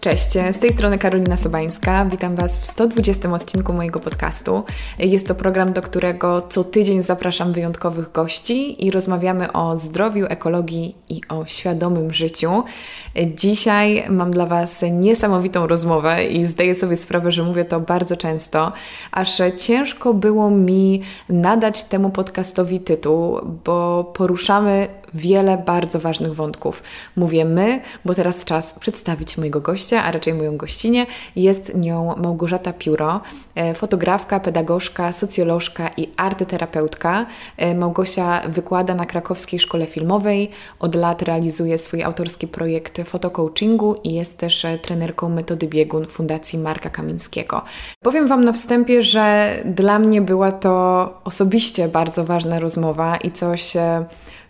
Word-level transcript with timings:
Cześć, 0.00 0.30
z 0.52 0.58
tej 0.58 0.72
strony 0.72 0.98
Karolina 0.98 1.36
Sobańska. 1.36 2.04
Witam 2.04 2.34
Was 2.34 2.58
w 2.58 2.66
120 2.66 3.32
odcinku 3.32 3.72
mojego 3.72 4.00
podcastu. 4.00 4.64
Jest 4.98 5.28
to 5.28 5.34
program, 5.34 5.72
do 5.72 5.82
którego 5.82 6.42
co 6.48 6.64
tydzień 6.64 7.02
zapraszam 7.02 7.52
wyjątkowych 7.52 8.12
gości 8.12 8.86
i 8.86 8.90
rozmawiamy 8.90 9.52
o 9.52 9.78
zdrowiu, 9.78 10.26
ekologii 10.28 10.96
i 11.08 11.20
o 11.28 11.46
świadomym 11.46 12.12
życiu. 12.12 12.64
Dzisiaj 13.36 14.04
mam 14.08 14.30
dla 14.30 14.46
Was 14.46 14.84
niesamowitą 14.90 15.66
rozmowę 15.66 16.24
i 16.24 16.46
zdaję 16.46 16.74
sobie 16.74 16.96
sprawę, 16.96 17.32
że 17.32 17.42
mówię 17.42 17.64
to 17.64 17.80
bardzo 17.80 18.16
często, 18.16 18.72
aż 19.12 19.42
ciężko 19.56 20.14
było 20.14 20.50
mi 20.50 21.02
nadać 21.28 21.84
temu 21.84 22.10
podcastowi 22.10 22.80
tytuł, 22.80 23.38
bo 23.64 24.04
poruszamy 24.04 24.88
wiele 25.14 25.58
bardzo 25.58 25.98
ważnych 26.00 26.34
wątków. 26.34 26.82
Mówię 27.16 27.44
my, 27.44 27.80
bo 28.04 28.14
teraz 28.14 28.44
czas 28.44 28.72
przedstawić 28.72 29.38
mojego 29.38 29.60
gościa, 29.60 30.04
a 30.04 30.12
raczej 30.12 30.34
moją 30.34 30.56
gościnię. 30.56 31.06
Jest 31.36 31.74
nią 31.74 32.16
Małgorzata 32.16 32.72
Pióro, 32.72 33.20
e, 33.54 33.74
fotografka, 33.74 34.40
pedagogzka, 34.40 35.12
socjolożka 35.12 35.90
i 35.96 36.08
artyterapeutka. 36.16 37.26
E, 37.56 37.74
Małgosia 37.74 38.40
wykłada 38.48 38.94
na 38.94 39.06
krakowskiej 39.06 39.60
szkole 39.60 39.86
filmowej, 39.86 40.50
od 40.78 40.94
lat 40.94 41.22
realizuje 41.22 41.78
swój 41.78 42.02
autorski 42.02 42.48
projekt 42.48 43.00
fotocoachingu 43.04 43.94
i 44.04 44.14
jest 44.14 44.38
też 44.38 44.64
e, 44.64 44.78
trenerką 44.78 45.28
metody 45.28 45.66
biegun 45.66 46.06
Fundacji 46.06 46.58
Marka 46.58 46.90
Kamińskiego. 46.90 47.62
Powiem 48.02 48.28
Wam 48.28 48.44
na 48.44 48.52
wstępie, 48.52 49.02
że 49.02 49.56
dla 49.64 49.98
mnie 49.98 50.20
była 50.20 50.52
to 50.52 51.14
osobiście 51.24 51.88
bardzo 51.88 52.24
ważna 52.24 52.60
rozmowa 52.60 53.16
i 53.16 53.32
coś 53.32 53.76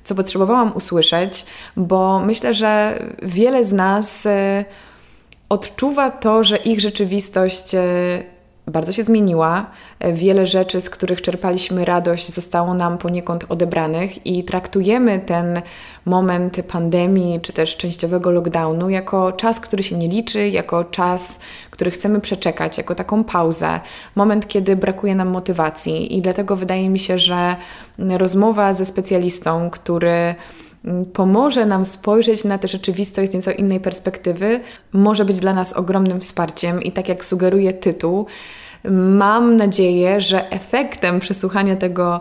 co 0.08 0.14
potrzebowałam 0.14 0.72
usłyszeć, 0.76 1.46
bo 1.76 2.20
myślę, 2.20 2.54
że 2.54 3.02
wiele 3.22 3.64
z 3.64 3.72
nas 3.72 4.26
e, 4.26 4.64
odczuwa 5.48 6.10
to, 6.10 6.44
że 6.44 6.56
ich 6.56 6.80
rzeczywistość 6.80 7.74
e, 7.74 7.80
bardzo 8.70 8.92
się 8.92 9.04
zmieniła. 9.04 9.66
E, 10.00 10.12
wiele 10.12 10.46
rzeczy, 10.46 10.80
z 10.80 10.90
których 10.90 11.22
czerpaliśmy 11.22 11.84
radość, 11.84 12.32
zostało 12.32 12.74
nam 12.74 12.98
poniekąd 12.98 13.44
odebranych 13.48 14.26
i 14.26 14.44
traktujemy 14.44 15.18
ten 15.18 15.62
moment 16.04 16.56
pandemii 16.68 17.40
czy 17.40 17.52
też 17.52 17.76
częściowego 17.76 18.30
lockdownu 18.30 18.90
jako 18.90 19.32
czas, 19.32 19.60
który 19.60 19.82
się 19.82 19.96
nie 19.96 20.08
liczy, 20.08 20.48
jako 20.48 20.84
czas, 20.84 21.38
który 21.70 21.90
chcemy 21.90 22.20
przeczekać, 22.20 22.78
jako 22.78 22.94
taką 22.94 23.24
pauzę, 23.24 23.80
moment, 24.14 24.48
kiedy 24.48 24.76
brakuje 24.76 25.14
nam 25.14 25.28
motywacji. 25.28 26.16
I 26.16 26.22
dlatego 26.22 26.56
wydaje 26.56 26.88
mi 26.88 26.98
się, 26.98 27.18
że 27.18 27.56
rozmowa 27.98 28.74
ze 28.74 28.84
specjalistą, 28.84 29.70
który 29.70 30.34
pomoże 31.12 31.66
nam 31.66 31.86
spojrzeć 31.86 32.44
na 32.44 32.58
tę 32.58 32.68
rzeczywistość 32.68 33.30
z 33.30 33.34
nieco 33.34 33.50
innej 33.50 33.80
perspektywy, 33.80 34.60
może 34.92 35.24
być 35.24 35.38
dla 35.38 35.52
nas 35.52 35.72
ogromnym 35.72 36.20
wsparciem 36.20 36.82
i 36.82 36.92
tak 36.92 37.08
jak 37.08 37.24
sugeruje 37.24 37.72
tytuł, 37.72 38.26
mam 38.90 39.56
nadzieję, 39.56 40.20
że 40.20 40.50
efektem 40.50 41.20
przesłuchania 41.20 41.76
tego 41.76 42.20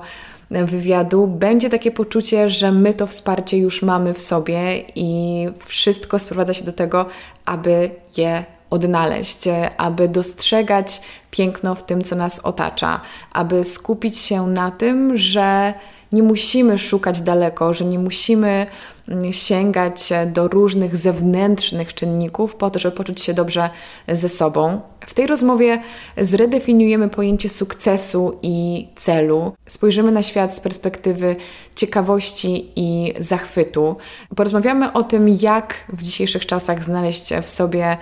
wywiadu 0.52 1.28
będzie 1.28 1.70
takie 1.70 1.92
poczucie, 1.92 2.50
że 2.50 2.72
my 2.72 2.94
to 2.94 3.08
wsparcie 3.08 3.58
już 3.58 3.82
mamy 3.82 4.14
w 4.14 4.22
sobie 4.22 4.84
i 4.96 5.48
wszystko 5.66 6.20
sprowadza 6.20 6.54
się 6.54 6.66
do 6.66 6.74
tego, 6.74 7.06
aby 7.46 7.90
je 8.18 8.44
odnaleźć, 8.70 9.40
aby 9.78 10.08
dostrzegać 10.08 11.02
piękno 11.32 11.76
w 11.76 11.86
tym, 11.86 12.02
co 12.02 12.16
nas 12.16 12.40
otacza, 12.40 13.02
aby 13.34 13.64
skupić 13.64 14.18
się 14.18 14.48
na 14.48 14.72
tym, 14.72 15.18
że 15.18 15.74
nie 16.12 16.24
musimy 16.24 16.80
szukać 16.80 17.22
daleko, 17.22 17.74
że 17.74 17.86
nie 17.86 18.00
musimy 18.00 18.66
mm, 19.08 19.34
sięgać 19.34 20.10
do 20.34 20.48
różnych 20.48 20.98
zewnętrznych 20.98 21.94
czynników 21.94 22.56
po 22.56 22.70
to, 22.70 22.80
żeby 22.80 22.96
poczuć 22.96 23.22
się 23.22 23.34
dobrze 23.34 23.70
ze 24.08 24.30
sobą. 24.30 24.82
W 25.08 25.14
tej 25.14 25.28
rozmowie 25.28 25.82
zredefiniujemy 26.18 27.10
pojęcie 27.10 27.50
sukcesu 27.50 28.40
i 28.42 28.88
celu. 28.96 29.54
Spojrzymy 29.68 30.12
na 30.12 30.24
świat 30.24 30.54
z 30.54 30.60
perspektywy 30.60 31.36
ciekawości 31.76 32.72
i 32.76 33.14
zachwytu. 33.20 33.96
Porozmawiamy 34.36 34.94
o 34.94 35.04
tym, 35.04 35.38
jak 35.42 35.74
w 35.94 36.02
dzisiejszych 36.02 36.46
czasach 36.46 36.84
znaleźć 36.84 37.34
w 37.44 37.50
sobie 37.50 37.98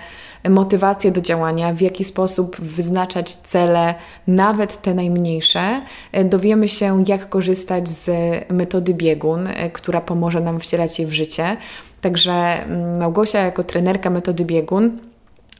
motywację 0.48 1.12
do 1.12 1.20
działania, 1.20 1.72
w 1.72 1.80
jaki 1.80 2.04
sposób 2.04 2.56
wyznaczać 2.60 3.34
cele, 3.34 3.94
nawet 4.26 4.82
te 4.82 4.94
najmniejsze. 4.94 5.82
Dowiemy 6.24 6.68
się, 6.68 7.04
jak 7.06 7.28
korzystać 7.28 7.88
z 7.88 8.10
metody 8.52 8.94
biegun, 8.94 9.48
która 9.72 10.00
pomoże 10.00 10.40
nam 10.40 10.60
wcielać 10.60 10.98
je 10.98 11.06
w 11.06 11.12
życie. 11.12 11.56
Także 12.00 12.32
mm, 12.32 12.98
Małgosia, 12.98 13.38
jako 13.38 13.64
trenerka 13.64 14.10
metody 14.10 14.44
biegun, 14.44 14.98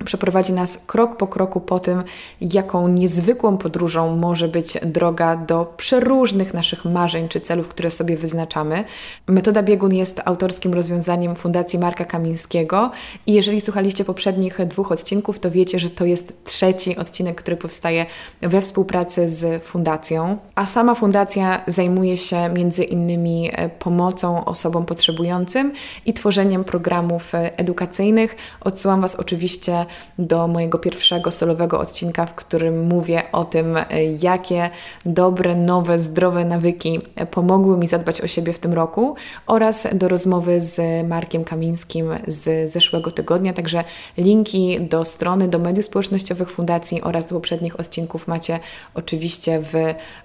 przeprowadzi 0.04 0.52
nas 0.52 0.78
krok 0.86 1.16
po 1.16 1.26
kroku 1.26 1.60
po 1.60 1.80
tym, 1.80 2.02
jaką 2.40 2.88
niezwykłą 2.88 3.58
podróżą 3.58 4.16
może 4.16 4.48
być 4.48 4.78
droga 4.82 5.36
do 5.36 5.74
przeróżnych 5.76 6.54
naszych 6.54 6.84
marzeń 6.84 7.28
czy 7.28 7.40
celów, 7.40 7.68
które 7.68 7.90
sobie 7.90 8.16
wyznaczamy. 8.16 8.84
Metoda 9.26 9.62
biegun 9.62 9.94
jest 9.94 10.20
autorskim 10.24 10.74
rozwiązaniem 10.74 11.36
Fundacji 11.36 11.78
Marka 11.78 12.04
Kamińskiego 12.04 12.90
i 13.26 13.32
jeżeli 13.32 13.60
słuchaliście 13.60 14.04
poprzednich 14.04 14.66
dwóch 14.66 14.92
odcinków, 14.92 15.38
to 15.38 15.50
wiecie, 15.50 15.78
że 15.78 15.90
to 15.90 16.04
jest 16.04 16.44
trzeci 16.44 16.96
odcinek, 16.96 17.36
który 17.36 17.56
powstaje 17.56 18.06
we 18.40 18.60
współpracy 18.60 19.28
z 19.28 19.64
fundacją, 19.64 20.38
a 20.54 20.66
sama 20.66 20.94
fundacja 20.94 21.62
zajmuje 21.66 22.16
się 22.16 22.48
między 22.48 22.84
innymi 22.84 23.50
e, 23.52 23.68
pomocą 23.68 24.44
osobom 24.44 24.86
potrzebującym 24.86 25.72
i 26.06 26.14
tworzeniem 26.14 26.64
programów 26.64 27.34
e, 27.34 27.58
edukacyjnych. 27.58 28.36
Odsyłam 28.60 29.00
Was 29.00 29.16
oczywiście 29.16 29.85
do 30.18 30.48
mojego 30.48 30.78
pierwszego 30.78 31.30
solowego 31.30 31.80
odcinka, 31.80 32.26
w 32.26 32.34
którym 32.34 32.86
mówię 32.86 33.22
o 33.32 33.44
tym, 33.44 33.76
e, 33.76 33.84
jakie 34.22 34.70
dobre, 35.06 35.54
nowe, 35.54 35.98
zdrowe 35.98 36.44
nawyki 36.44 37.00
pomogły 37.30 37.76
mi 37.76 37.88
zadbać 37.88 38.20
o 38.20 38.26
siebie 38.26 38.52
w 38.52 38.58
tym 38.58 38.72
roku 38.72 39.16
oraz 39.46 39.86
do 39.92 40.08
rozmowy 40.08 40.60
z 40.60 41.06
Markiem 41.08 41.44
Kamińskim 41.44 42.06
z 42.28 42.70
zeszłego 42.72 43.10
tygodnia. 43.10 43.52
Także 43.52 43.84
linki 44.18 44.80
do 44.80 45.04
strony, 45.04 45.48
do 45.48 45.58
mediów 45.58 45.84
społecznościowych 45.84 46.50
Fundacji 46.50 47.02
oraz 47.02 47.26
do 47.26 47.34
poprzednich 47.34 47.80
odcinków 47.80 48.28
macie 48.28 48.60
oczywiście 48.94 49.60
w 49.60 49.74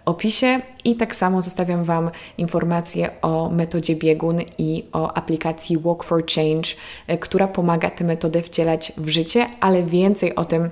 opisie 0.05 0.59
i 0.83 0.95
tak 0.95 1.15
samo 1.15 1.41
zostawiam 1.41 1.83
Wam 1.83 2.11
informacje 2.37 3.09
o 3.21 3.49
metodzie 3.49 3.95
biegun 3.95 4.39
i 4.57 4.85
o 4.93 5.13
aplikacji 5.13 5.77
Walk 5.77 6.03
for 6.03 6.23
Change, 6.35 6.69
e, 7.07 7.17
która 7.17 7.47
pomaga 7.47 7.89
tę 7.89 8.03
metodę 8.03 8.41
wcielać 8.41 8.93
w 8.97 9.09
życie, 9.09 9.45
ale 9.59 9.83
więcej 9.83 10.35
o 10.35 10.45
tym 10.45 10.69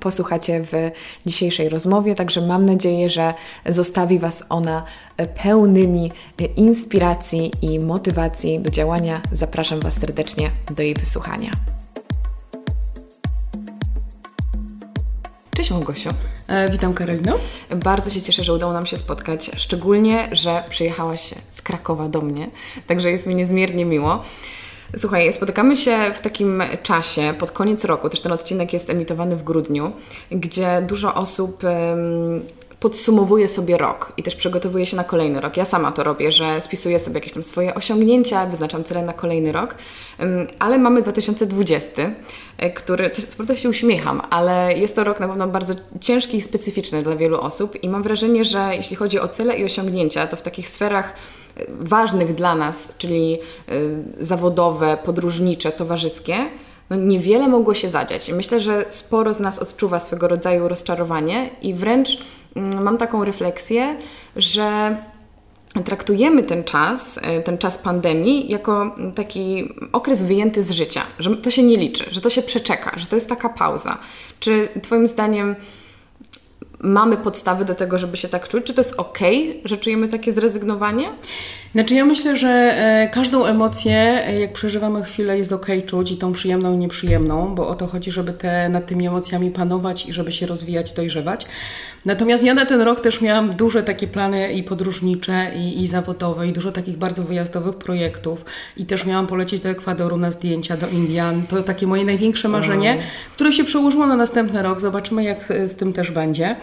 posłuchacie 0.00 0.62
w 0.62 0.72
dzisiejszej 1.26 1.68
rozmowie, 1.68 2.14
także 2.14 2.40
mam 2.40 2.66
nadzieję, 2.66 3.10
że 3.10 3.34
zostawi 3.66 4.18
Was 4.18 4.44
ona 4.48 4.82
pełnymi 5.42 6.12
inspiracji 6.56 7.52
i 7.62 7.80
motywacji 7.80 8.60
do 8.60 8.70
działania. 8.70 9.20
Zapraszam 9.32 9.80
Was 9.80 9.94
serdecznie 9.94 10.50
do 10.70 10.82
jej 10.82 10.94
wysłuchania. 10.94 11.50
Cześć 15.56 15.70
Małgosiu. 15.70 16.10
E, 16.46 16.70
witam 16.70 16.94
Karolino. 16.94 17.38
Bardzo 17.76 18.10
się 18.10 18.22
cieszę, 18.22 18.44
że 18.44 18.52
udało 18.52 18.72
nam 18.72 18.86
się 18.86 18.98
spotkać, 18.98 19.50
szczególnie, 19.56 20.28
że 20.32 20.64
przyjechałaś 20.68 21.34
z 21.48 21.62
Krakowa 21.62 22.08
do 22.08 22.20
mnie, 22.20 22.50
także 22.86 23.10
jest 23.10 23.26
mi 23.26 23.34
niezmiernie 23.34 23.84
miło. 23.84 24.22
Słuchaj, 24.96 25.32
spotykamy 25.32 25.76
się 25.76 25.98
w 26.14 26.20
takim 26.20 26.62
czasie, 26.82 27.34
pod 27.38 27.50
koniec 27.50 27.84
roku, 27.84 28.08
też 28.08 28.20
ten 28.20 28.32
odcinek 28.32 28.72
jest 28.72 28.90
emitowany 28.90 29.36
w 29.36 29.42
grudniu, 29.42 29.92
gdzie 30.30 30.82
dużo 30.82 31.14
osób 31.14 31.62
podsumowuje 32.80 33.48
sobie 33.48 33.76
rok 33.76 34.12
i 34.16 34.22
też 34.22 34.36
przygotowuje 34.36 34.86
się 34.86 34.96
na 34.96 35.04
kolejny 35.04 35.40
rok. 35.40 35.56
Ja 35.56 35.64
sama 35.64 35.92
to 35.92 36.04
robię, 36.04 36.32
że 36.32 36.60
spisuję 36.60 36.98
sobie 36.98 37.14
jakieś 37.14 37.32
tam 37.32 37.42
swoje 37.42 37.74
osiągnięcia, 37.74 38.46
wyznaczam 38.46 38.84
cele 38.84 39.02
na 39.02 39.12
kolejny 39.12 39.52
rok, 39.52 39.74
ale 40.58 40.78
mamy 40.78 41.02
2020, 41.02 42.10
e, 42.58 42.70
który, 42.70 43.10
co 43.10 43.36
prawda 43.36 43.56
się 43.56 43.68
uśmiecham, 43.68 44.22
ale 44.30 44.78
jest 44.78 44.96
to 44.96 45.04
rok 45.04 45.20
na 45.20 45.28
pewno 45.28 45.48
bardzo 45.48 45.74
ciężki 46.00 46.36
i 46.36 46.42
specyficzny 46.42 47.02
dla 47.02 47.16
wielu 47.16 47.40
osób 47.40 47.84
i 47.84 47.88
mam 47.88 48.02
wrażenie, 48.02 48.44
że 48.44 48.76
jeśli 48.76 48.96
chodzi 48.96 49.20
o 49.20 49.28
cele 49.28 49.58
i 49.58 49.64
osiągnięcia, 49.64 50.26
to 50.26 50.36
w 50.36 50.42
takich 50.42 50.68
sferach 50.68 51.12
e, 51.56 51.64
ważnych 51.80 52.34
dla 52.34 52.54
nas, 52.54 52.88
czyli 52.98 53.34
e, 53.34 53.72
zawodowe, 54.24 54.98
podróżnicze, 55.04 55.72
towarzyskie, 55.72 56.36
no 56.90 56.96
niewiele 56.96 57.48
mogło 57.48 57.74
się 57.74 57.90
zadziać. 57.90 58.32
Myślę, 58.32 58.60
że 58.60 58.84
sporo 58.88 59.32
z 59.32 59.40
nas 59.40 59.58
odczuwa 59.58 60.00
swego 60.00 60.28
rodzaju 60.28 60.68
rozczarowanie 60.68 61.50
i 61.62 61.74
wręcz 61.74 62.18
mam 62.56 62.98
taką 62.98 63.24
refleksję, 63.24 63.96
że 64.36 64.96
traktujemy 65.84 66.42
ten 66.42 66.64
czas, 66.64 67.18
e, 67.22 67.40
ten 67.40 67.58
czas 67.58 67.78
pandemii, 67.78 68.50
jako 68.50 68.96
taki 69.14 69.74
okres 69.92 70.24
wyjęty 70.24 70.62
z 70.62 70.70
życia, 70.70 71.02
że 71.18 71.36
to 71.36 71.50
się 71.50 71.62
nie 71.62 71.76
liczy, 71.76 72.04
że 72.10 72.20
to 72.20 72.30
się 72.30 72.42
przeczeka, 72.42 72.92
że 72.96 73.06
to 73.06 73.16
jest 73.16 73.28
taka 73.28 73.48
pauza. 73.48 73.98
Czy 74.40 74.68
Twoim 74.82 75.06
zdaniem 75.06 75.56
mamy 76.80 77.16
podstawy 77.16 77.64
do 77.64 77.74
tego, 77.74 77.98
żeby 77.98 78.16
się 78.16 78.28
tak 78.28 78.48
czuć? 78.48 78.64
Czy 78.64 78.74
to 78.74 78.80
jest 78.80 78.94
ok, 79.00 79.18
że 79.64 79.78
czujemy 79.78 80.08
takie 80.08 80.32
zrezygnowanie? 80.32 81.08
Znaczy 81.72 81.94
ja 81.94 82.04
myślę, 82.04 82.36
że 82.36 82.48
e, 82.48 83.08
każdą 83.08 83.44
emocję, 83.44 84.26
e, 84.26 84.40
jak 84.40 84.52
przeżywamy 84.52 85.02
chwilę, 85.02 85.38
jest 85.38 85.52
ok 85.52 85.66
czuć 85.86 86.12
i 86.12 86.16
tą 86.16 86.32
przyjemną 86.32 86.74
i 86.74 86.76
nieprzyjemną, 86.76 87.54
bo 87.54 87.68
o 87.68 87.74
to 87.74 87.86
chodzi, 87.86 88.10
żeby 88.12 88.32
te, 88.32 88.68
nad 88.68 88.86
tymi 88.86 89.06
emocjami 89.06 89.50
panować 89.50 90.08
i 90.08 90.12
żeby 90.12 90.32
się 90.32 90.46
rozwijać, 90.46 90.92
dojrzewać. 90.92 91.46
Natomiast 92.04 92.44
ja 92.44 92.54
na 92.54 92.66
ten 92.66 92.80
rok 92.80 93.00
też 93.00 93.20
miałam 93.20 93.52
duże 93.52 93.82
takie 93.82 94.06
plany 94.06 94.52
i 94.52 94.62
podróżnicze, 94.62 95.50
i, 95.56 95.82
i 95.82 95.86
zawodowe, 95.86 96.48
i 96.48 96.52
dużo 96.52 96.72
takich 96.72 96.96
bardzo 96.96 97.22
wyjazdowych 97.22 97.74
projektów. 97.74 98.44
I 98.76 98.86
też 98.86 99.06
miałam 99.06 99.26
polecieć 99.26 99.60
do 99.60 99.68
Ekwadoru 99.68 100.16
na 100.16 100.30
zdjęcia, 100.30 100.76
do 100.76 100.88
Indian. 100.88 101.42
To 101.46 101.62
takie 101.62 101.86
moje 101.86 102.04
największe 102.04 102.48
marzenie, 102.48 102.98
które 103.34 103.52
się 103.52 103.64
przełożyło 103.64 104.06
na 104.06 104.16
następny 104.16 104.62
rok. 104.62 104.80
Zobaczymy, 104.80 105.24
jak 105.24 105.50
e, 105.50 105.68
z 105.68 105.76
tym 105.76 105.92
też 105.92 106.10
będzie. 106.10 106.56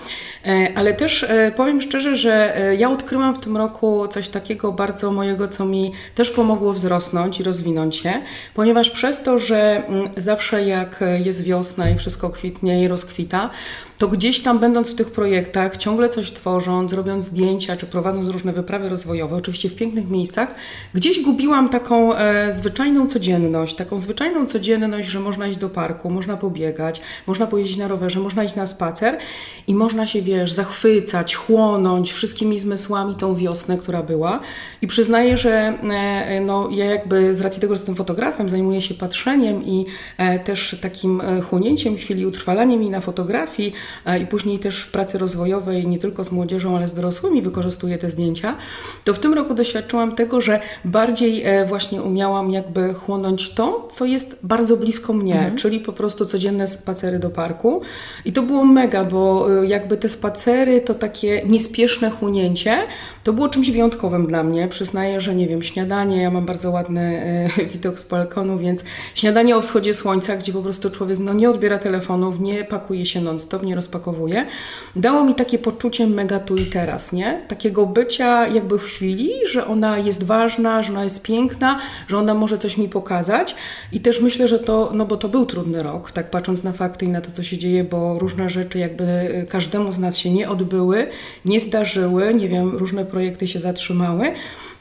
Ale 0.75 0.93
też 0.93 1.25
powiem 1.55 1.81
szczerze, 1.81 2.15
że 2.15 2.57
ja 2.77 2.89
odkryłam 2.89 3.35
w 3.35 3.39
tym 3.39 3.57
roku 3.57 4.07
coś 4.07 4.29
takiego 4.29 4.71
bardzo 4.71 4.92
bardzo 4.93 5.11
mojego, 5.11 5.47
co 5.47 5.65
mi 5.65 5.91
też 6.15 6.31
pomogło 6.31 6.73
wzrosnąć 6.73 7.39
i 7.39 7.43
rozwinąć 7.43 7.95
się, 7.95 8.13
ponieważ 8.53 8.89
przez 8.89 9.23
to, 9.23 9.39
że 9.39 9.87
mm, 9.87 10.09
zawsze 10.17 10.63
jak 10.63 11.03
jest 11.23 11.43
wiosna 11.43 11.89
i 11.89 11.97
wszystko 11.97 12.29
kwitnie 12.29 12.83
i 12.83 12.87
rozkwita, 12.87 13.49
to 14.03 14.07
gdzieś 14.07 14.39
tam 14.39 14.59
będąc 14.59 14.91
w 14.91 14.95
tych 14.95 15.11
projektach, 15.11 15.77
ciągle 15.77 16.09
coś 16.09 16.31
tworząc, 16.31 16.93
robiąc 16.93 17.25
zdjęcia 17.25 17.77
czy 17.77 17.85
prowadząc 17.85 18.27
różne 18.27 18.53
wyprawy 18.53 18.89
rozwojowe, 18.89 19.35
oczywiście 19.35 19.69
w 19.69 19.75
pięknych 19.75 20.09
miejscach, 20.09 20.55
gdzieś 20.93 21.21
gubiłam 21.21 21.69
taką 21.69 22.15
e, 22.15 22.51
zwyczajną 22.51 23.07
codzienność, 23.07 23.75
taką 23.75 23.99
zwyczajną 23.99 24.45
codzienność, 24.45 25.07
że 25.07 25.19
można 25.19 25.47
iść 25.47 25.57
do 25.57 25.69
parku, 25.69 26.09
można 26.09 26.37
pobiegać, 26.37 27.01
można 27.27 27.47
pojeździć 27.47 27.77
na 27.77 27.87
rowerze, 27.87 28.19
można 28.19 28.43
iść 28.43 28.55
na 28.55 28.67
spacer 28.67 29.17
i 29.67 29.75
można 29.75 30.07
się, 30.07 30.21
wiesz, 30.21 30.51
zachwycać, 30.51 31.35
chłonąć 31.35 32.11
wszystkimi 32.11 32.59
zmysłami 32.59 33.15
tą 33.15 33.35
wiosnę, 33.35 33.77
która 33.77 34.03
była. 34.03 34.39
I 34.81 34.87
przyznaję, 34.87 35.37
że 35.37 35.51
e, 35.51 36.41
no, 36.41 36.69
ja 36.71 36.85
jakby 36.85 37.35
z 37.35 37.41
racji 37.41 37.61
tego, 37.61 37.75
że 37.75 37.79
jestem 37.79 37.95
fotografem, 37.95 38.49
zajmuję 38.49 38.81
się 38.81 38.93
patrzeniem 38.93 39.65
i 39.65 39.85
e, 40.17 40.39
też 40.39 40.77
takim 40.81 41.21
e, 41.21 41.41
chłonięciem 41.41 41.95
chwili, 41.95 42.25
utrwalaniem 42.25 42.81
jej 42.81 42.89
na 42.89 43.01
fotografii, 43.01 43.73
i 44.21 44.27
później 44.27 44.59
też 44.59 44.81
w 44.81 44.91
pracy 44.91 45.17
rozwojowej 45.17 45.87
nie 45.87 45.99
tylko 45.99 46.23
z 46.23 46.31
młodzieżą, 46.31 46.77
ale 46.77 46.87
z 46.87 46.93
dorosłymi 46.93 47.41
wykorzystuję 47.41 47.97
te 47.97 48.09
zdjęcia, 48.09 48.55
to 49.03 49.13
w 49.13 49.19
tym 49.19 49.33
roku 49.33 49.53
doświadczyłam 49.53 50.15
tego, 50.15 50.41
że 50.41 50.59
bardziej 50.85 51.43
e, 51.43 51.65
właśnie 51.65 52.01
umiałam 52.01 52.51
jakby 52.51 52.93
chłonąć 52.93 53.53
to, 53.53 53.87
co 53.91 54.05
jest 54.05 54.39
bardzo 54.43 54.77
blisko 54.77 55.13
mnie, 55.13 55.35
mhm. 55.35 55.55
czyli 55.55 55.79
po 55.79 55.93
prostu 55.93 56.25
codzienne 56.25 56.67
spacery 56.67 57.19
do 57.19 57.29
parku. 57.29 57.81
I 58.25 58.33
to 58.33 58.41
było 58.41 58.65
mega, 58.65 59.03
bo 59.03 59.47
e, 59.61 59.67
jakby 59.67 59.97
te 59.97 60.09
spacery 60.09 60.81
to 60.81 60.93
takie 60.93 61.41
niespieszne 61.45 62.09
chłonięcie, 62.09 62.77
to 63.23 63.33
było 63.33 63.49
czymś 63.49 63.71
wyjątkowym 63.71 64.27
dla 64.27 64.43
mnie. 64.43 64.67
Przyznaję, 64.67 65.21
że 65.21 65.35
nie 65.35 65.47
wiem, 65.47 65.63
śniadanie, 65.63 66.21
ja 66.21 66.31
mam 66.31 66.45
bardzo 66.45 66.71
ładny 66.71 67.01
e, 67.59 67.65
widok 67.73 67.99
z 67.99 68.03
balkonu, 68.03 68.57
więc 68.57 68.83
śniadanie 69.15 69.57
o 69.57 69.61
wschodzie 69.61 69.93
słońca, 69.93 70.37
gdzie 70.37 70.53
po 70.53 70.61
prostu 70.61 70.89
człowiek 70.89 71.19
no, 71.19 71.33
nie 71.33 71.49
odbiera 71.49 71.77
telefonów, 71.77 72.39
nie 72.39 72.63
pakuje 72.63 73.05
się 73.05 73.21
non-stop, 73.21 73.63
nie 73.63 73.75
rozpakowuje, 73.75 74.45
dało 74.95 75.23
mi 75.23 75.35
takie 75.35 75.59
poczucie 75.59 76.07
mega 76.07 76.39
tu 76.39 76.55
i 76.55 76.65
teraz, 76.65 77.13
nie? 77.13 77.41
Takiego 77.47 77.85
bycia 77.85 78.47
jakby 78.47 78.79
w 78.79 78.83
chwili, 78.83 79.31
że 79.51 79.67
ona 79.67 79.97
jest 79.97 80.23
ważna, 80.23 80.83
że 80.83 80.91
ona 80.91 81.03
jest 81.03 81.23
piękna, 81.23 81.79
że 82.07 82.17
ona 82.17 82.33
może 82.33 82.57
coś 82.57 82.77
mi 82.77 82.89
pokazać 82.89 83.55
i 83.91 83.99
też 83.99 84.21
myślę, 84.21 84.47
że 84.47 84.59
to, 84.59 84.91
no 84.93 85.05
bo 85.05 85.17
to 85.17 85.29
był 85.29 85.45
trudny 85.45 85.83
rok, 85.83 86.11
tak 86.11 86.31
patrząc 86.31 86.63
na 86.63 86.71
fakty 86.71 87.05
i 87.05 87.09
na 87.09 87.21
to, 87.21 87.31
co 87.31 87.43
się 87.43 87.57
dzieje, 87.57 87.83
bo 87.83 88.19
różne 88.19 88.49
rzeczy 88.49 88.79
jakby 88.79 89.03
e, 89.03 89.45
każdemu 89.45 89.91
z 89.91 89.99
nas 89.99 90.17
się 90.17 90.31
nie 90.31 90.49
odbyły, 90.49 91.07
nie 91.45 91.59
zdarzyły, 91.59 92.33
nie 92.33 92.49
wiem, 92.49 92.77
różne 92.77 93.05
projekty 93.13 93.47
się 93.47 93.59
zatrzymały, 93.59 94.33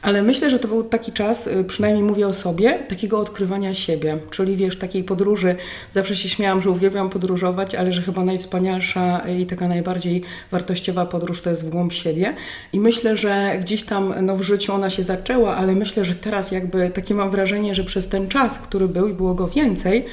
ale 0.03 0.23
myślę, 0.23 0.51
że 0.51 0.59
to 0.59 0.69
był 0.69 0.85
taki 0.85 1.13
czas, 1.13 1.47
y, 1.47 1.65
przynajmniej 1.65 2.05
mówię 2.05 2.29
o 2.29 2.35
sobie, 2.35 2.79
takiego 2.89 3.21
odkrywania 3.21 3.75
siebie, 3.75 4.19
czyli 4.31 4.57
wiesz, 4.57 4.79
takiej 4.79 5.05
podróży. 5.05 5.57
Zawsze 5.91 6.17
się 6.17 6.29
śmiałam, 6.29 6.63
że 6.63 6.71
uwielbiam 6.71 7.11
podróżować, 7.11 7.75
ale 7.75 7.93
że 7.93 8.03
chyba 8.03 8.25
najwspanialsza 8.25 9.19
i 9.39 9.47
taka 9.47 9.69
najbardziej 9.69 10.23
wartościowa 10.51 11.07
podróż 11.07 11.43
to 11.43 11.51
jest 11.51 11.67
w 11.67 11.71
głąb 11.71 11.93
siebie. 11.93 12.35
I 12.73 12.81
myślę, 12.81 13.17
że 13.17 13.59
gdzieś 13.61 13.83
tam 13.83 14.15
no, 14.23 14.37
w 14.37 14.43
życiu 14.43 14.73
ona 14.73 14.91
się 14.91 15.03
zaczęła, 15.03 15.57
ale 15.57 15.75
myślę, 15.75 16.05
że 16.05 16.15
teraz 16.15 16.53
jakby 16.53 16.91
takie 16.91 17.15
mam 17.15 17.31
wrażenie, 17.31 17.75
że 17.75 17.85
przez 17.85 18.09
ten 18.09 18.29
czas, 18.29 18.59
który 18.59 18.89
był 18.89 19.09
i 19.09 19.15
było 19.15 19.35
go 19.35 19.49
więcej, 19.49 20.07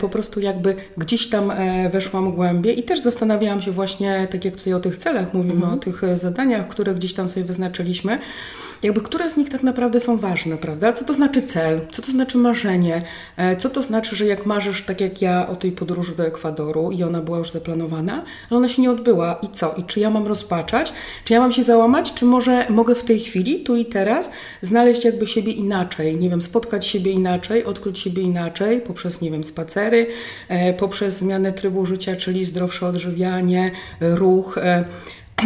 po 0.00 0.08
prostu 0.08 0.40
jakby 0.40 0.76
gdzieś 0.96 1.28
tam 1.28 1.50
e, 1.50 1.90
weszłam 1.90 2.32
głębiej 2.32 2.78
i 2.78 2.82
też 2.82 3.00
zastanawiałam 3.00 3.62
się 3.62 3.70
właśnie, 3.70 4.28
tak 4.30 4.44
jak 4.44 4.56
tutaj 4.56 4.74
o 4.74 4.80
tych 4.80 4.96
celach 4.96 5.34
mówimy, 5.34 5.54
mhm. 5.54 5.74
o 5.74 5.76
tych 5.76 6.04
e, 6.04 6.16
zadaniach, 6.16 6.68
które 6.68 6.94
gdzieś 6.94 7.14
tam 7.14 7.28
sobie 7.28 7.44
wyznaczyliśmy, 7.44 8.18
jakby 8.82 9.00
które 9.00 9.30
z 9.30 9.36
nich 9.36 9.48
tak 9.48 9.62
naprawdę 9.62 10.00
są 10.00 10.18
ważne, 10.18 10.56
prawda? 10.56 10.92
Co 10.92 11.04
to 11.04 11.14
znaczy 11.14 11.42
cel, 11.42 11.80
co 11.92 12.02
to 12.02 12.12
znaczy 12.12 12.38
marzenie, 12.38 13.02
e, 13.36 13.56
co 13.56 13.70
to 13.70 13.82
znaczy, 13.82 14.16
że 14.16 14.26
jak 14.26 14.46
marzysz 14.46 14.82
tak 14.82 15.00
jak 15.00 15.22
ja 15.22 15.48
o 15.48 15.56
tej 15.56 15.72
podróży 15.72 16.16
do 16.16 16.26
Ekwadoru 16.26 16.90
i 16.90 17.02
ona 17.02 17.20
była 17.20 17.38
już 17.38 17.50
zaplanowana, 17.50 18.24
ale 18.50 18.58
ona 18.58 18.68
się 18.68 18.82
nie 18.82 18.90
odbyła 18.90 19.38
i 19.42 19.48
co? 19.48 19.74
I 19.74 19.84
czy 19.84 20.00
ja 20.00 20.10
mam 20.10 20.26
rozpaczać? 20.26 20.92
Czy 21.24 21.32
ja 21.32 21.40
mam 21.40 21.52
się 21.52 21.62
załamać? 21.62 22.14
Czy 22.14 22.24
może 22.24 22.66
mogę 22.70 22.94
w 22.94 23.04
tej 23.04 23.20
chwili, 23.20 23.60
tu 23.60 23.76
i 23.76 23.86
teraz, 23.86 24.30
znaleźć 24.62 25.04
jakby 25.04 25.26
siebie 25.26 25.52
inaczej, 25.52 26.16
nie 26.16 26.30
wiem, 26.30 26.42
spotkać 26.42 26.86
siebie 26.86 27.12
inaczej, 27.12 27.64
odkryć 27.64 27.98
siebie 27.98 28.22
inaczej 28.22 28.80
poprzez, 28.80 29.20
nie 29.20 29.30
wiem, 29.30 29.44
spacery, 29.44 30.06
e, 30.48 30.72
poprzez 30.72 31.18
zmianę 31.18 31.52
trybu 31.52 31.86
życia, 31.86 32.16
czyli 32.16 32.44
zdrowsze 32.44 32.86
odżywianie, 32.86 33.70
ruch, 34.00 34.58
e, 34.58 34.84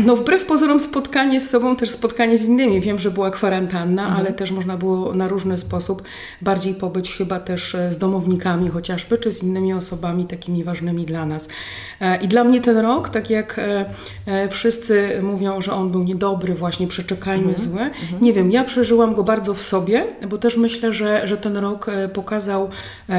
no 0.05 0.17
wbrew 0.17 0.45
pozorom 0.45 0.81
spotkanie 0.81 1.41
z 1.41 1.51
sobą, 1.51 1.77
też 1.77 1.91
spotkanie 1.91 2.39
z 2.39 2.45
innymi. 2.45 2.81
Wiem, 2.81 2.99
że 2.99 3.11
była 3.11 3.31
kwarantanna, 3.31 4.03
mhm. 4.03 4.21
ale 4.21 4.33
też 4.33 4.51
można 4.51 4.77
było 4.77 5.15
na 5.15 5.29
różny 5.29 5.59
sposób 5.59 6.03
bardziej 6.43 6.75
pobyć 6.75 7.17
chyba 7.17 7.41
też 7.41 7.75
e, 7.75 7.93
z 7.93 7.99
domownikami 7.99 8.69
chociażby, 8.69 9.19
czy 9.19 9.33
z 9.33 9.43
innymi 9.43 9.73
osobami 9.73 10.27
takimi 10.27 10.65
ważnymi 10.65 11.07
dla 11.07 11.27
nas. 11.27 11.49
E, 12.01 12.17
I 12.17 12.29
dla 12.29 12.45
mnie 12.45 12.61
ten 12.61 12.77
rok, 12.77 13.09
tak 13.09 13.31
jak 13.31 13.61
e, 14.27 14.49
wszyscy 14.49 15.21
mówią, 15.23 15.61
że 15.61 15.73
on 15.73 15.91
był 15.91 16.03
niedobry, 16.03 16.55
właśnie 16.55 16.87
przeczekajmy 16.87 17.49
mhm. 17.49 17.69
zły, 17.69 17.81
mhm. 17.81 18.23
nie 18.23 18.33
wiem, 18.33 18.51
ja 18.51 18.65
przeżyłam 18.65 19.15
go 19.15 19.25
bardzo 19.25 19.55
w 19.55 19.63
sobie, 19.63 20.07
bo 20.29 20.39
też 20.39 20.57
myślę, 20.57 20.93
że, 20.93 21.29
że 21.29 21.37
ten 21.37 21.57
rok 21.57 21.87
pokazał 22.13 22.71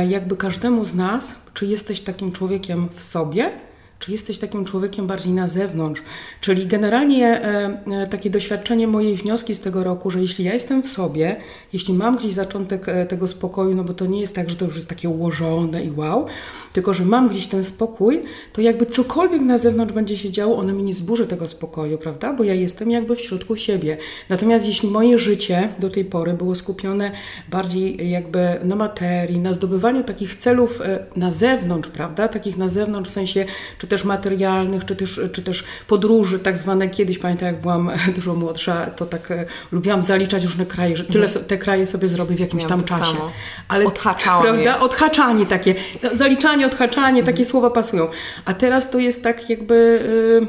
jakby 0.07 0.37
każdemu 0.37 0.85
z 0.85 0.95
nas, 0.95 1.35
czy 1.53 1.65
jesteś 1.65 2.01
takim 2.01 2.31
człowiekiem 2.31 2.89
w 2.95 3.03
sobie, 3.03 3.51
czy 3.99 4.11
jesteś 4.11 4.37
takim 4.37 4.65
człowiekiem 4.65 5.07
bardziej 5.07 5.33
na 5.33 5.47
zewnątrz? 5.47 6.01
Czyli 6.41 6.67
generalnie 6.67 7.41
e, 7.41 7.81
e, 7.87 8.07
takie 8.07 8.29
doświadczenie, 8.29 8.87
mojej 8.87 9.15
wnioski 9.15 9.55
z 9.55 9.59
tego 9.59 9.83
roku, 9.83 10.11
że 10.11 10.21
jeśli 10.21 10.45
ja 10.45 10.53
jestem 10.53 10.83
w 10.83 10.89
sobie, 10.89 11.35
jeśli 11.73 11.93
mam 11.93 12.17
gdzieś 12.17 12.33
zaczątek 12.33 12.89
e, 12.89 13.05
tego 13.05 13.27
spokoju, 13.27 13.75
no 13.75 13.83
bo 13.83 13.93
to 13.93 14.05
nie 14.05 14.21
jest 14.21 14.35
tak, 14.35 14.49
że 14.49 14.55
to 14.55 14.65
już 14.65 14.75
jest 14.75 14.89
takie 14.89 15.09
ułożone 15.09 15.83
i 15.83 15.91
wow, 15.91 16.25
tylko 16.73 16.93
że 16.93 17.05
mam 17.05 17.29
gdzieś 17.29 17.47
ten 17.47 17.63
spokój, 17.63 18.23
to 18.53 18.61
jakby 18.61 18.85
cokolwiek 18.85 19.41
na 19.41 19.57
zewnątrz 19.57 19.93
będzie 19.93 20.17
się 20.17 20.31
działo, 20.31 20.57
ono 20.57 20.73
mi 20.73 20.83
nie 20.83 20.93
zburzy 20.93 21.27
tego 21.27 21.47
spokoju, 21.47 21.97
prawda? 21.97 22.33
Bo 22.33 22.43
ja 22.43 22.53
jestem 22.53 22.91
jakby 22.91 23.15
w 23.15 23.21
środku 23.21 23.55
siebie. 23.55 23.97
Natomiast 24.29 24.67
jeśli 24.67 24.89
moje 24.89 25.19
życie 25.19 25.69
do 25.79 25.89
tej 25.89 26.05
pory 26.05 26.33
było 26.33 26.55
skupione 26.55 27.11
bardziej 27.49 28.09
jakby 28.09 28.59
na 28.63 28.75
materii, 28.75 29.39
na 29.39 29.53
zdobywaniu 29.53 30.03
takich 30.03 30.35
celów 30.35 30.81
na 31.15 31.31
zewnątrz, 31.31 31.89
prawda? 31.89 32.27
Takich 32.27 32.57
na 32.57 32.69
zewnątrz 32.69 33.09
w 33.09 33.13
sensie, 33.13 33.45
czy 33.77 33.86
czy 33.87 33.91
też 33.91 34.03
materialnych, 34.03 34.85
czy 34.85 34.95
też, 34.95 35.21
czy 35.33 35.41
też 35.41 35.63
podróży 35.87 36.39
tak 36.39 36.57
zwane. 36.57 36.89
Kiedyś 36.89 37.19
pamiętam, 37.19 37.47
jak 37.47 37.61
byłam 37.61 37.91
dużo 38.15 38.35
młodsza, 38.35 38.85
to 38.85 39.05
tak 39.05 39.31
e, 39.31 39.45
lubiłam 39.71 40.03
zaliczać 40.03 40.43
różne 40.43 40.65
kraje, 40.65 40.97
że 40.97 41.03
tyle 41.03 41.25
mhm. 41.25 41.45
te 41.45 41.57
kraje 41.57 41.87
sobie 41.87 42.07
zrobię 42.07 42.35
w 42.35 42.39
jakimś 42.39 42.65
tam 42.65 42.83
czasie. 42.83 43.05
Samo. 43.05 43.31
Ale 43.67 43.85
Odhaczałam 43.85 44.43
prawda? 44.43 44.79
Odhaczanie 44.79 45.45
takie, 45.45 45.75
no, 46.03 46.09
zaliczanie, 46.13 46.65
odhaczanie, 46.65 47.21
takie 47.21 47.31
mhm. 47.31 47.45
słowa 47.45 47.69
pasują. 47.69 48.07
A 48.45 48.53
teraz 48.53 48.89
to 48.91 48.99
jest 48.99 49.23
tak 49.23 49.49
jakby, 49.49 49.75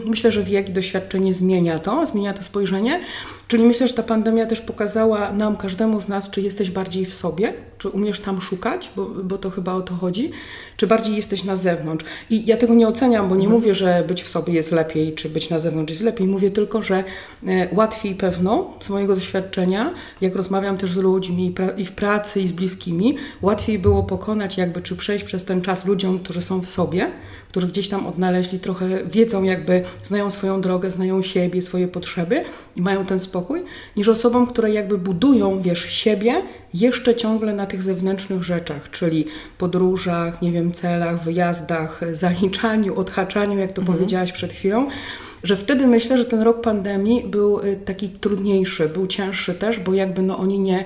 y, 0.04 0.08
myślę, 0.08 0.32
że 0.32 0.42
wiek 0.42 0.68
i 0.68 0.72
doświadczenie 0.72 1.34
zmienia 1.34 1.78
to, 1.78 2.06
zmienia 2.06 2.32
to 2.32 2.42
spojrzenie. 2.42 3.00
Czyli 3.48 3.64
myślę, 3.64 3.88
że 3.88 3.94
ta 3.94 4.02
pandemia 4.02 4.46
też 4.46 4.60
pokazała 4.60 5.32
nam, 5.32 5.56
każdemu 5.56 6.00
z 6.00 6.08
nas, 6.08 6.30
czy 6.30 6.40
jesteś 6.40 6.70
bardziej 6.70 7.06
w 7.06 7.14
sobie, 7.14 7.54
czy 7.78 7.88
umiesz 7.88 8.20
tam 8.20 8.40
szukać, 8.40 8.90
bo, 8.96 9.06
bo 9.06 9.38
to 9.38 9.50
chyba 9.50 9.74
o 9.74 9.80
to 9.80 9.94
chodzi, 9.94 10.30
czy 10.76 10.86
bardziej 10.86 11.16
jesteś 11.16 11.44
na 11.44 11.56
zewnątrz. 11.56 12.04
I 12.30 12.46
ja 12.46 12.56
tego 12.56 12.74
nie 12.74 12.88
oceniam, 12.88 13.28
bo 13.28 13.34
nie 13.34 13.44
mhm. 13.44 13.60
mówię, 13.60 13.74
że 13.74 14.04
być 14.08 14.22
w 14.22 14.28
sobie 14.28 14.52
jest 14.52 14.72
lepiej, 14.72 15.14
czy 15.14 15.28
być 15.28 15.50
na 15.50 15.58
zewnątrz 15.58 15.90
jest 15.90 16.02
lepiej. 16.02 16.26
Mówię 16.26 16.50
tylko, 16.50 16.82
że 16.82 17.04
e, 17.46 17.68
łatwiej 17.72 18.14
pewno, 18.14 18.74
z 18.80 18.90
mojego 18.90 19.14
doświadczenia, 19.14 19.94
jak 20.20 20.36
rozmawiam 20.36 20.76
też 20.76 20.92
z 20.92 20.96
ludźmi 20.96 21.54
i 21.76 21.84
w 21.84 21.92
pracy, 21.92 22.40
i 22.40 22.48
z 22.48 22.52
bliskimi, 22.52 23.16
łatwiej 23.42 23.78
było 23.78 24.02
pokonać 24.02 24.58
jakby, 24.58 24.82
czy 24.82 24.96
przejść 24.96 25.24
przez 25.24 25.44
ten 25.44 25.62
czas 25.62 25.84
ludziom, 25.84 26.18
którzy 26.18 26.42
są 26.42 26.60
w 26.60 26.68
sobie, 26.68 27.10
którzy 27.48 27.66
gdzieś 27.66 27.88
tam 27.88 28.06
odnaleźli, 28.06 28.60
trochę 28.60 29.06
wiedzą 29.06 29.42
jakby, 29.42 29.82
znają 30.02 30.30
swoją 30.30 30.60
drogę, 30.60 30.90
znają 30.90 31.22
siebie, 31.22 31.62
swoje 31.62 31.88
potrzeby 31.88 32.44
i 32.76 32.82
mają 32.82 33.06
ten 33.06 33.20
spokój, 33.20 33.37
niż 33.96 34.08
osobom, 34.08 34.46
które 34.46 34.70
jakby 34.70 34.98
budują, 34.98 35.62
wiesz, 35.62 35.84
siebie 35.84 36.42
jeszcze 36.74 37.14
ciągle 37.14 37.52
na 37.52 37.66
tych 37.66 37.82
zewnętrznych 37.82 38.42
rzeczach, 38.42 38.90
czyli 38.90 39.24
podróżach, 39.58 40.42
nie 40.42 40.52
wiem, 40.52 40.72
celach, 40.72 41.24
wyjazdach, 41.24 42.00
zaliczaniu, 42.12 42.98
odhaczaniu, 43.00 43.58
jak 43.58 43.72
to 43.72 43.80
mhm. 43.80 43.98
powiedziałaś 43.98 44.32
przed 44.32 44.52
chwilą. 44.52 44.86
że 45.42 45.56
wtedy 45.56 45.86
myślę, 45.86 46.18
że 46.18 46.24
ten 46.24 46.40
rok 46.40 46.60
pandemii 46.60 47.24
był 47.26 47.60
y, 47.60 47.76
taki 47.84 48.08
trudniejszy, 48.08 48.88
był 48.88 49.06
cięższy 49.06 49.54
też, 49.54 49.78
bo 49.78 49.94
jakby 49.94 50.22
no 50.22 50.38
oni 50.38 50.58
nie 50.58 50.84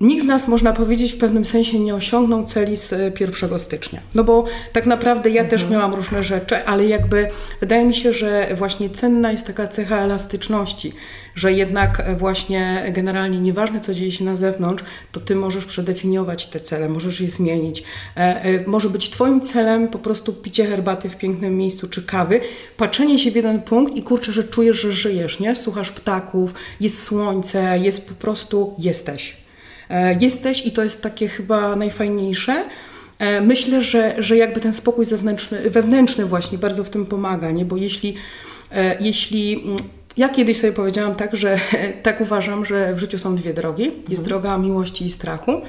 nikt 0.00 0.24
z 0.24 0.26
nas, 0.26 0.48
można 0.48 0.72
powiedzieć, 0.72 1.12
w 1.12 1.18
pewnym 1.18 1.44
sensie 1.44 1.78
nie 1.78 1.94
osiągnął 1.94 2.44
celi 2.44 2.76
z 2.76 2.94
1 3.20 3.52
e, 3.52 3.58
stycznia. 3.58 4.00
No 4.14 4.24
bo 4.24 4.44
tak 4.72 4.86
naprawdę 4.86 5.30
ja 5.30 5.42
mhm. 5.42 5.50
też 5.50 5.70
miałam 5.70 5.94
różne 5.94 6.24
rzeczy, 6.24 6.64
ale 6.66 6.86
jakby 6.86 7.30
wydaje 7.60 7.84
mi 7.84 7.94
się, 7.94 8.12
że 8.12 8.54
właśnie 8.54 8.90
cenna 8.90 9.32
jest 9.32 9.46
taka 9.46 9.68
cecha 9.68 9.98
elastyczności, 9.98 10.92
że 11.34 11.52
jednak 11.52 12.00
e, 12.00 12.16
właśnie 12.16 12.90
generalnie 12.94 13.40
nieważne, 13.40 13.80
co 13.80 13.94
dzieje 13.94 14.12
się 14.12 14.24
na 14.24 14.36
zewnątrz, 14.36 14.84
to 15.12 15.20
ty 15.20 15.36
możesz 15.36 15.64
przedefiniować 15.64 16.46
te 16.46 16.60
cele, 16.60 16.88
możesz 16.88 17.20
je 17.20 17.30
zmienić. 17.30 17.82
E, 18.16 18.64
może 18.66 18.90
być 18.90 19.10
twoim 19.10 19.40
celem 19.40 19.88
po 19.88 19.98
prostu 19.98 20.32
picie 20.32 20.66
herbaty 20.66 21.08
w 21.08 21.16
pięknym 21.16 21.56
miejscu 21.56 21.88
czy 21.88 22.02
kawy, 22.02 22.40
patrzenie 22.76 23.18
się 23.18 23.30
w 23.30 23.36
jeden 23.36 23.62
punkt 23.62 23.94
i 23.94 24.02
kurczę, 24.02 24.32
że 24.32 24.44
czujesz, 24.44 24.80
że 24.80 24.92
żyjesz, 24.92 25.40
nie? 25.40 25.56
Słuchasz 25.56 25.90
ptaków, 25.90 26.54
jest 26.80 27.02
słońce, 27.02 27.78
jest 27.78 28.08
po 28.08 28.14
prostu 28.14 28.74
jesteś. 28.78 29.36
E, 29.90 30.18
jesteś 30.20 30.66
i 30.66 30.72
to 30.72 30.84
jest 30.84 31.02
takie 31.02 31.28
chyba 31.28 31.76
najfajniejsze. 31.76 32.64
E, 33.18 33.40
myślę, 33.40 33.84
że, 33.84 34.14
że 34.18 34.36
jakby 34.36 34.60
ten 34.60 34.72
spokój 34.72 35.04
zewnętrzny, 35.04 35.70
wewnętrzny 35.70 36.24
właśnie 36.24 36.58
bardzo 36.58 36.84
w 36.84 36.90
tym 36.90 37.06
pomaga, 37.06 37.50
nie? 37.50 37.64
bo 37.64 37.76
jeśli, 37.76 38.14
e, 38.72 38.96
jeśli 39.00 39.62
mm, 39.64 39.76
ja 40.16 40.28
kiedyś 40.28 40.60
sobie 40.60 40.72
powiedziałam 40.72 41.14
tak, 41.14 41.36
że 41.36 41.58
tak 42.02 42.20
uważam, 42.20 42.64
że 42.64 42.94
w 42.94 42.98
życiu 42.98 43.18
są 43.18 43.36
dwie 43.36 43.54
drogi. 43.54 43.84
Jest 43.84 44.08
mhm. 44.08 44.24
droga 44.24 44.58
miłości 44.58 45.06
i 45.06 45.10
strachu 45.10 45.62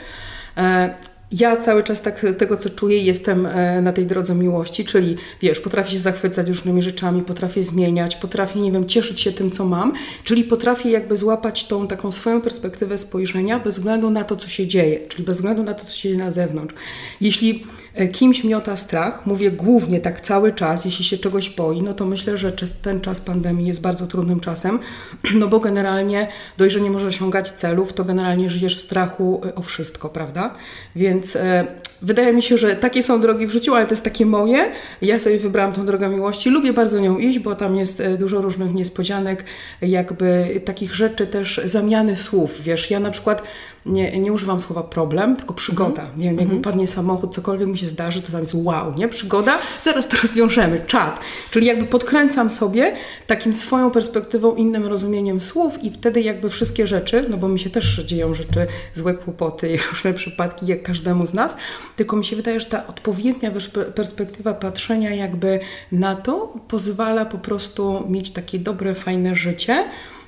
ja 1.31 1.57
cały 1.57 1.83
czas 1.83 2.01
tak 2.01 2.25
z 2.31 2.37
tego, 2.37 2.57
co 2.57 2.69
czuję, 2.69 2.97
jestem 2.97 3.45
e, 3.45 3.81
na 3.81 3.93
tej 3.93 4.05
drodze 4.05 4.35
miłości, 4.35 4.85
czyli 4.85 5.15
wiesz, 5.41 5.59
potrafię 5.59 5.91
się 5.91 5.97
zachwycać 5.97 6.47
różnymi 6.47 6.81
rzeczami, 6.81 7.21
potrafię 7.21 7.63
zmieniać, 7.63 8.15
potrafię, 8.15 8.59
nie 8.59 8.71
wiem, 8.71 8.85
cieszyć 8.85 9.21
się 9.21 9.31
tym, 9.31 9.51
co 9.51 9.65
mam, 9.65 9.93
czyli 10.23 10.43
potrafię 10.43 10.89
jakby 10.89 11.17
złapać 11.17 11.67
tą 11.67 11.87
taką 11.87 12.11
swoją 12.11 12.41
perspektywę 12.41 12.97
spojrzenia 12.97 13.59
bez 13.59 13.75
względu 13.75 14.09
na 14.09 14.23
to, 14.23 14.37
co 14.37 14.49
się 14.49 14.67
dzieje, 14.67 14.99
czyli 15.07 15.23
bez 15.23 15.37
względu 15.37 15.63
na 15.63 15.73
to, 15.73 15.85
co 15.85 15.95
się 15.95 16.09
dzieje 16.09 16.17
na 16.17 16.31
zewnątrz. 16.31 16.75
Jeśli 17.21 17.63
E, 17.63 17.84
kimś 18.11 18.43
miota 18.43 18.75
strach, 18.75 19.25
mówię 19.25 19.51
głównie 19.51 19.99
tak 19.99 20.21
cały 20.21 20.53
czas, 20.53 20.85
jeśli 20.85 21.05
się 21.05 21.17
czegoś 21.17 21.49
boi, 21.49 21.81
no 21.81 21.93
to 21.93 22.05
myślę, 22.05 22.37
że 22.37 22.51
ten 22.81 23.01
czas 23.01 23.21
pandemii 23.21 23.67
jest 23.67 23.81
bardzo 23.81 24.07
trudnym 24.07 24.39
czasem, 24.39 24.79
no 25.39 25.47
bo 25.47 25.59
generalnie 25.59 26.27
dość, 26.57 26.73
że 26.73 26.81
nie 26.81 26.89
możesz 26.89 27.15
osiągać 27.15 27.51
celów, 27.51 27.93
to 27.93 28.05
generalnie 28.05 28.49
żyjesz 28.49 28.77
w 28.77 28.81
strachu 28.81 29.41
e, 29.45 29.55
o 29.55 29.61
wszystko, 29.61 30.09
prawda? 30.09 30.55
Więc 30.95 31.35
e, 31.35 31.65
wydaje 32.01 32.33
mi 32.33 32.43
się, 32.43 32.57
że 32.57 32.75
takie 32.75 33.03
są 33.03 33.21
drogi 33.21 33.47
w 33.47 33.51
życiu, 33.51 33.75
ale 33.75 33.85
to 33.85 33.91
jest 33.91 34.03
takie 34.03 34.25
moje. 34.25 34.71
Ja 35.01 35.19
sobie 35.19 35.39
wybrałam 35.39 35.73
tą 35.73 35.85
drogę 35.85 36.09
miłości, 36.09 36.49
lubię 36.49 36.73
bardzo 36.73 36.99
nią 36.99 37.17
iść, 37.17 37.39
bo 37.39 37.55
tam 37.55 37.75
jest 37.75 38.03
dużo 38.19 38.41
różnych 38.41 38.73
niespodzianek, 38.73 39.43
jakby 39.81 40.61
takich 40.65 40.95
rzeczy 40.95 41.27
też, 41.27 41.61
zamiany 41.65 42.17
słów, 42.17 42.63
wiesz, 42.63 42.91
ja 42.91 42.99
na 42.99 43.11
przykład 43.11 43.41
nie, 43.85 44.19
nie 44.19 44.33
używam 44.33 44.59
słowa 44.59 44.83
problem, 44.83 45.35
tylko 45.35 45.53
przygoda. 45.53 46.01
Mm 46.01 46.13
-hmm. 46.13 46.17
Nie 46.17 46.25
wiem, 46.25 46.35
jak 46.35 46.43
mhm. 46.43 46.61
padnie 46.61 46.87
samochód, 46.87 47.35
cokolwiek 47.35 47.67
mi 47.67 47.77
się 47.77 47.87
zdarzy, 47.87 48.21
to 48.21 48.31
tam 48.31 48.41
jest 48.41 48.53
wow, 48.55 48.93
nie? 48.97 49.07
Przygoda, 49.07 49.57
zaraz 49.83 50.07
to 50.07 50.17
rozwiążemy, 50.23 50.79
czat. 50.87 51.19
Czyli 51.51 51.65
jakby 51.65 51.85
podkręcam 51.85 52.49
sobie 52.49 52.95
takim 53.27 53.53
swoją 53.53 53.91
perspektywą, 53.91 54.55
innym 54.55 54.85
rozumieniem 54.85 55.41
słów 55.41 55.83
i 55.83 55.91
wtedy 55.91 56.21
jakby 56.21 56.49
wszystkie 56.49 56.87
rzeczy, 56.87 57.25
no 57.29 57.37
bo 57.37 57.47
mi 57.47 57.59
się 57.59 57.69
też 57.69 58.03
dzieją 58.05 58.33
rzeczy, 58.33 58.67
złe 58.93 59.13
kłopoty 59.13 59.69
i 59.73 59.77
różne 59.91 60.13
przypadki, 60.13 60.67
jak 60.67 60.83
każdemu 60.83 61.25
z 61.25 61.33
nas, 61.33 61.57
tylko 61.95 62.17
mi 62.17 62.25
się 62.25 62.35
wydaje, 62.35 62.59
że 62.59 62.65
ta 62.65 62.87
odpowiednia 62.87 63.51
perspektywa 63.95 64.53
patrzenia 64.53 65.15
jakby 65.15 65.59
na 65.91 66.15
to 66.15 66.53
pozwala 66.67 67.25
po 67.25 67.37
prostu 67.37 68.03
mieć 68.09 68.31
takie 68.31 68.59
dobre, 68.59 68.95
fajne 68.95 69.35
życie, 69.35 69.85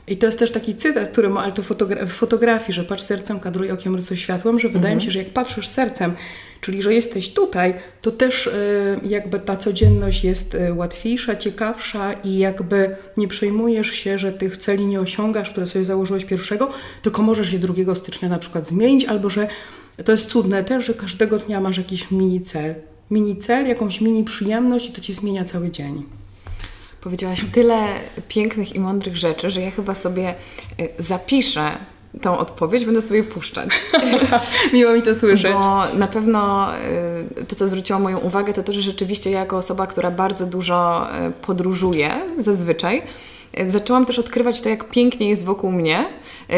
i 0.08 0.18
to 0.18 0.26
jest 0.26 0.40
też 0.40 0.52
taki 0.52 0.76
cytat, 0.76 1.12
który 1.12 1.30
ma 1.30 1.44
ale 1.44 1.52
to 1.52 1.64
fotogra 1.64 2.06
w 2.06 2.10
fotografii, 2.10 2.74
że 2.74 2.84
patrz 2.84 3.04
sercem, 3.04 3.40
kadruj 3.40 3.72
okiem, 3.72 3.96
rysuj 3.96 4.18
światłem, 4.18 4.60
że 4.60 4.70
wydaje 4.70 4.96
mi 4.96 5.02
się, 5.02 5.12
że 5.12 5.20
jak 5.20 5.30
patrzysz 5.30 5.68
sercem, 5.68 6.14
czyli 6.62 6.82
że 6.82 6.94
jesteś 6.94 7.34
tutaj, 7.34 7.74
to 8.02 8.12
też 8.12 8.48
y, 8.48 8.52
jakby 9.06 9.40
ta 9.40 9.58
codzienność 9.58 10.24
jest 10.24 10.56
y, 10.56 10.74
łatwiejsza, 10.74 11.36
ciekawsza 11.36 12.14
i 12.14 12.38
jakby 12.38 12.96
nie 13.18 13.28
przejmujesz 13.28 13.92
się, 13.92 14.20
że 14.20 14.32
tych 14.32 14.58
celi 14.58 14.86
nie 14.86 15.00
osiągasz, 15.00 15.50
które 15.50 15.68
sobie 15.68 15.86
założyłeś 15.86 16.26
pierwszego, 16.26 16.72
tylko 17.02 17.22
możesz 17.22 17.54
je 17.54 17.60
2 17.60 17.96
stycznia 17.96 18.30
na 18.30 18.40
przykład 18.40 18.68
zmienić, 18.68 19.06
albo 19.06 19.30
że 19.30 19.48
to 20.06 20.12
jest 20.12 20.30
cudne 20.30 20.64
też, 20.64 20.86
że 20.86 20.94
każdego 20.94 21.40
dnia 21.40 21.62
masz 21.62 21.78
jakiś 21.78 22.12
mini 22.12 22.42
cel. 22.42 22.76
Mini 23.12 23.38
cel, 23.38 23.68
jakąś 23.68 24.02
mini 24.02 24.24
przyjemność 24.24 24.90
i 24.90 24.92
to 24.92 25.02
ci 25.02 25.14
zmienia 25.14 25.46
cały 25.46 25.72
dzień. 25.72 26.04
Powiedziałaś 27.08 27.46
tyle 27.54 27.86
pięknych 28.28 28.76
i 28.76 28.80
mądrych 28.80 29.18
rzeczy, 29.18 29.50
że 29.50 29.62
ja 29.62 29.72
chyba 29.72 29.96
sobie 29.96 30.34
y, 30.80 30.90
zapiszę 31.00 31.72
tą 32.22 32.38
odpowiedź, 32.38 32.86
będę 32.86 33.02
sobie 33.02 33.24
puszczać. 33.24 33.70
Miło 34.74 34.94
mi 34.94 35.02
to 35.02 35.16
słyszeć. 35.16 35.54
Bo 35.54 35.84
na 35.98 36.08
pewno 36.08 36.70
y, 37.42 37.46
to, 37.46 37.56
co 37.56 37.68
zwróciło 37.68 38.00
moją 38.00 38.18
uwagę, 38.18 38.54
to 38.54 38.64
to, 38.64 38.74
że 38.74 38.82
rzeczywiście 38.82 39.32
ja 39.32 39.40
jako 39.40 39.58
osoba, 39.58 39.88
która 39.88 40.12
bardzo 40.12 40.46
dużo 40.46 41.08
y, 41.28 41.32
podróżuje 41.32 42.12
zazwyczaj, 42.38 43.02
zaczęłam 43.68 44.06
też 44.06 44.20
odkrywać 44.20 44.62
to, 44.62 44.70
jak 44.70 44.90
pięknie 44.90 45.30
jest 45.30 45.46
wokół 45.46 45.72
mnie. 45.72 46.06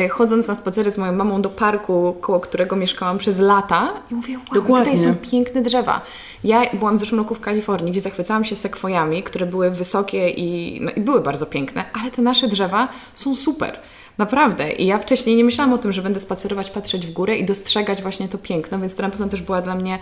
Chodząc 0.09 0.47
na 0.47 0.55
spacery 0.55 0.91
z 0.91 0.97
moją 0.97 1.13
mamą 1.13 1.41
do 1.41 1.49
parku, 1.49 2.15
koło 2.21 2.39
którego 2.39 2.75
mieszkałam 2.75 3.17
przez 3.17 3.39
lata 3.39 3.93
i 4.11 4.15
mówię, 4.15 4.33
wow, 4.37 4.45
Dokładnie. 4.53 4.91
tutaj 4.91 5.13
są 5.13 5.19
piękne 5.31 5.61
drzewa. 5.61 6.01
Ja 6.43 6.61
byłam 6.73 6.97
w 6.97 6.99
zeszłym 6.99 7.19
roku 7.19 7.35
w 7.35 7.39
Kalifornii, 7.39 7.91
gdzie 7.91 8.01
zachwycałam 8.01 8.45
się 8.45 8.55
sekwojami, 8.55 9.23
które 9.23 9.45
były 9.45 9.71
wysokie 9.71 10.29
i, 10.29 10.79
no, 10.81 10.91
i 10.91 11.01
były 11.01 11.21
bardzo 11.21 11.45
piękne, 11.45 11.85
ale 12.01 12.11
te 12.11 12.21
nasze 12.21 12.47
drzewa 12.47 12.87
są 13.15 13.35
super. 13.35 13.79
Naprawdę. 14.17 14.71
I 14.71 14.85
ja 14.85 14.97
wcześniej 14.97 15.35
nie 15.35 15.43
myślałam 15.43 15.73
o 15.73 15.77
tym, 15.77 15.91
że 15.91 16.01
będę 16.01 16.19
spacerować, 16.19 16.69
patrzeć 16.69 17.07
w 17.07 17.11
górę 17.11 17.37
i 17.37 17.45
dostrzegać 17.45 18.01
właśnie 18.01 18.29
to 18.29 18.37
piękno, 18.37 18.79
więc 18.79 18.95
to 18.95 19.03
na 19.03 19.09
pewno 19.09 19.27
też 19.27 19.41
była 19.41 19.61
dla 19.61 19.75
mnie 19.75 19.99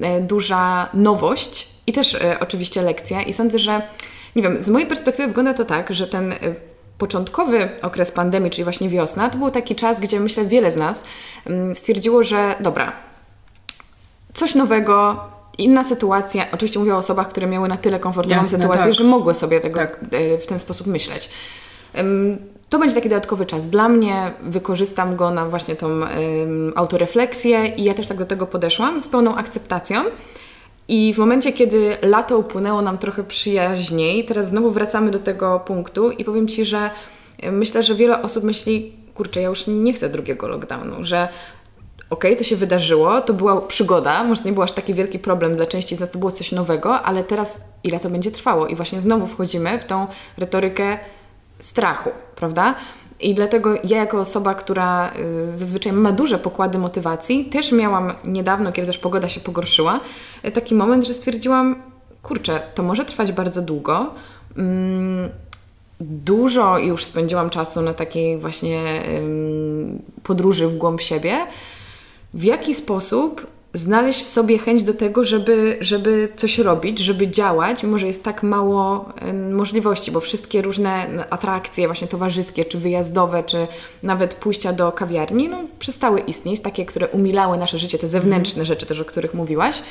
e, 0.00 0.20
duża 0.20 0.88
nowość 0.94 1.68
i 1.86 1.92
też 1.92 2.14
e, 2.14 2.40
oczywiście 2.40 2.82
lekcja. 2.82 3.22
I 3.22 3.32
sądzę, 3.32 3.58
że 3.58 3.82
nie 4.38 4.42
wiem, 4.42 4.60
z 4.60 4.68
mojej 4.68 4.88
perspektywy 4.88 5.28
wygląda 5.28 5.54
to 5.54 5.64
tak, 5.64 5.94
że 5.94 6.06
ten 6.06 6.32
e, 6.32 6.36
początkowy 6.98 7.68
okres 7.82 8.12
pandemii, 8.12 8.50
czyli 8.50 8.64
właśnie 8.64 8.88
wiosna, 8.88 9.30
to 9.30 9.38
był 9.38 9.50
taki 9.50 9.74
czas, 9.74 10.00
gdzie 10.00 10.20
myślę 10.20 10.44
wiele 10.44 10.70
z 10.70 10.76
nas 10.76 11.04
mm, 11.46 11.76
stwierdziło, 11.76 12.22
że 12.22 12.54
dobra, 12.60 12.92
coś 14.34 14.54
nowego, 14.54 15.20
Inna 15.58 15.84
sytuacja, 15.84 16.46
oczywiście 16.52 16.78
mówię 16.78 16.94
o 16.94 16.98
osobach, 16.98 17.28
które 17.28 17.46
miały 17.46 17.68
na 17.68 17.76
tyle 17.76 18.00
komfortową 18.00 18.36
Jasne, 18.36 18.58
sytuację, 18.58 18.84
tak. 18.84 18.94
że 18.94 19.04
mogły 19.04 19.34
sobie 19.34 19.60
tego 19.60 19.78
tak. 19.78 20.00
E, 20.12 20.38
w 20.38 20.46
ten 20.46 20.58
sposób 20.58 20.86
myśleć. 20.86 21.30
To 22.68 22.78
będzie 22.78 22.94
taki 22.94 23.08
dodatkowy 23.08 23.46
czas 23.46 23.66
dla 23.66 23.88
mnie, 23.88 24.32
wykorzystam 24.42 25.16
go 25.16 25.30
na 25.30 25.46
właśnie 25.46 25.76
tą 25.76 25.88
autorefleksję 26.74 27.66
i 27.66 27.84
ja 27.84 27.94
też 27.94 28.06
tak 28.06 28.16
do 28.16 28.26
tego 28.26 28.46
podeszłam 28.46 29.02
z 29.02 29.08
pełną 29.08 29.36
akceptacją. 29.36 30.04
I 30.88 31.14
w 31.14 31.18
momencie, 31.18 31.52
kiedy 31.52 31.96
lato 32.02 32.38
upłynęło 32.38 32.82
nam 32.82 32.98
trochę 32.98 33.24
przyjaźniej, 33.24 34.24
teraz 34.24 34.48
znowu 34.48 34.70
wracamy 34.70 35.10
do 35.10 35.18
tego 35.18 35.60
punktu 35.60 36.10
i 36.10 36.24
powiem 36.24 36.48
Ci, 36.48 36.64
że 36.64 36.90
myślę, 37.52 37.82
że 37.82 37.94
wiele 37.94 38.22
osób 38.22 38.44
myśli, 38.44 38.92
kurczę, 39.14 39.42
ja 39.42 39.48
już 39.48 39.66
nie 39.66 39.92
chcę 39.92 40.08
drugiego 40.08 40.48
lockdownu, 40.48 41.04
że 41.04 41.28
okej, 42.10 42.30
okay, 42.30 42.36
to 42.36 42.44
się 42.44 42.56
wydarzyło, 42.56 43.20
to 43.20 43.34
była 43.34 43.60
przygoda, 43.60 44.24
może 44.24 44.42
nie 44.42 44.52
był 44.52 44.62
aż 44.62 44.72
taki 44.72 44.94
wielki 44.94 45.18
problem 45.18 45.56
dla 45.56 45.66
części 45.66 45.96
z 45.96 46.00
nas, 46.00 46.10
to 46.10 46.18
było 46.18 46.32
coś 46.32 46.52
nowego, 46.52 47.02
ale 47.02 47.24
teraz 47.24 47.64
ile 47.84 48.00
to 48.00 48.10
będzie 48.10 48.30
trwało? 48.30 48.66
I 48.66 48.76
właśnie 48.76 49.00
znowu 49.00 49.26
wchodzimy 49.26 49.78
w 49.78 49.84
tą 49.84 50.06
retorykę 50.38 50.98
strachu, 51.58 52.10
prawda? 52.36 52.74
I 53.20 53.34
dlatego 53.34 53.74
ja, 53.84 53.98
jako 53.98 54.20
osoba, 54.20 54.54
która 54.54 55.12
y, 55.16 55.58
zazwyczaj 55.58 55.92
ma 55.92 56.12
duże 56.12 56.38
pokłady 56.38 56.78
motywacji, 56.78 57.44
też 57.44 57.72
miałam 57.72 58.12
niedawno, 58.24 58.72
kiedy 58.72 58.86
też 58.86 58.98
pogoda 58.98 59.28
się 59.28 59.40
pogorszyła, 59.40 60.00
y, 60.44 60.50
taki 60.50 60.74
moment, 60.74 61.06
że 61.06 61.14
stwierdziłam, 61.14 61.82
kurczę, 62.22 62.60
to 62.74 62.82
może 62.82 63.04
trwać 63.04 63.32
bardzo 63.32 63.62
długo. 63.62 64.14
Mm, 64.56 65.28
dużo 66.00 66.78
już 66.78 67.04
spędziłam 67.04 67.50
czasu 67.50 67.82
na 67.82 67.94
takiej 67.94 68.38
właśnie 68.38 69.02
podróży 70.22 70.68
w 70.68 70.76
głąb 70.76 71.00
siebie 71.00 71.36
w 72.34 72.44
jaki 72.44 72.74
sposób 72.74 73.46
znaleźć 73.74 74.24
w 74.24 74.28
sobie 74.28 74.58
chęć 74.58 74.82
do 74.82 74.94
tego, 74.94 75.24
żeby, 75.24 75.78
żeby 75.80 76.28
coś 76.36 76.58
robić, 76.58 76.98
żeby 76.98 77.28
działać, 77.28 77.82
mimo 77.82 77.98
że 77.98 78.06
jest 78.06 78.24
tak 78.24 78.42
mało 78.42 79.12
możliwości, 79.52 80.10
bo 80.10 80.20
wszystkie 80.20 80.62
różne 80.62 81.06
atrakcje, 81.30 81.86
właśnie 81.86 82.08
towarzyskie, 82.08 82.64
czy 82.64 82.78
wyjazdowe, 82.78 83.44
czy 83.44 83.66
nawet 84.02 84.34
pójścia 84.34 84.72
do 84.72 84.92
kawiarni, 84.92 85.48
no, 85.48 85.58
przestały 85.78 86.20
istnieć, 86.20 86.60
takie, 86.60 86.86
które 86.86 87.08
umilały 87.08 87.58
nasze 87.58 87.78
życie, 87.78 87.98
te 87.98 88.08
zewnętrzne 88.08 88.60
mhm. 88.60 88.66
rzeczy 88.66 88.86
też, 88.86 89.00
o 89.00 89.04
których 89.04 89.34
mówiłaś. 89.34 89.82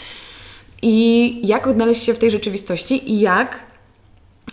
I 0.82 1.48
jak 1.48 1.68
odnaleźć 1.68 2.04
się 2.04 2.14
w 2.14 2.20
tej 2.20 2.32
rzeczywistości 2.32 3.12
i 3.12 3.20
jak 3.20 3.60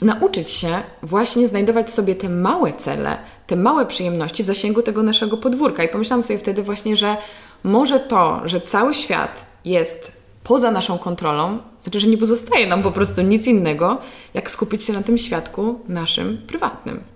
nauczyć 0.03 0.51
się 0.51 0.69
właśnie 1.03 1.49
znajdować 1.49 1.93
sobie 1.93 2.15
te 2.15 2.29
małe 2.29 2.73
cele, 2.73 3.17
te 3.47 3.57
małe 3.57 3.87
przyjemności 3.87 4.43
w 4.43 4.47
zasięgu 4.47 4.83
tego 4.83 5.03
naszego 5.03 5.37
podwórka. 5.37 5.85
I 5.85 5.89
pomyślałam 5.89 6.23
sobie 6.23 6.39
wtedy 6.39 6.63
właśnie, 6.63 6.97
że 6.97 7.17
może 7.65 8.01
to, 8.01 8.41
że 8.45 8.61
cały 8.61 8.95
świat 8.95 9.47
jest 9.65 10.13
poza 10.45 10.71
naszą 10.71 10.99
kontrolą, 10.99 11.59
znaczy, 11.79 12.01
że 12.01 12.07
nie 12.07 12.19
pozostaje 12.19 12.67
nam 12.67 12.83
po 12.83 12.93
prostu 12.93 13.23
nic 13.23 13.47
innego, 13.47 13.99
jak 14.35 14.51
skupić 14.51 14.83
się 14.83 14.93
na 14.93 15.03
tym 15.03 15.19
świadku 15.19 15.81
naszym 15.89 16.39
prywatnym. 16.47 17.14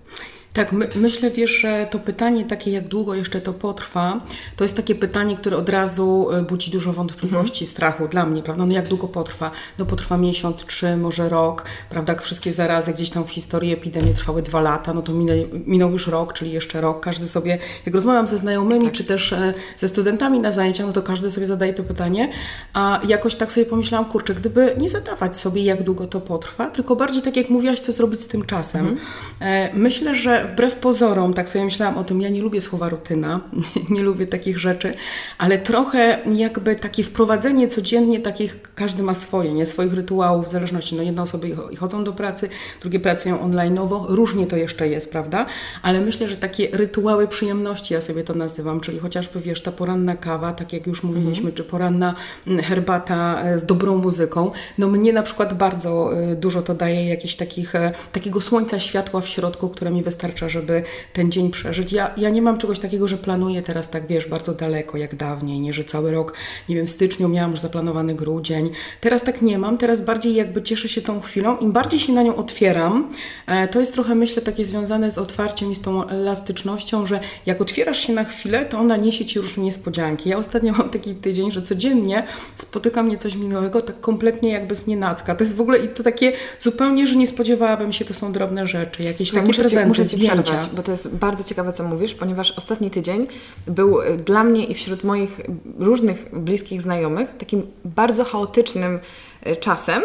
Tak, 0.58 0.72
my, 0.72 0.88
myślę, 0.96 1.30
wiesz, 1.30 1.50
że 1.50 1.88
to 1.90 1.98
pytanie 1.98 2.44
takie, 2.44 2.70
jak 2.70 2.88
długo 2.88 3.14
jeszcze 3.14 3.40
to 3.40 3.52
potrwa, 3.52 4.20
to 4.56 4.64
jest 4.64 4.76
takie 4.76 4.94
pytanie, 4.94 5.36
które 5.36 5.56
od 5.56 5.68
razu 5.68 6.28
e, 6.32 6.42
budzi 6.42 6.70
dużo 6.70 6.92
wątpliwości, 6.92 7.64
mhm. 7.64 7.66
strachu 7.66 8.08
dla 8.08 8.26
mnie, 8.26 8.42
prawda? 8.42 8.66
No 8.66 8.74
jak 8.74 8.88
długo 8.88 9.08
potrwa? 9.08 9.50
No 9.78 9.86
potrwa 9.86 10.16
miesiąc, 10.16 10.64
trzy, 10.64 10.96
może 10.96 11.28
rok, 11.28 11.64
prawda? 11.90 12.12
Jak 12.12 12.22
wszystkie 12.22 12.52
zarazy 12.52 12.92
gdzieś 12.94 13.10
tam 13.10 13.24
w 13.24 13.30
historii 13.30 13.72
epidemii 13.72 14.14
trwały 14.14 14.42
dwa 14.42 14.60
lata, 14.60 14.94
no 14.94 15.02
to 15.02 15.12
minął, 15.12 15.36
minął 15.66 15.90
już 15.90 16.06
rok, 16.06 16.32
czyli 16.32 16.50
jeszcze 16.50 16.80
rok. 16.80 17.00
Każdy 17.00 17.28
sobie, 17.28 17.58
jak 17.86 17.94
rozmawiam 17.94 18.26
ze 18.26 18.38
znajomymi, 18.38 18.84
tak. 18.84 18.94
czy 18.94 19.04
też 19.04 19.32
e, 19.32 19.54
ze 19.76 19.88
studentami 19.88 20.40
na 20.40 20.52
zajęciach, 20.52 20.86
no 20.86 20.92
to 20.92 21.02
każdy 21.02 21.30
sobie 21.30 21.46
zadaje 21.46 21.74
to 21.74 21.82
pytanie, 21.82 22.30
a 22.74 23.00
jakoś 23.08 23.34
tak 23.34 23.52
sobie 23.52 23.66
pomyślałam, 23.66 24.08
kurczę, 24.08 24.34
gdyby 24.34 24.76
nie 24.80 24.88
zadawać 24.88 25.36
sobie, 25.36 25.62
jak 25.62 25.82
długo 25.82 26.06
to 26.06 26.20
potrwa, 26.20 26.66
tylko 26.66 26.96
bardziej 26.96 27.22
tak 27.22 27.36
jak 27.36 27.48
mówiłaś, 27.48 27.80
co 27.80 27.92
zrobić 27.92 28.20
z 28.20 28.28
tym 28.28 28.44
czasem. 28.44 28.80
Mhm. 28.80 28.98
E, 29.40 29.70
myślę, 29.74 30.14
że 30.14 30.47
wbrew 30.48 30.74
pozorom, 30.74 31.34
tak 31.34 31.48
sobie 31.48 31.64
myślałam 31.64 31.98
o 31.98 32.04
tym, 32.04 32.20
ja 32.20 32.28
nie 32.28 32.42
lubię 32.42 32.60
słowa 32.60 32.88
rutyna, 32.88 33.40
nie 33.90 34.02
lubię 34.02 34.26
takich 34.26 34.58
rzeczy, 34.58 34.94
ale 35.38 35.58
trochę 35.58 36.18
jakby 36.32 36.76
takie 36.76 37.04
wprowadzenie 37.04 37.68
codziennie 37.68 38.20
takich, 38.20 38.60
każdy 38.74 39.02
ma 39.02 39.14
swoje, 39.14 39.54
nie? 39.54 39.66
Swoich 39.66 39.92
rytuałów, 39.92 40.46
w 40.46 40.48
zależności, 40.48 40.96
no 40.96 41.02
jedne 41.02 41.22
osoby 41.22 41.56
chodzą 41.78 42.04
do 42.04 42.12
pracy, 42.12 42.48
drugie 42.80 43.00
pracują 43.00 43.36
online'owo, 43.36 44.04
różnie 44.08 44.46
to 44.46 44.56
jeszcze 44.56 44.88
jest, 44.88 45.12
prawda? 45.12 45.46
Ale 45.82 46.00
myślę, 46.00 46.28
że 46.28 46.36
takie 46.36 46.68
rytuały 46.72 47.28
przyjemności, 47.28 47.94
ja 47.94 48.00
sobie 48.00 48.24
to 48.24 48.34
nazywam, 48.34 48.80
czyli 48.80 48.98
chociażby, 48.98 49.40
wiesz, 49.40 49.62
ta 49.62 49.72
poranna 49.72 50.16
kawa, 50.16 50.52
tak 50.52 50.72
jak 50.72 50.86
już 50.86 51.02
mówiliśmy, 51.02 51.44
mm. 51.44 51.54
czy 51.54 51.64
poranna 51.64 52.14
mm, 52.46 52.62
herbata 52.62 53.42
e, 53.42 53.58
z 53.58 53.66
dobrą 53.66 53.98
muzyką, 53.98 54.50
no 54.78 54.88
mnie 54.88 55.12
na 55.12 55.22
przykład 55.22 55.54
bardzo 55.54 56.18
e, 56.18 56.36
dużo 56.36 56.62
to 56.62 56.74
daje 56.74 57.08
jakichś 57.08 57.34
takich, 57.34 57.74
e, 57.74 57.92
takiego 58.12 58.40
słońca, 58.40 58.78
światła 58.78 59.20
w 59.20 59.28
środku, 59.28 59.68
które 59.68 59.90
mi 59.90 60.02
wystarczy 60.02 60.37
wystarcza, 60.38 60.48
żeby 60.48 60.82
ten 61.12 61.32
dzień 61.32 61.50
przeżyć. 61.50 61.92
Ja, 61.92 62.10
ja 62.16 62.30
nie 62.30 62.42
mam 62.42 62.58
czegoś 62.58 62.78
takiego, 62.78 63.08
że 63.08 63.16
planuję 63.16 63.62
teraz 63.62 63.90
tak, 63.90 64.06
wiesz, 64.06 64.26
bardzo 64.26 64.54
daleko, 64.54 64.98
jak 64.98 65.14
dawniej, 65.14 65.60
nie, 65.60 65.72
że 65.72 65.84
cały 65.84 66.12
rok, 66.12 66.34
nie 66.68 66.76
wiem, 66.76 66.86
w 66.86 66.90
styczniu 66.90 67.28
miałam 67.28 67.50
już 67.50 67.60
zaplanowany 67.60 68.14
grudzień. 68.14 68.70
Teraz 69.00 69.22
tak 69.22 69.42
nie 69.42 69.58
mam, 69.58 69.78
teraz 69.78 70.00
bardziej 70.00 70.34
jakby 70.34 70.62
cieszę 70.62 70.88
się 70.88 71.02
tą 71.02 71.20
chwilą. 71.20 71.58
Im 71.58 71.72
bardziej 71.72 72.00
się 72.00 72.12
na 72.12 72.22
nią 72.22 72.36
otwieram, 72.36 73.12
e, 73.46 73.68
to 73.68 73.80
jest 73.80 73.92
trochę, 73.92 74.14
myślę, 74.14 74.42
takie 74.42 74.64
związane 74.64 75.10
z 75.10 75.18
otwarciem 75.18 75.72
i 75.72 75.74
z 75.74 75.80
tą 75.80 76.08
elastycznością, 76.08 77.06
że 77.06 77.20
jak 77.46 77.60
otwierasz 77.60 78.06
się 78.06 78.12
na 78.12 78.24
chwilę, 78.24 78.66
to 78.66 78.78
ona 78.78 78.96
niesie 78.96 79.24
Ci 79.24 79.40
różne 79.40 79.62
niespodzianki. 79.62 80.28
Ja 80.28 80.38
ostatnio 80.38 80.72
mam 80.72 80.90
taki 80.90 81.14
tydzień, 81.14 81.52
że 81.52 81.62
codziennie 81.62 82.26
spotyka 82.58 83.02
mnie 83.02 83.18
coś 83.18 83.34
minłego, 83.34 83.82
tak 83.82 84.00
kompletnie 84.00 84.50
jakby 84.50 84.74
z 84.74 84.86
nienacka. 84.86 85.34
To 85.34 85.44
jest 85.44 85.56
w 85.56 85.60
ogóle 85.60 85.78
i 85.78 85.88
to 85.88 86.02
takie 86.02 86.32
zupełnie, 86.60 87.06
że 87.06 87.16
nie 87.16 87.26
spodziewałabym 87.26 87.92
się, 87.92 88.04
to 88.04 88.14
są 88.14 88.32
drobne 88.32 88.66
rzeczy, 88.66 89.02
jakieś 89.02 89.30
takie 89.30 89.46
muszę 89.46 89.62
prezenty, 89.62 89.88
muszę 89.88 90.06
ci 90.06 90.17
przerwać, 90.18 90.68
bo 90.76 90.82
to 90.82 90.90
jest 90.90 91.08
bardzo 91.08 91.44
ciekawe, 91.44 91.72
co 91.72 91.84
mówisz, 91.84 92.14
ponieważ 92.14 92.50
ostatni 92.50 92.90
tydzień 92.90 93.26
był 93.66 94.02
y, 94.02 94.16
dla 94.16 94.44
mnie 94.44 94.64
i 94.64 94.74
wśród 94.74 95.04
moich 95.04 95.40
różnych 95.78 96.40
bliskich 96.40 96.82
znajomych 96.82 97.36
takim 97.38 97.66
bardzo 97.84 98.24
chaotycznym 98.24 98.98
y, 99.46 99.56
czasem. 99.56 100.02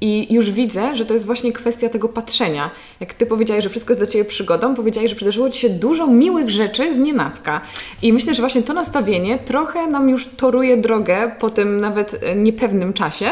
I 0.00 0.34
już 0.34 0.50
widzę, 0.50 0.96
że 0.96 1.04
to 1.04 1.12
jest 1.12 1.26
właśnie 1.26 1.52
kwestia 1.52 1.88
tego 1.88 2.08
patrzenia. 2.08 2.70
Jak 3.00 3.14
ty 3.14 3.26
powiedziałeś, 3.26 3.64
że 3.64 3.70
wszystko 3.70 3.92
jest 3.92 4.00
dla 4.00 4.06
ciebie 4.06 4.24
przygodą, 4.24 4.74
powiedziałeś, 4.74 5.10
że 5.10 5.16
przydarzyło 5.16 5.50
ci 5.50 5.58
się 5.58 5.70
dużo 5.70 6.06
miłych 6.06 6.50
rzeczy 6.50 6.94
z 6.94 6.96
nienacka. 6.96 7.60
I 8.02 8.12
myślę, 8.12 8.34
że 8.34 8.42
właśnie 8.42 8.62
to 8.62 8.72
nastawienie 8.72 9.38
trochę 9.38 9.86
nam 9.86 10.08
już 10.08 10.28
toruje 10.28 10.76
drogę 10.76 11.32
po 11.40 11.50
tym 11.50 11.80
nawet 11.80 12.14
y, 12.14 12.34
niepewnym 12.36 12.92
czasie, 12.92 13.30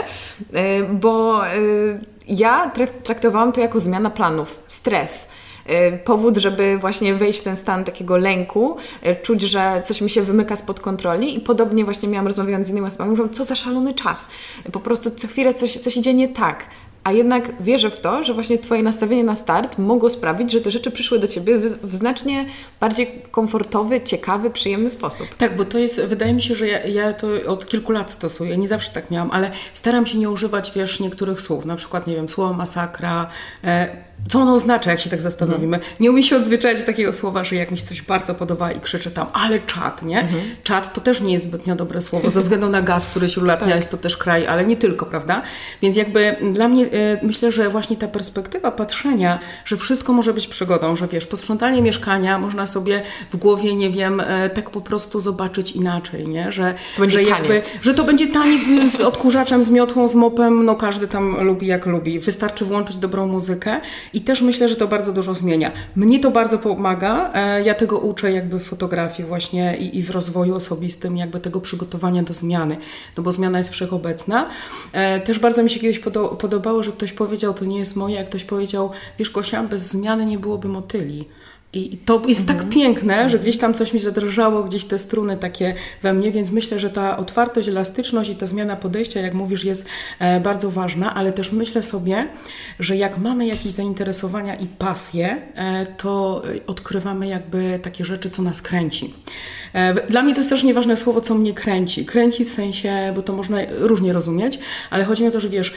bo 0.92 1.40
ja 2.28 2.72
traktowałam 3.02 3.52
to 3.52 3.60
jako 3.60 3.80
zmiana 3.80 4.10
planów, 4.10 4.58
stres 4.66 5.28
powód, 6.04 6.36
żeby 6.36 6.78
właśnie 6.78 7.14
wejść 7.14 7.40
w 7.40 7.44
ten 7.44 7.56
stan 7.56 7.84
takiego 7.84 8.16
lęku, 8.16 8.76
y, 9.06 9.16
czuć, 9.22 9.42
że 9.42 9.82
coś 9.84 10.00
mi 10.00 10.10
się 10.10 10.22
wymyka 10.22 10.56
spod 10.56 10.80
kontroli 10.80 11.36
i 11.36 11.40
podobnie 11.40 11.84
właśnie 11.84 12.08
miałam 12.08 12.26
rozmawiając 12.26 12.66
z 12.66 12.70
innymi 12.70 12.86
osobami, 12.86 13.10
mówią, 13.10 13.28
co 13.28 13.44
za 13.44 13.54
szalony 13.54 13.94
czas, 13.94 14.26
po 14.72 14.80
prostu 14.80 15.10
co 15.10 15.28
chwilę 15.28 15.54
coś, 15.54 15.78
coś 15.78 15.96
idzie 15.96 16.14
nie 16.14 16.28
tak, 16.28 16.66
a 17.04 17.12
jednak 17.12 17.62
wierzę 17.62 17.90
w 17.90 18.00
to, 18.00 18.24
że 18.24 18.34
właśnie 18.34 18.58
Twoje 18.58 18.82
nastawienie 18.82 19.24
na 19.24 19.36
start 19.36 19.78
mogło 19.78 20.10
sprawić, 20.10 20.52
że 20.52 20.60
te 20.60 20.70
rzeczy 20.70 20.90
przyszły 20.90 21.18
do 21.18 21.28
Ciebie 21.28 21.58
w 21.58 21.94
znacznie 21.94 22.46
bardziej 22.80 23.22
komfortowy, 23.30 24.00
ciekawy, 24.00 24.50
przyjemny 24.50 24.90
sposób. 24.90 25.28
Tak, 25.38 25.56
bo 25.56 25.64
to 25.64 25.78
jest, 25.78 26.00
wydaje 26.00 26.34
mi 26.34 26.42
się, 26.42 26.54
że 26.54 26.66
ja, 26.66 26.86
ja 26.86 27.12
to 27.12 27.26
od 27.46 27.66
kilku 27.66 27.92
lat 27.92 28.12
stosuję, 28.12 28.56
nie 28.56 28.68
zawsze 28.68 28.92
tak 28.92 29.10
miałam, 29.10 29.30
ale 29.30 29.50
staram 29.72 30.06
się 30.06 30.18
nie 30.18 30.30
używać, 30.30 30.72
wiesz, 30.74 31.00
niektórych 31.00 31.40
słów, 31.40 31.64
na 31.64 31.76
przykład, 31.76 32.06
nie 32.06 32.14
wiem, 32.14 32.28
słowo 32.28 32.54
masakra, 32.54 33.26
e, 33.64 34.11
co 34.28 34.40
ono 34.40 34.54
oznacza, 34.54 34.90
jak 34.90 35.00
się 35.00 35.10
tak 35.10 35.20
zastanowimy. 35.20 35.76
Mhm. 35.76 35.94
Nie 36.00 36.10
umiem 36.10 36.22
się 36.22 36.36
odzwyczaić 36.36 36.82
takiego 36.82 37.12
słowa, 37.12 37.44
że 37.44 37.56
jak 37.56 37.70
mi 37.70 37.78
się 37.78 37.86
coś 37.86 38.02
bardzo 38.02 38.34
podoba 38.34 38.72
i 38.72 38.80
krzyczę 38.80 39.10
tam, 39.10 39.26
ale 39.32 39.60
czat, 39.60 40.02
nie? 40.02 40.20
Mhm. 40.20 40.42
Czat 40.62 40.94
to 40.94 41.00
też 41.00 41.20
nie 41.20 41.32
jest 41.32 41.44
zbytnio 41.44 41.76
dobre 41.76 42.00
słowo, 42.00 42.30
ze 42.30 42.40
względu 42.40 42.68
na 42.68 42.82
gaz, 42.82 43.06
który 43.06 43.28
się 43.28 43.40
ulatnia, 43.40 43.66
tak. 43.66 43.76
jest 43.76 43.90
to 43.90 43.96
też 43.96 44.16
kraj, 44.16 44.46
ale 44.46 44.64
nie 44.64 44.76
tylko, 44.76 45.06
prawda? 45.06 45.42
Więc 45.82 45.96
jakby 45.96 46.36
dla 46.52 46.68
mnie, 46.68 46.84
y, 46.84 46.88
myślę, 47.22 47.52
że 47.52 47.68
właśnie 47.68 47.96
ta 47.96 48.08
perspektywa 48.08 48.70
patrzenia, 48.70 49.38
że 49.64 49.76
wszystko 49.76 50.12
może 50.12 50.34
być 50.34 50.46
przygodą, 50.46 50.96
że 50.96 51.08
wiesz, 51.08 51.26
posprzątanie 51.26 51.82
mieszkania 51.82 52.38
można 52.38 52.66
sobie 52.66 53.02
w 53.32 53.36
głowie, 53.36 53.74
nie 53.74 53.90
wiem, 53.90 54.20
y, 54.20 54.50
tak 54.54 54.70
po 54.70 54.80
prostu 54.80 55.20
zobaczyć 55.20 55.72
inaczej, 55.72 56.28
nie? 56.28 56.52
Że 56.52 56.74
to 56.94 57.00
będzie 57.00 57.18
że, 57.18 57.30
jakby, 57.30 57.62
że 57.82 57.94
to 57.94 58.04
będzie 58.04 58.26
taniec 58.26 58.62
z, 58.62 58.96
z 58.96 59.00
odkurzaczem, 59.00 59.62
z 59.62 59.70
miotłą, 59.70 60.08
z 60.08 60.14
mopem, 60.14 60.64
no 60.64 60.76
każdy 60.76 61.08
tam 61.08 61.44
lubi 61.44 61.66
jak 61.66 61.86
lubi. 61.86 62.18
Wystarczy 62.18 62.64
włączyć 62.64 62.96
dobrą 62.96 63.26
muzykę 63.26 63.80
i 64.14 64.20
też 64.20 64.42
myślę, 64.42 64.68
że 64.68 64.76
to 64.76 64.88
bardzo 64.88 65.12
dużo 65.12 65.34
zmienia. 65.34 65.72
Mnie 65.96 66.20
to 66.20 66.30
bardzo 66.30 66.58
pomaga. 66.58 67.32
E, 67.34 67.62
ja 67.62 67.74
tego 67.74 67.98
uczę 67.98 68.32
jakby 68.32 68.58
w 68.58 68.64
fotografii 68.64 69.28
właśnie 69.28 69.76
i, 69.76 69.98
i 69.98 70.02
w 70.02 70.10
rozwoju 70.10 70.54
osobistym, 70.54 71.16
jakby 71.16 71.40
tego 71.40 71.60
przygotowania 71.60 72.22
do 72.22 72.34
zmiany, 72.34 72.76
no 73.16 73.22
bo 73.22 73.32
zmiana 73.32 73.58
jest 73.58 73.70
wszechobecna. 73.70 74.48
E, 74.92 75.20
też 75.20 75.38
bardzo 75.38 75.62
mi 75.62 75.70
się 75.70 75.80
kiedyś 75.80 76.00
podobało, 76.38 76.82
że 76.82 76.92
ktoś 76.92 77.12
powiedział, 77.12 77.54
to 77.54 77.64
nie 77.64 77.78
jest 77.78 77.96
moje, 77.96 78.14
jak 78.14 78.26
ktoś 78.26 78.44
powiedział, 78.44 78.90
wiesz 79.18 79.30
Kosia, 79.30 79.62
bez 79.62 79.82
zmiany 79.82 80.26
nie 80.26 80.38
byłoby 80.38 80.68
motyli. 80.68 81.24
I 81.74 81.96
to 81.96 82.22
jest 82.28 82.46
tak 82.46 82.56
mhm. 82.56 82.72
piękne, 82.72 83.30
że 83.30 83.38
gdzieś 83.38 83.58
tam 83.58 83.74
coś 83.74 83.92
mi 83.92 84.00
zadrżało, 84.00 84.62
gdzieś 84.62 84.84
te 84.84 84.98
struny 84.98 85.36
takie 85.36 85.74
we 86.02 86.14
mnie, 86.14 86.30
więc 86.30 86.50
myślę, 86.50 86.78
że 86.78 86.90
ta 86.90 87.16
otwartość, 87.16 87.68
elastyczność 87.68 88.30
i 88.30 88.36
ta 88.36 88.46
zmiana 88.46 88.76
podejścia, 88.76 89.20
jak 89.20 89.34
mówisz, 89.34 89.64
jest 89.64 89.86
e, 90.18 90.40
bardzo 90.40 90.70
ważna, 90.70 91.14
ale 91.14 91.32
też 91.32 91.52
myślę 91.52 91.82
sobie, 91.82 92.28
że 92.78 92.96
jak 92.96 93.18
mamy 93.18 93.46
jakieś 93.46 93.72
zainteresowania 93.72 94.54
i 94.54 94.66
pasje, 94.66 95.42
e, 95.56 95.86
to 95.86 96.42
odkrywamy 96.66 97.26
jakby 97.26 97.78
takie 97.82 98.04
rzeczy, 98.04 98.30
co 98.30 98.42
nas 98.42 98.62
kręci. 98.62 99.14
E, 99.72 100.06
dla 100.06 100.22
mnie 100.22 100.34
to 100.34 100.40
jest 100.40 100.50
też 100.50 100.62
nieważne 100.62 100.96
słowo, 100.96 101.20
co 101.20 101.34
mnie 101.34 101.52
kręci. 101.52 102.06
Kręci 102.06 102.44
w 102.44 102.50
sensie, 102.50 103.12
bo 103.16 103.22
to 103.22 103.32
można 103.32 103.58
różnie 103.78 104.12
rozumieć, 104.12 104.58
ale 104.90 105.04
chodzi 105.04 105.22
mi 105.22 105.28
o 105.28 105.32
to, 105.32 105.40
że 105.40 105.48
wiesz, 105.48 105.74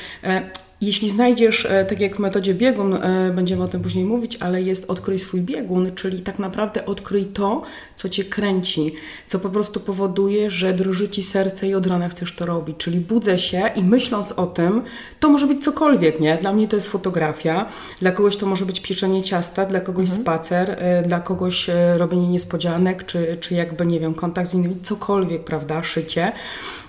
jeśli 0.82 1.10
znajdziesz, 1.10 1.66
e, 1.66 1.86
tak 1.86 2.02
jak 2.02 2.16
w 2.16 2.20
metodzie 2.20 2.54
biegun, 2.54 2.94
e, 2.94 3.32
będziemy 3.36 3.64
o 3.64 3.68
tym 3.68 3.82
później 3.82 4.06
mówić, 4.06 4.38
ale 4.40 4.62
jest 4.62 4.90
odkryj 4.90 5.20
swój 5.20 5.42
biegun, 5.42 5.92
czyli 5.96 6.20
tak 6.20 6.40
naprawdę 6.40 6.86
odkryj 6.86 7.26
to, 7.26 7.62
co 7.96 8.10
cię 8.10 8.24
kręci, 8.24 8.96
co 9.28 9.40
po 9.40 9.50
prostu 9.50 9.80
powoduje, 9.80 10.50
że 10.50 10.74
drży 10.74 11.10
ci 11.10 11.24
serce 11.24 11.68
i 11.68 11.76
od 11.76 11.88
rana 11.88 12.10
chcesz 12.10 12.36
to 12.36 12.46
robić. 12.46 12.78
Czyli 12.78 13.00
budzę 13.00 13.40
się 13.40 13.70
i 13.76 13.84
myśląc 13.84 14.32
o 14.32 14.48
tym, 14.48 14.82
to 15.20 15.30
może 15.30 15.48
być 15.48 15.64
cokolwiek, 15.64 16.20
nie? 16.20 16.38
Dla 16.38 16.54
mnie 16.54 16.68
to 16.68 16.76
jest 16.76 16.88
fotografia, 16.88 17.70
dla 18.02 18.12
kogoś 18.12 18.38
to 18.38 18.46
może 18.46 18.66
być 18.66 18.80
pieczenie 18.80 19.24
ciasta, 19.24 19.66
dla 19.66 19.80
kogoś 19.80 20.10
mhm. 20.10 20.22
spacer, 20.22 20.76
e, 20.80 21.04
dla 21.04 21.20
kogoś 21.20 21.70
robienie 21.98 22.28
niespodzianek, 22.28 23.06
czy, 23.06 23.38
czy 23.40 23.54
jakby, 23.54 23.86
nie 23.86 24.00
wiem, 24.00 24.14
kontakt 24.14 24.50
z 24.50 24.54
innymi, 24.54 24.76
cokolwiek, 24.84 25.44
prawda, 25.44 25.84
szycie 25.84 26.32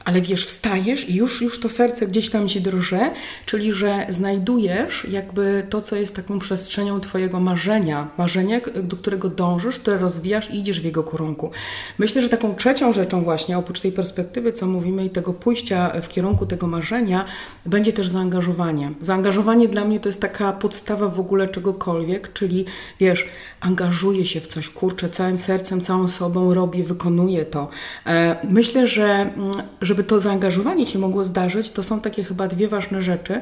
ale 0.06 0.20
wiesz, 0.20 0.46
wstajesz 0.46 1.08
i 1.08 1.14
już, 1.14 1.42
już 1.42 1.60
to 1.60 1.68
serce 1.68 2.06
gdzieś 2.06 2.30
tam 2.30 2.48
ci 2.48 2.60
drże, 2.60 3.10
czyli 3.46 3.72
że 3.72 4.06
znajdujesz 4.08 5.06
jakby 5.10 5.66
to, 5.70 5.82
co 5.82 5.96
jest 5.96 6.16
taką 6.16 6.38
przestrzenią 6.38 7.00
Twojego 7.00 7.40
marzenia, 7.40 8.08
marzenia, 8.18 8.60
do 8.82 8.96
którego 8.96 9.28
dążysz, 9.28 9.78
które 9.78 9.98
rozwijasz 9.98 10.50
i 10.50 10.58
idziesz 10.58 10.80
w 10.80 10.84
jego 10.84 11.02
kierunku. 11.02 11.50
Myślę, 11.98 12.22
że 12.22 12.28
taką 12.28 12.54
trzecią 12.54 12.92
rzeczą 12.92 13.24
właśnie, 13.24 13.58
oprócz 13.58 13.80
tej 13.80 13.92
perspektywy, 13.92 14.52
co 14.52 14.66
mówimy 14.66 15.04
i 15.04 15.10
tego 15.10 15.32
pójścia 15.32 15.92
w 16.02 16.08
kierunku 16.08 16.46
tego 16.46 16.66
marzenia, 16.66 17.24
będzie 17.64 17.92
też 17.92 18.08
zaangażowanie. 18.08 18.90
Zaangażowanie 19.00 19.68
dla 19.68 19.84
mnie 19.84 20.00
to 20.00 20.08
jest 20.08 20.20
taka 20.20 20.52
podstawa 20.52 21.08
w 21.08 21.20
ogóle 21.20 21.48
czegokolwiek, 21.48 22.32
czyli 22.32 22.64
wiesz, 23.00 23.28
angażuję 23.60 24.26
się 24.26 24.40
w 24.40 24.46
coś, 24.46 24.68
kurczę, 24.68 25.08
całym 25.08 25.38
sercem, 25.38 25.80
całą 25.80 26.08
sobą 26.08 26.54
robię, 26.54 26.84
wykonuję 26.84 27.44
to. 27.44 27.68
E, 28.06 28.36
myślę, 28.48 28.88
że, 28.88 29.04
mm, 29.04 29.52
że 29.80 29.95
żeby 29.96 30.08
to 30.08 30.20
zaangażowanie 30.20 30.86
się 30.86 30.98
mogło 30.98 31.24
zdarzyć, 31.24 31.70
to 31.70 31.82
są 31.82 32.00
takie 32.00 32.24
chyba 32.24 32.48
dwie 32.48 32.68
ważne 32.68 33.02
rzeczy. 33.02 33.40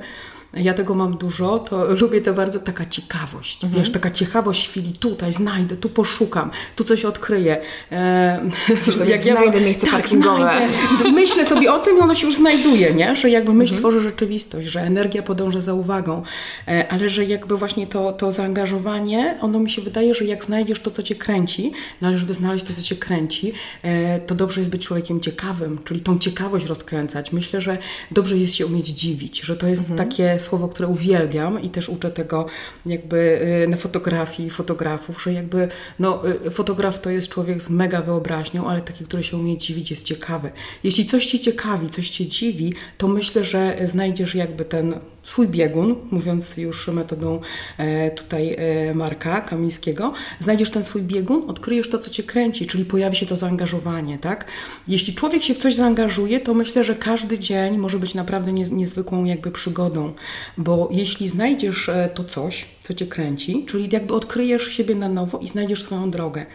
Ja 0.57 0.75
tego 0.75 0.95
mam 0.95 1.17
dużo, 1.17 1.59
to 1.59 1.85
lubię 2.01 2.21
to 2.21 2.33
bardzo, 2.33 2.61
taka 2.61 2.87
ciekawość, 2.87 3.65
mhm. 3.65 3.83
wiesz, 3.83 3.93
taka 3.93 4.11
ciekawość 4.11 4.69
chwili, 4.69 4.93
tutaj 4.93 5.33
znajdę, 5.33 5.77
tu 5.77 5.89
poszukam, 5.89 6.51
tu 6.77 6.85
coś 6.85 7.05
odkryję. 7.05 7.61
E, 7.93 8.51
jak 9.09 9.21
znajdę 9.23 9.59
ja, 9.59 9.65
miejsce 9.65 9.87
tak, 9.87 9.91
parkingowe. 9.91 10.41
Znajdę. 10.41 11.11
Myślę 11.11 11.45
sobie 11.45 11.73
o 11.73 11.79
tym 11.79 11.99
i 11.99 12.01
ono 12.01 12.15
się 12.15 12.27
już 12.27 12.37
znajduje, 12.37 12.95
nie? 12.95 13.17
że 13.17 13.31
jakby 13.31 13.55
myśl 13.55 13.75
mhm. 13.75 13.81
tworzy 13.81 14.01
rzeczywistość, 14.01 14.69
że 14.69 14.81
energia 14.81 15.23
podąża 15.23 15.61
za 15.61 15.75
uwagą, 15.75 16.23
e, 16.69 16.89
ale 16.89 17.11
że 17.11 17.25
jakby 17.25 17.57
właśnie 17.57 17.87
to, 17.87 18.13
to 18.13 18.33
zaangażowanie, 18.33 19.39
ono 19.41 19.59
mi 19.59 19.71
się 19.71 19.83
wydaje, 19.83 20.15
że 20.15 20.25
jak 20.25 20.45
znajdziesz 20.45 20.81
to, 20.81 20.91
co 20.91 21.03
cię 21.03 21.15
kręci, 21.15 21.73
no 22.01 22.09
ale 22.09 22.19
żeby 22.19 22.35
znaleźć 22.35 22.65
to, 22.65 22.75
co 22.75 22.83
cię 22.83 22.97
kręci, 22.97 23.53
e, 23.83 24.21
to 24.21 24.35
dobrze 24.35 24.61
jest 24.61 24.71
być 24.71 24.87
człowiekiem 24.87 25.21
ciekawym, 25.21 25.79
czyli 25.85 26.01
tą 26.01 26.19
ciekawość 26.19 26.67
rozkręcać. 26.67 27.33
Myślę, 27.33 27.61
że 27.61 27.79
dobrze 28.11 28.39
jest 28.39 28.55
się 28.55 28.67
umieć 28.67 28.87
dziwić, 28.87 29.41
że 29.41 29.57
to 29.57 29.67
jest 29.67 29.91
mhm. 29.91 29.99
takie 29.99 30.39
słowo, 30.45 30.69
które 30.69 30.89
uwielbiam 30.89 31.63
i 31.63 31.71
też 31.71 31.89
uczę 31.89 32.11
tego 32.11 32.47
jakby 32.87 33.17
y, 33.65 33.69
na 33.69 33.77
fotografii 33.77 34.51
fotografów, 34.51 35.23
że 35.23 35.33
jakby 35.33 35.69
no, 35.99 36.23
y, 36.47 36.51
fotograf 36.51 37.01
to 37.01 37.11
jest 37.11 37.29
człowiek 37.29 37.63
z 37.63 37.71
mega 37.71 38.03
wyobraźnią, 38.03 38.67
ale 38.67 38.81
taki, 38.81 39.05
który 39.05 39.23
się 39.23 39.37
umie 39.37 39.59
dziwić, 39.59 39.91
jest 39.91 40.07
ciekawy. 40.07 40.51
Jeśli 40.85 41.07
coś 41.07 41.27
Cię 41.27 41.39
ciekawi, 41.39 41.91
coś 41.91 42.11
Cię 42.11 42.27
dziwi, 42.27 42.75
to 42.99 43.09
myślę, 43.09 43.45
że 43.45 43.79
znajdziesz 43.85 44.35
jakby 44.35 44.65
ten 44.65 44.95
swój 45.25 45.49
biegun, 45.49 45.95
mówiąc 46.11 46.57
już 46.57 46.89
metodą 46.89 47.41
e, 47.79 48.11
tutaj 48.11 48.57
e, 48.59 48.95
Marka 48.95 49.41
Kamińskiego, 49.41 50.13
znajdziesz 50.41 50.71
ten 50.71 50.83
swój 50.83 51.03
biegun, 51.03 51.51
odkryjesz 51.51 51.91
to, 51.91 51.99
co 51.99 52.11
cię 52.11 52.23
kręci, 52.23 52.67
czyli 52.67 52.85
pojawi 52.85 53.17
się 53.17 53.27
to 53.27 53.37
zaangażowanie, 53.37 54.19
tak? 54.19 54.47
Jeśli 54.89 55.15
człowiek 55.15 55.43
się 55.43 55.55
w 55.55 55.59
coś 55.59 55.75
zaangażuje, 55.75 56.41
to 56.41 56.55
myślę, 56.55 56.85
że 56.85 56.95
każdy 56.95 57.39
dzień 57.39 57.79
może 57.79 57.99
być 57.99 58.15
naprawdę 58.15 58.53
niezwykłą 58.53 59.25
jakby 59.25 59.51
przygodą, 59.51 60.13
bo 60.59 60.89
jeśli 60.93 61.29
znajdziesz 61.29 61.89
e, 61.89 62.11
to 62.15 62.25
coś, 62.25 62.74
co 62.85 62.95
cię 62.95 63.07
kręci, 63.07 63.67
czyli 63.69 63.89
jakby 63.93 64.15
odkryjesz 64.15 64.69
siebie 64.69 64.95
na 64.95 65.09
nowo 65.09 65.39
i 65.39 65.49
znajdziesz 65.49 65.83
swoją 65.83 66.11
drogę. 66.11 66.47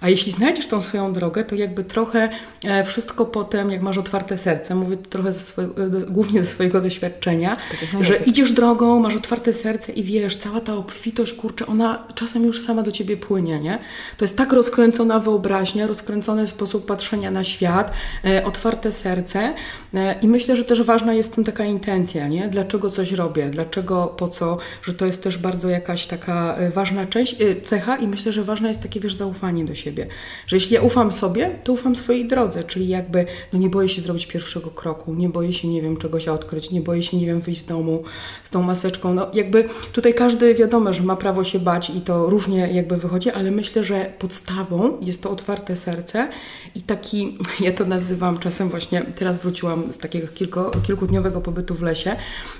A 0.00 0.08
jeśli 0.08 0.32
znajdziesz 0.32 0.66
tą 0.66 0.80
swoją 0.80 1.12
drogę, 1.12 1.44
to 1.44 1.54
jakby 1.54 1.84
trochę 1.84 2.28
e, 2.64 2.84
wszystko 2.84 3.26
potem, 3.26 3.70
jak 3.70 3.82
masz 3.82 3.98
otwarte 3.98 4.38
serce, 4.38 4.74
mówię 4.74 4.96
to 4.96 5.10
trochę 5.10 5.32
ze 5.32 5.40
swojego, 5.40 5.74
głównie 6.10 6.42
ze 6.42 6.48
swojego 6.48 6.80
doświadczenia, 6.80 7.56
tak 7.90 8.04
że 8.04 8.16
idziesz 8.16 8.52
drogą, 8.52 9.00
masz 9.00 9.16
otwarte 9.16 9.52
serce 9.52 9.92
i 9.92 10.02
wiesz, 10.02 10.36
cała 10.36 10.60
ta 10.60 10.74
obfitość, 10.74 11.32
kurczę, 11.32 11.66
ona 11.66 12.06
czasem 12.14 12.44
już 12.44 12.60
sama 12.60 12.82
do 12.82 12.92
ciebie 12.92 13.16
płynie, 13.16 13.60
nie? 13.60 13.78
To 14.16 14.24
jest 14.24 14.36
tak 14.36 14.52
rozkręcona 14.52 15.18
wyobraźnia, 15.18 15.86
rozkręcony 15.86 16.46
sposób 16.46 16.86
patrzenia 16.86 17.30
na 17.30 17.44
świat, 17.44 17.92
e, 18.24 18.44
otwarte 18.44 18.92
serce 18.92 19.54
e, 19.94 20.14
i 20.22 20.28
myślę, 20.28 20.56
że 20.56 20.64
też 20.64 20.82
ważna 20.82 21.14
jest 21.14 21.32
w 21.32 21.34
tym 21.34 21.44
taka 21.44 21.64
intencja, 21.64 22.28
nie? 22.28 22.48
Dlaczego 22.48 22.90
coś 22.90 23.12
robię, 23.12 23.50
dlaczego, 23.50 24.06
po 24.06 24.28
co, 24.28 24.58
że 24.82 24.94
to 24.94 25.06
jest 25.06 25.22
też 25.22 25.38
bardzo 25.38 25.71
jakaś 25.72 26.06
taka 26.06 26.56
e, 26.56 26.70
ważna 26.70 27.06
część, 27.06 27.40
e, 27.40 27.60
cecha 27.60 27.96
i 27.96 28.06
myślę, 28.06 28.32
że 28.32 28.44
ważne 28.44 28.68
jest 28.68 28.82
takie, 28.82 29.00
wiesz, 29.00 29.14
zaufanie 29.14 29.64
do 29.64 29.74
siebie. 29.74 30.06
Że 30.46 30.56
jeśli 30.56 30.74
ja 30.74 30.80
ufam 30.80 31.12
sobie, 31.12 31.50
to 31.64 31.72
ufam 31.72 31.96
swojej 31.96 32.28
drodze, 32.28 32.64
czyli 32.64 32.88
jakby, 32.88 33.26
no 33.52 33.58
nie 33.58 33.70
boję 33.70 33.88
się 33.88 34.02
zrobić 34.02 34.26
pierwszego 34.26 34.70
kroku, 34.70 35.14
nie 35.14 35.28
boję 35.28 35.52
się, 35.52 35.68
nie 35.68 35.82
wiem, 35.82 35.96
czegoś 35.96 36.28
odkryć, 36.28 36.70
nie 36.70 36.80
boję 36.80 37.02
się, 37.02 37.16
nie 37.16 37.26
wiem, 37.26 37.40
wyjść 37.40 37.60
z 37.60 37.66
domu 37.66 38.02
z 38.42 38.50
tą 38.50 38.62
maseczką. 38.62 39.14
No 39.14 39.26
jakby 39.34 39.64
tutaj 39.92 40.14
każdy 40.14 40.54
wiadomo, 40.54 40.92
że 40.92 41.02
ma 41.02 41.16
prawo 41.16 41.44
się 41.44 41.58
bać 41.58 41.90
i 41.90 42.00
to 42.00 42.30
różnie 42.30 42.68
jakby 42.72 42.96
wychodzi, 42.96 43.30
ale 43.30 43.50
myślę, 43.50 43.84
że 43.84 44.12
podstawą 44.18 45.00
jest 45.00 45.22
to 45.22 45.30
otwarte 45.30 45.76
serce 45.76 46.28
i 46.74 46.82
taki, 46.82 47.38
ja 47.66 47.72
to 47.72 47.84
nazywam 47.84 48.38
czasem 48.38 48.68
właśnie, 48.68 49.02
teraz 49.16 49.38
wróciłam 49.38 49.92
z 49.92 49.98
takiego 49.98 50.28
kilku, 50.28 50.60
kilkudniowego 50.86 51.40
pobytu 51.40 51.74
w 51.74 51.82
lesie. 51.82 52.16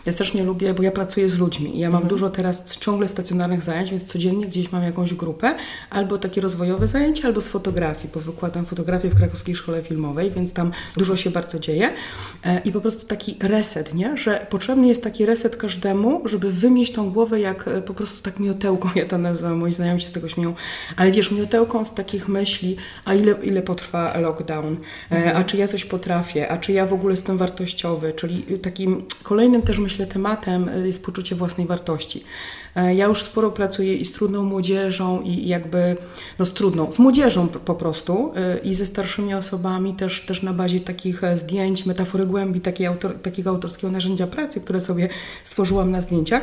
Ja 0.06 0.12
strasznie 0.12 0.44
lubię, 0.44 0.74
bo 0.74 0.82
ja 0.82 0.90
pracuję 0.90 1.28
z 1.28 1.38
ludźmi 1.38 1.76
i 1.76 1.78
ja 1.78 1.88
mam 1.88 2.02
mhm. 2.02 2.08
dużo 2.08 2.30
teraz 2.30 2.78
ciągle 2.78 3.01
ciągle 3.02 3.08
stacjonarnych 3.08 3.62
zajęć, 3.62 3.90
więc 3.90 4.04
codziennie 4.04 4.46
gdzieś 4.46 4.72
mam 4.72 4.82
jakąś 4.82 5.14
grupę, 5.14 5.54
albo 5.90 6.18
takie 6.18 6.40
rozwojowe 6.40 6.88
zajęcia, 6.88 7.28
albo 7.28 7.40
z 7.40 7.48
fotografii, 7.48 8.08
bo 8.14 8.20
wykładam 8.20 8.66
fotografię 8.66 9.08
w 9.10 9.14
Krakowskiej 9.14 9.56
Szkole 9.56 9.82
Filmowej, 9.82 10.30
więc 10.30 10.52
tam 10.52 10.72
dużo 10.96 11.16
się 11.16 11.30
bardzo 11.30 11.58
dzieje. 11.58 11.90
E, 12.44 12.60
I 12.64 12.72
po 12.72 12.80
prostu 12.80 13.06
taki 13.06 13.36
reset, 13.40 13.94
nie? 13.94 14.16
że 14.16 14.46
potrzebny 14.50 14.88
jest 14.88 15.02
taki 15.04 15.26
reset 15.26 15.56
każdemu, 15.56 16.28
żeby 16.28 16.52
wymieść 16.52 16.92
tą 16.92 17.10
głowę 17.10 17.40
jak 17.40 17.68
e, 17.68 17.82
po 17.82 17.94
prostu 17.94 18.22
tak 18.22 18.40
miotełką, 18.40 18.88
ja 19.00 19.06
to 19.06 19.18
nazywam, 19.18 19.56
moi 19.58 19.72
znajomi 19.72 20.00
się 20.00 20.08
z 20.08 20.12
tego 20.12 20.28
śmieją, 20.28 20.54
ale 20.96 21.10
wiesz, 21.10 21.30
miotełką 21.30 21.84
z 21.84 21.94
takich 21.94 22.28
myśli, 22.28 22.76
a 23.04 23.14
ile, 23.14 23.34
ile 23.42 23.62
potrwa 23.62 24.18
lockdown, 24.18 24.76
e, 25.10 25.16
mhm. 25.16 25.36
a 25.36 25.44
czy 25.44 25.56
ja 25.56 25.68
coś 25.68 25.84
potrafię, 25.84 26.48
a 26.48 26.58
czy 26.58 26.72
ja 26.72 26.86
w 26.86 26.92
ogóle 26.92 27.12
jestem 27.12 27.38
wartościowy, 27.38 28.12
czyli 28.12 28.42
takim 28.58 29.04
kolejnym 29.22 29.62
też 29.62 29.78
myślę 29.78 30.06
tematem 30.06 30.70
jest 30.84 31.04
poczucie 31.04 31.34
własnej 31.34 31.66
wartości. 31.66 32.24
E, 32.76 32.94
ja 32.94 33.06
już 33.06 33.22
sporo 33.22 33.50
pracuję 33.50 33.96
i 33.96 34.04
z 34.04 34.12
trudną 34.12 34.44
młodzieżą, 34.44 35.20
i 35.20 35.48
jakby, 35.48 35.96
no 36.38 36.44
z 36.44 36.52
trudną, 36.52 36.92
z 36.92 36.98
młodzieżą 36.98 37.48
po 37.48 37.74
prostu 37.74 38.32
e, 38.36 38.58
i 38.58 38.74
ze 38.74 38.86
starszymi 38.86 39.34
osobami 39.34 39.94
też, 39.94 40.20
też 40.20 40.42
na 40.42 40.52
bazie 40.52 40.80
takich 40.80 41.24
e, 41.24 41.38
zdjęć, 41.38 41.86
metafory 41.86 42.26
głębi, 42.26 42.60
takiej 42.60 42.86
autor, 42.86 43.18
takiego 43.18 43.50
autorskiego 43.50 43.92
narzędzia 43.92 44.26
pracy, 44.26 44.60
które 44.60 44.80
sobie 44.80 45.08
stworzyłam 45.44 45.90
na 45.90 46.00
zdjęciach. 46.00 46.42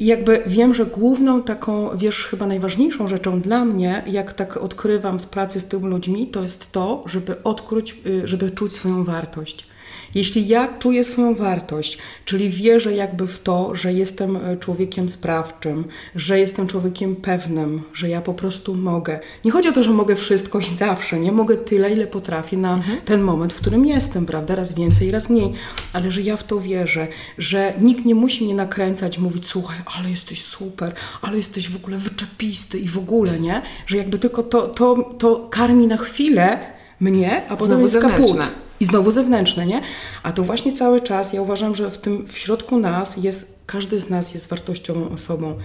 I 0.00 0.06
jakby 0.06 0.42
wiem, 0.46 0.74
że 0.74 0.86
główną 0.86 1.42
taką, 1.42 1.96
wiesz, 1.96 2.24
chyba 2.24 2.46
najważniejszą 2.46 3.08
rzeczą 3.08 3.40
dla 3.40 3.64
mnie, 3.64 4.02
jak 4.06 4.32
tak 4.32 4.56
odkrywam 4.56 5.20
z 5.20 5.26
pracy 5.26 5.60
z 5.60 5.68
tymi 5.68 5.86
ludźmi, 5.86 6.26
to 6.26 6.42
jest 6.42 6.72
to, 6.72 7.02
żeby 7.06 7.42
odkryć, 7.42 7.96
y, 8.06 8.28
żeby 8.28 8.50
czuć 8.50 8.74
swoją 8.74 9.04
wartość. 9.04 9.67
Jeśli 10.14 10.48
ja 10.48 10.78
czuję 10.78 11.04
swoją 11.04 11.34
wartość, 11.34 11.98
czyli 12.24 12.50
wierzę 12.50 12.94
jakby 12.94 13.26
w 13.26 13.38
to, 13.38 13.74
że 13.74 13.92
jestem 13.92 14.36
e, 14.36 14.56
człowiekiem 14.56 15.10
sprawczym, 15.10 15.84
że 16.14 16.38
jestem 16.38 16.66
człowiekiem 16.66 17.16
pewnym, 17.16 17.82
że 17.94 18.08
ja 18.08 18.20
po 18.20 18.34
prostu 18.34 18.74
mogę. 18.74 19.20
Nie 19.44 19.50
chodzi 19.50 19.68
o 19.68 19.72
to, 19.72 19.82
że 19.82 19.90
mogę 19.90 20.16
wszystko 20.16 20.58
i 20.58 20.64
zawsze, 20.64 21.20
nie 21.20 21.32
mogę 21.32 21.56
tyle, 21.56 21.92
ile 21.92 22.06
potrafię 22.06 22.56
na 22.56 22.74
mhm. 22.74 22.98
ten 23.04 23.20
moment, 23.20 23.52
w 23.52 23.60
którym 23.60 23.86
jestem, 23.86 24.26
prawda? 24.26 24.54
Raz 24.54 24.72
więcej, 24.74 25.10
raz 25.10 25.30
mniej, 25.30 25.52
ale 25.92 26.10
że 26.10 26.22
ja 26.22 26.36
w 26.36 26.44
to 26.44 26.60
wierzę, 26.60 27.08
że 27.38 27.74
nikt 27.80 28.04
nie 28.04 28.14
musi 28.14 28.44
mnie 28.44 28.54
nakręcać, 28.54 29.18
mówić, 29.18 29.46
słuchaj, 29.46 29.78
ale 29.98 30.10
jesteś 30.10 30.44
super, 30.44 30.94
ale 31.22 31.36
jesteś 31.36 31.68
w 31.68 31.76
ogóle 31.76 31.98
wyczepisty 31.98 32.78
i 32.78 32.88
w 32.88 32.98
ogóle, 32.98 33.40
nie? 33.40 33.62
Że 33.86 33.96
jakby 33.96 34.18
tylko 34.18 34.42
to, 34.42 34.68
to, 34.68 35.14
to 35.18 35.48
karmi 35.50 35.86
na 35.86 35.96
chwilę 35.96 36.58
mnie, 37.00 37.42
a 37.48 37.56
potem 37.56 37.82
jest 37.82 37.98
kaput. 37.98 38.67
I 38.80 38.84
znowu 38.84 39.10
zewnętrzne, 39.10 39.66
nie? 39.66 39.82
A 40.22 40.32
to 40.32 40.42
właśnie 40.42 40.72
cały 40.72 41.00
czas, 41.00 41.32
ja 41.32 41.42
uważam, 41.42 41.74
że 41.74 41.90
w 41.90 41.98
tym, 41.98 42.26
w 42.26 42.38
środku 42.38 42.78
nas 42.78 43.16
jest 43.16 43.58
każdy 43.66 43.98
z 43.98 44.10
nas 44.10 44.34
jest 44.34 44.48
wartościową 44.48 45.08
osobą, 45.10 45.58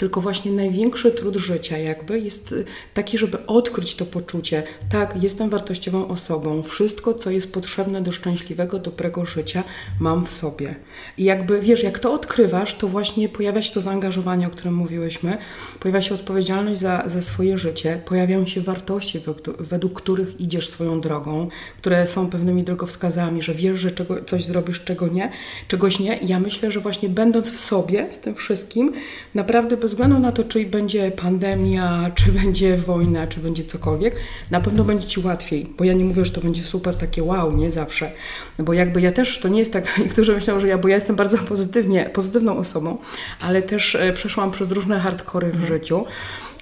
tylko 0.00 0.20
właśnie 0.20 0.52
największy 0.52 1.10
trud 1.10 1.36
życia 1.36 1.78
jakby 1.78 2.20
jest 2.20 2.52
y, 2.52 2.64
taki, 2.94 3.18
żeby 3.18 3.46
odkryć 3.46 3.94
to 3.94 4.06
poczucie. 4.06 4.62
Tak, 4.90 5.22
jestem 5.22 5.50
wartościową 5.50 6.08
osobą, 6.08 6.62
wszystko, 6.62 7.14
co 7.14 7.30
jest 7.30 7.52
potrzebne 7.52 8.02
do 8.02 8.12
szczęśliwego, 8.12 8.78
dobrego 8.78 9.24
życia, 9.24 9.62
mam 10.00 10.26
w 10.26 10.30
sobie. 10.30 10.74
I 11.18 11.24
jakby, 11.24 11.60
wiesz, 11.60 11.82
jak 11.82 11.98
to 11.98 12.12
odkrywasz, 12.12 12.74
to 12.74 12.88
właśnie 12.88 13.28
pojawia 13.28 13.62
się 13.62 13.74
to 13.74 13.80
zaangażowanie, 13.80 14.46
o 14.46 14.50
którym 14.50 14.74
mówiłyśmy, 14.74 15.38
pojawia 15.80 16.02
się 16.02 16.14
odpowiedzialność 16.14 16.80
za, 16.80 17.02
za 17.06 17.22
swoje 17.22 17.58
życie, 17.58 18.00
pojawiają 18.04 18.46
się 18.46 18.60
wartości, 18.60 19.20
według 19.58 20.02
których 20.02 20.40
idziesz 20.40 20.68
swoją 20.68 21.00
drogą, 21.00 21.48
które 21.78 22.06
są 22.06 22.30
pewnymi 22.30 22.62
drogowskazami, 22.62 23.42
że 23.42 23.54
wiesz, 23.54 23.80
że 23.80 23.90
czego, 23.90 24.24
coś 24.24 24.44
zrobisz, 24.44 24.84
czego 24.84 25.08
nie, 25.08 25.32
czegoś 25.68 25.98
nie. 25.98 26.16
I 26.16 26.28
ja 26.28 26.40
myślę, 26.40 26.70
że 26.70 26.80
właśnie 26.80 27.08
będąc 27.08 27.48
w 27.48 27.60
sobie 27.60 28.06
z 28.10 28.20
tym 28.20 28.34
wszystkim, 28.34 28.92
naprawdę 29.34 29.76
bez 29.76 29.89
względu 29.90 30.18
na 30.18 30.32
to, 30.32 30.44
czy 30.44 30.66
będzie 30.66 31.10
pandemia, 31.10 32.10
czy 32.14 32.32
będzie 32.32 32.76
wojna, 32.76 33.26
czy 33.26 33.40
będzie 33.40 33.64
cokolwiek, 33.64 34.16
na 34.50 34.60
pewno 34.60 34.84
będzie 34.84 35.06
Ci 35.06 35.20
łatwiej, 35.20 35.66
bo 35.78 35.84
ja 35.84 35.92
nie 35.92 36.04
mówię, 36.04 36.24
że 36.24 36.32
to 36.32 36.40
będzie 36.40 36.62
super 36.62 36.94
takie 36.94 37.22
wow, 37.22 37.56
nie 37.56 37.70
zawsze, 37.70 38.12
no 38.58 38.64
bo 38.64 38.72
jakby 38.72 39.00
ja 39.00 39.12
też, 39.12 39.38
to 39.38 39.48
nie 39.48 39.58
jest 39.58 39.72
tak, 39.72 39.98
niektórzy 40.04 40.34
myślą, 40.34 40.60
że 40.60 40.68
ja, 40.68 40.78
bo 40.78 40.88
ja 40.88 40.94
jestem 40.94 41.16
bardzo 41.16 41.38
pozytywnie, 41.38 42.10
pozytywną 42.14 42.56
osobą, 42.56 42.98
ale 43.40 43.62
też 43.62 43.94
e, 43.94 44.12
przeszłam 44.12 44.50
przez 44.50 44.70
różne 44.72 45.00
hardkory 45.00 45.50
w 45.50 45.54
mhm. 45.54 45.66
życiu, 45.66 46.04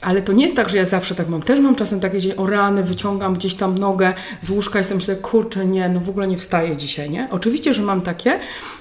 ale 0.01 0.23
to 0.23 0.33
nie 0.33 0.45
jest 0.45 0.57
tak, 0.57 0.69
że 0.69 0.77
ja 0.77 0.85
zawsze 0.85 1.15
tak 1.15 1.29
mam. 1.29 1.43
Też 1.43 1.61
mam 1.61 1.75
czasem 1.75 2.01
takie 2.01 2.21
dzień, 2.21 2.33
o 2.37 2.47
rany, 2.47 2.85
wyciągam 2.85 3.35
gdzieś 3.35 3.55
tam 3.55 3.79
nogę 3.79 4.15
z 4.41 4.51
łóżka 4.51 4.81
i 4.81 4.85
sobie 4.85 4.97
myślę, 4.97 5.17
kurczę, 5.17 5.67
nie, 5.67 5.89
no 5.89 6.01
w 6.01 6.09
ogóle 6.09 6.27
nie 6.27 6.39
wstaję 6.39 6.77
dzisiaj, 6.77 7.11
nie? 7.11 7.29
Oczywiście, 7.31 7.75
że 7.75 7.83
mam 7.83 8.03
takie, 8.03 8.41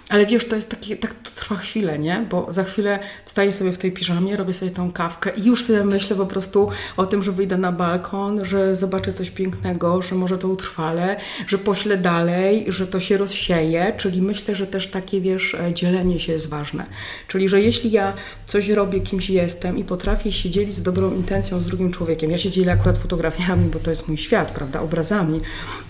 ale 0.09 0.25
wiesz, 0.25 0.47
to 0.47 0.55
jest 0.55 0.69
takie, 0.69 0.97
tak 0.97 1.13
to 1.13 1.31
trwa 1.35 1.55
chwilę, 1.55 1.99
nie? 1.99 2.25
Bo 2.29 2.53
za 2.53 2.63
chwilę 2.63 2.99
wstaję 3.25 3.53
sobie 3.53 3.71
w 3.71 3.77
tej 3.77 3.91
piżamie, 3.91 4.37
robię 4.37 4.53
sobie 4.53 4.71
tą 4.71 4.91
kawkę 4.91 5.31
i 5.37 5.45
już 5.45 5.63
sobie 5.63 5.83
myślę 5.83 6.15
po 6.15 6.25
prostu 6.25 6.69
o 6.97 7.05
tym, 7.05 7.23
że 7.23 7.31
wyjdę 7.31 7.57
na 7.57 7.71
balkon, 7.71 8.45
że 8.45 8.75
zobaczę 8.75 9.13
coś 9.13 9.29
pięknego, 9.29 10.01
że 10.01 10.15
może 10.15 10.37
to 10.37 10.47
utrwale, 10.47 11.17
że 11.47 11.57
poślę 11.57 11.97
dalej, 11.97 12.65
że 12.67 12.87
to 12.87 12.99
się 12.99 13.17
rozsieje, 13.17 13.93
czyli 13.97 14.21
myślę, 14.21 14.55
że 14.55 14.67
też 14.67 14.87
takie, 14.87 15.21
wiesz, 15.21 15.53
e, 15.55 15.73
dzielenie 15.73 16.19
się 16.19 16.33
jest 16.33 16.49
ważne. 16.49 16.85
Czyli, 17.27 17.49
że 17.49 17.61
jeśli 17.61 17.91
ja 17.91 18.13
coś 18.45 18.69
robię, 18.69 18.99
kimś 18.99 19.29
jestem 19.29 19.77
i 19.77 19.83
potrafię 19.83 20.31
się 20.31 20.49
dzielić 20.49 20.75
z 20.75 20.81
dobrą 20.81 21.06
intencją 21.13 21.61
z 21.61 21.65
drugim 21.65 21.91
człowiekiem, 21.91 22.31
ja 22.31 22.39
się 22.39 22.51
dzielę 22.51 22.71
akurat 22.71 22.97
fotografiami, 22.97 23.69
bo 23.69 23.79
to 23.79 23.89
jest 23.89 24.07
mój 24.07 24.17
świat, 24.17 24.51
prawda, 24.51 24.81
obrazami, 24.81 25.41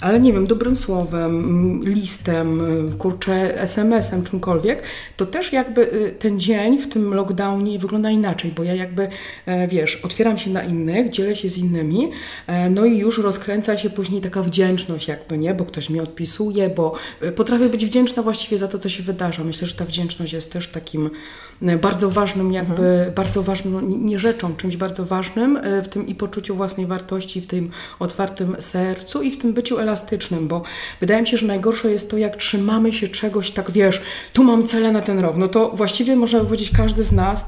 ale 0.02 0.20
nie 0.20 0.34
wiem, 0.34 0.48
dobrym 0.48 0.78
słowem, 0.78 1.82
listem, 1.84 2.62
kurczę, 2.98 3.62
SMS-em, 3.62 4.24
czymkolwiek, 4.24 4.84
to 5.18 5.26
też 5.26 5.54
jakby 5.54 5.94
y, 5.94 6.16
ten 6.20 6.40
dzień 6.40 6.82
w 6.82 6.90
tym 6.90 7.14
lockdownie 7.14 7.80
wygląda 7.80 8.10
inaczej, 8.10 8.52
bo 8.52 8.64
ja 8.64 8.74
jakby, 8.74 9.08
e, 9.46 9.68
wiesz, 9.68 9.96
otwieram 9.96 10.38
się 10.38 10.50
na 10.50 10.64
innych, 10.64 11.10
dzielę 11.10 11.36
się 11.36 11.50
z 11.50 11.58
innymi, 11.58 12.12
e, 12.48 12.70
no 12.70 12.86
i 12.86 12.98
już 12.98 13.18
rozkręca 13.18 13.78
się 13.78 13.90
później 13.90 14.22
taka 14.22 14.44
wdzięczność 14.44 15.08
jakby, 15.08 15.38
nie? 15.38 15.54
Bo 15.54 15.66
ktoś 15.66 15.90
mi 15.90 16.00
odpisuje, 16.00 16.70
bo 16.70 16.94
e, 17.22 17.32
potrafię 17.32 17.70
być 17.70 17.86
wdzięczna 17.86 18.24
właściwie 18.24 18.58
za 18.58 18.68
to, 18.68 18.80
co 18.80 18.90
się 18.90 19.04
wydarza. 19.04 19.44
Myślę, 19.44 19.68
że 19.68 19.76
ta 19.76 19.86
wdzięczność 19.86 20.34
jest 20.34 20.54
też 20.54 20.68
takim 20.68 21.10
bardzo 21.82 22.10
ważnym 22.10 22.52
jakby, 22.52 22.84
mhm. 22.84 23.14
bardzo 23.14 23.44
ważną, 23.44 23.82
nie 23.82 24.20
rzeczą, 24.20 24.56
czymś 24.56 24.78
bardzo 24.78 25.06
ważnym 25.06 25.60
w 25.84 25.88
tym 25.88 26.08
i 26.08 26.16
poczuciu 26.16 26.56
własnej 26.56 26.86
wartości, 26.86 27.42
w 27.42 27.48
tym 27.48 27.72
otwartym 28.00 28.56
sercu 28.60 29.22
i 29.22 29.32
w 29.32 29.42
tym 29.42 29.54
byciu 29.54 29.80
elastycznym, 29.80 30.48
bo 30.48 30.64
wydaje 31.00 31.22
mi 31.22 31.28
się, 31.28 31.38
że 31.38 31.48
najgorsze 31.48 31.92
jest 31.92 32.12
to, 32.12 32.18
jak 32.18 32.36
trzymamy 32.36 32.94
się 32.94 33.08
czegoś 33.08 33.52
tak, 33.52 33.72
wiesz, 33.72 34.02
tu 34.34 34.44
mam 34.44 34.68
cele 34.68 34.92
na 34.92 35.02
ten 35.02 35.20
rok, 35.20 35.38
no 35.38 35.48
to 35.48 35.70
właściwie 35.70 36.16
można 36.16 36.40
powiedzieć, 36.40 36.72
każdy 36.78 37.04
z 37.04 37.12
nas 37.12 37.48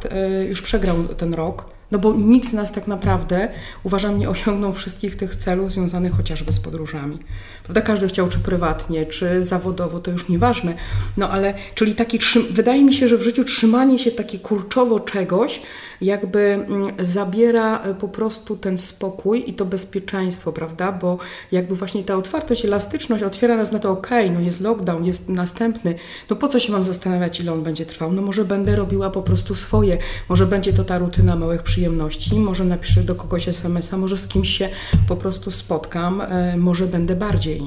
już 0.50 0.62
przegrał 0.62 0.98
ten 1.18 1.34
rok 1.34 1.79
no 1.92 2.00
bo 2.00 2.14
nikt 2.14 2.50
z 2.50 2.54
nas 2.54 2.72
tak 2.72 2.88
naprawdę, 2.88 3.50
uważam, 3.84 4.20
nie 4.20 4.30
osiągnął 4.30 4.74
wszystkich 4.74 5.16
tych 5.16 5.36
celów 5.36 5.72
związanych 5.72 6.14
chociażby 6.14 6.54
z 6.54 6.60
podróżami. 6.60 7.18
Prawda? 7.64 7.82
Każdy 7.82 8.08
chciał 8.08 8.30
czy 8.30 8.40
prywatnie, 8.40 9.06
czy 9.06 9.44
zawodowo, 9.44 10.00
to 10.00 10.12
już 10.12 10.30
nieważne. 10.30 10.76
No 11.18 11.30
ale, 11.30 11.54
czyli 11.76 11.96
taki, 11.96 12.20
wydaje 12.52 12.84
mi 12.84 12.94
się, 12.94 13.08
że 13.08 13.18
w 13.18 13.22
życiu 13.22 13.44
trzymanie 13.44 14.00
się 14.00 14.12
takie 14.12 14.40
kurczowo 14.40 15.00
czegoś, 15.00 15.62
jakby 16.02 16.40
mm, 16.40 16.84
zabiera 17.00 17.84
e, 17.84 17.94
po 17.94 18.08
prostu 18.08 18.58
ten 18.58 18.78
spokój 18.78 19.50
i 19.50 19.54
to 19.54 19.66
bezpieczeństwo, 19.66 20.54
prawda? 20.54 20.92
Bo 20.92 21.18
jakby 21.52 21.76
właśnie 21.76 22.04
ta 22.04 22.16
otwartość, 22.16 22.66
elastyczność 22.66 23.24
otwiera 23.24 23.58
nas 23.58 23.72
na 23.72 23.80
to, 23.80 23.92
ok, 23.92 24.10
no 24.34 24.40
jest 24.40 24.62
lockdown, 24.62 25.06
jest 25.06 25.30
następny, 25.30 25.96
no 26.30 26.36
po 26.36 26.48
co 26.48 26.60
się 26.60 26.72
mam 26.72 26.84
zastanawiać, 26.84 27.40
ile 27.40 27.54
on 27.54 27.64
będzie 27.64 27.86
trwał? 27.86 28.12
No 28.12 28.22
może 28.22 28.46
będę 28.46 28.76
robiła 28.76 29.10
po 29.10 29.22
prostu 29.22 29.56
swoje, 29.56 29.98
może 30.30 30.46
będzie 30.46 30.74
to 30.74 30.84
ta 30.84 30.98
rutyna 30.98 31.36
małych 31.36 31.64
przyjemności, 31.64 32.40
może 32.40 32.66
napiszę 32.66 33.04
do 33.04 33.16
kogoś 33.16 33.48
SMS-a, 33.48 33.98
może 33.98 34.18
z 34.18 34.28
kimś 34.28 34.50
się 34.58 34.70
po 35.08 35.16
prostu 35.16 35.52
spotkam, 35.52 36.22
e, 36.22 36.58
może 36.58 36.88
będę 36.88 37.16
bardziej. 37.16 37.62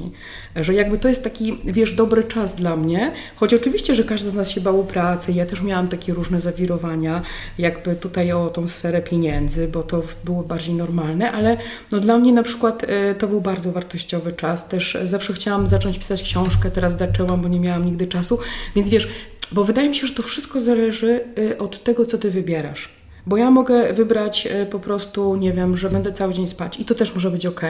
Że 0.55 0.73
jakby 0.73 0.97
to 0.97 1.07
jest 1.07 1.23
taki, 1.23 1.57
wiesz, 1.65 1.91
dobry 1.91 2.23
czas 2.23 2.55
dla 2.55 2.75
mnie, 2.75 3.11
choć 3.35 3.53
oczywiście, 3.53 3.95
że 3.95 4.03
każdy 4.03 4.29
z 4.29 4.33
nas 4.33 4.49
się 4.49 4.61
bał 4.61 4.83
pracy, 4.83 5.31
ja 5.31 5.45
też 5.45 5.61
miałam 5.61 5.87
takie 5.87 6.13
różne 6.13 6.41
zawirowania, 6.41 7.21
jakby 7.57 7.95
tutaj 7.95 8.22
o 8.31 8.49
tą 8.49 8.67
sferę 8.67 9.01
pieniędzy, 9.01 9.67
bo 9.67 9.83
to 9.83 10.03
było 10.23 10.43
bardziej 10.43 10.75
normalne, 10.75 11.31
ale 11.31 11.57
no 11.91 11.99
dla 11.99 12.17
mnie 12.17 12.33
na 12.33 12.43
przykład 12.43 12.83
y, 12.83 13.15
to 13.19 13.27
był 13.27 13.41
bardzo 13.41 13.71
wartościowy 13.71 14.31
czas. 14.31 14.67
Też 14.67 14.97
zawsze 15.03 15.33
chciałam 15.33 15.67
zacząć 15.67 15.97
pisać 15.97 16.23
książkę, 16.23 16.71
teraz 16.71 16.97
zaczęłam, 16.97 17.41
bo 17.41 17.47
nie 17.47 17.59
miałam 17.59 17.85
nigdy 17.85 18.07
czasu. 18.07 18.39
Więc 18.75 18.89
wiesz, 18.89 19.07
bo 19.51 19.63
wydaje 19.63 19.89
mi 19.89 19.95
się, 19.95 20.07
że 20.07 20.13
to 20.13 20.23
wszystko 20.23 20.61
zależy 20.61 21.25
y, 21.37 21.57
od 21.57 21.83
tego, 21.83 22.05
co 22.05 22.17
ty 22.17 22.31
wybierasz. 22.31 23.02
Bo 23.25 23.37
ja 23.37 23.51
mogę 23.51 23.93
wybrać 23.93 24.47
e, 24.51 24.65
po 24.65 24.79
prostu, 24.79 25.35
nie 25.35 25.53
wiem, 25.53 25.77
że 25.77 25.89
będę 25.89 26.13
cały 26.13 26.33
dzień 26.33 26.47
spać 26.47 26.79
i 26.79 26.85
to 26.85 26.95
też 26.95 27.15
może 27.15 27.31
być 27.31 27.45
ok, 27.45 27.61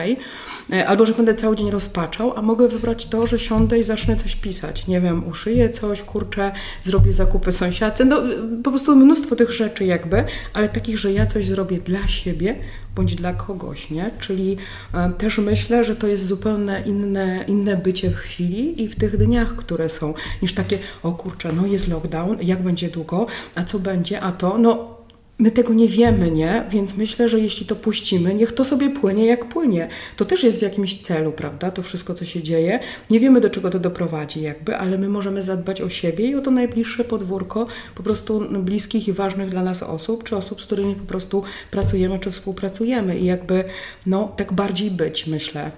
e, 0.72 0.86
albo 0.86 1.06
że 1.06 1.12
będę 1.12 1.34
cały 1.34 1.56
dzień 1.56 1.70
rozpaczał, 1.70 2.38
a 2.38 2.42
mogę 2.42 2.68
wybrać 2.68 3.06
to, 3.06 3.26
że 3.26 3.38
siądę 3.38 3.78
i 3.78 3.82
zacznę 3.82 4.16
coś 4.16 4.36
pisać. 4.36 4.86
Nie 4.86 5.00
wiem, 5.00 5.28
uszyję 5.28 5.70
coś, 5.70 6.02
kurczę, 6.02 6.52
zrobię 6.82 7.12
zakupy 7.12 7.52
sąsiadce, 7.52 8.04
no 8.04 8.22
po 8.64 8.70
prostu 8.70 8.96
mnóstwo 8.96 9.36
tych 9.36 9.50
rzeczy 9.50 9.84
jakby, 9.84 10.24
ale 10.54 10.68
takich, 10.68 10.98
że 10.98 11.12
ja 11.12 11.26
coś 11.26 11.46
zrobię 11.46 11.78
dla 11.78 12.08
siebie 12.08 12.56
bądź 12.94 13.14
dla 13.14 13.32
kogoś, 13.32 13.90
nie? 13.90 14.10
Czyli 14.18 14.56
e, 14.94 15.10
też 15.18 15.38
myślę, 15.38 15.84
że 15.84 15.96
to 15.96 16.06
jest 16.06 16.26
zupełnie 16.26 16.82
inne, 16.86 17.44
inne 17.48 17.76
bycie 17.76 18.10
w 18.10 18.14
chwili 18.14 18.82
i 18.82 18.88
w 18.88 18.96
tych 18.96 19.16
dniach, 19.16 19.56
które 19.56 19.88
są, 19.88 20.14
niż 20.42 20.54
takie, 20.54 20.78
o 21.02 21.12
kurczę, 21.12 21.52
no 21.52 21.66
jest 21.66 21.88
lockdown, 21.88 22.36
jak 22.42 22.62
będzie 22.62 22.88
długo, 22.88 23.26
a 23.54 23.64
co 23.64 23.78
będzie, 23.78 24.20
a 24.20 24.32
to, 24.32 24.58
no 24.58 24.93
My 25.38 25.50
tego 25.50 25.74
nie 25.74 25.88
wiemy, 25.88 26.30
nie? 26.30 26.64
Więc 26.70 26.96
myślę, 26.96 27.28
że 27.28 27.40
jeśli 27.40 27.66
to 27.66 27.76
puścimy, 27.76 28.34
niech 28.34 28.52
to 28.52 28.64
sobie 28.64 28.90
płynie 28.90 29.26
jak 29.26 29.48
płynie. 29.48 29.88
To 30.16 30.24
też 30.24 30.44
jest 30.44 30.58
w 30.58 30.62
jakimś 30.62 31.00
celu, 31.00 31.32
prawda? 31.32 31.70
To 31.70 31.82
wszystko, 31.82 32.14
co 32.14 32.24
się 32.24 32.42
dzieje. 32.42 32.80
Nie 33.10 33.20
wiemy, 33.20 33.40
do 33.40 33.50
czego 33.50 33.70
to 33.70 33.78
doprowadzi, 33.78 34.42
jakby, 34.42 34.76
ale 34.76 34.98
my 34.98 35.08
możemy 35.08 35.42
zadbać 35.42 35.80
o 35.80 35.88
siebie 35.88 36.26
i 36.26 36.34
o 36.34 36.40
to 36.40 36.50
najbliższe 36.50 37.04
podwórko 37.04 37.66
po 37.94 38.02
prostu 38.02 38.40
bliskich 38.60 39.08
i 39.08 39.12
ważnych 39.12 39.50
dla 39.50 39.62
nas 39.62 39.82
osób, 39.82 40.24
czy 40.24 40.36
osób, 40.36 40.62
z 40.62 40.66
którymi 40.66 40.94
po 40.94 41.06
prostu 41.06 41.42
pracujemy, 41.70 42.18
czy 42.18 42.30
współpracujemy. 42.30 43.18
I 43.18 43.24
jakby, 43.24 43.64
no, 44.06 44.32
tak 44.36 44.52
bardziej 44.52 44.90
być, 44.90 45.26
myślę. 45.26 45.70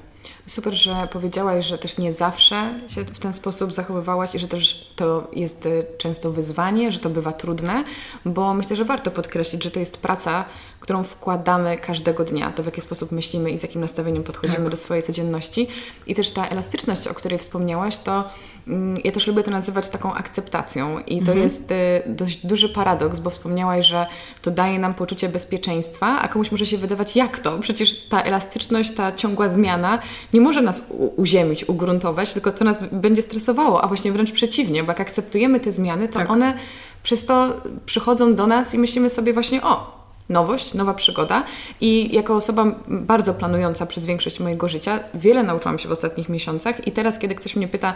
Super, 0.46 0.74
że 0.74 1.08
powiedziałaś, 1.12 1.66
że 1.66 1.78
też 1.78 1.98
nie 1.98 2.12
zawsze 2.12 2.80
się 2.88 3.04
w 3.04 3.18
ten 3.18 3.32
sposób 3.32 3.72
zachowywałaś 3.72 4.34
i 4.34 4.38
że 4.38 4.48
też 4.48 4.92
to 4.96 5.30
jest 5.32 5.66
e, 5.66 5.70
często 5.98 6.30
wyzwanie, 6.30 6.92
że 6.92 6.98
to 6.98 7.10
bywa 7.10 7.32
trudne, 7.32 7.84
bo 8.24 8.54
myślę, 8.54 8.76
że 8.76 8.84
warto 8.84 9.10
podkreślić, 9.10 9.64
że 9.64 9.70
to 9.70 9.80
jest 9.80 9.96
praca, 9.96 10.44
którą 10.86 11.02
wkładamy 11.02 11.76
każdego 11.76 12.24
dnia, 12.24 12.50
to 12.50 12.62
w 12.62 12.66
jaki 12.66 12.80
sposób 12.80 13.12
myślimy 13.12 13.50
i 13.50 13.58
z 13.58 13.62
jakim 13.62 13.80
nastawieniem 13.80 14.22
podchodzimy 14.22 14.62
tak. 14.62 14.70
do 14.70 14.76
swojej 14.76 15.02
codzienności. 15.02 15.68
I 16.06 16.14
też 16.14 16.30
ta 16.30 16.48
elastyczność, 16.48 17.08
o 17.08 17.14
której 17.14 17.38
wspomniałaś, 17.38 17.98
to 17.98 18.24
mm, 18.68 18.96
ja 19.04 19.12
też 19.12 19.26
lubię 19.26 19.42
to 19.42 19.50
nazywać 19.50 19.88
taką 19.88 20.14
akceptacją. 20.14 20.98
I 20.98 21.14
to 21.22 21.32
mhm. 21.32 21.38
jest 21.38 21.70
y, 21.70 21.74
dość 22.06 22.46
duży 22.46 22.68
paradoks, 22.68 23.20
bo 23.20 23.30
wspomniałaś, 23.30 23.86
że 23.86 24.06
to 24.42 24.50
daje 24.50 24.78
nam 24.78 24.94
poczucie 24.94 25.28
bezpieczeństwa, 25.28 26.20
a 26.20 26.28
komuś 26.28 26.50
może 26.50 26.66
się 26.66 26.78
wydawać, 26.78 27.16
jak 27.16 27.38
to? 27.38 27.58
Przecież 27.58 28.08
ta 28.08 28.22
elastyczność, 28.22 28.94
ta 28.94 29.12
ciągła 29.12 29.48
zmiana 29.48 29.98
nie 30.32 30.40
może 30.40 30.62
nas 30.62 30.82
uziemić, 31.16 31.68
ugruntować, 31.68 32.32
tylko 32.32 32.52
to 32.52 32.64
nas 32.64 32.84
będzie 32.92 33.22
stresowało, 33.22 33.84
a 33.84 33.86
właśnie 33.86 34.12
wręcz 34.12 34.32
przeciwnie, 34.32 34.84
bo 34.84 34.90
jak 34.90 35.00
akceptujemy 35.00 35.60
te 35.60 35.72
zmiany, 35.72 36.08
to 36.08 36.18
tak. 36.18 36.30
one 36.30 36.54
przez 37.02 37.26
to 37.26 37.60
przychodzą 37.86 38.34
do 38.34 38.46
nas 38.46 38.74
i 38.74 38.78
myślimy 38.78 39.10
sobie 39.10 39.32
właśnie, 39.32 39.62
o, 39.62 39.95
nowość, 40.28 40.74
nowa 40.74 40.94
przygoda. 40.94 41.44
I 41.80 42.14
jako 42.14 42.34
osoba 42.34 42.74
bardzo 42.88 43.34
planująca 43.34 43.86
przez 43.86 44.06
większość 44.06 44.40
mojego 44.40 44.68
życia, 44.68 44.98
wiele 45.14 45.42
nauczyłam 45.42 45.78
się 45.78 45.88
w 45.88 45.92
ostatnich 45.92 46.28
miesiącach. 46.28 46.86
I 46.86 46.92
teraz, 46.92 47.18
kiedy 47.18 47.34
ktoś 47.34 47.56
mnie 47.56 47.68
pyta, 47.68 47.94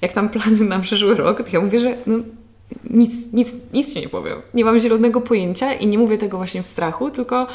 jak 0.00 0.12
tam 0.12 0.28
plany 0.28 0.64
na 0.64 0.78
przyszły 0.80 1.14
rok, 1.14 1.42
to 1.42 1.48
ja 1.52 1.60
mówię, 1.60 1.80
że 1.80 1.96
no, 2.06 2.18
nic, 2.90 3.32
nic, 3.32 3.52
nic 3.72 3.94
się 3.94 4.00
nie 4.00 4.08
powiem. 4.08 4.42
Nie 4.54 4.64
mam 4.64 4.78
zielonego 4.78 5.20
pojęcia 5.20 5.72
i 5.72 5.86
nie 5.86 5.98
mówię 5.98 6.18
tego 6.18 6.36
właśnie 6.36 6.62
w 6.62 6.66
strachu, 6.66 7.10
tylko 7.10 7.46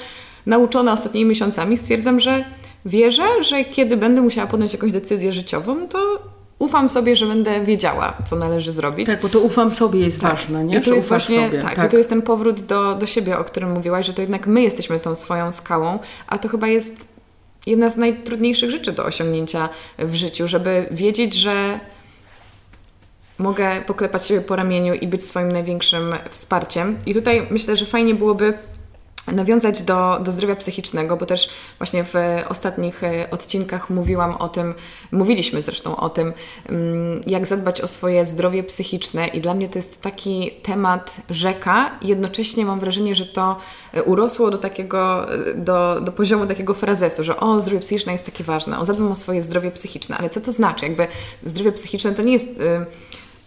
nauczona 0.46 0.94
ostatnimi 0.94 1.30
miesiącami 1.30 1.78
stwierdzam, 1.78 2.20
że 2.20 2.46
wierzę, 2.86 3.44
że 3.44 3.64
kiedy 3.64 3.98
będę 3.98 4.22
musiała 4.22 4.48
podjąć 4.48 4.74
jakąś 4.74 4.92
decyzję 4.92 5.34
życiową, 5.34 5.88
to 5.88 6.20
ufam 6.60 6.90
sobie, 6.90 7.16
że 7.16 7.26
będę 7.26 7.66
wiedziała, 7.66 8.18
co 8.26 8.36
należy 8.36 8.72
zrobić. 8.72 9.08
Tak, 9.08 9.22
bo 9.22 9.30
to 9.30 9.40
ufam 9.40 9.72
sobie 9.72 10.00
jest 10.00 10.22
tak. 10.22 10.32
ważne, 10.32 10.64
nie? 10.64 10.78
I 10.78 10.82
to 10.82 10.94
jest 10.94 11.08
właśnie, 11.10 11.46
sobie. 11.46 11.62
Tak, 11.62 11.76
tak. 11.76 11.88
I 11.88 11.92
to 11.92 11.98
jest 11.98 12.10
ten 12.10 12.22
powrót 12.22 12.62
do, 12.62 12.96
do 12.96 13.06
siebie, 13.06 13.38
o 13.38 13.44
którym 13.44 13.72
mówiłaś, 13.72 14.06
że 14.06 14.14
to 14.14 14.22
jednak 14.22 14.48
my 14.48 14.62
jesteśmy 14.62 15.00
tą 15.00 15.16
swoją 15.16 15.52
skałą, 15.52 16.00
a 16.28 16.38
to 16.38 16.50
chyba 16.50 16.68
jest 16.68 17.08
jedna 17.66 17.90
z 17.90 17.98
najtrudniejszych 17.98 18.72
rzeczy 18.72 18.92
do 18.92 19.06
osiągnięcia 19.06 19.70
w 20.00 20.16
życiu, 20.16 20.48
żeby 20.48 20.88
wiedzieć, 20.92 21.34
że 21.34 21.80
mogę 23.38 23.82
poklepać 23.82 24.26
siebie 24.26 24.42
po 24.42 24.56
ramieniu 24.56 24.94
i 24.94 25.08
być 25.08 25.24
swoim 25.24 25.52
największym 25.52 26.16
wsparciem. 26.30 26.98
I 27.06 27.14
tutaj 27.14 27.48
myślę, 27.50 27.78
że 27.78 27.86
fajnie 27.86 28.16
byłoby 28.16 28.54
nawiązać 29.32 29.82
do, 29.82 30.20
do 30.24 30.32
zdrowia 30.32 30.56
psychicznego, 30.56 31.18
bo 31.18 31.26
też 31.26 31.50
właśnie 31.78 32.04
w 32.04 32.14
ostatnich 32.50 33.04
e, 33.04 33.30
odcinkach 33.32 33.90
mówiłam 33.90 34.36
o 34.36 34.50
tym, 34.50 34.74
mówiliśmy 35.12 35.62
zresztą 35.62 35.96
o 35.96 36.10
tym, 36.10 36.34
mm, 36.70 37.22
jak 37.28 37.46
zadbać 37.46 37.82
o 37.82 37.88
swoje 37.88 38.26
zdrowie 38.26 38.64
psychiczne 38.64 39.28
i 39.28 39.42
dla 39.42 39.54
mnie 39.54 39.70
to 39.70 39.80
jest 39.80 40.02
taki 40.02 40.52
temat 40.64 41.16
rzeka 41.30 41.92
jednocześnie 42.02 42.66
mam 42.66 42.80
wrażenie, 42.80 43.16
że 43.16 43.26
to 43.26 43.58
e, 43.94 44.04
urosło 44.04 44.52
do 44.52 44.58
takiego, 44.58 45.34
e, 45.34 45.54
do, 45.54 46.02
do 46.02 46.12
poziomu 46.12 46.48
takiego 46.48 46.74
frazesu, 46.74 47.24
że 47.24 47.40
o, 47.40 47.62
zdrowie 47.62 47.80
psychiczne 47.80 48.12
jest 48.12 48.26
takie 48.26 48.44
ważne, 48.44 48.80
o, 48.80 48.86
zadbam 48.86 49.12
o 49.12 49.16
swoje 49.16 49.42
zdrowie 49.42 49.72
psychiczne, 49.72 50.18
ale 50.18 50.30
co 50.30 50.42
to 50.42 50.52
znaczy? 50.52 50.86
Jakby 50.86 51.08
zdrowie 51.46 51.72
psychiczne 51.72 52.12
to 52.12 52.22
nie 52.22 52.34
jest... 52.34 52.58
Yy, 52.58 52.86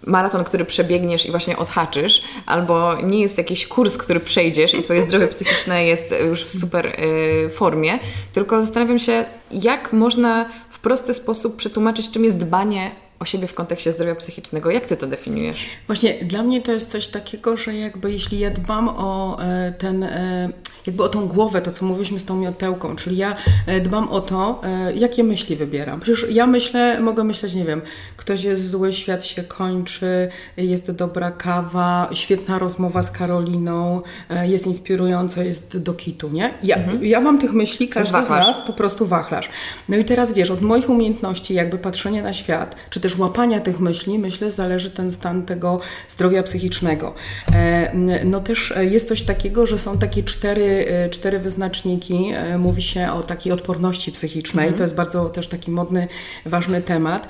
maraton, 0.06 0.44
który 0.44 0.64
przebiegniesz 0.64 1.26
i 1.26 1.30
właśnie 1.30 1.56
odhaczysz, 1.56 2.22
albo 2.46 3.02
nie 3.02 3.20
jest 3.20 3.38
jakiś 3.38 3.66
kurs, 3.66 3.96
który 3.96 4.20
przejdziesz 4.20 4.74
i 4.74 4.82
twoje 4.82 5.02
zdrowie 5.02 5.28
psychiczne 5.28 5.84
jest 5.86 6.14
już 6.28 6.44
w 6.44 6.58
super 6.60 6.86
y, 6.86 7.50
formie, 7.50 7.98
tylko 8.32 8.60
zastanawiam 8.62 8.98
się, 8.98 9.24
jak 9.50 9.92
można 9.92 10.48
w 10.70 10.78
prosty 10.78 11.14
sposób 11.14 11.56
przetłumaczyć, 11.56 12.10
czym 12.10 12.24
jest 12.24 12.38
dbanie 12.38 12.90
o 13.20 13.24
siebie 13.24 13.46
w 13.46 13.54
kontekście 13.54 13.92
zdrowia 13.92 14.14
psychicznego. 14.14 14.70
Jak 14.70 14.86
Ty 14.86 14.96
to 14.96 15.06
definiujesz? 15.06 15.66
Właśnie 15.86 16.14
dla 16.14 16.42
mnie 16.42 16.62
to 16.62 16.72
jest 16.72 16.90
coś 16.90 17.08
takiego, 17.08 17.56
że 17.56 17.74
jakby 17.74 18.12
jeśli 18.12 18.38
ja 18.38 18.50
dbam 18.50 18.88
o 18.88 19.38
e, 19.42 19.72
ten, 19.78 20.02
e, 20.02 20.48
jakby 20.86 21.02
o 21.02 21.08
tą 21.08 21.28
głowę, 21.28 21.62
to 21.62 21.70
co 21.70 21.86
mówiliśmy 21.86 22.20
z 22.20 22.24
tą 22.24 22.36
miotełką, 22.36 22.96
czyli 22.96 23.16
ja 23.16 23.36
e, 23.66 23.80
dbam 23.80 24.08
o 24.08 24.20
to, 24.20 24.60
jakie 24.94 25.24
myśli 25.24 25.56
wybieram. 25.56 26.00
Przecież 26.00 26.26
ja 26.30 26.46
myślę, 26.46 27.00
mogę 27.00 27.24
myśleć, 27.24 27.54
nie 27.54 27.64
wiem, 27.64 27.82
ktoś 28.28 28.44
jest 28.44 28.70
zły, 28.70 28.92
świat 28.92 29.24
się 29.24 29.42
kończy, 29.42 30.28
jest 30.56 30.90
dobra 30.90 31.30
kawa, 31.30 32.08
świetna 32.12 32.58
rozmowa 32.58 33.02
z 33.02 33.10
Karoliną, 33.10 34.02
jest 34.42 34.66
inspirująca, 34.66 35.44
jest 35.44 35.78
do 35.78 35.94
kitu, 35.94 36.28
nie? 36.28 36.54
Ja, 36.62 36.76
mhm. 36.76 37.04
ja 37.04 37.20
mam 37.20 37.38
tych 37.38 37.52
myśli, 37.52 37.88
każdy 37.88 38.24
z 38.24 38.28
nas 38.28 38.56
po 38.66 38.72
prostu 38.72 39.06
wachlarz. 39.06 39.48
No 39.88 39.96
i 39.96 40.04
teraz 40.04 40.32
wiesz, 40.32 40.50
od 40.50 40.62
moich 40.62 40.90
umiejętności 40.90 41.54
jakby 41.54 41.78
patrzenia 41.78 42.22
na 42.22 42.32
świat, 42.32 42.76
czy 42.90 43.00
też 43.00 43.18
łapania 43.18 43.60
tych 43.60 43.80
myśli, 43.80 44.18
myślę, 44.18 44.50
zależy 44.50 44.90
ten 44.90 45.12
stan 45.12 45.42
tego 45.42 45.80
zdrowia 46.08 46.42
psychicznego. 46.42 47.14
No 48.24 48.40
też 48.40 48.74
jest 48.90 49.08
coś 49.08 49.22
takiego, 49.22 49.66
że 49.66 49.78
są 49.78 49.98
takie 49.98 50.22
cztery, 50.22 50.86
cztery 51.10 51.38
wyznaczniki. 51.38 52.32
Mówi 52.58 52.82
się 52.82 53.12
o 53.12 53.22
takiej 53.22 53.52
odporności 53.52 54.12
psychicznej. 54.12 54.64
Mhm. 54.64 54.78
To 54.78 54.82
jest 54.82 54.94
bardzo 54.94 55.28
też 55.28 55.46
taki 55.46 55.70
modny, 55.70 56.08
ważny 56.46 56.82
temat. 56.82 57.28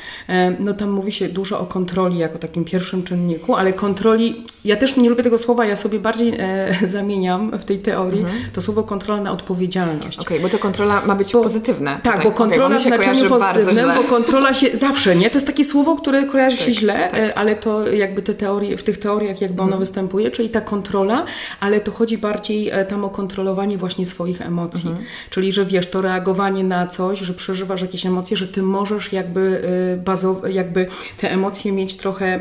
No 0.59 0.75
tam 0.75 0.88
mówi 0.91 1.13
się 1.13 1.29
dużo 1.29 1.61
o 1.61 1.67
kontroli 1.67 2.19
jako 2.19 2.39
takim 2.39 2.65
pierwszym 2.65 3.03
czynniku, 3.03 3.55
ale 3.55 3.73
kontroli, 3.73 4.45
ja 4.65 4.77
też 4.77 4.97
nie 4.97 5.11
lubię 5.11 5.23
tego 5.23 5.39
słowa, 5.39 5.65
ja 5.65 5.77
sobie 5.77 5.99
bardziej 5.99 6.35
e, 6.39 6.75
zamieniam 6.97 7.59
w 7.59 7.65
tej 7.65 7.79
teorii 7.79 8.21
mhm. 8.21 8.39
to 8.53 8.63
słowo 8.63 8.83
kontrola 8.83 9.21
na 9.21 9.33
odpowiedzialność. 9.33 10.19
Okej, 10.19 10.39
okay, 10.39 10.41
bo 10.41 10.49
to 10.49 10.59
kontrola 10.59 11.07
ma 11.07 11.15
być 11.15 11.33
bo, 11.33 11.43
pozytywne. 11.43 12.01
Tak, 12.03 12.23
bo 12.23 12.33
kontrola 12.33 12.67
okay, 12.67 12.79
w 12.79 12.83
znaczeniu 12.83 13.29
pozytywnym, 13.29 13.91
bo 13.97 14.03
kontrola 14.03 14.55
się 14.55 14.77
zawsze, 14.87 15.17
nie? 15.17 15.31
To 15.31 15.37
jest 15.37 15.47
takie 15.47 15.65
słowo, 15.65 15.97
które 15.97 16.27
kojarzy 16.27 16.57
tak, 16.57 16.67
się 16.67 16.75
źle, 16.75 17.09
tak. 17.11 17.21
E, 17.21 17.39
ale 17.39 17.57
to 17.57 17.89
jakby 17.93 18.23
te 18.23 18.35
teorie, 18.35 18.77
w 18.77 18.83
tych 18.83 18.99
teoriach 18.99 19.41
jakby 19.41 19.63
ono 19.63 19.69
mhm. 19.69 19.81
występuje, 19.81 20.31
czyli 20.31 20.49
ta 20.49 20.61
kontrola, 20.61 21.25
ale 21.61 21.81
to 21.81 21.93
chodzi 21.93 22.19
bardziej 22.19 22.71
e, 22.71 22.85
tam 22.85 23.05
o 23.05 23.11
kontrolowanie 23.11 23.79
właśnie 23.79 24.07
swoich 24.07 24.43
emocji. 24.43 24.89
Mhm. 24.89 25.07
Czyli, 25.31 25.53
że 25.53 25.65
wiesz, 25.65 25.91
to 25.91 26.03
reagowanie 26.03 26.65
na 26.65 26.87
coś, 26.87 27.19
że 27.19 27.35
przeżywasz 27.35 27.83
jakieś 27.83 28.07
emocje, 28.07 28.37
że 28.37 28.49
ty 28.49 28.63
możesz 28.63 29.13
jakby, 29.13 29.63
bazować, 30.05 30.55
jakby 30.55 30.78
te 31.17 31.31
emocje 31.31 31.73
mieć 31.73 31.97
trochę 31.97 32.41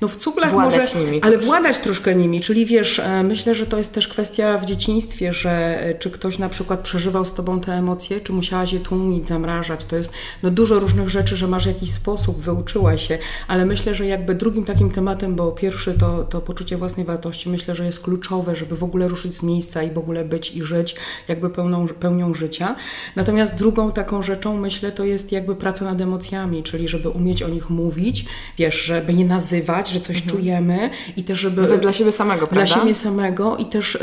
no 0.00 0.08
w 0.08 0.16
cuglach 0.16 0.50
władać 0.50 0.94
może, 0.94 1.06
nimi, 1.06 1.22
ale 1.22 1.38
władać 1.38 1.78
troszkę 1.78 2.14
nimi, 2.14 2.40
czyli 2.40 2.66
wiesz, 2.66 2.98
e, 2.98 3.22
myślę, 3.22 3.54
że 3.54 3.66
to 3.66 3.78
jest 3.78 3.94
też 3.94 4.08
kwestia 4.08 4.58
w 4.58 4.64
dzieciństwie, 4.64 5.32
że 5.32 5.80
e, 5.80 5.94
czy 5.94 6.10
ktoś 6.10 6.38
na 6.38 6.48
przykład 6.48 6.80
przeżywał 6.80 7.24
z 7.24 7.34
tobą 7.34 7.60
te 7.60 7.72
emocje, 7.72 8.20
czy 8.20 8.32
musiałaś 8.32 8.72
je 8.72 8.80
tłumić, 8.80 9.28
zamrażać, 9.28 9.84
to 9.84 9.96
jest 9.96 10.12
no 10.42 10.50
dużo 10.50 10.80
różnych 10.80 11.08
rzeczy, 11.08 11.36
że 11.36 11.48
masz 11.48 11.66
jakiś 11.66 11.92
sposób, 11.92 12.40
wyuczyłaś 12.40 13.08
się, 13.08 13.18
ale 13.48 13.66
myślę, 13.66 13.94
że 13.94 14.06
jakby 14.06 14.34
drugim 14.34 14.64
takim 14.64 14.90
tematem, 14.90 15.34
bo 15.34 15.52
pierwszy 15.52 15.94
to, 15.98 16.24
to 16.24 16.40
poczucie 16.40 16.76
własnej 16.76 17.06
wartości, 17.06 17.50
myślę, 17.50 17.74
że 17.74 17.84
jest 17.86 18.00
kluczowe, 18.00 18.56
żeby 18.56 18.76
w 18.76 18.84
ogóle 18.84 19.08
ruszyć 19.08 19.34
z 19.36 19.42
miejsca 19.42 19.82
i 19.82 19.90
w 19.90 19.98
ogóle 19.98 20.24
być 20.24 20.56
i 20.56 20.62
żyć 20.62 20.96
jakby 21.28 21.50
pełną, 21.50 21.88
pełnią 21.88 22.34
życia. 22.34 22.76
Natomiast 23.16 23.54
drugą 23.54 23.92
taką 23.92 24.22
rzeczą, 24.22 24.56
myślę, 24.56 24.92
to 24.92 25.04
jest 25.04 25.32
jakby 25.32 25.56
praca 25.56 25.84
nad 25.84 26.00
emocjami, 26.00 26.62
czyli 26.62 26.88
żeby 26.88 27.08
umieć 27.08 27.42
o 27.42 27.48
nich 27.48 27.70
mówić, 27.70 28.24
wiesz, 28.58 28.82
żeby 28.82 29.14
nie 29.14 29.24
nazywać, 29.24 29.87
że 29.90 30.00
coś 30.00 30.16
mhm. 30.16 30.36
czujemy 30.36 30.90
i 31.16 31.24
też, 31.24 31.38
żeby... 31.38 31.62
Nawet 31.62 31.80
dla 31.80 31.92
siebie 31.92 32.12
samego, 32.12 32.46
prawda? 32.46 32.74
Dla 32.74 32.82
siebie 32.82 32.94
samego 32.94 33.56
i 33.56 33.64
też, 33.64 33.94
y, 33.94 33.98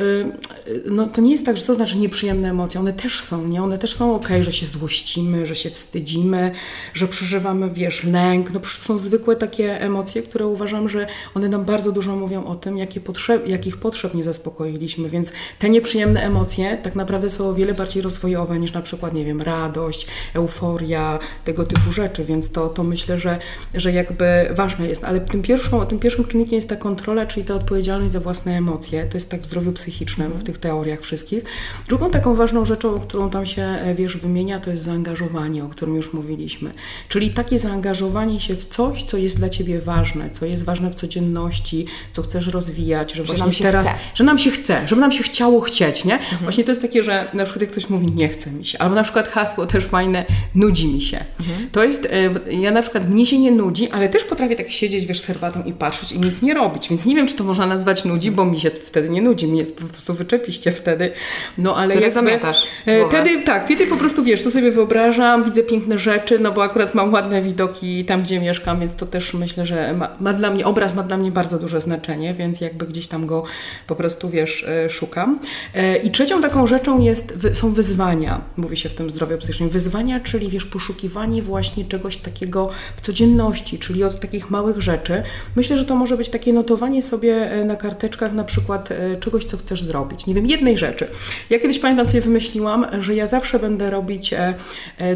y, 0.68 0.84
no 0.86 1.08
to 1.08 1.22
nie 1.22 1.32
jest 1.32 1.46
tak, 1.46 1.58
że 1.58 1.64
co 1.64 1.74
znaczy 1.74 1.98
nieprzyjemne 1.98 2.50
emocje, 2.50 2.80
one 2.80 2.94
też 2.94 3.22
są, 3.22 3.48
nie? 3.48 3.64
One 3.64 3.78
też 3.78 3.96
są 3.96 4.16
ok, 4.16 4.30
że 4.42 4.52
się 4.52 4.66
złościmy, 4.66 5.46
że 5.46 5.56
się 5.56 5.70
wstydzimy, 5.70 6.52
że 6.94 7.08
przeżywamy, 7.08 7.70
wiesz, 7.70 8.04
lęk, 8.04 8.52
no 8.52 8.60
są 8.82 9.00
zwykłe 9.00 9.36
takie 9.36 9.82
emocje, 9.82 10.24
które 10.24 10.48
uważam, 10.48 10.90
że 10.90 11.08
one 11.36 11.50
nam 11.50 11.66
bardzo 11.66 11.92
dużo 11.92 12.16
mówią 12.16 12.46
o 12.46 12.56
tym, 12.56 12.78
jakie 12.78 13.00
potrzeb, 13.00 13.48
jakich 13.48 13.78
potrzeb 13.78 14.14
nie 14.14 14.24
zaspokoiliśmy, 14.24 15.10
więc 15.10 15.32
te 15.60 15.70
nieprzyjemne 15.70 16.24
emocje 16.24 16.78
tak 16.84 16.96
naprawdę 16.96 17.30
są 17.30 17.50
o 17.50 17.54
wiele 17.54 17.74
bardziej 17.74 18.02
rozwojowe 18.02 18.60
niż 18.60 18.74
na 18.74 18.82
przykład, 18.82 19.14
nie 19.14 19.26
wiem, 19.26 19.42
radość, 19.42 20.08
euforia, 20.34 21.20
tego 21.46 21.66
typu 21.66 21.92
rzeczy, 21.92 22.26
więc 22.26 22.52
to, 22.52 22.70
to 22.70 22.84
myślę, 22.84 23.20
że, 23.20 23.40
że 23.74 23.92
jakby 23.92 24.26
ważne 24.52 24.88
jest, 24.88 25.04
ale 25.04 25.20
tym 25.20 25.42
pierwszą 25.42 25.75
pierwszą, 25.76 25.90
tym 25.90 26.00
pierwszym 26.00 26.26
czynnikiem 26.26 26.56
jest 26.56 26.70
ta 26.70 26.76
kontrola, 26.76 27.26
czyli 27.26 27.46
ta 27.46 27.56
odpowiedzialność 27.56 28.14
za 28.14 28.20
własne 28.20 28.58
emocje. 28.58 29.06
To 29.06 29.18
jest 29.18 29.30
tak 29.30 29.42
w 29.42 29.46
zdrowiu 29.46 29.72
psychicznym, 29.72 30.32
w 30.32 30.44
tych 30.44 30.58
teoriach 30.58 31.02
wszystkich. 31.02 31.44
Drugą 31.88 32.12
taką 32.12 32.36
ważną 32.36 32.66
rzeczą, 32.66 33.00
którą 33.00 33.30
tam 33.30 33.46
się, 33.46 33.62
e, 33.62 33.96
wiesz, 33.96 34.18
wymienia, 34.18 34.60
to 34.60 34.70
jest 34.72 34.84
zaangażowanie, 34.84 35.64
o 35.64 35.70
którym 35.70 35.96
już 35.96 36.14
mówiliśmy. 36.14 36.72
Czyli 37.10 37.30
takie 37.30 37.60
zaangażowanie 37.60 38.40
się 38.40 38.56
w 38.56 38.66
coś, 38.66 39.04
co 39.04 39.18
jest 39.18 39.38
dla 39.38 39.50
Ciebie 39.50 39.82
ważne, 39.82 40.30
co 40.30 40.46
jest 40.46 40.64
ważne 40.64 40.92
w 40.92 40.96
codzienności, 40.96 41.86
co 42.12 42.22
chcesz 42.22 42.48
rozwijać, 42.48 43.14
że, 43.14 43.26
że 43.26 43.38
nam 43.38 43.52
się 43.52 43.64
teraz, 43.64 43.88
chce. 43.88 43.98
że 44.16 44.24
nam 44.24 44.40
się 44.40 44.52
chce, 44.52 44.88
żeby 44.88 45.02
nam 45.02 45.12
się 45.12 45.24
chciało 45.24 45.62
chcieć, 45.62 46.06
nie? 46.06 46.14
Mhm. 46.14 46.42
Właśnie 46.42 46.64
to 46.64 46.72
jest 46.72 46.82
takie, 46.82 47.04
że 47.04 47.30
na 47.34 47.44
przykład 47.44 47.62
jak 47.62 47.72
ktoś 47.72 47.90
mówi, 47.90 48.08
nie 48.16 48.30
chce 48.30 48.52
mi 48.52 48.66
się, 48.66 48.78
albo 48.78 48.96
na 48.96 49.04
przykład 49.04 49.28
hasło 49.28 49.66
też 49.66 49.86
fajne, 49.86 50.26
nudzi 50.56 50.88
mi 50.88 51.02
się. 51.02 51.26
Mhm. 51.40 51.70
To 51.72 51.84
jest, 51.84 52.08
e, 52.12 52.54
ja 52.54 52.72
na 52.72 52.82
przykład, 52.82 53.10
mnie 53.10 53.26
się 53.26 53.40
nie 53.40 53.52
nudzi, 53.52 53.92
ale 53.92 54.10
też 54.10 54.24
potrafię 54.24 54.56
tak 54.56 54.72
siedzieć, 54.72 55.06
wiesz, 55.06 55.22
z 55.22 55.26
herbatą 55.26 55.64
i 55.68 55.74
patrzeć 55.74 56.12
i 56.12 56.20
nic 56.20 56.42
nie 56.42 56.54
robić. 56.54 56.90
Więc 56.90 57.06
nie 57.06 57.16
wiem, 57.16 57.28
czy 57.28 57.36
to 57.36 57.44
można 57.44 57.66
nazwać 57.66 58.06
nudzi, 58.06 58.32
bo 58.32 58.46
mi 58.46 58.60
się 58.60 58.72
wtedy 58.72 59.10
nie 59.10 59.22
nudzi, 59.22 59.48
mi 59.48 59.60
jest 59.60 59.78
po 59.78 59.88
prostu 59.88 60.14
wyczepiście 60.14 60.72
wtedy. 60.72 61.12
No 61.58 61.76
ale 61.76 61.90
wtedy 61.90 62.06
jakby, 62.06 62.14
zamiatasz. 62.14 62.68
E, 62.86 63.08
wtedy 63.08 63.42
tak, 63.42 63.66
wtedy 63.66 63.88
po 63.88 63.96
prostu 63.96 64.24
wiesz, 64.24 64.44
tu 64.44 64.52
sobie 64.52 64.72
wyobrażam, 64.72 65.44
widzę 65.44 65.64
piękne 65.64 66.00
rzeczy, 66.00 66.40
no 66.40 66.52
bo 66.52 66.64
akurat 66.64 66.96
mam 66.96 67.14
ładne 67.14 67.42
widoki 67.42 68.06
tam, 68.06 68.24
gdzie 68.24 68.40
mieszkam, 68.40 68.80
więc 68.80 68.96
to 68.96 69.06
też 69.06 69.34
myślę, 69.34 69.66
że 69.66 69.94
ma, 69.94 70.10
ma 70.20 70.34
dla 70.34 70.52
mnie, 70.52 70.66
obraz 70.66 70.96
ma 70.96 71.04
dla 71.04 71.18
mnie 71.18 71.32
bardzo 71.32 71.60
duże 71.60 71.82
znaczenie, 71.82 72.34
więc 72.34 72.62
jakby 72.62 72.88
gdzieś 72.88 73.08
tam 73.08 73.26
go 73.26 73.44
po 73.88 73.96
prostu 73.96 74.30
wiesz, 74.30 74.66
e, 74.68 74.90
szukam. 74.90 75.40
E, 75.74 75.96
I 75.98 76.12
trzecią 76.12 76.42
taką 76.42 76.68
rzeczą 76.68 77.00
jest, 77.00 77.34
są 77.54 77.74
wyzwania, 77.74 78.42
mówi 78.58 78.78
się 78.78 78.90
w 78.90 78.94
tym 78.94 79.10
zdrowiu 79.10 79.38
psychicznym. 79.38 79.70
Wyzwania, 79.70 80.20
czyli 80.20 80.50
wiesz, 80.50 80.66
poszukiwanie 80.66 81.42
właśnie 81.42 81.86
czegoś 81.86 82.18
takiego 82.18 82.70
w 82.98 83.02
codzienności, 83.02 83.80
czyli 83.80 84.04
od 84.04 84.20
takich 84.20 84.50
małych 84.50 84.82
rzeczy. 84.82 85.24
Myślę, 85.56 85.78
że 85.78 85.86
to 85.86 85.96
może 85.96 86.18
być 86.18 86.30
takie 86.30 86.54
notowanie 86.54 87.02
sobie 87.02 87.52
e, 87.52 87.64
na 87.64 87.76
karteczkach 87.76 88.34
na 88.34 88.44
przykład 88.44 88.92
e, 88.92 89.16
czegoś, 89.16 89.46
co 89.46 89.58
chcesz 89.58 89.84
zrobić. 89.84 90.26
Nie 90.26 90.34
wiem, 90.34 90.46
jednej 90.46 90.78
rzeczy. 90.78 91.08
Ja 91.50 91.60
kiedyś 91.60 91.80
pamiętam 91.80 92.06
sobie 92.06 92.22
wymyśliłam, 92.22 92.86
że 93.00 93.16
ja 93.16 93.28
zawsze 93.28 93.60
będę 93.60 93.90
robić 93.90 94.34
e, 94.34 94.56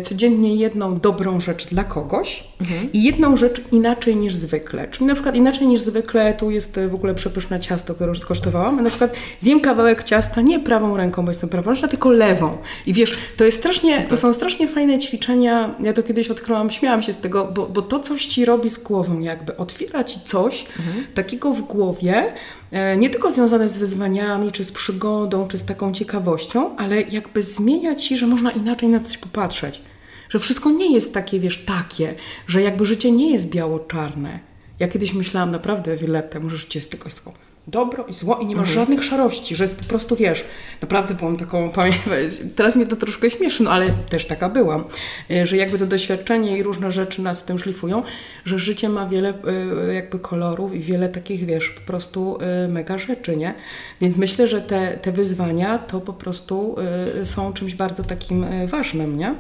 codziennie 0.02 0.56
jedną 0.56 0.96
dobrą 0.96 1.40
rzecz 1.40 1.68
dla 1.68 1.84
kogoś 1.84 2.44
mhm. 2.62 2.92
i 2.92 3.04
jedną 3.04 3.36
rzecz 3.36 3.62
inaczej 3.72 4.16
niż 4.16 4.36
zwykle. 4.36 4.88
Czyli 4.88 5.06
na 5.06 5.14
przykład 5.14 5.36
inaczej 5.36 5.68
niż 5.68 5.80
zwykle, 5.80 6.34
tu 6.34 6.52
jest 6.52 6.80
w 6.90 6.96
ogóle 6.96 7.16
przepyszne 7.16 7.60
ciasto, 7.60 7.96
które 7.96 8.10
już 8.10 8.20
skosztowałam. 8.20 8.84
Na 8.84 8.90
przykład 8.90 9.14
zjem 9.40 9.62
kawałek 9.62 10.04
ciasta 10.04 10.42
nie 10.42 10.60
prawą 10.60 10.98
ręką, 10.98 11.26
bo 11.26 11.32
jestem 11.32 11.50
prawą, 11.50 11.76
tylko 11.76 12.12
lewą. 12.12 12.58
I 12.86 12.94
wiesz, 12.94 13.18
to 13.38 13.44
jest 13.44 13.58
strasznie, 13.58 14.02
to 14.10 14.18
są 14.18 14.34
strasznie 14.34 14.68
fajne 14.68 14.98
ćwiczenia. 14.98 15.76
Ja 15.84 15.94
to 15.94 16.04
kiedyś 16.04 16.30
odkryłam, 16.30 16.72
śmiałam 16.72 17.04
się 17.04 17.14
z 17.14 17.18
tego, 17.18 17.50
bo, 17.56 17.66
bo 17.66 17.82
to 17.82 18.00
coś 18.00 18.26
ci 18.26 18.46
robi 18.46 18.70
z 18.70 18.78
głową, 18.78 19.20
jakby 19.20 19.58
otwiera 19.58 20.04
ci 20.04 20.20
coś, 20.30 20.66
mhm. 20.80 21.06
takiego 21.14 21.54
w 21.54 21.62
głowie, 21.62 22.34
e, 22.72 22.98
nie 22.98 23.10
tylko 23.10 23.32
związane 23.32 23.70
z 23.70 23.78
wyzwaniami, 23.78 24.52
czy 24.52 24.64
z 24.64 24.72
przygodą, 24.72 25.48
czy 25.48 25.58
z 25.58 25.66
taką 25.66 25.94
ciekawością, 25.94 26.78
ale 26.78 27.02
jakby 27.02 27.44
zmienia 27.44 27.96
ci, 27.96 28.18
że 28.18 28.28
można 28.28 28.52
inaczej 28.52 28.90
na 28.90 29.00
coś 29.00 29.18
popatrzeć. 29.18 29.82
Że 30.30 30.40
wszystko 30.40 30.72
nie 30.72 30.94
jest 30.94 31.14
takie, 31.14 31.40
wiesz, 31.40 31.66
takie, 31.66 32.16
że 32.48 32.62
jakby 32.62 32.86
życie 32.86 33.12
nie 33.12 33.32
jest 33.32 33.50
biało-czarne. 33.50 34.40
Ja 34.80 34.88
kiedyś 34.88 35.14
myślałam 35.14 35.52
naprawdę 35.52 35.98
wiele 35.98 36.14
lat 36.14 36.32
temu, 36.32 36.50
że 36.50 36.58
życie 36.58 36.80
jest 36.80 36.92
tylko 36.92 37.10
taką 37.10 37.49
dobro 37.70 38.06
i 38.06 38.14
zło 38.14 38.38
i 38.38 38.46
nie 38.46 38.56
masz 38.56 38.70
mhm. 38.70 38.86
żadnych 38.86 39.04
szarości, 39.04 39.56
że 39.56 39.64
jest 39.64 39.80
po 39.80 39.86
prostu, 39.86 40.16
wiesz, 40.16 40.46
naprawdę 40.82 41.14
byłam 41.14 41.38
taką, 41.38 41.72
teraz 42.56 42.76
mnie 42.76 42.86
to 42.86 42.96
troszkę 42.96 43.30
śmieszy, 43.30 43.64
no 43.64 43.72
ale 43.72 43.88
też 44.10 44.26
taka 44.26 44.50
byłam, 44.50 44.84
e, 45.32 45.48
że 45.48 45.58
jakby 45.58 45.80
to 45.80 45.86
doświadczenie 45.86 46.58
i 46.58 46.64
różne 46.64 46.92
rzeczy 46.92 47.22
nas 47.22 47.46
tym 47.46 47.60
szlifują, 47.60 48.04
że 48.46 48.60
życie 48.60 48.90
ma 48.90 49.08
wiele 49.08 49.34
e, 49.90 49.94
jakby 49.94 50.20
kolorów 50.20 50.76
i 50.76 50.80
wiele 50.80 51.10
takich, 51.10 51.46
wiesz, 51.46 51.70
po 51.70 51.82
prostu 51.82 52.38
mega 52.70 52.98
rzeczy, 52.98 53.38
nie? 53.38 53.54
Więc 54.02 54.18
myślę, 54.18 54.48
że 54.48 54.62
te, 54.62 54.98
te 55.02 55.12
wyzwania 55.12 55.78
to 55.78 56.02
po 56.02 56.14
prostu 56.14 56.76
są 57.24 57.54
czymś 57.54 57.76
bardzo 57.76 58.04
takim 58.04 58.46
ważnym, 58.68 59.18
nie? 59.18 59.36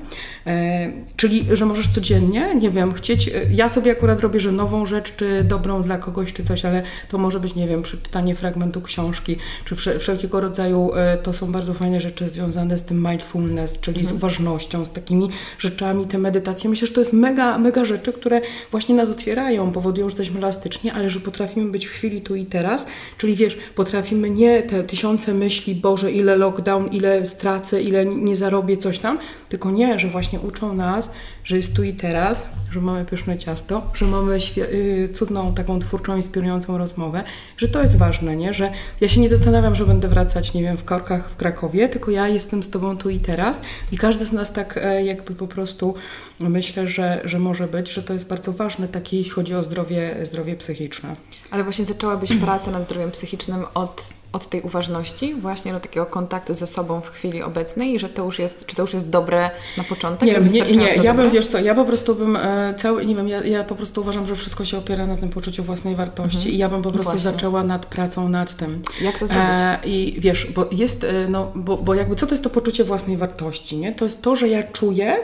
Czyli, 1.16 1.46
że 1.54 1.66
możesz 1.66 1.88
codziennie, 1.88 2.56
nie 2.56 2.72
wiem, 2.72 2.94
chcieć, 2.94 3.30
ja 3.52 3.70
sobie 3.70 3.92
akurat 3.92 4.20
robię, 4.20 4.40
że 4.40 4.52
nową 4.52 4.86
rzecz, 4.86 5.16
czy 5.16 5.44
dobrą 5.44 5.84
dla 5.84 5.98
kogoś, 5.98 6.34
czy 6.34 6.44
coś, 6.44 6.66
ale 6.66 6.84
to 7.10 7.18
może 7.18 7.40
być, 7.40 7.56
nie 7.56 7.68
wiem, 7.68 7.84
przeczytanie 7.84 8.19
czytanie 8.20 8.36
fragmentu 8.36 8.82
książki, 8.82 9.38
czy 9.66 9.76
wszelkiego 9.76 10.42
rodzaju, 10.42 10.92
e, 10.96 11.18
to 11.18 11.34
są 11.34 11.52
bardzo 11.52 11.74
fajne 11.74 12.02
rzeczy 12.02 12.30
związane 12.30 12.78
z 12.78 12.84
tym 12.84 13.08
mindfulness, 13.10 13.80
czyli 13.80 13.98
z 13.98 14.12
mhm. 14.12 14.18
uważnością, 14.18 14.86
z 14.86 14.92
takimi 14.92 15.30
rzeczami, 15.60 16.06
te 16.06 16.18
medytacje. 16.18 16.70
Myślę, 16.70 16.88
że 16.88 16.94
to 16.94 17.02
jest 17.02 17.14
mega, 17.14 17.58
mega 17.58 17.86
rzeczy, 17.86 18.14
które 18.14 18.42
właśnie 18.72 18.96
nas 18.96 19.12
otwierają, 19.12 19.72
powodują, 19.72 20.10
że 20.10 20.14
jesteśmy 20.14 20.40
elastyczni, 20.40 20.90
ale 20.90 21.10
że 21.10 21.20
potrafimy 21.20 21.72
być 21.72 21.86
w 21.86 21.92
chwili 21.92 22.22
tu 22.22 22.36
i 22.36 22.46
teraz, 22.46 22.86
czyli 23.18 23.36
wiesz, 23.36 23.58
potrafimy 23.76 24.30
nie 24.30 24.64
te 24.64 24.84
tysiące 24.84 25.34
myśli, 25.34 25.76
Boże, 25.76 26.12
ile 26.12 26.36
lockdown, 26.36 26.88
ile 26.88 27.26
stracę, 27.26 27.82
ile 27.82 28.06
nie 28.06 28.36
zarobię, 28.36 28.78
coś 28.78 29.00
tam, 29.00 29.20
tylko 29.50 29.72
nie, 29.72 30.00
że 30.00 30.08
właśnie 30.08 30.40
uczą 30.40 30.74
nas, 30.74 31.12
że 31.44 31.58
jest 31.58 31.74
tu 31.74 31.84
i 31.84 31.94
teraz, 31.94 32.50
że 32.72 32.82
mamy 32.82 33.06
pyszne 33.06 33.38
ciasto, 33.38 33.92
że 33.94 34.06
mamy 34.06 34.38
y, 34.58 35.10
cudną, 35.14 35.54
taką 35.54 35.80
twórczą, 35.80 36.16
inspirującą 36.16 36.78
rozmowę, 36.78 37.24
że 37.58 37.68
to 37.68 37.82
jest 37.82 37.98
ważne, 37.98 38.36
nie? 38.36 38.54
że 38.54 38.72
ja 39.02 39.10
się 39.10 39.22
nie 39.22 39.30
zastanawiam, 39.30 39.76
że 39.76 39.86
będę 39.86 40.08
wracać, 40.08 40.54
nie 40.54 40.62
wiem, 40.62 40.78
w 40.78 40.84
korkach 40.84 41.30
w 41.30 41.36
Krakowie, 41.36 41.90
tylko 41.90 42.12
ja 42.12 42.28
jestem 42.28 42.64
z 42.64 42.70
Tobą 42.70 42.98
tu 42.98 43.10
i 43.10 43.20
teraz 43.20 43.62
i 43.92 43.98
każdy 43.98 44.26
z 44.26 44.32
nas 44.32 44.54
tak 44.54 44.78
e, 44.78 45.04
jakby 45.04 45.36
po 45.36 45.48
prostu 45.48 45.96
myślę, 46.40 46.88
że, 46.88 47.22
że 47.26 47.40
może 47.40 47.68
być, 47.68 47.92
że 47.92 48.04
to 48.04 48.14
jest 48.14 48.28
bardzo 48.28 48.54
ważne, 48.54 48.88
takie 48.88 49.18
jeśli 49.18 49.32
chodzi 49.32 49.56
o 49.56 49.64
zdrowie, 49.64 50.16
zdrowie 50.24 50.56
psychiczne. 50.56 51.14
Ale 51.52 51.64
właśnie 51.64 51.86
zaczęłabyś 51.86 52.34
pracę 52.34 52.72
nad 52.72 52.84
zdrowiem 52.84 53.12
psychicznym 53.12 53.66
od 53.74 54.19
od 54.34 54.50
tej 54.50 54.62
uważności 54.62 55.36
właśnie 55.36 55.74
do 55.74 55.80
takiego 55.80 56.06
kontaktu 56.06 56.54
ze 56.54 56.68
sobą 56.68 57.02
w 57.02 57.10
chwili 57.10 57.44
obecnej 57.44 57.94
i 57.94 58.00
że 58.00 58.10
to 58.10 58.26
już 58.26 58.40
jest, 58.40 58.66
czy 58.66 58.76
to 58.76 58.82
już 58.82 58.94
jest 58.94 59.10
dobre 59.10 59.50
na 59.78 59.84
początek? 59.84 60.28
Nie, 60.28 60.62
nie, 60.62 60.72
nie, 60.72 60.86
ja 60.86 60.96
dobre? 60.96 61.14
bym, 61.14 61.32
wiesz 61.32 61.48
co, 61.48 61.60
ja 61.60 61.76
po 61.76 61.86
prostu 61.86 62.16
bym 62.16 62.36
e, 62.36 62.74
cały, 62.78 63.06
nie 63.06 63.16
wiem, 63.16 63.28
ja, 63.28 63.44
ja 63.44 63.64
po 63.64 63.76
prostu 63.76 64.02
uważam, 64.02 64.26
że 64.26 64.36
wszystko 64.36 64.66
się 64.66 64.78
opiera 64.78 65.06
na 65.06 65.18
tym 65.18 65.30
poczuciu 65.30 65.64
własnej 65.64 65.96
wartości 65.96 66.38
mhm. 66.38 66.56
i 66.56 66.58
ja 66.58 66.70
bym 66.70 66.82
po 66.82 66.92
prostu 66.92 67.12
właśnie. 67.12 67.32
zaczęła 67.32 67.64
nad 67.64 67.86
pracą 67.86 68.30
nad 68.30 68.56
tym. 68.56 68.82
Jak 69.02 69.20
to 69.20 69.28
zrobić? 69.28 69.60
E, 69.60 69.80
I 69.86 70.16
wiesz, 70.20 70.46
bo 70.46 70.68
jest, 70.72 71.04
e, 71.04 71.28
no, 71.30 71.52
bo, 71.56 71.78
bo 71.78 71.94
jakby 71.94 72.16
co 72.16 72.28
to 72.28 72.34
jest 72.34 72.44
to 72.44 72.50
poczucie 72.50 72.84
własnej 72.84 73.18
wartości, 73.18 73.78
nie? 73.78 73.94
To 73.94 74.06
jest 74.06 74.22
to, 74.22 74.36
że 74.36 74.48
ja 74.48 74.64
czuję, 74.64 75.18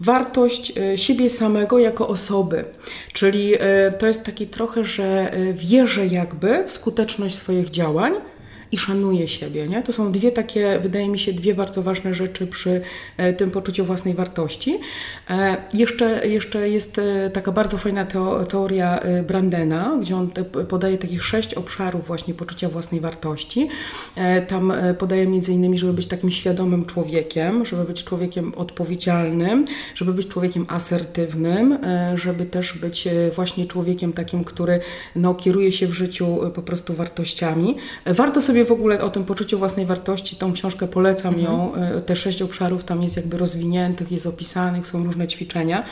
wartość 0.00 0.72
e, 0.78 0.98
siebie 0.98 1.30
samego 1.30 1.78
jako 1.78 2.08
osoby. 2.08 2.64
Czyli 3.12 3.54
e, 3.54 3.92
to 3.92 4.06
jest 4.06 4.24
taki 4.24 4.46
trochę, 4.46 4.84
że 4.84 5.32
wierzę 5.54 6.06
jakby 6.06 6.64
w 6.66 6.72
skuteczność 6.72 7.34
swoich 7.34 7.70
działań 7.70 8.12
i 8.72 8.78
szanuje 8.78 9.28
siebie. 9.28 9.68
Nie? 9.68 9.82
To 9.82 9.92
są 9.92 10.12
dwie 10.12 10.32
takie, 10.32 10.78
wydaje 10.82 11.08
mi 11.08 11.18
się, 11.18 11.32
dwie 11.32 11.54
bardzo 11.54 11.82
ważne 11.82 12.14
rzeczy 12.14 12.46
przy 12.46 12.80
e, 13.16 13.32
tym 13.32 13.50
poczuciu 13.50 13.84
własnej 13.84 14.14
wartości. 14.14 14.78
E, 15.30 15.56
jeszcze, 15.74 16.28
jeszcze 16.28 16.68
jest 16.68 16.98
e, 16.98 17.30
taka 17.30 17.52
bardzo 17.52 17.78
fajna 17.78 18.06
teoria 18.48 19.00
Brandena, 19.26 19.98
gdzie 20.00 20.16
on 20.16 20.30
podaje 20.68 20.98
takich 20.98 21.24
sześć 21.24 21.54
obszarów 21.54 22.06
właśnie 22.06 22.34
poczucia 22.34 22.68
własnej 22.68 23.00
wartości. 23.00 23.68
Tam 24.48 24.72
podaje 24.98 25.26
między 25.26 25.52
innymi, 25.52 25.78
żeby 25.78 25.92
być 25.92 26.06
takim 26.06 26.30
świadomym 26.30 26.84
człowiekiem, 26.84 27.64
żeby 27.64 27.84
być 27.84 28.04
człowiekiem 28.04 28.54
odpowiedzialnym, 28.54 29.64
żeby 29.94 30.14
być 30.14 30.28
człowiekiem 30.28 30.66
asertywnym, 30.68 31.78
żeby 32.14 32.46
też 32.46 32.78
być 32.78 33.08
właśnie 33.34 33.66
człowiekiem 33.66 34.12
takim, 34.12 34.44
który 34.44 34.80
no, 35.16 35.34
kieruje 35.34 35.72
się 35.72 35.86
w 35.86 35.92
życiu 35.92 36.38
po 36.54 36.62
prostu 36.62 36.94
wartościami. 36.94 37.76
Warto 38.06 38.42
sobie 38.42 38.61
w 38.64 38.72
ogóle 38.72 39.02
o 39.02 39.10
tym 39.10 39.24
poczuciu 39.24 39.58
własnej 39.58 39.86
wartości, 39.86 40.36
tą 40.36 40.52
książkę 40.52 40.88
polecam 40.88 41.34
mhm. 41.34 41.52
ją. 41.52 41.74
E, 41.74 42.00
te 42.00 42.16
sześć 42.16 42.42
obszarów 42.42 42.84
tam 42.84 43.02
jest 43.02 43.16
jakby 43.16 43.38
rozwiniętych, 43.38 44.12
jest 44.12 44.26
opisanych, 44.26 44.86
są 44.86 45.04
różne 45.04 45.28
ćwiczenia. 45.28 45.84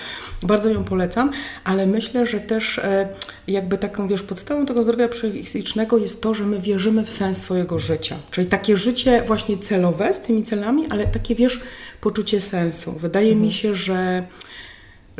Bardzo 0.42 0.68
ją 0.68 0.84
polecam, 0.84 1.30
ale 1.64 1.86
myślę, 1.86 2.26
że 2.26 2.40
też 2.40 2.78
e, 2.78 3.08
jakby 3.48 3.78
taką, 3.78 4.08
wiesz, 4.08 4.22
podstawą 4.22 4.66
tego 4.66 4.82
zdrowia 4.82 5.08
psychicznego 5.08 5.98
jest 5.98 6.22
to, 6.22 6.34
że 6.34 6.44
my 6.44 6.60
wierzymy 6.60 7.04
w 7.04 7.10
sens 7.10 7.38
swojego 7.38 7.78
życia. 7.78 8.16
Czyli 8.30 8.46
takie 8.46 8.76
życie 8.76 9.22
właśnie 9.26 9.58
celowe 9.58 10.14
z 10.14 10.20
tymi 10.20 10.42
celami, 10.42 10.86
ale 10.90 11.06
takie, 11.06 11.34
wiesz, 11.34 11.60
poczucie 12.00 12.40
sensu. 12.40 12.92
Wydaje 12.92 13.28
mhm. 13.28 13.46
mi 13.46 13.52
się, 13.52 13.74
że 13.74 14.26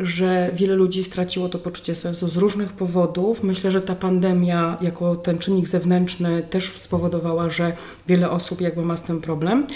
że 0.01 0.51
wiele 0.53 0.75
ludzi 0.75 1.03
straciło 1.03 1.49
to 1.49 1.59
poczucie 1.59 1.95
sensu 1.95 2.29
z 2.29 2.35
różnych 2.37 2.73
powodów. 2.73 3.43
Myślę, 3.43 3.71
że 3.71 3.81
ta 3.81 3.95
pandemia, 3.95 4.77
jako 4.81 5.15
ten 5.15 5.39
czynnik 5.39 5.67
zewnętrzny, 5.67 6.41
też 6.41 6.77
spowodowała, 6.77 7.49
że 7.49 7.73
wiele 8.07 8.29
osób 8.29 8.61
jakby 8.61 8.81
ma 8.81 8.97
z 8.97 9.03
tym 9.03 9.21
problem. 9.21 9.67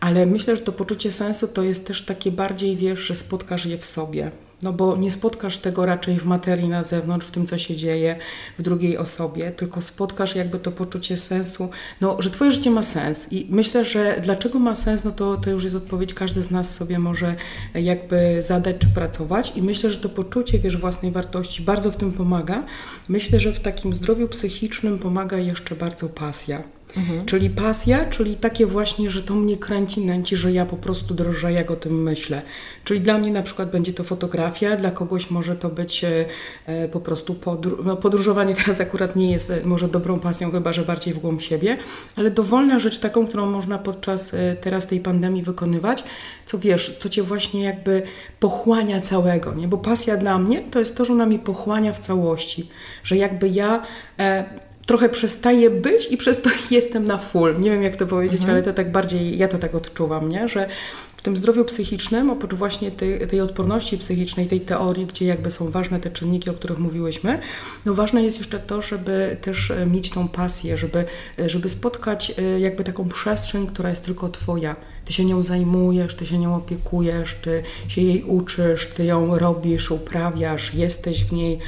Ale 0.00 0.26
myślę, 0.26 0.56
że 0.56 0.62
to 0.62 0.72
poczucie 0.72 1.12
sensu 1.12 1.48
to 1.48 1.62
jest 1.62 1.86
też 1.86 2.04
takie 2.04 2.32
bardziej, 2.32 2.76
wiesz, 2.76 3.00
że 3.00 3.14
spotkasz 3.14 3.66
je 3.66 3.78
w 3.78 3.84
sobie. 3.84 4.30
No 4.64 4.72
bo 4.72 4.96
nie 4.96 5.10
spotkasz 5.10 5.56
tego 5.56 5.86
raczej 5.86 6.18
w 6.18 6.24
materii 6.24 6.68
na 6.68 6.84
zewnątrz, 6.84 7.26
w 7.26 7.30
tym, 7.30 7.46
co 7.46 7.58
się 7.58 7.76
dzieje 7.76 8.16
w 8.58 8.62
drugiej 8.62 8.98
osobie, 8.98 9.50
tylko 9.50 9.82
spotkasz 9.82 10.36
jakby 10.36 10.58
to 10.58 10.72
poczucie 10.72 11.16
sensu, 11.16 11.70
no, 12.00 12.16
że 12.22 12.30
Twoje 12.30 12.50
życie 12.50 12.70
ma 12.70 12.82
sens. 12.82 13.32
I 13.32 13.46
myślę, 13.50 13.84
że 13.84 14.20
dlaczego 14.22 14.58
ma 14.58 14.74
sens, 14.74 15.04
no 15.04 15.10
to, 15.10 15.36
to 15.36 15.50
już 15.50 15.64
jest 15.64 15.76
odpowiedź, 15.76 16.14
każdy 16.14 16.42
z 16.42 16.50
nas 16.50 16.74
sobie 16.74 16.98
może 16.98 17.34
jakby 17.74 18.42
zadać 18.42 18.76
czy 18.78 18.88
pracować. 18.88 19.52
I 19.56 19.62
myślę, 19.62 19.90
że 19.90 19.96
to 19.96 20.08
poczucie, 20.08 20.58
wiesz, 20.58 20.76
własnej 20.76 21.12
wartości 21.12 21.62
bardzo 21.62 21.90
w 21.90 21.96
tym 21.96 22.12
pomaga. 22.12 22.64
Myślę, 23.08 23.40
że 23.40 23.52
w 23.52 23.60
takim 23.60 23.94
zdrowiu 23.94 24.28
psychicznym 24.28 24.98
pomaga 24.98 25.38
jeszcze 25.38 25.74
bardzo 25.74 26.08
pasja. 26.08 26.73
Mhm. 26.96 27.26
Czyli 27.26 27.50
pasja, 27.50 28.04
czyli 28.04 28.36
takie 28.36 28.66
właśnie, 28.66 29.10
że 29.10 29.22
to 29.22 29.34
mnie 29.34 29.56
kręci, 29.56 30.00
nęci, 30.00 30.36
że 30.36 30.52
ja 30.52 30.66
po 30.66 30.76
prostu 30.76 31.14
drżę, 31.14 31.52
jak 31.52 31.70
o 31.70 31.76
tym 31.76 32.02
myślę. 32.02 32.42
Czyli 32.84 33.00
dla 33.00 33.18
mnie 33.18 33.30
na 33.30 33.42
przykład 33.42 33.70
będzie 33.70 33.92
to 33.92 34.04
fotografia, 34.04 34.76
dla 34.76 34.90
kogoś 34.90 35.30
może 35.30 35.56
to 35.56 35.68
być 35.68 36.04
e, 36.04 36.24
e 36.66 36.88
po 36.88 37.00
prostu. 37.00 37.36
No, 37.84 37.96
podróżowanie 37.96 38.54
teraz 38.64 38.80
akurat 38.80 39.16
nie 39.16 39.32
jest 39.32 39.50
e, 39.50 39.60
może 39.64 39.88
dobrą 39.88 40.20
pasją, 40.20 40.50
chyba 40.50 40.72
że 40.72 40.82
bardziej 40.82 41.14
w 41.14 41.18
głąb 41.18 41.42
siebie, 41.42 41.78
ale 42.16 42.30
dowolna 42.30 42.78
rzecz 42.78 42.98
taką, 42.98 43.26
którą 43.26 43.50
można 43.50 43.78
podczas 43.78 44.34
e, 44.34 44.56
teraz 44.60 44.86
tej 44.86 45.00
pandemii 45.00 45.42
wykonywać, 45.42 46.04
co 46.46 46.58
wiesz, 46.58 46.96
co 46.98 47.08
cię 47.08 47.22
właśnie 47.22 47.62
jakby 47.62 48.02
pochłania 48.40 49.00
całego, 49.00 49.54
nie? 49.54 49.68
Bo 49.68 49.78
pasja 49.78 50.16
dla 50.16 50.38
mnie 50.38 50.62
to 50.70 50.80
jest 50.80 50.96
to, 50.96 51.04
że 51.04 51.12
ona 51.12 51.26
mi 51.26 51.38
pochłania 51.38 51.92
w 51.92 51.98
całości, 51.98 52.68
że 53.04 53.16
jakby 53.16 53.48
ja 53.48 53.82
e, 54.18 54.44
trochę 54.86 55.08
przestaje 55.08 55.70
być 55.70 56.12
i 56.12 56.16
przez 56.16 56.42
to 56.42 56.50
jestem 56.70 57.06
na 57.06 57.18
full. 57.18 57.58
Nie 57.58 57.70
wiem 57.70 57.82
jak 57.82 57.96
to 57.96 58.06
powiedzieć, 58.06 58.40
mhm. 58.40 58.54
ale 58.54 58.62
to 58.62 58.72
tak 58.72 58.92
bardziej, 58.92 59.38
ja 59.38 59.48
to 59.48 59.58
tak 59.58 59.74
odczuwam, 59.74 60.28
nie? 60.28 60.48
że 60.48 60.68
w 61.16 61.22
tym 61.22 61.36
zdrowiu 61.36 61.64
psychicznym, 61.64 62.30
oprócz 62.30 62.54
właśnie 62.54 62.90
tej, 62.90 63.28
tej 63.28 63.40
odporności 63.40 63.98
psychicznej, 63.98 64.46
tej 64.46 64.60
teorii, 64.60 65.06
gdzie 65.06 65.26
jakby 65.26 65.50
są 65.50 65.70
ważne 65.70 66.00
te 66.00 66.10
czynniki, 66.10 66.50
o 66.50 66.54
których 66.54 66.78
mówiłyśmy, 66.78 67.38
no 67.84 67.94
ważne 67.94 68.22
jest 68.22 68.38
jeszcze 68.38 68.58
to, 68.58 68.82
żeby 68.82 69.36
też 69.40 69.70
e, 69.70 69.86
mieć 69.86 70.10
tą 70.10 70.28
pasję, 70.28 70.76
żeby, 70.76 71.04
e, 71.38 71.50
żeby 71.50 71.68
spotkać 71.68 72.34
e, 72.38 72.60
jakby 72.60 72.84
taką 72.84 73.08
przestrzeń, 73.08 73.66
która 73.66 73.90
jest 73.90 74.04
tylko 74.04 74.28
Twoja. 74.28 74.76
Ty 75.04 75.12
się 75.12 75.24
nią 75.24 75.42
zajmujesz, 75.42 76.14
ty 76.14 76.26
się 76.26 76.38
nią 76.38 76.56
opiekujesz, 76.56 77.34
ty 77.34 77.62
się 77.88 78.00
jej 78.00 78.22
uczysz, 78.22 78.86
ty 78.86 79.04
ją 79.04 79.38
robisz, 79.38 79.90
uprawiasz, 79.90 80.74
jesteś 80.74 81.24
w 81.24 81.32
niej 81.32 81.58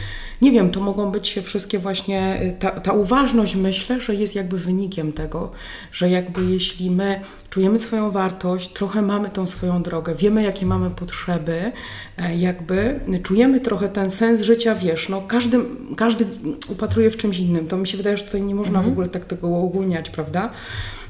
nie 0.42 0.52
wiem, 0.52 0.70
to 0.70 0.80
mogą 0.80 1.10
być 1.10 1.38
wszystkie 1.42 1.78
właśnie, 1.78 2.42
y, 2.42 2.56
ta, 2.58 2.70
ta 2.70 2.92
uważność 2.92 3.56
myślę, 3.56 4.00
że 4.00 4.14
jest 4.14 4.34
jakby 4.34 4.58
wynikiem 4.58 5.12
tego, 5.12 5.50
że 5.92 6.10
jakby 6.10 6.44
jeśli 6.44 6.90
my 6.90 7.20
czujemy 7.50 7.78
swoją 7.78 8.10
wartość, 8.10 8.72
trochę 8.72 9.02
mamy 9.02 9.28
tą 9.28 9.46
swoją 9.46 9.82
drogę, 9.82 10.14
wiemy 10.14 10.42
jakie 10.42 10.66
mamy 10.66 10.90
potrzeby, 10.90 11.72
e, 12.18 12.36
jakby 12.36 13.00
czujemy 13.22 13.60
trochę 13.60 13.88
ten 13.88 14.10
sens 14.10 14.42
życia, 14.42 14.74
wiesz, 14.74 15.08
no 15.08 15.22
każdy, 15.28 15.58
każdy 15.96 16.26
upatruje 16.68 17.10
w 17.10 17.16
czymś 17.16 17.38
innym. 17.38 17.66
To 17.66 17.76
mi 17.76 17.88
się 17.88 17.96
wydaje, 17.96 18.16
że 18.16 18.24
tutaj 18.24 18.42
nie 18.42 18.54
można 18.54 18.78
mhm. 18.78 18.86
w 18.86 18.92
ogóle 18.92 19.08
tak 19.08 19.24
tego 19.24 19.48
uogólniać, 19.48 20.10
prawda? 20.10 20.50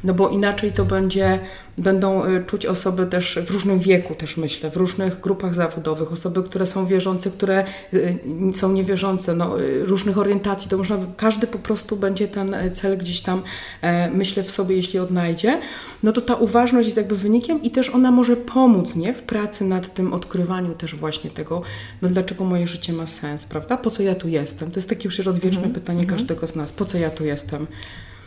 No 0.05 0.15
bo 0.15 0.29
inaczej 0.29 0.73
to 0.73 0.85
będzie, 0.85 1.41
będą 1.79 2.27
y, 2.27 2.45
czuć 2.47 2.67
osoby 2.67 3.07
też 3.07 3.39
w 3.47 3.51
różnym 3.51 3.79
wieku, 3.79 4.15
też 4.15 4.37
myślę, 4.37 4.71
w 4.71 4.77
różnych 4.77 5.21
grupach 5.21 5.55
zawodowych, 5.55 6.13
osoby, 6.13 6.43
które 6.43 6.67
są 6.67 6.87
wierzące, 6.87 7.31
które 7.31 7.65
y, 7.95 8.19
są 8.55 8.73
niewierzące, 8.73 9.35
no, 9.35 9.61
y, 9.61 9.87
różnych 9.87 10.19
orientacji, 10.19 10.71
to 10.71 10.79
można, 10.79 10.99
każdy 11.17 11.47
po 11.47 11.59
prostu 11.59 11.97
będzie 11.97 12.29
ten 12.29 12.57
cel 12.75 12.99
gdzieś 12.99 13.21
tam, 13.21 13.43
e, 13.83 14.11
myślę, 14.11 14.43
w 14.43 14.51
sobie, 14.51 14.77
jeśli 14.77 14.99
odnajdzie, 14.99 15.61
no 16.03 16.13
to 16.13 16.21
ta 16.21 16.35
uważność 16.35 16.87
jest 16.87 16.97
jakby 16.97 17.17
wynikiem 17.17 17.63
i 17.63 17.71
też 17.71 17.91
ona 17.91 18.11
może 18.11 18.37
pomóc, 18.37 18.97
nie, 18.97 19.15
w 19.15 19.23
pracy 19.23 19.65
nad 19.65 19.95
tym 19.95 20.13
odkrywaniu 20.13 20.75
też 20.75 20.95
właśnie 20.95 21.31
tego, 21.31 21.63
no 22.03 22.09
dlaczego 22.09 22.45
moje 22.45 22.67
życie 22.67 22.93
ma 22.93 23.07
sens, 23.07 23.45
prawda, 23.45 23.77
po 23.77 23.91
co 23.91 24.03
ja 24.03 24.15
tu 24.15 24.29
jestem, 24.29 24.71
to 24.71 24.79
jest 24.79 24.89
takie 24.89 25.09
przecież 25.09 25.27
odwieczne 25.27 25.59
mm 25.59 25.71
-hmm. 25.71 25.75
pytanie 25.75 25.99
mm 25.99 26.11
-hmm. 26.11 26.19
każdego 26.19 26.47
z 26.47 26.57
nas, 26.57 26.73
po 26.73 26.85
co 26.85 26.99
ja 26.99 27.11
tu 27.11 27.25
jestem, 27.25 27.67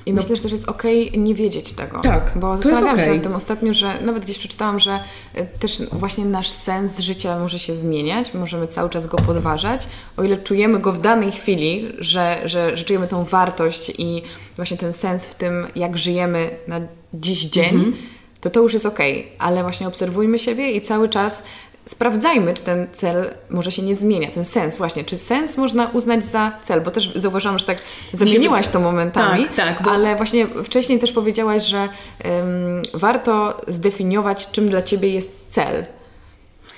i 0.10 0.14
no. 0.14 0.22
myślę, 0.22 0.36
że 0.36 0.42
też 0.42 0.52
jest 0.52 0.70
okej 0.70 1.10
okay 1.10 1.22
nie 1.22 1.36
wiedzieć 1.36 1.74
tego. 1.74 2.00
Tak. 2.00 2.32
Bo 2.36 2.58
zastanawiałam 2.58 2.94
okay. 2.94 3.06
się 3.06 3.14
nad 3.14 3.24
tym 3.24 3.36
ostatnio, 3.36 3.74
że 3.74 4.02
nawet 4.02 4.24
gdzieś 4.24 4.38
przeczytałam, 4.38 4.80
że 4.80 5.00
e, 5.34 5.46
też 5.46 5.82
właśnie 5.92 6.26
nasz 6.26 6.50
sens 6.50 7.00
życia 7.00 7.40
może 7.40 7.60
się 7.60 7.74
zmieniać, 7.74 8.34
możemy 8.34 8.68
cały 8.68 8.90
czas 8.90 9.08
go 9.08 9.18
podważać. 9.18 9.88
O 10.18 10.24
ile 10.24 10.38
czujemy 10.38 10.80
go 10.80 10.92
w 10.94 11.02
danej 11.02 11.32
chwili, 11.32 11.88
że, 12.00 12.42
że, 12.46 12.78
że 12.78 12.86
czujemy 12.86 13.08
tą 13.08 13.24
wartość 13.24 13.92
i 13.98 14.22
właśnie 14.56 14.78
ten 14.78 14.94
sens 14.94 15.28
w 15.28 15.36
tym, 15.36 15.68
jak 15.76 15.98
żyjemy 15.98 16.50
na 16.68 16.82
dziś 17.14 17.44
dzień, 17.44 17.76
mm 17.76 17.92
-hmm. 17.92 17.96
to 18.42 18.50
to 18.50 18.62
już 18.62 18.74
jest 18.74 18.86
okej. 18.86 19.20
Okay. 19.20 19.32
Ale 19.40 19.64
właśnie 19.64 19.88
obserwujmy 19.88 20.40
siebie 20.40 20.72
i 20.72 20.82
cały 20.82 21.10
czas 21.10 21.44
sprawdzajmy, 21.90 22.54
czy 22.54 22.64
ten 22.64 22.88
cel 22.94 23.34
może 23.50 23.72
się 23.72 23.82
nie 23.82 23.96
zmienia, 23.96 24.28
ten 24.32 24.46
sens 24.46 24.78
właśnie, 24.78 25.04
czy 25.04 25.18
sens 25.18 25.58
można 25.58 25.90
uznać 25.94 26.26
za 26.26 26.52
cel, 26.64 26.82
bo 26.82 26.92
też 26.92 27.12
zauważyłam, 27.16 27.60
że 27.60 27.66
tak 27.66 27.78
zamieniłaś 28.14 28.68
to 28.68 28.80
momentami, 28.80 29.46
tak, 29.46 29.56
tak, 29.56 29.84
bo... 29.84 29.92
ale 29.92 30.16
właśnie 30.16 30.48
wcześniej 30.66 31.00
też 31.00 31.12
powiedziałaś, 31.12 31.64
że 31.64 31.78
um, 31.80 32.84
warto 32.94 33.62
zdefiniować, 33.68 34.52
czym 34.52 34.70
dla 34.70 34.82
Ciebie 34.82 35.10
jest 35.10 35.32
cel. 35.50 35.86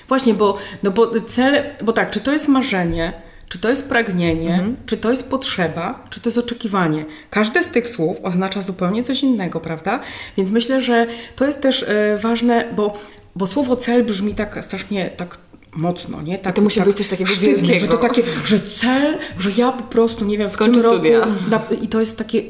Właśnie, 0.07 0.33
bo, 0.33 0.57
no 0.83 0.91
bo 0.91 1.19
cel, 1.27 1.63
bo 1.83 1.93
tak, 1.93 2.11
czy 2.11 2.19
to 2.19 2.31
jest 2.31 2.47
marzenie, 2.47 3.13
czy 3.49 3.59
to 3.59 3.69
jest 3.69 3.89
pragnienie, 3.89 4.53
mhm. 4.53 4.77
czy 4.85 4.97
to 4.97 5.11
jest 5.11 5.29
potrzeba, 5.29 6.05
czy 6.09 6.21
to 6.21 6.29
jest 6.29 6.37
oczekiwanie. 6.37 7.05
Każde 7.29 7.63
z 7.63 7.67
tych 7.67 7.89
słów 7.89 8.17
oznacza 8.23 8.61
zupełnie 8.61 9.03
coś 9.03 9.23
innego, 9.23 9.59
prawda? 9.59 9.99
Więc 10.37 10.51
myślę, 10.51 10.81
że 10.81 11.07
to 11.35 11.45
jest 11.45 11.61
też 11.61 11.81
y, 11.81 11.87
ważne, 12.21 12.65
bo 12.75 12.93
bo 13.35 13.47
słowo 13.47 13.75
cel 13.75 14.03
brzmi 14.05 14.35
tak 14.35 14.59
strasznie 14.65 15.09
tak 15.09 15.37
mocno, 15.75 16.21
nie? 16.21 16.37
Tak, 16.37 16.55
to 16.55 16.61
musi 16.61 16.77
tak 16.77 16.87
być 16.87 16.97
coś 16.97 17.07
takiego 17.07 17.29
sztywnie, 17.29 17.55
wielkiego. 17.55 17.79
Że 17.79 17.87
to 17.87 17.97
takie, 17.97 18.23
że 18.45 18.59
cel, 18.59 19.17
że 19.39 19.51
ja 19.57 19.71
po 19.71 19.83
prostu, 19.83 20.25
nie 20.25 20.37
wiem, 20.37 20.47
w 20.47 20.51
Skończę 20.51 20.81
tym 20.81 20.91
roku... 20.91 21.07
Na, 21.49 21.61
I 21.81 21.87
to 21.87 21.99
jest 21.99 22.17
takie... 22.17 22.43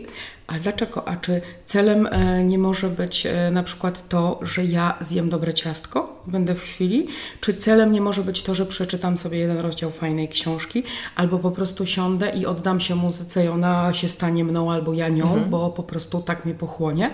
Ale 0.48 0.60
dlaczego? 0.60 1.08
A 1.08 1.16
czy 1.16 1.42
celem 1.66 2.08
e, 2.12 2.44
nie 2.44 2.58
może 2.58 2.90
być 2.90 3.26
e, 3.26 3.52
na 3.52 3.64
przykład 3.64 4.10
to, 4.10 4.40
że 4.42 4.66
ja 4.66 4.98
zjem 5.00 5.30
dobre 5.30 5.54
ciastko, 5.54 6.24
będę 6.28 6.56
w 6.56 6.62
chwili? 6.62 7.08
Czy 7.42 7.54
celem 7.54 7.92
nie 7.92 8.02
może 8.02 8.24
być 8.24 8.44
to, 8.44 8.56
że 8.56 8.66
przeczytam 8.66 9.18
sobie 9.18 9.38
jeden 9.38 9.60
rozdział 9.60 9.92
fajnej 9.92 10.30
książki, 10.30 10.84
albo 11.16 11.40
po 11.40 11.52
prostu 11.52 11.86
siądę 11.86 12.30
i 12.30 12.46
oddam 12.46 12.80
się 12.80 12.96
muzyce 12.96 13.46
i 13.46 13.48
ona 13.48 13.94
się 13.94 14.08
stanie 14.08 14.44
mną 14.44 14.72
albo 14.72 14.94
ja 14.94 15.10
nią, 15.10 15.24
Mhm. 15.26 15.50
bo 15.50 15.70
po 15.70 15.84
prostu 15.84 16.22
tak 16.22 16.46
mnie 16.46 16.54
pochłonie? 16.54 17.12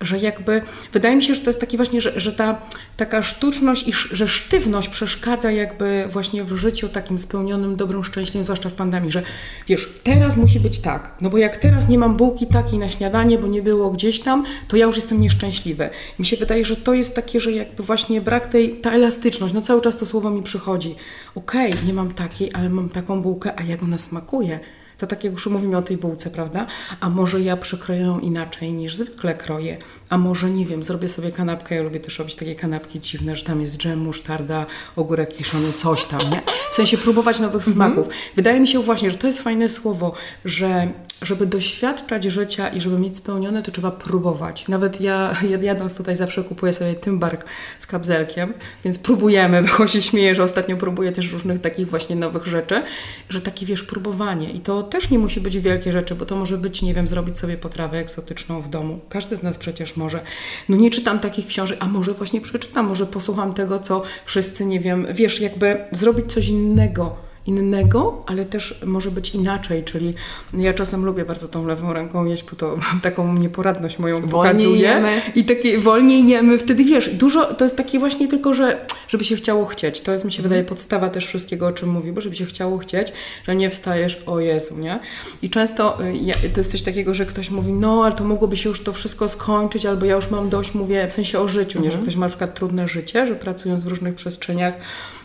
Że 0.00 0.18
jakby, 0.18 0.62
wydaje 0.92 1.16
mi 1.16 1.22
się, 1.22 1.34
że 1.34 1.40
to 1.40 1.50
jest 1.50 1.60
taki 1.60 1.76
właśnie, 1.76 2.00
że, 2.00 2.20
że 2.20 2.32
ta 2.32 2.60
taka 2.96 3.22
sztuczność 3.22 3.88
i 3.88 3.92
że 4.12 4.28
sztywność 4.28 4.88
przeszkadza 4.88 5.50
jakby 5.50 6.08
właśnie 6.12 6.44
w 6.44 6.56
życiu 6.56 6.88
takim 6.88 7.18
spełnionym, 7.18 7.76
dobrym, 7.76 8.04
szczęśliwym, 8.04 8.44
zwłaszcza 8.44 8.68
w 8.68 8.72
pandemii, 8.72 9.10
że 9.10 9.22
wiesz, 9.68 10.00
teraz 10.04 10.36
musi 10.36 10.60
być 10.60 10.78
tak, 10.78 11.16
no 11.20 11.30
bo 11.30 11.38
jak 11.38 11.56
teraz 11.56 11.88
nie 11.88 11.98
mam 11.98 12.16
bułki 12.16 12.46
takiej 12.46 12.78
na 12.78 12.88
śniadanie, 12.88 13.38
bo 13.38 13.46
nie 13.46 13.62
było 13.62 13.90
gdzieś 13.90 14.20
tam, 14.20 14.44
to 14.68 14.76
ja 14.76 14.86
już 14.86 14.96
jestem 14.96 15.20
nieszczęśliwy. 15.20 15.90
Mi 16.18 16.26
się 16.26 16.36
wydaje, 16.36 16.64
że 16.64 16.76
to 16.76 16.94
jest 16.94 17.14
takie, 17.14 17.40
że 17.40 17.52
jakby 17.52 17.82
właśnie 17.82 18.20
brak 18.20 18.46
tej, 18.46 18.80
ta 18.80 18.90
elastyczność, 18.90 19.54
no 19.54 19.62
cały 19.62 19.82
czas 19.82 19.98
to 19.98 20.06
słowo 20.06 20.30
mi 20.30 20.42
przychodzi. 20.42 20.94
Okej, 21.34 21.72
nie 21.86 21.92
mam 21.92 22.14
takiej, 22.14 22.50
ale 22.54 22.68
mam 22.68 22.88
taką 22.88 23.22
bułkę, 23.22 23.58
a 23.58 23.62
jak 23.62 23.82
ona 23.82 23.98
smakuje? 23.98 24.60
To 25.00 25.06
tak 25.06 25.24
jak 25.24 25.32
już 25.32 25.46
mówimy 25.46 25.76
o 25.76 25.82
tej 25.82 25.96
bułce, 25.96 26.30
prawda? 26.30 26.66
A 27.00 27.10
może 27.10 27.40
ja 27.40 27.56
przykroję 27.56 28.00
ją 28.00 28.18
inaczej 28.18 28.72
niż 28.72 28.96
zwykle 28.96 29.34
kroję. 29.34 29.78
A 30.10 30.18
może, 30.18 30.50
nie 30.50 30.66
wiem, 30.66 30.82
zrobię 30.82 31.08
sobie 31.08 31.30
kanapkę. 31.32 31.74
Ja 31.74 31.82
lubię 31.82 32.00
też 32.00 32.18
robić 32.18 32.34
takie 32.34 32.54
kanapki 32.54 33.00
dziwne, 33.00 33.36
że 33.36 33.44
tam 33.44 33.60
jest 33.60 33.78
dżem, 33.78 33.98
musztarda, 33.98 34.66
ogórek 34.96 35.32
kiszony, 35.36 35.72
coś 35.72 36.04
tam, 36.04 36.30
nie? 36.30 36.42
W 36.70 36.74
sensie 36.74 36.98
próbować 36.98 37.40
nowych 37.40 37.64
smaków. 37.64 38.08
Wydaje 38.36 38.60
mi 38.60 38.68
się 38.68 38.78
właśnie, 38.78 39.10
że 39.10 39.18
to 39.18 39.26
jest 39.26 39.42
fajne 39.42 39.68
słowo, 39.68 40.14
że 40.44 40.88
żeby 41.22 41.46
doświadczać 41.46 42.24
życia 42.24 42.68
i 42.68 42.80
żeby 42.80 42.98
mieć 42.98 43.16
spełnione, 43.16 43.62
to 43.62 43.72
trzeba 43.72 43.90
próbować. 43.90 44.68
Nawet 44.68 45.00
ja 45.00 45.36
jadąc 45.60 45.96
tutaj 45.96 46.16
zawsze 46.16 46.44
kupuję 46.44 46.72
sobie 46.72 46.94
tymbark 46.94 47.44
z 47.78 47.86
kapzelkiem, 47.86 48.54
więc 48.84 48.98
próbujemy, 48.98 49.62
bo 49.78 49.86
się 49.86 50.02
śmieję, 50.02 50.34
że 50.34 50.42
ostatnio 50.42 50.76
próbuję 50.76 51.12
też 51.12 51.32
różnych 51.32 51.60
takich 51.60 51.90
właśnie 51.90 52.16
nowych 52.16 52.46
rzeczy, 52.46 52.82
że 53.28 53.40
takie 53.40 53.66
wiesz, 53.66 53.82
próbowanie. 53.82 54.50
I 54.50 54.60
to 54.60 54.82
też 54.82 55.10
nie 55.10 55.18
musi 55.18 55.40
być 55.40 55.58
wielkie 55.58 55.92
rzeczy, 55.92 56.14
bo 56.14 56.26
to 56.26 56.36
może 56.36 56.58
być, 56.58 56.82
nie 56.82 56.94
wiem, 56.94 57.06
zrobić 57.06 57.38
sobie 57.38 57.56
potrawę 57.56 57.98
egzotyczną 57.98 58.62
w 58.62 58.68
domu. 58.68 59.00
Każdy 59.08 59.36
z 59.36 59.42
nas 59.42 59.58
przecież 59.58 59.96
może. 60.00 60.20
No 60.68 60.76
nie 60.76 60.90
czytam 60.90 61.18
takich 61.18 61.46
książek, 61.46 61.78
a 61.80 61.86
może 61.86 62.14
właśnie 62.14 62.40
przeczytam, 62.40 62.86
może 62.86 63.06
posłucham 63.06 63.54
tego, 63.54 63.78
co 63.78 64.02
wszyscy, 64.24 64.66
nie 64.66 64.80
wiem, 64.80 65.06
wiesz, 65.12 65.40
jakby 65.40 65.84
zrobić 65.92 66.32
coś 66.32 66.48
innego 66.48 67.29
innego, 67.46 68.24
ale 68.26 68.44
też 68.44 68.80
może 68.86 69.10
być 69.10 69.34
inaczej, 69.34 69.84
czyli 69.84 70.14
ja 70.54 70.74
czasem 70.74 71.04
lubię 71.04 71.24
bardzo 71.24 71.48
tą 71.48 71.66
lewą 71.66 71.92
ręką 71.92 72.24
jeść, 72.24 72.44
bo 72.50 72.56
to 72.56 72.78
taką 73.02 73.34
nieporadność 73.34 73.98
moją 73.98 74.20
Wolniej 74.20 74.30
pokazuje. 74.30 74.80
jemy. 74.80 75.22
I 75.34 75.44
takie 75.44 75.78
wolniej 75.78 76.28
jemy, 76.28 76.58
wtedy 76.58 76.84
wiesz, 76.84 77.08
dużo, 77.14 77.54
to 77.54 77.64
jest 77.64 77.76
takie 77.76 77.98
właśnie 77.98 78.28
tylko, 78.28 78.54
że 78.54 78.86
żeby 79.08 79.24
się 79.24 79.36
chciało 79.36 79.66
chcieć, 79.66 80.00
to 80.00 80.12
jest 80.12 80.24
mi 80.24 80.32
się 80.32 80.42
wydaje 80.42 80.64
podstawa 80.64 81.08
też 81.08 81.26
wszystkiego, 81.26 81.66
o 81.66 81.72
czym 81.72 81.88
mówi, 81.88 82.12
bo 82.12 82.20
żeby 82.20 82.36
się 82.36 82.46
chciało 82.46 82.78
chcieć, 82.78 83.12
że 83.46 83.56
nie 83.56 83.70
wstajesz, 83.70 84.22
o 84.26 84.40
Jezu, 84.40 84.78
nie? 84.78 85.00
I 85.42 85.50
często 85.50 85.98
y, 86.44 86.50
to 86.50 86.60
jest 86.60 86.72
coś 86.72 86.82
takiego, 86.82 87.14
że 87.14 87.26
ktoś 87.26 87.50
mówi, 87.50 87.72
no 87.72 88.04
ale 88.04 88.14
to 88.14 88.24
mogłoby 88.24 88.56
się 88.56 88.68
już 88.68 88.82
to 88.82 88.92
wszystko 88.92 89.28
skończyć, 89.28 89.86
albo 89.86 90.06
ja 90.06 90.14
już 90.14 90.30
mam 90.30 90.48
dość, 90.48 90.74
mówię 90.74 91.08
w 91.08 91.14
sensie 91.14 91.40
o 91.40 91.48
życiu, 91.48 91.82
nie, 91.82 91.90
że 91.90 91.98
ktoś 91.98 92.16
ma 92.16 92.26
na 92.26 92.28
przykład 92.28 92.54
trudne 92.54 92.88
życie, 92.88 93.26
że 93.26 93.34
pracując 93.34 93.84
w 93.84 93.86
różnych 93.86 94.14
przestrzeniach, 94.14 94.74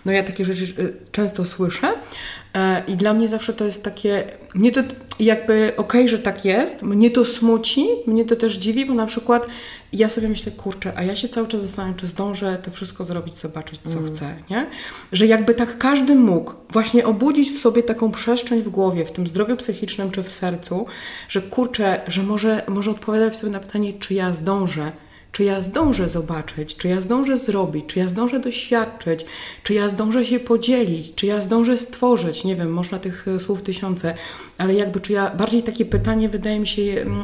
no 0.05 0.11
ja 0.11 0.23
takie 0.23 0.45
rzeczy 0.45 0.63
y, 0.81 0.93
często 1.11 1.45
słyszę 1.45 1.93
e, 2.53 2.83
i 2.87 2.95
dla 2.95 3.13
mnie 3.13 3.27
zawsze 3.27 3.53
to 3.53 3.65
jest 3.65 3.83
takie, 3.83 4.23
mnie 4.55 4.71
to 4.71 4.81
jakby 5.19 5.73
okej, 5.77 6.09
że 6.09 6.19
tak 6.19 6.45
jest, 6.45 6.81
mnie 6.81 7.11
to 7.11 7.25
smuci, 7.25 7.87
mnie 8.07 8.25
to 8.25 8.35
też 8.35 8.55
dziwi, 8.55 8.85
bo 8.85 8.93
na 8.93 9.05
przykład 9.05 9.47
ja 9.93 10.09
sobie 10.09 10.29
myślę, 10.29 10.51
kurczę, 10.51 10.93
a 10.95 11.03
ja 11.03 11.15
się 11.15 11.29
cały 11.29 11.47
czas 11.47 11.61
zastanawiam, 11.61 11.95
czy 11.95 12.07
zdążę 12.07 12.57
to 12.63 12.71
wszystko 12.71 13.05
zrobić, 13.05 13.37
zobaczyć, 13.37 13.81
co 13.85 14.01
chcę, 14.01 14.35
nie? 14.49 14.67
Że 15.11 15.27
jakby 15.27 15.53
tak 15.53 15.77
każdy 15.77 16.15
mógł 16.15 16.51
właśnie 16.69 17.05
obudzić 17.05 17.51
w 17.51 17.59
sobie 17.59 17.83
taką 17.83 18.11
przestrzeń 18.11 18.61
w 18.61 18.69
głowie, 18.69 19.05
w 19.05 19.11
tym 19.11 19.27
zdrowiu 19.27 19.55
psychicznym 19.55 20.11
czy 20.11 20.23
w 20.23 20.31
sercu, 20.31 20.85
że 21.29 21.41
kurczę, 21.41 22.01
że 22.07 22.23
może, 22.23 22.63
może 22.67 22.91
odpowiadać 22.91 23.37
sobie 23.37 23.51
na 23.51 23.59
pytanie, 23.59 23.93
czy 23.93 24.13
ja 24.13 24.33
zdążę, 24.33 24.91
czy 25.35 25.43
ja 25.43 25.61
zdążę 25.61 26.09
zobaczyć, 26.09 26.75
czy 26.75 26.87
ja 26.87 27.01
zdążę 27.01 27.37
zrobić, 27.37 27.85
czy 27.87 27.99
ja 27.99 28.09
zdążę 28.09 28.39
doświadczyć, 28.39 29.25
czy 29.63 29.73
ja 29.73 29.89
zdążę 29.89 30.25
się 30.25 30.39
podzielić, 30.39 31.15
czy 31.15 31.25
ja 31.25 31.41
zdążę 31.41 31.77
stworzyć. 31.77 32.43
Nie 32.43 32.55
wiem, 32.55 32.73
można 32.73 32.99
tych 32.99 33.27
e, 33.27 33.39
słów 33.39 33.61
tysiące, 33.61 34.15
ale 34.57 34.73
jakby 34.73 34.99
czy 34.99 35.13
ja, 35.13 35.29
bardziej 35.29 35.63
takie 35.63 35.85
pytanie 35.85 36.29
wydaje 36.29 36.59
mi 36.59 36.67
się, 36.67 36.81
mm, 36.81 37.21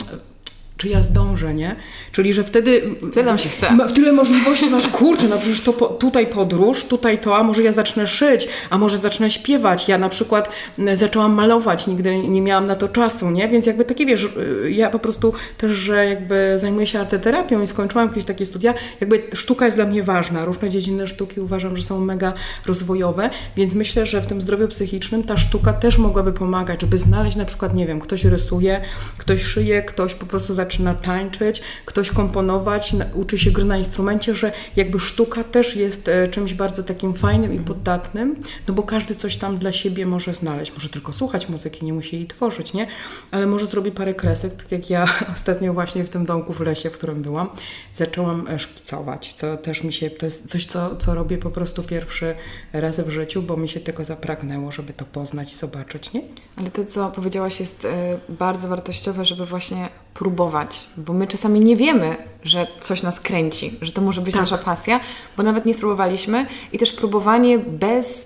czy 0.82 0.90
ja 0.90 1.04
zdążę, 1.04 1.54
nie? 1.54 1.76
Czyli, 2.12 2.34
że 2.34 2.44
wtedy... 2.44 2.96
Wtedy 3.12 3.24
nam 3.24 3.38
się 3.38 3.50
chce. 3.50 3.72
Ma, 3.72 3.88
tyle 3.88 4.12
możliwości 4.12 4.70
masz, 4.70 4.88
kurczę, 4.88 5.28
no 5.28 5.38
przecież 5.38 5.62
to 5.62 5.74
po, 5.74 5.86
tutaj 5.86 6.28
podróż, 6.28 6.84
tutaj 6.84 7.18
to, 7.18 7.38
a 7.38 7.44
może 7.44 7.64
ja 7.64 7.72
zacznę 7.72 8.08
szyć, 8.08 8.48
a 8.70 8.78
może 8.78 8.98
zacznę 8.98 9.30
śpiewać. 9.30 9.88
Ja 9.88 9.98
na 9.98 10.10
przykład 10.10 10.50
zaczęłam 10.94 11.34
malować, 11.34 11.88
nigdy 11.88 12.18
nie 12.18 12.42
miałam 12.42 12.68
na 12.68 12.76
to 12.76 12.90
czasu, 12.90 13.30
nie? 13.30 13.50
Więc 13.50 13.66
jakby 13.66 13.86
takie, 13.86 14.06
wiesz, 14.06 14.24
y, 14.24 14.72
ja 14.72 14.90
po 14.90 15.00
prostu 15.00 15.34
też, 15.58 15.72
że 15.72 16.06
jakby 16.06 16.54
zajmuję 16.56 16.88
się 16.88 17.00
arteterapią 17.00 17.62
i 17.62 17.68
skończyłam 17.68 18.08
jakieś 18.08 18.26
takie 18.26 18.46
studia, 18.46 18.74
jakby 19.00 19.24
sztuka 19.34 19.66
jest 19.66 19.78
dla 19.78 19.86
mnie 19.86 20.04
ważna. 20.04 20.46
Różne 20.46 20.70
dziedziny 20.70 21.08
sztuki 21.08 21.42
uważam, 21.42 21.78
że 21.78 21.84
są 21.84 22.00
mega 22.00 22.34
rozwojowe, 22.66 23.30
więc 23.56 23.74
myślę, 23.74 24.06
że 24.06 24.22
w 24.22 24.28
tym 24.28 24.42
zdrowiu 24.42 24.68
psychicznym 24.68 25.24
ta 25.24 25.38
sztuka 25.38 25.74
też 25.74 25.98
mogłaby 25.98 26.34
pomagać, 26.34 26.82
żeby 26.82 26.98
znaleźć 26.98 27.38
na 27.38 27.46
przykład, 27.46 27.76
nie 27.76 27.88
wiem, 27.88 28.00
ktoś 28.00 28.26
rysuje, 28.26 28.82
ktoś 29.18 29.42
szyje, 29.42 29.84
ktoś 29.84 30.16
po 30.16 30.26
prostu 30.26 30.54
zaczyna 30.54 30.71
tańczyć, 31.02 31.62
ktoś 31.86 32.12
komponować, 32.12 32.96
uczy 33.14 33.38
się 33.38 33.52
gry 33.52 33.66
na 33.66 33.78
instrumencie, 33.78 34.36
że 34.36 34.52
jakby 34.76 35.00
sztuka 35.00 35.44
też 35.44 35.76
jest 35.76 36.08
e, 36.08 36.28
czymś 36.28 36.54
bardzo 36.54 36.84
takim 36.84 37.14
fajnym 37.14 37.54
i 37.54 37.60
podatnym, 37.60 38.36
no 38.68 38.74
bo 38.74 38.84
każdy 38.84 39.16
coś 39.16 39.38
tam 39.38 39.58
dla 39.58 39.72
siebie 39.72 40.06
może 40.06 40.34
znaleźć. 40.34 40.74
Może 40.74 40.90
tylko 40.90 41.14
słuchać 41.14 41.50
muzyki, 41.50 41.86
nie 41.86 41.94
musi 41.94 42.16
jej 42.16 42.28
tworzyć, 42.28 42.74
nie? 42.74 42.88
Ale 43.32 43.48
może 43.48 43.66
zrobi 43.68 43.92
parę 43.92 44.14
kresek, 44.14 44.54
tak 44.54 44.72
jak 44.72 44.90
ja 44.90 45.08
ostatnio 45.34 45.74
właśnie 45.74 46.04
w 46.04 46.10
tym 46.10 46.26
domku 46.26 46.54
w 46.54 46.60
lesie, 46.60 46.90
w 46.90 46.94
którym 46.94 47.22
byłam, 47.22 47.50
zaczęłam 47.94 48.48
e, 48.48 48.60
szkicować, 48.60 49.34
co 49.34 49.58
też 49.58 49.84
mi 49.84 49.94
się, 49.94 50.10
to 50.10 50.26
jest 50.26 50.50
coś, 50.50 50.66
co, 50.66 50.96
co 50.96 51.16
robię 51.16 51.38
po 51.38 51.50
prostu 51.50 51.84
pierwszy 51.84 52.36
raz 52.74 53.00
w 53.00 53.10
życiu, 53.10 53.42
bo 53.42 53.58
mi 53.58 53.70
się 53.70 53.80
tego 53.80 54.06
zapragnęło, 54.06 54.72
żeby 54.72 54.94
to 54.94 55.06
poznać 55.06 55.54
i 55.54 55.56
zobaczyć, 55.56 56.14
nie? 56.14 56.22
Ale 56.56 56.72
to, 56.72 56.86
co 56.86 57.12
powiedziałaś, 57.12 57.60
jest 57.60 57.86
e, 57.86 58.20
bardzo 58.30 58.68
wartościowe, 58.68 59.26
żeby 59.26 59.46
właśnie 59.46 59.90
próbować, 60.14 60.86
bo 60.98 61.14
my 61.14 61.28
czasami 61.28 61.60
nie 61.60 61.76
wiemy, 61.76 62.16
że 62.44 62.68
coś 62.82 63.04
nas 63.04 63.20
kręci, 63.20 63.78
że 63.82 63.92
to 63.92 64.02
może 64.02 64.22
być 64.22 64.34
Tak. 64.34 64.42
nasza 64.42 64.58
pasja, 64.58 65.00
bo 65.38 65.44
nawet 65.44 65.66
nie 65.66 65.74
spróbowaliśmy 65.74 66.46
i 66.74 66.78
też 66.78 66.92
próbowanie 66.94 67.60
bez 67.60 68.26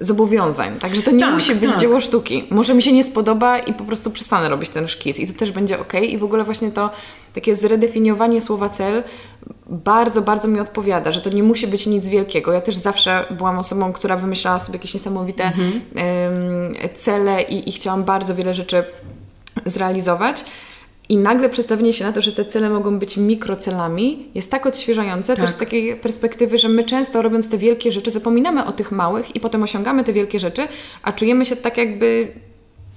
zobowiązań. 0.00 0.78
Także 0.78 1.02
to 1.02 1.10
nie 1.10 1.24
Tak, 1.24 1.34
musi 1.34 1.54
być 1.54 1.70
tak. 1.70 1.80
dzieło 1.80 2.00
sztuki. 2.00 2.44
Może 2.50 2.74
mi 2.74 2.82
się 2.82 2.92
nie 2.92 3.04
spodoba 3.04 3.58
i 3.58 3.74
po 3.74 3.84
prostu 3.84 4.10
przestanę 4.10 4.48
robić 4.48 4.68
ten 4.70 4.88
szkic 4.88 5.18
i 5.18 5.26
to 5.32 5.38
też 5.38 5.52
będzie 5.52 5.80
ok. 5.80 5.92
I 5.94 6.18
w 6.18 6.24
ogóle 6.24 6.44
właśnie 6.44 6.70
to 6.70 6.90
takie 7.34 7.54
zredefiniowanie 7.54 8.40
słowa 8.40 8.68
cel 8.68 9.02
bardzo, 9.66 10.22
bardzo 10.22 10.48
mi 10.48 10.60
odpowiada, 10.60 11.12
że 11.12 11.20
to 11.20 11.30
nie 11.30 11.42
musi 11.42 11.66
być 11.66 11.86
nic 11.86 12.08
wielkiego. 12.08 12.52
Ja 12.52 12.60
też 12.60 12.76
zawsze 12.76 13.24
byłam 13.30 13.58
osobą, 13.58 13.92
która 13.92 14.16
wymyślała 14.16 14.58
sobie 14.58 14.76
jakieś 14.78 14.94
niesamowite 14.94 15.44
em, 15.44 16.74
cele 16.96 17.42
i, 17.42 17.68
i 17.68 17.72
chciałam 17.72 18.04
bardzo 18.04 18.34
wiele 18.34 18.54
rzeczy 18.54 18.84
zrealizować. 19.66 20.44
I 21.12 21.16
nagle 21.16 21.48
przestawienie 21.48 21.92
się 21.92 22.04
na 22.04 22.12
to, 22.12 22.22
że 22.22 22.32
te 22.32 22.44
cele 22.44 22.70
mogą 22.70 22.98
być 22.98 23.16
mikrocelami, 23.16 24.28
jest 24.34 24.50
tak 24.50 24.66
odświeżające, 24.66 25.36
Tak. 25.36 25.44
też 25.44 25.54
z 25.54 25.58
takiej 25.58 25.96
perspektywy, 25.96 26.58
że 26.58 26.68
my 26.68 26.84
często 26.84 27.22
robiąc 27.22 27.50
te 27.50 27.58
wielkie 27.58 27.92
rzeczy, 27.92 28.10
zapominamy 28.10 28.64
o 28.64 28.72
tych 28.72 28.92
małych 28.92 29.36
i 29.36 29.40
potem 29.40 29.62
osiągamy 29.62 30.04
te 30.04 30.12
wielkie 30.12 30.38
rzeczy, 30.38 30.68
a 31.02 31.12
czujemy 31.12 31.44
się 31.44 31.56
tak 31.56 31.76
jakby 31.78 32.32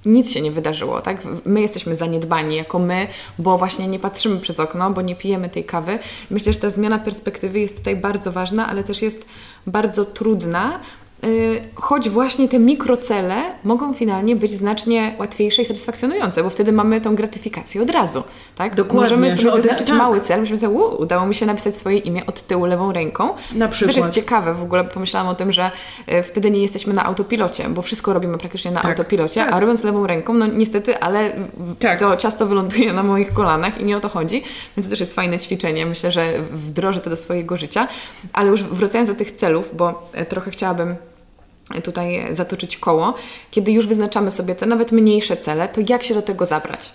nic 0.06 0.30
się 0.30 0.40
nie 0.40 0.50
wydarzyło, 0.50 1.00
tak? 1.00 1.22
My 1.44 1.60
jesteśmy 1.60 1.96
zaniedbani 1.96 2.56
jako 2.56 2.78
my, 2.78 3.06
bo 3.38 3.58
właśnie 3.58 3.88
nie 3.88 3.98
patrzymy 3.98 4.40
przez 4.40 4.60
okno, 4.60 4.90
bo 4.90 5.02
nie 5.02 5.16
pijemy 5.16 5.48
tej 5.48 5.64
kawy. 5.64 5.98
Myślę, 6.30 6.52
że 6.52 6.58
ta 6.58 6.70
zmiana 6.70 6.98
perspektywy 6.98 7.60
jest 7.60 7.76
tutaj 7.78 7.96
bardzo 7.96 8.32
ważna, 8.32 8.68
ale 8.68 8.84
też 8.84 9.02
jest 9.02 9.26
bardzo 9.66 10.04
trudna 10.04 10.80
choć 11.74 12.10
właśnie 12.10 12.48
te 12.48 12.58
mikrocele 12.58 13.36
mogą 13.64 13.94
finalnie 13.94 14.36
być 14.36 14.52
znacznie 14.52 15.14
łatwiejsze 15.18 15.62
i 15.62 15.64
satysfakcjonujące, 15.64 16.42
bo 16.42 16.50
wtedy 16.50 16.72
mamy 16.72 17.00
tą 17.00 17.14
gratyfikację 17.14 17.82
od 17.82 17.90
razu, 17.90 18.22
tak? 18.56 18.74
Dokładnie. 18.74 19.00
Możemy 19.00 19.36
sobie 19.36 19.52
wyznaczyć 19.52 19.86
tak. 19.88 19.98
mały 19.98 20.20
cel, 20.20 20.40
możemy 20.40 20.60
sobie, 20.60 20.74
udało 20.78 21.26
mi 21.26 21.34
się 21.34 21.46
napisać 21.46 21.76
swoje 21.78 21.98
imię 21.98 22.26
od 22.26 22.42
tyłu 22.42 22.66
lewą 22.66 22.92
ręką. 22.92 23.28
Na 23.54 23.66
To 23.66 23.72
przykład. 23.72 23.96
też 23.96 24.04
jest 24.04 24.14
ciekawe, 24.14 24.54
w 24.54 24.62
ogóle 24.62 24.84
pomyślałam 24.84 25.28
o 25.28 25.34
tym, 25.34 25.52
że 25.52 25.70
y, 26.12 26.22
wtedy 26.22 26.50
nie 26.50 26.62
jesteśmy 26.62 26.92
na 26.94 27.04
autopilocie, 27.04 27.68
bo 27.68 27.82
wszystko 27.82 28.12
robimy 28.12 28.38
praktycznie 28.38 28.70
na 28.70 28.80
Tak, 28.80 28.90
autopilocie, 28.90 29.44
tak. 29.44 29.52
a 29.52 29.60
robiąc 29.60 29.84
lewą 29.84 30.06
ręką, 30.06 30.34
no 30.34 30.46
niestety, 30.46 30.98
ale 30.98 31.30
Tak. 31.78 31.98
to 31.98 32.16
ciasto 32.16 32.46
wyląduje 32.46 32.92
na 32.92 33.02
moich 33.02 33.32
kolanach 33.32 33.80
i 33.80 33.84
nie 33.84 33.96
o 33.96 34.00
to 34.00 34.08
chodzi, 34.08 34.42
więc 34.76 34.86
to 34.86 34.90
też 34.90 35.00
jest 35.00 35.14
fajne 35.14 35.38
ćwiczenie, 35.38 35.86
myślę, 35.86 36.10
że 36.10 36.32
wdrożę 36.52 37.00
to 37.00 37.10
do 37.10 37.16
swojego 37.16 37.56
życia, 37.56 37.88
ale 38.32 38.50
już 38.50 38.62
wracając 38.62 39.08
do 39.10 39.14
tych 39.14 39.32
celów, 39.32 39.70
bo 39.76 40.08
e, 40.12 40.24
trochę 40.24 40.50
chciałabym 40.50 40.96
tutaj 41.82 42.26
zatoczyć 42.32 42.76
koło. 42.76 43.14
Kiedy 43.50 43.72
już 43.72 43.86
wyznaczamy 43.86 44.30
sobie 44.30 44.54
te 44.54 44.66
nawet 44.66 44.92
mniejsze 44.92 45.36
cele, 45.36 45.68
to 45.68 45.80
jak 45.88 46.02
się 46.02 46.14
do 46.14 46.22
tego 46.22 46.46
zabrać? 46.46 46.92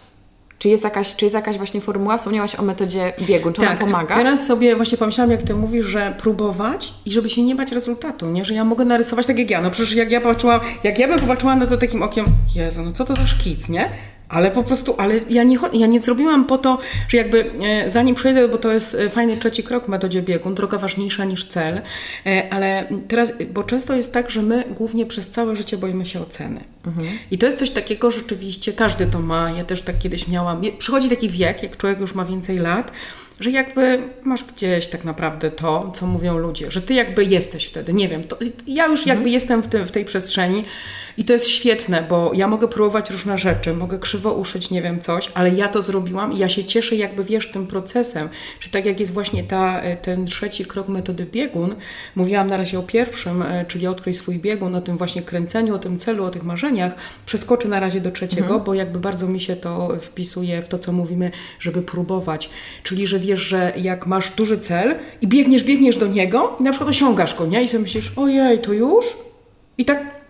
Czy 0.60 0.70
jest 0.70 0.84
jakaś, 0.84 1.16
czy 1.16 1.26
jest 1.26 1.36
jakaś 1.36 1.58
właśnie 1.58 1.82
formuła? 1.82 2.18
Wspomniałaś 2.18 2.56
o 2.56 2.62
metodzie 2.62 3.14
biegun. 3.22 3.54
Czy 3.54 3.62
ona 3.62 3.76
pomaga? 3.78 4.08
Tak, 4.08 4.18
Teraz 4.18 4.48
sobie 4.48 4.76
właśnie 4.76 4.98
pomyślałam, 4.98 5.32
jak 5.32 5.44
ty 5.44 5.56
mówisz, 5.56 5.86
że 5.86 6.16
próbować 6.20 6.94
i 7.06 7.12
żeby 7.12 7.30
się 7.30 7.44
nie 7.44 7.56
bać 7.56 7.72
rezultatu, 7.72 8.30
nie? 8.30 8.46
Że 8.46 8.54
ja 8.54 8.64
mogę 8.64 8.86
narysować 8.86 9.28
tak 9.28 9.40
jak 9.40 9.50
ja. 9.50 9.62
No 9.62 9.72
przecież 9.72 9.94
jak 9.94 10.12
ja 10.12 10.22
patrzyłam, 10.22 10.60
jak 10.84 11.00
ja 11.00 11.08
bym 11.08 11.20
popatrzyła 11.20 11.56
na 11.56 11.68
to 11.68 11.78
takim 11.78 12.04
okiem, 12.04 12.26
Jezu, 12.56 12.82
no 12.82 12.92
co 12.92 13.06
to 13.06 13.16
za 13.16 13.28
szkic, 13.28 13.70
nie? 13.70 13.90
Ale 14.32 14.52
po 14.52 14.64
prostu, 14.64 14.96
ale 14.98 15.20
ja 15.30 15.44
nie, 15.44 15.58
ja 15.74 15.88
nie 15.88 16.02
zrobiłam 16.02 16.46
po 16.46 16.58
to, 16.58 16.78
że 17.08 17.18
jakby 17.18 17.52
e, 17.64 17.90
zanim 17.90 18.16
przejdę, 18.16 18.48
bo 18.48 18.58
to 18.58 18.72
jest 18.72 18.96
e, 18.96 19.10
fajny 19.10 19.38
trzeci 19.38 19.64
krok 19.64 19.86
w 19.86 19.88
metodzie 19.88 20.22
biegun, 20.22 20.56
droga 20.56 20.78
ważniejsza 20.78 21.26
niż 21.26 21.46
cel, 21.46 21.82
e, 22.26 22.54
ale 22.54 22.88
teraz, 23.08 23.34
bo 23.54 23.64
często 23.64 23.96
jest 23.96 24.14
tak, 24.14 24.30
że 24.30 24.42
my 24.42 24.64
głównie 24.78 25.06
przez 25.06 25.30
całe 25.30 25.56
życie 25.56 25.78
boimy 25.78 26.06
się 26.06 26.22
oceny. 26.22 26.60
I 27.32 27.38
to 27.38 27.46
jest 27.46 27.60
coś 27.60 27.72
takiego 27.72 28.12
rzeczywiście, 28.12 28.74
każdy 28.74 29.06
to 29.06 29.20
ma, 29.20 29.52
ja 29.52 29.64
też 29.64 29.82
tak 29.82 29.98
kiedyś 30.00 30.28
miałam. 30.28 30.62
Przychodzi 30.80 31.10
taki 31.10 31.30
wiek, 31.30 31.64
jak 31.64 31.78
człowiek 31.78 32.00
już 32.00 32.16
ma 32.16 32.26
więcej 32.26 32.60
lat, 32.60 32.92
że 33.40 33.52
jakby 33.52 34.00
masz 34.24 34.44
gdzieś 34.44 34.88
tak 34.88 35.04
naprawdę 35.04 35.52
to, 35.52 35.92
co 35.96 36.08
mówią 36.08 36.38
ludzie, 36.38 36.72
że 36.72 36.82
ty 36.82 36.94
jakby 36.94 37.26
jesteś 37.26 37.66
wtedy, 37.66 37.94
nie 37.94 38.08
wiem, 38.08 38.24
to 38.24 38.38
ja 38.68 38.88
już 38.88 39.08
jakby 39.08 39.30
jestem 39.30 39.62
w, 39.62 39.68
tym, 39.68 39.86
w 39.86 39.92
tej 39.92 40.06
przestrzeni 40.06 40.64
i 41.22 41.24
to 41.24 41.34
jest 41.34 41.48
świetne, 41.48 42.06
bo 42.10 42.32
ja 42.34 42.48
mogę 42.48 42.68
próbować 42.68 43.10
różne 43.10 43.38
rzeczy, 43.38 43.74
mogę 43.74 44.00
krzywo 44.00 44.34
uszyć, 44.34 44.72
nie 44.72 44.82
wiem, 44.82 45.00
coś, 45.00 45.32
ale 45.34 45.50
ja 45.50 45.68
to 45.68 45.82
zrobiłam 45.82 46.34
i 46.34 46.38
ja 46.38 46.50
się 46.50 46.64
cieszę 46.66 46.96
jakby, 46.96 47.24
wiesz, 47.24 47.52
tym 47.52 47.68
procesem, 47.68 48.30
że 48.60 48.70
tak 48.70 48.86
jak 48.86 49.00
jest 49.00 49.14
właśnie 49.14 49.44
ta, 49.44 49.82
ten 50.02 50.26
trzeci 50.26 50.66
krok 50.66 50.88
metody 50.88 51.26
biegun, 51.26 51.76
mówiłam 52.16 52.48
na 52.48 52.58
razie 52.58 52.80
o 52.80 52.84
pierwszym, 52.84 53.42
e, 53.42 53.66
czyli 53.66 53.88
odkryj 53.88 54.14
swój 54.14 54.40
biegun, 54.40 54.76
o 54.76 54.82
tym 54.82 54.98
właśnie 54.98 55.22
kręceniu, 55.22 55.76
o 55.76 55.80
tym 55.80 55.98
celu, 55.98 56.26
o 56.26 56.30
tych 56.30 56.44
marzeniach, 56.44 56.94
przeskoczę 57.26 57.68
na 57.68 57.80
razie 57.80 58.02
do 58.02 58.12
trzeciego, 58.12 58.60
bo 58.60 58.74
jakby 58.74 59.00
bardzo 59.00 59.28
mi 59.28 59.40
się 59.40 59.56
to 59.56 59.98
wpisuje 60.00 60.62
w 60.62 60.68
to, 60.68 60.80
co 60.80 60.92
mówimy, 60.92 61.32
żeby 61.60 61.82
próbować, 61.82 62.50
czyli, 62.84 63.08
że 63.08 63.20
wiesz, 63.20 63.42
że 63.42 63.74
jak 63.78 64.08
masz 64.08 64.30
duży 64.30 64.58
cel 64.58 64.96
i 65.22 65.28
biegniesz, 65.28 65.64
biegniesz 65.64 65.98
do 65.98 66.08
niego 66.08 66.56
i 66.60 66.64
na 66.64 66.72
przykład 66.72 66.90
osiągasz 66.90 67.36
go, 67.36 67.46
nie? 67.46 67.64
I 67.64 67.70
sobie 67.70 67.84
myślisz, 67.84 68.12
ojej, 68.16 68.62
to 68.62 68.74
już? 68.74 69.06
I 69.78 69.86
tak 69.86 70.21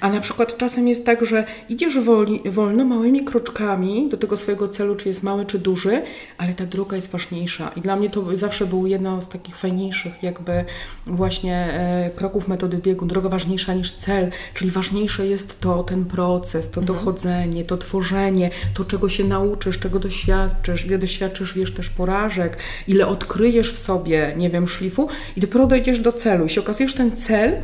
a 0.00 0.08
na 0.08 0.20
przykład 0.20 0.56
czasem 0.56 0.88
jest 0.88 1.06
tak, 1.06 1.26
że 1.26 1.44
idziesz 1.68 1.98
woli, 1.98 2.40
wolno, 2.50 2.84
małymi 2.84 3.24
kroczkami 3.24 4.08
do 4.08 4.16
tego 4.16 4.36
swojego 4.36 4.68
celu, 4.68 4.96
czy 4.96 5.08
jest 5.08 5.22
mały, 5.22 5.46
czy 5.46 5.58
duży, 5.58 6.02
ale 6.38 6.54
ta 6.54 6.66
droga 6.66 6.96
jest 6.96 7.10
ważniejsza. 7.10 7.72
I 7.76 7.80
dla 7.80 7.96
mnie 7.96 8.10
to 8.10 8.36
zawsze 8.36 8.66
było 8.66 8.86
jedno 8.86 9.22
z 9.22 9.28
takich 9.28 9.56
fajniejszych 9.56 10.22
jakby 10.22 10.64
właśnie 11.06 11.54
e, 11.56 12.10
kroków 12.16 12.48
metody 12.48 12.78
biegu. 12.78 13.06
Droga 13.06 13.28
ważniejsza 13.28 13.74
niż 13.74 13.92
cel, 13.92 14.30
czyli 14.54 14.70
ważniejsze 14.70 15.26
jest 15.26 15.60
to, 15.60 15.82
ten 15.82 16.04
proces, 16.04 16.70
to 16.70 16.80
dochodzenie, 16.80 17.64
to 17.64 17.76
tworzenie, 17.76 18.50
to 18.74 18.84
czego 18.84 19.08
się 19.08 19.24
nauczysz, 19.24 19.78
czego 19.78 19.98
doświadczysz, 19.98 20.86
ile 20.86 20.98
doświadczysz, 20.98 21.54
wiesz, 21.54 21.74
też 21.74 21.90
porażek, 21.90 22.56
ile 22.88 23.06
odkryjesz 23.06 23.72
w 23.72 23.78
sobie, 23.78 24.34
nie 24.36 24.50
wiem, 24.50 24.68
szlifu 24.68 25.08
i 25.36 25.40
dopiero 25.40 25.66
dojdziesz 25.66 26.00
do 26.00 26.12
celu 26.12 26.44
i 26.46 26.50
się 26.50 26.60
okazuje, 26.60 26.88
że 26.88 26.96
ten 26.96 27.16
cel 27.16 27.56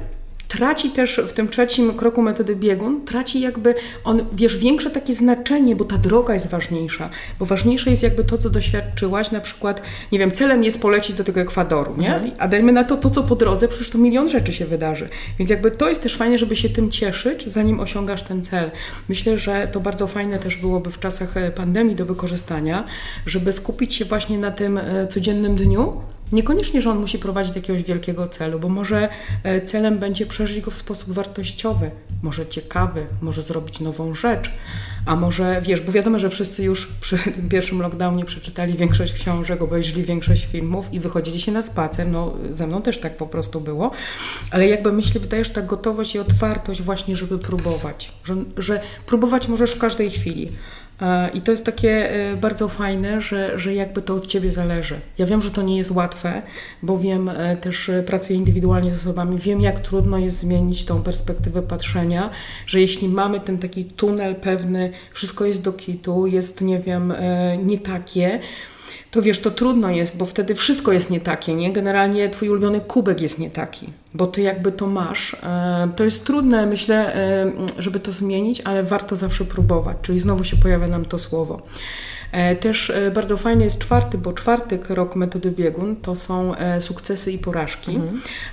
traci 0.49 0.91
też 0.91 1.21
w 1.29 1.33
tym 1.33 1.49
trzecim 1.49 1.95
kroku 1.95 2.23
metody 2.23 2.57
biegun, 2.57 3.05
traci 3.05 3.41
jakby 3.41 3.75
on, 4.05 4.27
wiesz, 4.33 4.57
większe 4.57 4.91
takie 4.91 5.15
znaczenie, 5.15 5.77
bo 5.77 5.85
ta 5.85 5.99
droga 5.99 6.35
jest 6.35 6.49
ważniejsza, 6.49 7.11
bo 7.39 7.47
ważniejsze 7.47 7.91
jest 7.91 8.03
jakby 8.03 8.25
to, 8.25 8.39
co 8.39 8.51
doświadczyłaś, 8.51 9.31
na 9.31 9.41
przykład, 9.41 9.83
nie 10.13 10.19
wiem, 10.19 10.33
celem 10.33 10.65
jest 10.65 10.83
polecieć 10.83 11.17
do 11.17 11.25
tego 11.25 11.41
Ekwadoru, 11.41 11.95
nie? 11.97 12.21
A 12.39 12.49
dajmy 12.49 12.73
na 12.73 12.85
to 12.85 12.97
to, 12.97 13.11
co 13.11 13.23
po 13.23 13.37
drodze, 13.37 13.69
przecież 13.69 13.91
to 13.91 13.99
milion 13.99 14.29
rzeczy 14.29 14.53
się 14.53 14.67
wydarzy. 14.67 15.09
Więc 15.39 15.51
jakby 15.51 15.71
to 15.71 15.89
jest 15.89 16.03
też 16.03 16.17
fajne, 16.17 16.39
żeby 16.39 16.57
się 16.57 16.69
tym 16.69 16.91
cieszyć, 16.91 17.47
zanim 17.47 17.81
osiągasz 17.81 18.23
ten 18.23 18.45
cel. 18.45 18.71
Myślę, 19.09 19.39
że 19.39 19.69
to 19.73 19.81
bardzo 19.81 20.07
fajne 20.07 20.39
też 20.39 20.57
byłoby 20.57 20.91
w 20.91 20.99
czasach 20.99 21.37
e, 21.37 21.51
pandemii 21.51 21.97
do 21.97 22.07
wykorzystania, 22.07 22.85
żeby 23.27 23.53
skupić 23.53 23.95
się 23.95 24.05
właśnie 24.05 24.39
na 24.39 24.51
tym 24.51 24.79
e, 24.79 25.07
codziennym 25.09 25.57
dniu, 25.57 26.01
Niekoniecznie, 26.35 26.83
że 26.83 26.91
on 26.91 26.99
musi 26.99 27.19
prowadzić 27.19 27.53
do 27.53 27.59
jakiegoś 27.59 27.83
wielkiego 27.83 28.29
celu, 28.29 28.59
bo 28.61 28.69
może 28.69 29.09
e, 29.43 29.61
celem 29.61 29.99
będzie 29.99 30.27
przeżyć 30.27 30.61
go 30.61 30.71
w 30.71 30.77
sposób 30.77 31.13
wartościowy, 31.13 31.91
może 32.23 32.47
ciekawy, 32.47 33.07
może 33.23 33.43
zrobić 33.43 33.81
nową 33.81 34.15
rzecz, 34.15 34.51
a 35.07 35.17
może 35.17 35.63
wiesz, 35.63 35.81
bo 35.81 35.93
wiadomo, 35.93 36.19
że 36.19 36.31
wszyscy 36.31 36.63
już 36.65 36.87
przy 36.87 37.19
tym 37.35 37.49
pierwszym 37.49 37.83
lockdownie 37.83 38.25
przeczytali 38.25 38.75
większość 38.75 39.13
książek, 39.13 39.63
obejrzeli 39.63 40.03
większość 40.03 40.47
filmów 40.47 40.93
i 40.93 41.01
wychodzili 41.01 41.41
się 41.41 41.53
na 41.53 41.63
spacer. 41.63 42.07
No, 42.07 42.35
ze 42.51 42.67
mną 42.67 42.83
też 42.83 42.99
tak 42.99 43.17
po 43.17 43.27
prostu 43.27 43.61
było, 43.61 43.91
ale 44.51 44.69
jakby 44.69 44.93
myślę, 44.93 45.21
wydaje, 45.21 45.45
że 45.45 45.51
ta 45.51 45.63
gotowość 45.63 46.15
i 46.15 46.19
otwartość 46.19 46.83
właśnie, 46.83 47.17
żeby 47.17 47.39
próbować, 47.39 48.13
że, 48.25 48.35
że 48.57 48.81
próbować 49.07 49.49
możesz 49.49 49.73
w 49.73 49.79
każdej 49.79 50.11
chwili. 50.11 50.51
E, 51.01 51.31
I 51.35 51.41
to 51.41 51.53
jest 51.53 51.65
takie 51.67 52.11
e, 52.11 52.37
bardzo 52.37 52.69
fajne, 52.69 53.21
że, 53.21 53.59
że 53.59 53.75
jakby 53.75 54.03
to 54.03 54.15
od 54.15 54.27
Ciebie 54.27 54.51
zależy. 54.51 55.01
Ja 55.19 55.27
wiem, 55.27 55.43
że 55.43 55.51
to 55.51 55.63
nie 55.63 55.77
jest 55.77 55.91
łatwe, 55.91 56.43
bo 56.83 56.99
wiem, 56.99 57.29
e, 57.29 57.57
też 57.57 57.91
pracuję 58.07 58.39
indywidualnie 58.39 58.91
z 58.91 58.95
osobami, 58.95 59.39
wiem 59.39 59.61
jak 59.61 59.81
trudno 59.81 60.19
jest 60.19 60.39
zmienić 60.39 60.85
tą 60.85 61.03
perspektywę 61.03 61.63
patrzenia, 61.63 62.31
że 62.67 62.81
jeśli 62.81 63.09
mamy 63.09 63.41
ten 63.41 63.59
taki 63.59 63.85
tunel 63.85 64.35
pewny, 64.35 64.93
wszystko 65.13 65.45
jest 65.45 65.63
do 65.63 65.73
kitu, 65.73 66.27
jest, 66.27 66.61
nie 66.61 66.79
wiem, 66.79 67.13
nie 67.65 67.79
takie, 67.79 68.41
to 69.15 69.23
wiesz, 69.23 69.41
to 69.41 69.51
trudno 69.51 69.91
jest, 69.91 70.17
bo 70.17 70.27
wtedy 70.27 70.55
wszystko 70.55 70.93
jest 70.93 71.11
nie 71.11 71.21
takie, 71.21 71.55
nie? 71.55 71.73
Generalnie 71.73 72.31
twój 72.31 72.49
ulubiony 72.49 72.81
kubek 72.81 73.21
jest 73.21 73.39
nie 73.39 73.51
taki, 73.51 73.93
bo 74.15 74.27
ty 74.27 74.43
jakby 74.43 74.73
to 74.73 74.87
masz. 74.87 75.35
E, 75.35 75.89
To 75.97 76.05
jest 76.05 76.25
trudne, 76.25 76.67
myślę, 76.67 77.15
e, 77.17 77.53
żeby 77.79 78.01
to 78.01 78.13
zmienić, 78.13 78.61
ale 78.65 78.83
warto 78.85 79.17
zawsze 79.17 79.45
próbować, 79.45 79.97
czyli 80.03 80.21
znowu 80.21 80.45
się 80.45 80.57
pojawia 80.57 80.87
nam 80.87 81.05
to 81.05 81.19
słowo. 81.19 81.63
E, 82.33 82.57
Też 82.57 82.93
bardzo 83.15 83.37
fajny 83.37 83.65
jest 83.65 83.79
czwarty, 83.79 84.19
bo 84.19 84.33
czwarty 84.33 84.79
rok 84.89 85.17
metody 85.17 85.51
biegun 85.51 85.97
to 85.97 86.17
są 86.17 86.55
sukcesy 86.81 87.33
i 87.33 87.39
porażki. 87.39 88.01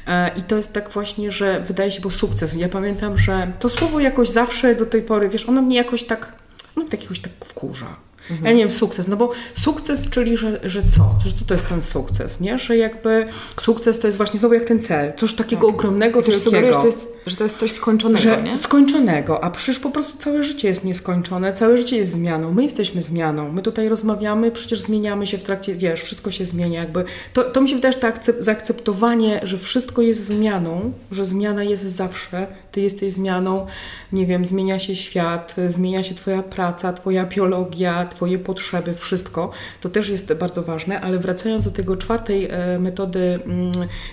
E, 0.07 0.31
I 0.37 0.41
to 0.41 0.55
jest 0.57 0.73
tak 0.73 0.89
właśnie, 0.89 1.31
że 1.31 1.61
wydaje 1.67 1.91
się, 1.91 2.01
bo 2.01 2.09
sukces. 2.09 2.53
Ja 2.55 2.69
pamiętam, 2.69 3.17
że 3.17 3.51
to 3.59 3.69
słowo 3.69 3.99
jakoś 3.99 4.29
zawsze 4.29 4.75
do 4.75 4.85
tej 4.85 5.01
pory, 5.01 5.29
wiesz, 5.29 5.49
ono 5.49 5.61
mnie 5.61 5.75
jakoś 5.77 6.03
tak, 6.03 6.33
no 6.77 6.83
tak 6.91 7.01
jakoś 7.03 7.19
tak 7.19 7.31
wkurza. 7.45 7.95
Ja 8.43 8.51
nie 8.51 8.57
wiem, 8.57 8.71
sukces, 8.71 9.07
no 9.07 9.15
bo 9.17 9.31
sukces, 9.55 10.09
czyli 10.09 10.37
że, 10.37 10.59
że 10.63 10.81
co? 10.97 11.15
Że 11.25 11.31
co 11.31 11.45
to 11.45 11.53
jest 11.53 11.67
ten 11.67 11.81
sukces, 11.81 12.39
nie? 12.39 12.59
Że 12.59 12.77
jakby 12.77 13.27
sukces 13.61 13.99
to 13.99 14.07
jest 14.07 14.17
właśnie 14.17 14.39
znowu 14.39 14.55
jak 14.55 14.63
ten 14.63 14.79
cel, 14.81 15.13
coś 15.17 15.33
takiego 15.33 15.67
ogromnego, 15.67 16.21
Też 16.21 16.37
sugerujesz, 16.37 16.75
wielkiego. 16.75 16.91
że 16.91 16.97
to, 16.97 17.05
jest, 17.05 17.17
że 17.25 17.35
to 17.35 17.43
jest 17.43 17.57
coś 17.57 17.71
skończonego, 17.71 18.21
Że 18.23 18.43
nie? 18.43 18.57
skończonego, 18.57 19.43
a 19.43 19.51
przecież 19.51 19.79
po 19.79 19.91
prostu 19.91 20.17
całe 20.17 20.43
życie 20.43 20.67
jest 20.67 20.83
nieskończone, 20.83 21.53
całe 21.53 21.77
życie 21.77 21.97
jest 21.97 22.11
zmianą, 22.11 22.53
my 22.53 22.63
jesteśmy 22.63 23.01
zmianą, 23.01 23.51
my 23.51 23.61
tutaj 23.61 23.89
rozmawiamy, 23.89 24.51
przecież 24.51 24.79
zmieniamy 24.79 25.27
się 25.27 25.37
w 25.37 25.43
trakcie, 25.43 25.75
wiesz, 25.75 26.01
wszystko 26.01 26.31
się 26.31 26.45
zmienia, 26.45 26.79
jakby, 26.79 27.03
to, 27.33 27.43
to 27.43 27.61
mi 27.61 27.69
się 27.69 27.75
wydaje, 27.75 27.93
że 27.93 27.99
to 27.99 28.07
akcep- 28.07 28.41
zaakceptowanie, 28.41 29.39
że 29.43 29.57
wszystko 29.57 30.01
jest 30.01 30.25
zmianą, 30.25 30.91
że 31.11 31.25
zmiana 31.25 31.63
jest 31.63 31.83
zawsze, 31.83 32.47
ty 32.71 32.81
jesteś 32.81 33.11
zmianą, 33.13 33.65
nie 34.13 34.25
wiem, 34.25 34.45
zmienia 34.45 34.79
się 34.79 34.95
świat, 34.95 35.55
zmienia 35.67 36.03
się 36.03 36.15
twoja 36.15 36.43
praca, 36.43 36.93
twoja 36.93 37.25
biologia, 37.25 38.05
twoje 38.21 38.39
potrzeby, 38.39 38.93
wszystko, 38.93 39.51
to 39.81 39.89
też 39.89 40.09
jest 40.09 40.33
bardzo 40.33 40.63
ważne, 40.63 41.01
ale 41.01 41.19
wracając 41.19 41.65
do 41.65 41.71
tego 41.71 41.97
czwartej 41.97 42.47
e, 42.49 42.79
metody, 42.79 43.39
mm, 43.45 43.71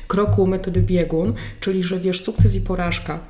kroku 0.09 0.47
metody 0.47 0.83
biegun, 0.83 1.35
czyli, 1.61 1.83
że 1.83 2.01
wiesz, 2.01 2.23
sukces 2.25 2.55
i 2.55 2.61
porażka, 2.61 3.21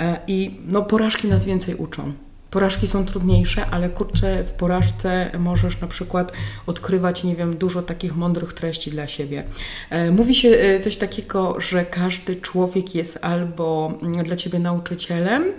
E, 0.00 0.20
I 0.26 0.60
no, 0.66 0.82
porażki 0.82 1.28
nas 1.28 1.44
więcej 1.44 1.74
uczą. 1.74 2.12
Porażki 2.50 2.86
są 2.86 3.06
trudniejsze, 3.06 3.66
ale 3.66 3.88
kurczę, 3.88 4.44
w 4.44 4.50
porażce 4.50 5.30
możesz 5.38 5.80
na 5.80 5.86
przykład 5.86 6.32
odkrywać, 6.66 7.24
nie 7.24 7.36
wiem, 7.36 7.56
dużo 7.56 7.82
takich 7.82 8.16
mądrych 8.16 8.52
treści 8.52 8.90
dla 8.90 9.08
siebie. 9.08 9.44
E, 9.90 10.10
Mówi 10.10 10.34
się 10.34 10.80
coś 10.80 10.96
takiego, 10.96 11.60
że 11.60 11.84
każdy 11.84 12.36
człowiek 12.36 12.94
jest 12.94 13.18
albo 13.22 13.92
mm, 14.02 14.12
dla 14.24 14.36
ciebie 14.36 14.58
nauczycielem, 14.58 15.42
em, 15.42 15.52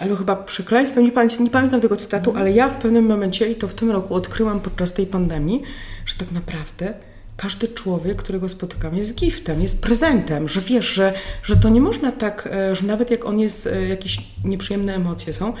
albo 0.00 0.16
chyba 0.16 0.36
przekleństwem, 0.36 1.04
nie, 1.04 1.12
pamię- 1.12 1.40
nie 1.40 1.50
pamiętam 1.50 1.80
tego 1.80 1.96
cytatu, 1.96 2.32
ale 2.36 2.52
ja 2.52 2.68
w 2.68 2.76
pewnym 2.76 3.06
momencie, 3.06 3.46
i 3.48 3.54
to 3.54 3.68
w 3.68 3.74
tym 3.74 3.90
roku 3.90 4.14
odkryłam 4.14 4.60
podczas 4.60 4.92
tej 4.92 5.06
pandemii, 5.06 5.62
że 6.06 6.14
tak 6.18 6.32
naprawdę 6.32 6.94
każdy 7.36 7.68
człowiek, 7.68 8.16
którego 8.16 8.48
spotykam, 8.48 8.96
jest 8.96 9.14
giftem, 9.14 9.62
jest 9.62 9.82
prezentem, 9.82 10.48
że 10.48 10.60
wiesz, 10.60 10.86
że, 10.86 11.12
że 11.42 11.56
to 11.56 11.68
nie 11.68 11.80
można 11.80 12.12
tak, 12.12 12.48
e, 12.52 12.76
że 12.76 12.86
nawet 12.86 13.10
jak 13.10 13.24
on 13.24 13.40
jest, 13.40 13.66
e, 13.66 13.88
jakieś 13.88 14.18
nieprzyjemne 14.44 14.94
emocje 14.94 15.32
są, 15.32 15.52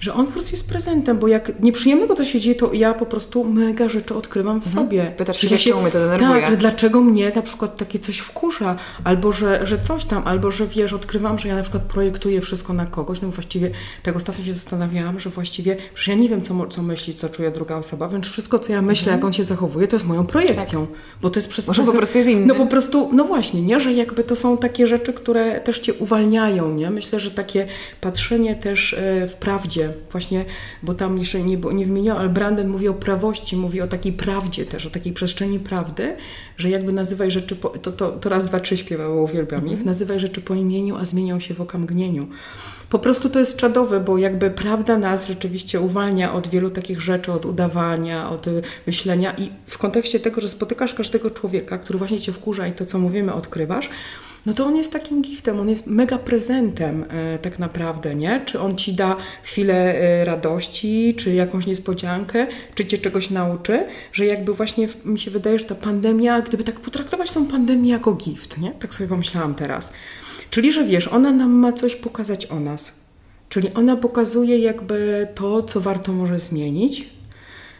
że 0.00 0.14
on 0.14 0.26
po 0.26 0.32
prostu 0.32 0.52
jest 0.52 0.68
prezentem, 0.68 1.18
bo 1.18 1.28
jak 1.28 1.60
nieprzyjemnego 1.60 2.14
co 2.14 2.24
się 2.24 2.40
dzieje, 2.40 2.54
to 2.54 2.72
ja 2.72 2.94
po 2.94 3.06
prostu 3.06 3.44
mega 3.44 3.88
rzeczy 3.88 4.14
odkrywam 4.14 4.60
w 4.60 4.66
mhm. 4.66 4.86
sobie. 4.86 5.12
Pytasz 5.16 5.40
się, 5.40 5.58
czemu 5.58 5.82
mnie 5.82 5.90
to 5.90 5.98
denerwuje. 5.98 6.42
Tak, 6.42 6.56
dlaczego 6.56 7.00
mnie 7.00 7.32
na 7.34 7.42
przykład 7.42 7.76
takie 7.76 7.98
coś 7.98 8.18
wkurza, 8.18 8.76
albo 9.04 9.32
że, 9.32 9.66
że 9.66 9.78
coś 9.78 10.04
tam, 10.04 10.22
albo 10.26 10.50
że 10.50 10.66
wiesz, 10.66 10.92
odkrywam, 10.92 11.38
że 11.38 11.48
ja 11.48 11.54
na 11.54 11.62
przykład 11.62 11.82
projektuję 11.82 12.40
wszystko 12.40 12.72
na 12.72 12.86
kogoś, 12.86 13.20
no 13.20 13.28
właściwie 13.28 13.70
tak 14.02 14.16
ostatnio 14.16 14.44
się 14.44 14.52
zastanawiałam, 14.52 15.20
że 15.20 15.30
właściwie, 15.30 15.76
że 15.94 16.12
ja 16.12 16.18
nie 16.18 16.28
wiem, 16.28 16.42
co, 16.42 16.66
co 16.66 16.82
myśli, 16.82 17.14
co 17.14 17.28
czuje 17.28 17.50
druga 17.50 17.76
osoba, 17.76 18.08
więc 18.08 18.26
wszystko, 18.26 18.58
co 18.58 18.72
ja 18.72 18.82
myślę, 18.82 19.12
mhm. 19.12 19.18
jak 19.18 19.24
on 19.24 19.32
się 19.32 19.44
zachowuje, 19.44 19.88
to 19.88 19.96
jest 19.96 20.06
moją 20.06 20.26
projekcją. 20.26 20.86
Tak 20.86 21.23
bo 21.24 21.30
to 21.30 21.38
jest 21.40 21.48
przez 21.48 21.66
Może 21.66 21.84
po 21.84 21.92
prostu 21.92 22.18
jest 22.18 22.30
inny. 22.30 22.46
No 22.46 22.54
po 22.54 22.66
prostu, 22.66 23.10
no 23.12 23.24
właśnie, 23.24 23.62
nie, 23.62 23.80
że 23.80 23.92
jakby 23.92 24.24
to 24.24 24.36
są 24.36 24.58
takie 24.58 24.86
rzeczy, 24.86 25.12
które 25.12 25.60
też 25.60 25.78
cię 25.78 25.94
uwalniają, 25.94 26.74
nie? 26.74 26.90
Myślę, 26.90 27.20
że 27.20 27.30
takie 27.30 27.66
patrzenie 28.00 28.54
też 28.54 28.94
e, 28.94 29.28
w 29.28 29.34
prawdzie, 29.34 29.92
właśnie, 30.12 30.44
bo 30.82 30.94
tam 30.94 31.18
jeszcze 31.18 31.40
nie, 31.40 31.56
nie 31.56 31.86
wymieniał, 31.86 32.18
ale 32.18 32.28
Branden 32.28 32.68
mówi 32.68 32.88
o 32.88 32.94
prawości, 32.94 33.56
mówi 33.56 33.80
o 33.80 33.86
takiej 33.86 34.12
prawdzie 34.12 34.64
też, 34.64 34.86
o 34.86 34.90
takiej 34.90 35.12
przestrzeni 35.12 35.58
prawdy, 35.58 36.16
że 36.56 36.70
jakby 36.70 36.92
nazywaj 36.92 37.30
rzeczy, 37.30 37.56
po, 37.56 37.68
to, 37.68 37.92
to, 37.92 38.12
to 38.12 38.28
raz, 38.28 38.44
dwa, 38.44 38.60
trzy 38.60 38.76
śpiewało, 38.76 39.22
uwielbiam 39.22 39.60
mhm. 39.60 39.78
ich, 39.78 39.86
nazywaj 39.86 40.20
rzeczy 40.20 40.40
po 40.40 40.54
imieniu, 40.54 40.96
a 40.96 41.04
zmienią 41.04 41.40
się 41.40 41.54
w 41.54 41.60
okamgnieniu. 41.60 42.28
Po 42.94 42.98
prostu 42.98 43.30
to 43.30 43.38
jest 43.38 43.56
czadowe, 43.56 44.00
bo 44.00 44.18
jakby 44.18 44.50
prawda 44.50 44.98
nas 44.98 45.26
rzeczywiście 45.26 45.80
uwalnia 45.80 46.34
od 46.34 46.48
wielu 46.48 46.70
takich 46.70 47.00
rzeczy, 47.00 47.32
od 47.32 47.46
udawania, 47.46 48.30
od 48.30 48.46
myślenia 48.86 49.34
i 49.38 49.50
w 49.66 49.78
kontekście 49.78 50.20
tego, 50.20 50.40
że 50.40 50.48
spotykasz 50.48 50.94
każdego 50.94 51.30
człowieka, 51.30 51.78
który 51.78 51.98
właśnie 51.98 52.20
cię 52.20 52.32
wkurza 52.32 52.66
i 52.66 52.72
to, 52.72 52.86
co 52.86 52.98
mówimy, 52.98 53.32
odkrywasz, 53.32 53.90
no 54.46 54.54
to 54.54 54.66
on 54.66 54.76
jest 54.76 54.92
takim 54.92 55.22
giftem, 55.22 55.60
on 55.60 55.68
jest 55.68 55.86
mega 55.86 56.18
prezentem 56.18 57.04
e, 57.08 57.38
tak 57.38 57.58
naprawdę, 57.58 58.14
nie? 58.14 58.42
Czy 58.46 58.60
on 58.60 58.76
ci 58.76 58.92
da 58.92 59.16
chwilę 59.42 59.94
e, 59.94 60.24
radości, 60.24 61.14
czy 61.18 61.34
jakąś 61.34 61.66
niespodziankę, 61.66 62.46
czy 62.74 62.86
cię 62.86 62.98
czegoś 62.98 63.30
nauczy, 63.30 63.86
że 64.12 64.26
jakby 64.26 64.54
właśnie 64.54 64.88
mi 65.04 65.20
się 65.20 65.30
wydaje, 65.30 65.58
że 65.58 65.64
ta 65.64 65.74
pandemia, 65.74 66.42
gdyby 66.42 66.64
tak 66.64 66.80
potraktować 66.80 67.30
tą 67.30 67.46
pandemię 67.46 67.90
jako 67.90 68.12
gift, 68.12 68.58
nie? 68.58 68.70
Tak 68.70 68.94
sobie 68.94 69.08
pomyślałam 69.08 69.54
teraz. 69.54 69.92
Czyli, 70.50 70.72
że 70.72 70.84
wiesz, 70.84 71.08
ona 71.08 71.32
nam 71.32 71.52
ma 71.52 71.72
coś 71.72 71.96
pokazać 71.96 72.46
o 72.46 72.60
nas. 72.60 72.92
Czyli 73.48 73.74
ona 73.74 73.96
pokazuje 73.96 74.58
jakby 74.58 75.28
to, 75.34 75.62
co 75.62 75.80
warto 75.80 76.12
może 76.12 76.40
zmienić, 76.40 77.08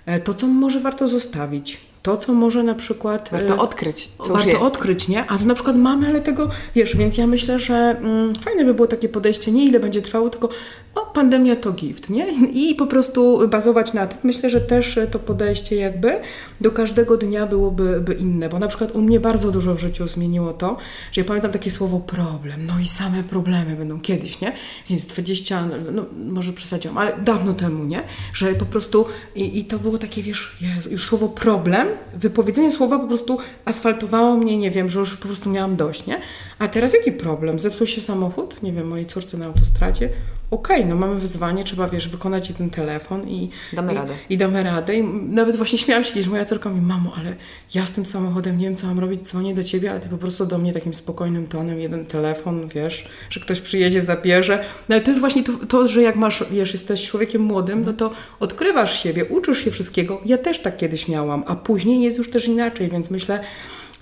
e, 0.06 0.20
to, 0.20 0.34
co 0.34 0.46
może 0.46 0.80
warto 0.80 1.08
zostawić 1.08 1.80
to, 2.04 2.16
co 2.16 2.32
może 2.32 2.62
na 2.62 2.74
przykład. 2.74 3.28
Warto 3.32 3.54
e, 3.54 3.58
odkryć. 3.58 4.10
Co 4.24 4.32
warto 4.32 4.60
odkryć, 4.60 5.08
nie? 5.08 5.26
A 5.30 5.38
to 5.38 5.44
na 5.44 5.54
przykład 5.54 5.76
mamy, 5.76 6.08
ale 6.08 6.20
tego 6.20 6.50
wiesz, 6.74 6.96
więc 6.96 7.18
ja 7.18 7.26
myślę, 7.26 7.58
że 7.58 7.74
mm, 7.74 8.34
fajne 8.34 8.64
by 8.64 8.74
było 8.74 8.88
takie 8.88 9.08
podejście, 9.08 9.52
nie 9.52 9.64
ile 9.64 9.80
będzie 9.80 10.02
trwało, 10.02 10.30
tylko 10.30 10.48
no, 10.96 11.06
pandemia 11.06 11.56
to 11.56 11.72
gift, 11.72 12.10
nie? 12.10 12.32
I 12.52 12.74
po 12.74 12.86
prostu 12.86 13.48
bazować 13.48 13.92
na 13.92 14.06
tym. 14.06 14.18
Myślę, 14.22 14.50
że 14.50 14.60
też 14.60 14.98
to 15.10 15.18
podejście 15.18 15.76
jakby 15.76 16.20
do 16.60 16.70
każdego 16.70 17.16
dnia 17.16 17.46
byłoby 17.46 18.00
by 18.00 18.14
inne, 18.14 18.48
bo 18.48 18.58
na 18.58 18.68
przykład 18.68 18.94
u 18.94 19.02
mnie 19.02 19.20
bardzo 19.20 19.50
dużo 19.50 19.74
w 19.74 19.78
życiu 19.78 20.08
zmieniło 20.08 20.52
to, 20.52 20.76
że 21.12 21.20
ja 21.20 21.28
pamiętam 21.28 21.52
takie 21.52 21.70
słowo 21.70 22.00
problem, 22.00 22.66
no 22.66 22.74
i 22.82 22.88
same 22.88 23.22
problemy 23.22 23.76
będą 23.76 24.00
kiedyś, 24.00 24.40
nie? 24.40 24.52
Więc 24.88 25.06
20, 25.06 25.66
no, 25.66 25.76
no 25.92 26.04
może 26.32 26.52
przesadziłam, 26.52 26.98
ale 26.98 27.16
dawno 27.24 27.54
temu, 27.54 27.84
nie? 27.84 28.02
Że 28.34 28.54
po 28.54 28.64
prostu 28.64 29.06
i, 29.34 29.58
i 29.58 29.64
to 29.64 29.78
było 29.78 29.98
takie, 29.98 30.22
wiesz, 30.22 30.56
Jezu, 30.60 30.90
już 30.90 31.04
słowo 31.04 31.28
problem, 31.28 31.88
wypowiedzenie 32.14 32.72
słowa 32.72 32.98
po 32.98 33.08
prostu 33.08 33.38
asfaltowało 33.64 34.36
mnie, 34.36 34.56
nie 34.56 34.70
wiem, 34.70 34.88
że 34.88 34.98
już 34.98 35.16
po 35.16 35.26
prostu 35.26 35.50
miałam 35.50 35.76
dość, 35.76 36.06
nie? 36.06 36.20
A 36.58 36.68
teraz 36.68 36.94
jaki 36.94 37.12
problem? 37.12 37.58
Zepsuł 37.58 37.86
się 37.86 38.00
samochód, 38.00 38.62
nie 38.62 38.72
wiem, 38.72 38.88
mojej 38.88 39.06
córce 39.06 39.36
na 39.36 39.46
autostradzie, 39.46 40.08
okej, 40.54 40.76
okay, 40.76 40.88
no 40.88 40.96
mamy 40.96 41.14
wyzwanie, 41.14 41.64
trzeba, 41.64 41.88
wiesz, 41.88 42.08
wykonać 42.08 42.52
ten 42.58 42.70
telefon 42.70 43.28
i... 43.28 43.50
Damy 43.72 43.92
i, 43.92 43.96
radę. 43.96 44.14
I 44.30 44.38
damy 44.38 44.62
radę. 44.62 44.96
I 44.96 45.02
nawet 45.28 45.56
właśnie 45.56 45.78
śmiałam 45.78 46.04
się 46.04 46.12
kiedyś, 46.12 46.28
moja 46.28 46.44
córka 46.44 46.68
mówi, 46.70 46.82
mamo, 46.82 47.12
ale 47.18 47.34
ja 47.74 47.86
z 47.86 47.90
tym 47.90 48.06
samochodem 48.06 48.58
nie 48.58 48.66
wiem, 48.66 48.76
co 48.76 48.86
mam 48.86 48.98
robić, 48.98 49.28
dzwonię 49.28 49.54
do 49.54 49.64
Ciebie, 49.64 49.92
a 49.92 49.98
Ty 49.98 50.08
po 50.08 50.18
prostu 50.18 50.46
do 50.46 50.58
mnie 50.58 50.72
takim 50.72 50.94
spokojnym 50.94 51.46
tonem, 51.46 51.80
jeden 51.80 52.06
telefon, 52.06 52.68
wiesz, 52.68 53.08
że 53.30 53.40
ktoś 53.40 53.60
przyjedzie, 53.60 54.00
zabierze. 54.00 54.64
No 54.88 54.94
ale 54.94 55.04
to 55.04 55.10
jest 55.10 55.20
właśnie 55.20 55.44
to, 55.44 55.52
to 55.52 55.88
że 55.88 56.02
jak 56.02 56.16
masz, 56.16 56.44
wiesz, 56.50 56.72
jesteś 56.72 57.08
człowiekiem 57.08 57.42
młodym, 57.42 57.84
no 57.84 57.92
to 57.92 58.10
odkrywasz 58.40 59.02
siebie, 59.02 59.24
uczysz 59.24 59.64
się 59.64 59.70
wszystkiego. 59.70 60.20
Ja 60.24 60.38
też 60.38 60.58
tak 60.58 60.76
kiedyś 60.76 61.08
miałam, 61.08 61.44
a 61.46 61.56
później 61.56 62.02
jest 62.02 62.18
już 62.18 62.30
też 62.30 62.48
inaczej, 62.48 62.88
więc 62.88 63.10
myślę, 63.10 63.40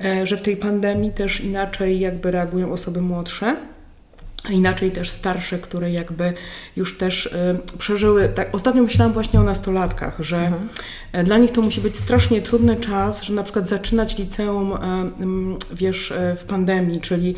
e, 0.04 0.26
że 0.26 0.36
w 0.36 0.42
tej 0.42 0.56
pandemii 0.56 1.10
też 1.10 1.40
inaczej 1.40 2.00
jakby 2.00 2.30
reagują 2.30 2.72
osoby 2.72 3.00
młodsze 3.00 3.56
a 4.44 4.52
inaczej 4.52 4.90
też 4.90 5.10
starsze, 5.10 5.58
które 5.58 5.92
jakby 5.92 6.32
już 6.76 6.98
też 6.98 7.26
y, 7.26 7.78
przeżyły. 7.78 8.28
Tak, 8.28 8.54
ostatnio 8.54 8.82
myślałam 8.82 9.12
właśnie 9.12 9.40
o 9.40 9.42
nastolatkach, 9.42 10.16
że 10.20 10.38
mhm. 10.38 10.68
E, 11.12 11.24
dla 11.24 11.38
nich 11.38 11.50
to 11.50 11.62
musi 11.62 11.80
być 11.80 11.96
strasznie 11.96 12.42
trudny 12.42 12.76
czas, 12.76 13.22
że 13.22 13.34
na 13.34 13.42
przykład 13.42 13.68
zaczynać 13.68 14.18
liceum, 14.18 14.72
y, 14.72 14.76
y, 14.76 15.76
wiesz, 15.76 16.12
w 16.36 16.44
pandemii, 16.44 17.00
czyli 17.00 17.34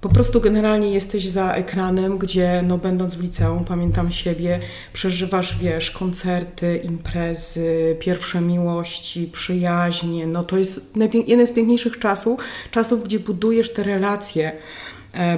po 0.00 0.08
prostu 0.08 0.40
generalnie 0.40 0.90
jesteś 0.90 1.28
za 1.28 1.52
ekranem, 1.52 2.18
gdzie 2.18 2.62
no 2.66 2.78
będąc 2.78 3.14
w 3.14 3.22
liceum, 3.22 3.64
pamiętam 3.64 4.10
siebie, 4.10 4.60
przeżywasz, 4.92 5.58
wiesz, 5.58 5.90
koncerty, 5.90 6.80
imprezy, 6.84 7.96
pierwsze 8.00 8.40
miłości, 8.40 9.30
przyjaźnie. 9.32 10.26
No 10.26 10.44
to 10.44 10.58
jest 10.58 10.94
jeden 11.26 11.46
z 11.46 11.52
piękniejszych 11.52 11.98
czasów, 11.98 12.40
czasów, 12.70 13.04
gdzie 13.04 13.18
budujesz 13.20 13.72
te 13.72 13.82
relacje 13.82 14.52
E, 14.52 14.87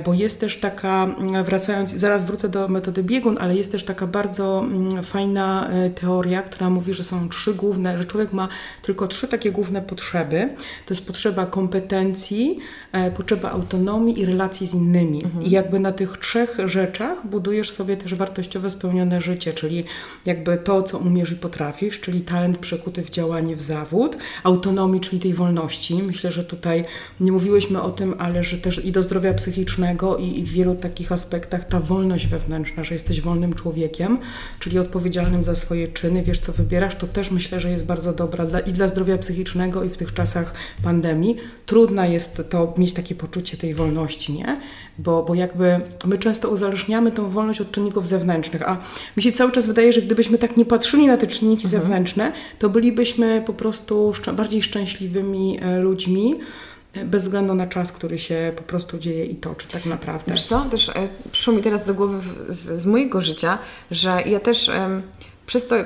bo 0.04 0.14
jest 0.14 0.40
też 0.40 0.60
taka, 0.60 1.04
mm, 1.04 1.44
wracając, 1.44 1.90
zaraz 1.90 2.24
wrócę 2.24 2.48
do 2.48 2.68
metody 2.68 3.02
biegun, 3.02 3.36
ale 3.40 3.56
jest 3.56 3.72
też 3.72 3.84
taka 3.84 4.06
bardzo 4.06 4.60
mm, 4.60 5.04
fajna 5.04 5.68
e, 5.68 5.90
teoria, 5.90 6.42
która 6.42 6.70
mówi, 6.70 6.94
że 6.94 7.04
są 7.04 7.28
trzy 7.28 7.54
główne, 7.54 7.98
że 7.98 8.04
człowiek 8.04 8.32
ma 8.32 8.48
tylko 8.82 9.06
trzy 9.06 9.28
takie 9.28 9.52
główne 9.52 9.82
potrzeby. 9.82 10.48
To 10.86 10.94
jest 10.94 11.06
potrzeba 11.06 11.46
kompetencji, 11.46 12.58
e, 12.92 13.10
potrzeba 13.10 13.50
autonomii 13.50 14.20
i 14.20 14.26
relacji 14.26 14.66
z 14.66 14.74
innymi. 14.74 15.24
Mhm. 15.24 15.44
I 15.44 15.50
jakby 15.50 15.80
na 15.80 15.92
tych 15.92 16.18
trzech 16.18 16.56
rzeczach 16.64 17.26
budujesz 17.26 17.70
sobie 17.70 17.96
też 17.96 18.14
wartościowe, 18.14 18.70
spełnione 18.70 19.20
życie, 19.20 19.52
czyli 19.52 19.84
jakby 20.26 20.58
to, 20.58 20.82
co 20.82 20.98
umiesz 20.98 21.32
i 21.32 21.36
potrafisz, 21.36 22.00
czyli 22.00 22.20
talent 22.20 22.58
przekuty 22.58 23.02
w 23.02 23.10
działanie, 23.10 23.56
w 23.56 23.62
zawód, 23.62 24.16
autonomii, 24.44 25.00
czyli 25.00 25.20
tej 25.20 25.34
wolności. 25.34 26.02
Myślę, 26.02 26.32
że 26.32 26.44
tutaj 26.44 26.84
nie 27.20 27.32
mówiłyśmy 27.32 27.82
o 27.82 27.90
tym, 27.90 28.14
ale 28.18 28.44
że 28.44 28.58
też 28.58 28.84
i 28.84 28.92
do 28.92 29.02
zdrowia 29.02 29.34
psychicznego, 29.34 29.69
psychicznego 29.70 30.16
i, 30.16 30.44
w 30.44 30.52
wielu 30.52 30.74
takich 30.74 31.12
aspektach 31.12 31.64
ta 31.64 31.80
wolność 31.80 32.26
wewnętrzna, 32.26 32.84
że 32.84 32.94
jesteś 32.94 33.20
wolnym 33.20 33.54
człowiekiem, 33.54 34.18
czyli 34.58 34.78
odpowiedzialnym 34.78 35.44
za 35.44 35.54
swoje 35.54 35.88
czyny, 35.88 36.22
wiesz 36.22 36.40
co 36.40 36.52
wybierasz, 36.52 36.94
to 36.94 37.06
też 37.06 37.30
myślę, 37.30 37.60
że 37.60 37.70
jest 37.70 37.84
bardzo 37.84 38.12
dobra 38.12 38.46
dla, 38.46 38.60
i 38.60 38.72
dla 38.72 38.88
zdrowia 38.88 39.18
psychicznego 39.18 39.84
i 39.84 39.88
w 39.88 39.96
tych 39.96 40.14
czasach 40.14 40.54
pandemii. 40.82 41.36
Trudna 41.66 42.06
jest 42.06 42.42
to 42.50 42.74
mieć 42.78 42.92
takie 42.92 43.14
poczucie 43.14 43.56
tej 43.56 43.74
wolności, 43.74 44.32
nie? 44.32 44.60
Bo, 44.98 45.22
bo 45.22 45.34
jakby 45.34 45.80
my 46.06 46.18
często 46.18 46.48
uzależniamy 46.48 47.12
tą 47.12 47.30
wolność 47.30 47.60
od 47.60 47.70
czynników 47.70 48.08
zewnętrznych, 48.08 48.68
a 48.68 48.76
mi 49.16 49.22
się 49.22 49.32
cały 49.32 49.52
czas 49.52 49.66
wydaje, 49.66 49.92
że 49.92 50.02
gdybyśmy 50.02 50.38
tak 50.38 50.56
nie 50.56 50.64
patrzyli 50.64 51.06
na 51.06 51.16
te 51.16 51.26
czynniki 51.26 51.64
mhm. 51.64 51.82
zewnętrzne, 51.82 52.32
to 52.58 52.68
bylibyśmy 52.68 53.42
po 53.46 53.52
prostu 53.52 54.12
szcz 54.14 54.30
bardziej 54.30 54.62
szczęśliwymi 54.62 55.58
e, 55.62 55.78
ludźmi, 55.78 56.34
bez 57.04 57.22
względu 57.22 57.54
na 57.54 57.66
czas, 57.66 57.92
który 57.92 58.18
się 58.18 58.52
po 58.56 58.62
prostu 58.62 58.98
dzieje 58.98 59.24
i 59.24 59.34
toczy 59.34 59.68
tak 59.68 59.86
naprawdę. 59.86 60.32
Wiesz 60.32 60.44
co, 60.44 60.60
też 60.60 60.88
e, 60.88 60.92
przyszło 61.32 61.54
mi 61.54 61.62
teraz 61.62 61.86
do 61.86 61.94
głowy 61.94 62.20
z, 62.48 62.80
z 62.80 62.86
mojego 62.86 63.20
życia, 63.20 63.58
że 63.90 64.22
ja 64.26 64.40
też 64.40 64.68
e, 64.68 65.02
przez 65.46 65.66
to 65.66 65.76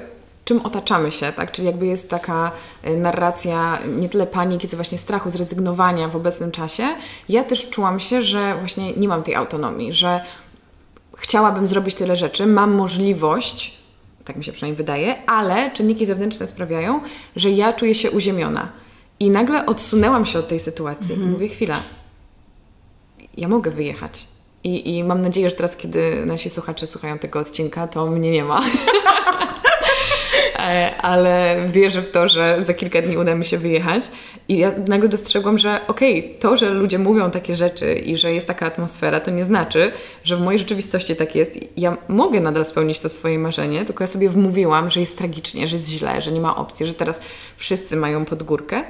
czym 0.44 0.61
otaczamy 0.61 1.12
się, 1.12 1.32
tak? 1.32 1.52
Czyli 1.52 1.66
jakby 1.66 1.86
jest 1.86 2.11
taka 2.11 2.52
e, 2.82 2.96
narracja 2.96 3.78
nie 3.96 4.09
tyle 4.09 4.26
paniki, 4.26 4.68
co 4.68 4.76
właśnie 4.76 4.98
strachu, 4.98 5.30
zrezygnowania 5.30 6.09
w 6.09 6.16
obecnym 6.16 6.50
czasie. 6.50 6.84
Ja 7.28 7.44
też 7.44 7.70
czułam 7.70 8.00
się, 8.00 8.22
że 8.22 8.57
właśnie 8.59 8.92
nie 8.92 9.09
mam 9.09 9.22
tej 9.22 9.34
autonomii, 9.34 9.92
że 9.92 10.20
chciałabym 11.16 11.66
zrobić 11.66 11.94
tyle 11.94 12.16
rzeczy, 12.16 12.46
mam 12.46 12.74
możliwość, 12.74 13.76
tak 14.24 14.36
mi 14.36 14.44
się 14.44 14.52
przynajmniej 14.52 14.76
wydaje, 14.76 15.30
ale 15.30 15.70
czynniki 15.70 16.07
zewnętrzne 16.07 16.46
sprawiają, 16.46 17.00
że 17.36 17.50
ja 17.50 17.72
czuję 17.72 17.94
się 17.94 18.11
uziemiona 18.11 18.84
i 19.20 19.30
nagle 19.30 19.66
odsunęłam 19.66 20.26
się 20.26 20.38
od 20.38 20.48
tej 20.48 20.60
sytuacji 20.60 21.12
mhm. 21.12 21.30
i 21.30 21.32
mówię, 21.32 21.48
chwila, 21.48 21.82
ja 23.36 23.48
mogę 23.48 23.70
wyjechać. 23.70 24.26
I, 24.64 24.96
I 24.96 25.04
mam 25.04 25.22
nadzieję, 25.22 25.50
że 25.50 25.56
teraz, 25.56 25.76
kiedy 25.76 26.26
nasi 26.26 26.50
słuchacze 26.50 26.86
słuchają 26.86 27.18
tego 27.18 27.38
odcinka, 27.38 27.88
to 27.88 28.06
mnie 28.06 28.30
nie 28.30 28.44
ma. 28.44 28.62
E, 30.58 30.96
ale 30.96 31.56
wierzę 31.68 32.02
w 32.02 32.10
to, 32.10 32.28
że 32.28 32.58
za 32.64 32.74
kilka 32.74 33.02
dni 33.02 33.16
uda 33.16 33.34
mi 33.34 33.44
się 33.44 33.58
wyjechać. 33.58 34.10
I 34.48 34.58
ja 34.58 34.72
nagle 34.88 35.08
dostrzegłam, 35.08 35.58
że 35.58 35.80
okej, 35.88 36.18
okay, 36.18 36.38
to, 36.38 36.56
że 36.56 36.70
ludzie 36.70 36.98
mówią 36.98 37.30
takie 37.30 37.56
rzeczy 37.56 37.94
i 37.94 38.16
że 38.16 38.32
jest 38.32 38.46
taka 38.46 38.66
atmosfera, 38.66 39.20
to 39.20 39.30
nie 39.30 39.44
znaczy, 39.44 39.92
że 40.24 40.36
w 40.36 40.40
mojej 40.40 40.58
rzeczywistości 40.58 41.16
tak 41.16 41.34
jest. 41.34 41.52
Ja 41.76 41.96
mogę 42.08 42.40
nadal 42.40 42.64
spełnić 42.64 43.00
to 43.00 43.08
swoje 43.08 43.38
marzenie, 43.38 43.84
tylko 43.84 44.04
ja 44.04 44.08
sobie 44.08 44.28
wmówiłam, 44.28 44.90
że 44.90 45.00
jest 45.00 45.18
tragicznie, 45.18 45.68
że 45.68 45.76
jest 45.76 45.88
źle, 45.88 46.22
że 46.22 46.32
nie 46.32 46.40
ma 46.40 46.56
opcji, 46.56 46.86
że 46.86 46.94
teraz 46.94 47.20
wszyscy 47.56 47.96
mają 47.96 48.24
pod 48.24 48.42
górkę. 48.42 48.84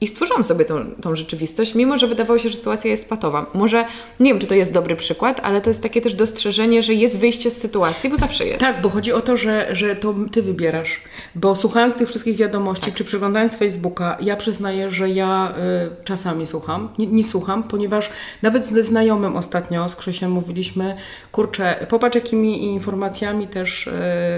I 0.00 0.06
stworzyłam 0.06 0.44
sobie 0.44 0.64
tą, 0.64 0.94
tą 1.00 1.16
rzeczywistość, 1.16 1.74
mimo 1.74 1.98
że 1.98 2.06
wydawało 2.06 2.38
się, 2.38 2.48
że 2.48 2.56
sytuacja 2.56 2.90
jest 2.90 3.08
patowa. 3.08 3.46
Może 3.54 3.84
nie 4.20 4.30
wiem, 4.30 4.40
czy 4.40 4.46
to 4.46 4.54
jest 4.54 4.72
dobry 4.72 4.96
przykład, 4.96 5.40
ale 5.42 5.60
to 5.60 5.70
jest 5.70 5.82
takie 5.82 6.00
też 6.00 6.14
dostrzeżenie, 6.14 6.82
że 6.82 6.94
jest 6.94 7.20
wyjście 7.20 7.50
z 7.50 7.56
sytuacji, 7.56 8.10
bo 8.10 8.16
zawsze 8.16 8.46
jest. 8.46 8.60
Tak, 8.60 8.80
bo 8.80 8.90
chodzi 8.90 9.12
o 9.12 9.20
to, 9.20 9.36
że, 9.36 9.68
że 9.72 9.96
to 9.96 10.14
ty 10.32 10.42
wybierasz. 10.42 11.00
Bo 11.34 11.56
słuchając 11.56 11.94
tych 11.94 12.08
wszystkich 12.08 12.36
wiadomości, 12.36 12.84
tak. 12.84 12.94
czy 12.94 13.04
przeglądając 13.04 13.56
Facebooka, 13.56 14.16
ja 14.20 14.36
przyznaję, 14.36 14.90
że 14.90 15.10
ja 15.10 15.54
y, 16.02 16.04
czasami 16.04 16.46
słucham. 16.46 16.88
Nie, 16.98 17.06
nie, 17.06 17.24
słucham, 17.24 17.62
ponieważ 17.62 18.10
nawet 18.42 18.66
ze 18.66 18.82
znajomym 18.82 19.36
ostatnio, 19.36 19.88
z 19.88 19.96
Krzysiem 19.96 20.30
mówiliśmy, 20.30 20.96
kurczę, 21.32 21.86
popatrz 21.88 22.14
jakimi 22.14 22.64
informacjami 22.64 23.46
też 23.46 23.86
y, 23.86 23.92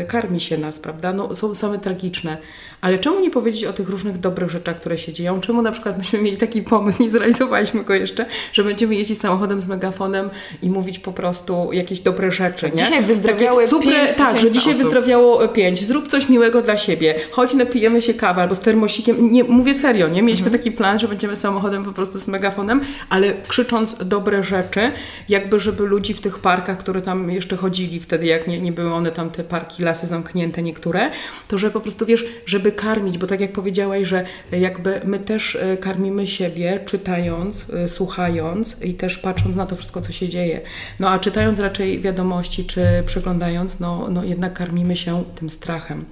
karmi 0.08 0.40
się 0.40 0.58
nas, 0.58 0.78
prawda? 0.78 1.12
No, 1.12 1.34
są 1.34 1.54
same 1.54 1.78
tragiczne. 1.78 2.36
Ale 2.80 2.98
czemu 2.98 3.20
nie 3.20 3.30
powiedzieć 3.30 3.64
o 3.64 3.72
tych 3.72 3.88
różnych 3.88 4.20
dobrych 4.20 4.50
rzeczach, 4.50 4.76
które 4.76 4.98
się 4.98 5.12
dzieją? 5.12 5.40
Czemu 5.40 5.62
na 5.62 5.72
przykład 5.72 5.98
myśmy 5.98 6.22
mieli 6.22 6.36
taki 6.36 6.62
pomysł, 6.62 7.02
nie 7.02 7.08
zrealizowaliśmy 7.08 7.84
go 7.84 7.94
jeszcze, 7.94 8.26
że 8.52 8.64
będziemy 8.64 8.94
jeździć 8.94 9.20
samochodem 9.20 9.60
z 9.60 9.68
megafonem 9.68 10.30
i 10.62 10.70
mówić 10.70 10.98
po 10.98 11.12
prostu 11.12 11.72
jakieś 11.72 12.00
dobre 12.00 12.32
rzeczy, 12.32 12.70
nie? 12.74 12.78
Dzisiaj 12.78 13.02
wyzdrowiały 13.02 13.66
super, 13.66 13.88
pięć 13.94 14.14
Tak, 14.14 14.40
że 14.40 14.50
dzisiaj 14.50 14.72
osób. 14.72 14.82
wyzdrowiało 14.82 15.48
pięć. 15.48 15.84
Zrób 15.84 16.08
coś 16.08 16.28
miłego 16.28 16.62
dla 16.62 16.76
siebie. 16.76 17.14
Chodź, 17.30 17.54
napijemy 17.54 18.02
się 18.02 18.14
kawę 18.14 18.42
albo 18.42 18.54
z 18.54 18.60
termosikiem. 18.60 19.32
Nie, 19.32 19.44
mówię 19.44 19.74
serio, 19.74 20.08
nie? 20.08 20.22
Mieliśmy 20.22 20.46
mhm. 20.46 20.62
taki 20.62 20.72
plan, 20.72 20.98
że 20.98 21.08
będziemy 21.08 21.36
samochodem 21.36 21.84
po 21.84 21.92
prostu 21.92 22.20
z 22.20 22.28
megafonem, 22.28 22.80
ale 23.08 23.34
krzycząc 23.48 23.96
dobre 24.04 24.42
rzeczy, 24.42 24.92
jakby 25.28 25.60
żeby 25.60 25.86
ludzi 25.86 26.14
w 26.14 26.20
tych 26.20 26.38
parkach, 26.38 26.78
które 26.78 27.02
tam 27.02 27.30
jeszcze 27.30 27.56
chodzili 27.56 28.00
wtedy, 28.00 28.26
jak 28.26 28.46
nie, 28.46 28.60
nie 28.60 28.72
były 28.72 28.92
one 28.94 29.12
tam 29.12 29.30
te 29.30 29.44
parki, 29.44 29.82
lasy 29.82 30.06
zamknięte 30.06 30.62
niektóre, 30.62 31.10
to 31.48 31.58
że 31.58 31.70
po 31.70 31.80
prostu 31.80 32.06
wiesz, 32.06 32.26
żeby 32.46 32.67
żeby 32.68 32.80
karmić, 32.80 33.18
bo 33.18 33.26
tak 33.26 33.40
jak 33.40 33.52
powiedziałaś, 33.52 34.08
że 34.08 34.24
jakby 34.52 35.00
my 35.04 35.18
też 35.18 35.56
e, 35.56 35.76
karmimy 35.76 36.26
siebie 36.26 36.80
czytając, 36.86 37.70
e, 37.70 37.88
słuchając 37.88 38.82
i 38.82 38.94
też 38.94 39.18
patrząc 39.18 39.56
na 39.56 39.66
to 39.66 39.76
wszystko, 39.76 40.00
co 40.00 40.12
się 40.12 40.28
dzieje. 40.28 40.60
No 41.00 41.10
a 41.10 41.18
czytając 41.18 41.58
raczej 41.58 42.00
wiadomości, 42.00 42.64
czy 42.64 42.82
przeglądając, 43.06 43.80
no, 43.80 44.08
no 44.10 44.24
jednak 44.24 44.52
karmimy 44.52 44.96
się 44.96 45.24
tym 45.34 45.50
strachem. 45.50 46.04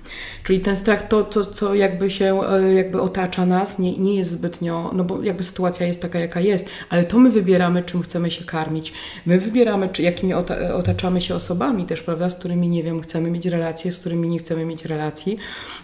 Czyli 0.44 0.61
ten 0.61 0.76
strach, 0.76 1.09
to, 1.09 1.22
to 1.22 1.44
co 1.44 1.74
jakby 1.74 2.11
się 2.11 2.40
e, 2.50 2.74
jakby 2.74 3.00
otacza 3.00 3.46
nas, 3.46 3.78
nie, 3.78 3.98
nie 3.98 4.14
jest 4.14 4.30
zbytnio, 4.30 4.90
no 4.94 5.04
bo 5.04 5.22
jakby 5.22 5.42
sytuacja 5.42 5.86
jest 5.86 6.02
taka, 6.02 6.18
jaka 6.18 6.40
jest, 6.40 6.66
ale 6.90 7.04
to 7.04 7.18
my 7.18 7.30
wybieramy, 7.30 7.82
czym 7.82 8.02
chcemy 8.02 8.30
się 8.30 8.44
karmić. 8.44 8.92
My 9.26 9.40
wybieramy, 9.40 9.88
czy, 9.88 10.02
jakimi 10.02 10.34
otaczamy 10.74 11.20
się 11.20 11.34
osobami 11.34 11.84
też, 11.84 12.02
prawda, 12.02 12.30
z 12.30 12.36
którymi, 12.36 12.68
nie 12.68 12.82
wiem, 12.82 13.00
chcemy 13.00 13.30
mieć 13.30 13.46
relacje, 13.46 13.92
z 13.92 13.98
którymi 13.98 14.28
nie 14.28 14.38
chcemy 14.38 14.64
mieć 14.64 14.84
relacji. 14.84 15.38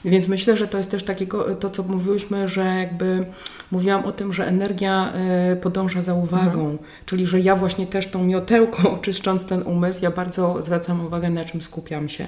Więc 0.04 0.28
myślę, 0.28 0.56
że 0.56 0.61
że 0.62 0.68
to 0.68 0.78
jest 0.78 0.90
też 0.90 1.02
takiego, 1.02 1.54
to 1.54 1.70
co 1.70 1.82
mówiłyśmy, 1.82 2.48
że 2.48 2.64
jakby 2.64 3.26
mówiłam 3.70 4.04
o 4.04 4.12
tym, 4.12 4.32
że 4.32 4.46
energia 4.46 5.12
e, 5.12 5.56
podąża 5.56 6.02
za 6.02 6.14
uwagą, 6.14 6.60
mhm. 6.60 6.78
czyli 7.06 7.26
że 7.26 7.40
ja 7.40 7.56
właśnie 7.56 7.86
też 7.86 8.06
tą 8.06 8.24
miotełką, 8.24 8.82
czyszcząc 9.02 9.44
ten 9.44 9.62
umysł, 9.62 10.02
ja 10.02 10.10
bardzo 10.10 10.62
zwracam 10.62 11.06
uwagę 11.06 11.30
na 11.30 11.44
czym 11.44 11.62
skupiam 11.62 12.08
się. 12.08 12.26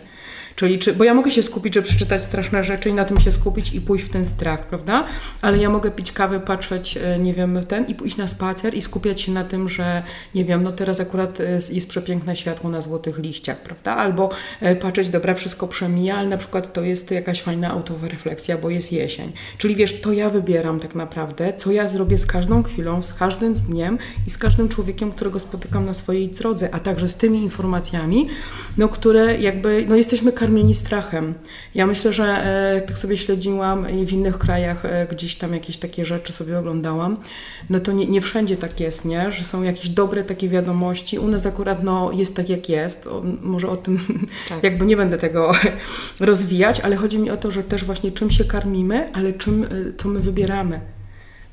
Czyli, 0.56 0.78
czy, 0.78 0.92
bo 0.92 1.04
ja 1.04 1.14
mogę 1.14 1.30
się 1.30 1.42
skupić, 1.42 1.74
żeby 1.74 1.86
przeczytać 1.86 2.24
straszne 2.24 2.64
rzeczy 2.64 2.88
i 2.88 2.92
na 2.92 3.04
tym 3.04 3.20
się 3.20 3.32
skupić 3.32 3.74
i 3.74 3.80
pójść 3.80 4.04
w 4.04 4.08
ten 4.08 4.26
strach, 4.26 4.66
prawda? 4.66 5.06
Ale 5.42 5.58
ja 5.58 5.70
mogę 5.70 5.90
pić 5.90 6.12
kawę, 6.12 6.40
patrzeć, 6.40 6.96
e, 6.96 7.18
nie 7.18 7.34
wiem, 7.34 7.64
ten 7.68 7.86
i 7.86 7.94
pójść 7.94 8.16
na 8.16 8.28
spacer 8.28 8.74
i 8.74 8.82
skupiać 8.82 9.20
się 9.20 9.32
na 9.32 9.44
tym, 9.44 9.68
że, 9.68 10.02
nie 10.34 10.44
wiem, 10.44 10.62
no 10.62 10.72
teraz 10.72 11.00
akurat 11.00 11.40
e, 11.40 11.52
jest 11.72 11.88
przepiękne 11.88 12.36
światło 12.36 12.70
na 12.70 12.80
złotych 12.80 13.18
liściach, 13.18 13.62
prawda? 13.62 13.96
Albo 13.96 14.30
e, 14.60 14.76
patrzeć, 14.76 15.08
dobra, 15.08 15.34
wszystko 15.34 15.68
przemija, 15.68 16.16
ale 16.16 16.28
na 16.28 16.36
przykład 16.36 16.72
to 16.72 16.82
jest 16.82 17.10
jakaś 17.10 17.42
fajna 17.42 17.70
autowa 17.70 18.08
refleksja, 18.08 18.58
bo 18.58 18.70
jest 18.70 18.92
jesień. 18.92 19.32
Czyli 19.58 19.76
wiesz, 19.76 20.00
to 20.00 20.12
ja 20.12 20.30
wybieram 20.30 20.80
tak 20.80 20.94
naprawdę, 20.94 21.52
co 21.56 21.72
ja 21.72 21.88
zrobię 21.88 22.18
z 22.18 22.26
każdą 22.26 22.62
chwilą, 22.62 23.02
z 23.02 23.14
każdym 23.14 23.54
dniem 23.54 23.98
i 24.26 24.30
z 24.30 24.38
każdym 24.38 24.68
człowiekiem, 24.68 25.12
którego 25.12 25.40
spotykam 25.40 25.86
na 25.86 25.94
swojej 25.94 26.28
drodze, 26.28 26.68
a 26.74 26.80
także 26.80 27.08
z 27.08 27.16
tymi 27.16 27.42
informacjami, 27.42 28.28
no, 28.78 28.88
które 28.88 29.38
jakby, 29.38 29.84
no 29.88 29.96
jesteśmy 29.96 30.32
karmieni 30.44 30.74
strachem. 30.74 31.34
Ja 31.74 31.86
myślę, 31.86 32.12
że 32.12 32.24
e, 32.24 32.80
tak 32.80 32.98
sobie 32.98 33.16
śledziłam 33.16 33.90
i 33.90 34.06
w 34.06 34.12
innych 34.12 34.38
krajach 34.38 34.84
e, 34.84 35.06
gdzieś 35.10 35.36
tam 35.36 35.54
jakieś 35.54 35.76
takie 35.76 36.04
rzeczy 36.04 36.32
sobie 36.32 36.58
oglądałam, 36.58 37.16
no 37.70 37.80
to 37.80 37.92
nie, 37.92 38.06
nie 38.06 38.20
wszędzie 38.20 38.56
tak 38.56 38.80
jest, 38.80 39.04
nie? 39.04 39.32
Że 39.32 39.44
są 39.44 39.62
jakieś 39.62 39.88
dobre 39.88 40.24
takie 40.24 40.48
wiadomości. 40.48 41.18
U 41.18 41.28
nas 41.28 41.46
akurat 41.46 41.84
no, 41.84 42.10
jest 42.12 42.36
tak 42.36 42.50
jak 42.50 42.68
jest. 42.68 43.06
O, 43.06 43.22
może 43.42 43.68
o 43.68 43.76
tym 43.76 43.98
tak. 44.48 44.64
jakby 44.64 44.86
nie 44.86 44.96
będę 44.96 45.18
tego 45.18 45.52
rozwijać, 46.20 46.80
ale 46.80 46.96
chodzi 46.96 47.18
mi 47.18 47.30
o 47.30 47.36
to, 47.36 47.50
że 47.50 47.62
też 47.62 47.84
właśnie 47.84 48.12
czym 48.12 48.30
się 48.30 48.44
karmimy, 48.44 49.12
ale 49.12 49.32
czym, 49.32 49.64
e, 49.64 49.68
co 49.96 50.08
my 50.08 50.20
wybieramy. 50.20 50.80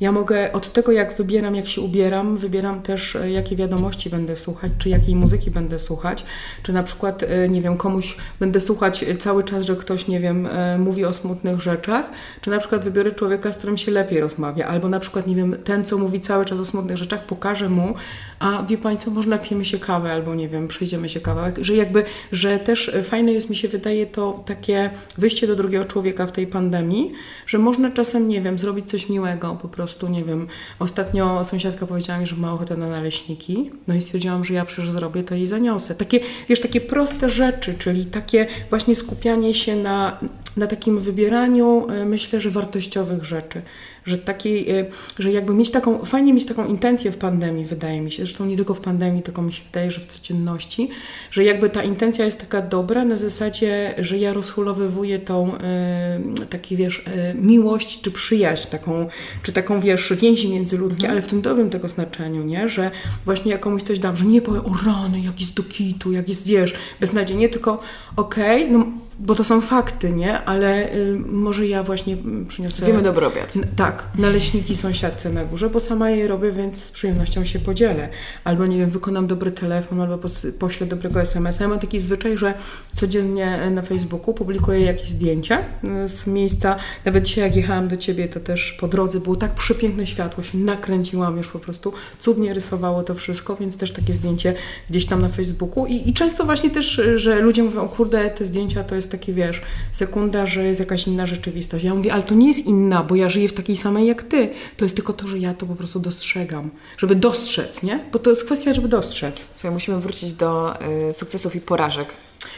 Ja 0.02 0.12
mogę 0.12 0.54
od 0.54 0.74
tego, 0.74 0.91
jak 0.91 1.18
wybieram, 1.18 1.56
jak 1.56 1.68
się 1.68 1.82
ubieram, 1.82 2.38
wybieram 2.38 2.82
też, 2.82 3.16
e, 3.16 3.32
jakie 3.32 3.56
wiadomości 3.56 4.10
będę 4.10 4.36
słuchać, 4.36 4.72
czy 4.78 4.89
jakiej 4.89 5.16
muzyki 5.16 5.52
będę 5.52 5.80
słuchać, 5.80 6.26
czy 6.64 6.74
na 6.74 6.84
przykład, 6.84 7.24
e, 7.24 7.49
nie 7.49 7.62
wiem, 7.62 7.78
komuś 7.78 8.18
będę 8.39 8.62
słuchać 8.62 9.06
cały 9.20 9.43
czas, 9.43 9.66
że 9.66 9.76
ktoś, 9.76 10.08
nie 10.08 10.20
wiem, 10.20 10.47
e, 10.47 10.78
mówi 10.78 11.06
o 11.06 11.14
smutnych 11.14 11.62
rzeczach, 11.62 12.10
czy 12.41 12.49
na 12.49 12.60
przykład 12.60 12.84
wybiorę 12.84 13.12
człowieka, 13.12 13.52
z 13.52 13.58
którym 13.58 13.78
się 13.78 13.91
lepiej 13.91 14.20
rozmawia, 14.20 14.68
albo 14.68 14.89
na 14.89 14.99
przykład, 14.99 15.28
nie 15.28 15.36
wiem, 15.36 15.56
ten, 15.64 15.86
co 15.86 15.97
mówi 15.97 16.20
cały 16.20 16.45
czas 16.45 16.60
o 16.60 16.66
smutnych 16.66 16.97
rzeczach, 16.97 17.26
pokażę 17.26 17.70
mu, 17.70 17.93
a 18.41 18.63
wie 18.63 18.77
Pani 18.77 18.97
co, 18.97 19.11
może 19.11 19.29
napijemy 19.29 19.65
się 19.65 19.79
kawę, 19.79 20.13
albo 20.13 20.35
nie 20.35 20.49
wiem, 20.49 20.67
przejdziemy 20.67 21.09
się 21.09 21.19
kawałek, 21.19 21.55
że 21.61 21.75
jakby, 21.75 22.03
że 22.31 22.59
też 22.59 22.91
fajne 23.03 23.31
jest, 23.31 23.49
mi 23.49 23.55
się 23.55 23.67
wydaje, 23.67 24.05
to 24.05 24.43
takie 24.45 24.89
wyjście 25.17 25.47
do 25.47 25.55
drugiego 25.55 25.85
człowieka 25.85 26.27
w 26.27 26.31
tej 26.31 26.47
pandemii, 26.47 27.11
że 27.47 27.57
można 27.57 27.91
czasem, 27.91 28.27
nie 28.27 28.41
wiem, 28.41 28.59
zrobić 28.59 28.89
coś 28.89 29.09
miłego. 29.09 29.57
Po 29.61 29.67
prostu 29.67 29.91
prostu, 29.91 30.07
nie 30.07 30.23
wiem, 30.23 30.47
ostatnio 30.79 31.45
sąsiadka 31.45 31.87
powiedziała 31.87 32.19
mi, 32.19 32.27
że 32.27 32.35
ma 32.35 32.53
ochotę 32.53 32.77
na 32.77 32.89
naleśniki, 32.89 33.71
no 33.87 33.95
i 33.95 34.01
stwierdziłam, 34.01 34.45
że 34.45 34.53
ja 34.53 34.65
przecież 34.65 34.91
zrobię, 34.91 35.23
to 35.23 35.35
jej 35.35 35.47
zaniosę. 35.47 35.95
Takie, 35.95 36.19
wiesz, 36.49 36.61
takie 36.61 36.81
proste 36.81 37.29
rzeczy, 37.29 37.75
czyli 37.79 38.05
takie 38.05 38.47
właśnie 38.69 38.95
skupianie 38.95 39.53
się 39.53 39.75
na, 39.75 40.17
na 40.57 40.67
takim 40.67 40.99
wybieraniu, 40.99 41.87
e, 41.89 42.05
myślę, 42.05 42.41
że 42.41 42.49
wartościowych 42.49 43.23
rzeczy 43.25 43.61
że 44.06 44.18
takiej, 44.18 44.80
y, 44.80 44.86
że 45.20 45.32
jakby 45.32 45.54
mieć 45.54 45.72
taką, 45.72 46.06
fajnie 46.06 46.34
mieć 46.34 46.45
taką 46.45 46.66
intencję 46.66 47.12
w 47.12 47.18
pandemii, 47.18 47.66
wydaje 47.66 48.02
mi 48.02 48.12
się, 48.12 48.18
zresztą 48.18 48.45
nie 48.45 48.56
tylko 48.56 48.74
w 48.74 48.80
pandemii, 48.80 49.22
tylko 49.22 49.41
mi 49.41 49.54
się 49.54 49.64
wydaje, 49.64 49.91
że 49.91 50.02
w 50.02 50.06
codzienności, 50.06 50.89
że 51.32 51.43
jakby 51.43 51.70
ta 51.70 51.84
intencja 51.84 52.26
jest 52.26 52.39
taka 52.39 52.62
dobra 52.62 53.06
na 53.06 53.18
zasadzie, 53.18 53.95
że 53.97 54.18
ja 54.18 54.34
rozhulowywuję 54.34 55.20
tą 55.20 55.56
y, 55.56 56.47
taki, 56.49 56.78
wiesz, 56.78 56.97
y, 56.97 57.36
miłość 57.36 58.02
czy 58.02 58.12
przyjaźń 58.12 58.68
taką, 58.70 59.08
czy 59.43 59.54
taką, 59.54 59.82
wiesz, 59.82 60.14
więzi 60.14 60.49
międzyludzkie, 60.49 61.04
mhm. 61.04 61.12
ale 61.12 61.22
w 61.22 61.28
tym 61.28 61.41
dobrym 61.41 61.70
tego 61.70 61.88
znaczeniu, 61.88 62.43
nie, 62.43 62.70
że 62.70 62.91
właśnie 63.26 63.52
jak 63.52 63.62
komuś 63.62 63.84
coś 63.84 63.99
dam, 63.99 64.18
że 64.18 64.26
nie 64.26 64.41
powiem, 64.41 64.66
o 64.66 64.74
rany, 64.86 65.20
jak 65.20 65.39
jest 65.39 65.54
do 65.54 65.64
kitu, 65.64 66.12
jak 66.12 66.30
jest, 66.30 66.47
wiesz, 66.47 66.74
beznadziejnie, 66.99 67.49
tylko 67.49 67.80
okej, 68.16 68.64
okay, 68.64 68.78
no 68.78 68.86
bo 69.22 69.36
to 69.36 69.43
są 69.43 69.61
fakty, 69.61 70.11
nie? 70.11 70.41
Ale 70.43 70.93
y, 70.93 71.19
może 71.26 71.67
ja 71.67 71.84
właśnie 71.84 72.17
przyniosę... 72.47 72.86
Zjemy 72.86 73.01
dobry 73.01 73.26
obiad. 73.26 73.53
tak, 73.76 74.03
naleśniki 74.17 74.76
sąsiadce 74.76 75.30
na 75.30 75.45
górze, 75.45 75.69
bo 75.69 75.80
sama 75.80 76.09
je 76.09 76.28
robię, 76.28 76.51
więc 76.51 76.84
z 76.84 76.91
przyjemnością 76.91 77.45
się 77.45 77.59
podzielę. 77.59 78.09
Albo, 78.43 78.65
nie 78.65 78.78
wiem, 78.78 78.89
wykonam 78.89 79.28
dobry 79.28 79.51
telefon, 79.51 80.01
albo 80.01 80.17
pos, 80.17 80.47
poślę 80.59 80.88
dobrego 80.88 81.22
SMS-a. 81.22 81.63
Ja 81.63 81.69
mam 81.69 81.80
taki 81.80 81.99
zwyczaj, 81.99 82.38
że 82.38 82.53
codziennie 82.93 83.57
na 83.72 83.82
Facebooku 83.82 84.34
publikuję 84.34 84.80
jakieś 84.80 85.09
zdjęcia 85.09 85.59
y, 86.03 86.07
z 86.07 86.28
miejsca. 86.28 86.76
Nawet 87.05 87.24
dzisiaj, 87.24 87.43
jak 87.43 87.55
jechałam 87.55 87.88
do 87.88 87.97
Ciebie, 87.97 88.28
to 88.28 88.39
też 88.39 88.78
po 88.80 88.88
drodze 88.88 89.19
było 89.19 89.36
tak 89.36 89.51
przepiękne 89.51 90.07
światło, 90.07 90.43
się 90.43 90.57
nakręciłam 90.57 91.38
już 91.38 91.49
po 91.49 91.59
prostu. 91.59 91.93
Cudnie 92.19 92.53
rysowało 92.53 93.03
to 93.03 93.15
wszystko, 93.15 93.55
więc 93.55 93.78
też 93.78 93.91
takie 93.91 94.13
zdjęcie 94.13 94.53
gdzieś 94.89 95.05
tam 95.05 95.22
na 95.22 95.30
Facebooku. 95.30 95.86
I, 95.86 96.09
i 96.09 96.13
często 96.13 96.45
właśnie 96.45 96.69
też, 96.69 97.01
że 97.15 97.39
ludzie 97.39 97.63
mówią, 97.63 97.82
o 97.82 97.89
kurde, 97.89 98.30
te 98.30 98.45
zdjęcia 98.45 98.84
to 98.84 98.95
jest 98.95 99.11
takie, 99.12 99.34
wiesz, 99.34 99.62
sekunda, 99.91 100.47
że 100.47 100.64
jest 100.64 100.80
jakaś 100.80 101.07
inna 101.07 101.26
rzeczywistość. 101.26 101.84
Ja 101.84 101.95
mówię, 101.95 102.14
ale 102.14 102.24
to 102.24 102.36
nie 102.36 102.47
jest 102.47 102.66
inna, 102.66 103.03
bo 103.03 103.16
ja 103.16 103.30
żyję 103.30 103.49
w 103.49 103.53
takiej 103.53 103.76
samej 103.76 104.07
jak 104.07 104.24
ty. 104.24 104.49
To 104.78 104.86
jest 104.86 104.95
tylko 104.95 105.14
to, 105.14 105.28
że 105.28 105.39
ja 105.39 105.53
to 105.53 105.66
po 105.66 105.76
prostu 105.76 105.99
dostrzegam. 105.99 106.70
Żeby 106.97 107.16
dostrzec, 107.16 107.84
nie? 107.84 107.99
Bo 108.12 108.20
to 108.20 108.30
jest 108.30 108.43
kwestia, 108.43 108.74
żeby 108.74 108.88
dostrzec. 108.88 109.45
Słuchaj, 109.55 109.72
musimy 109.72 109.99
wrócić 109.99 110.34
do 110.34 110.74
y, 111.09 111.14
sukcesów 111.14 111.55
i 111.55 111.62
porażek 111.62 112.07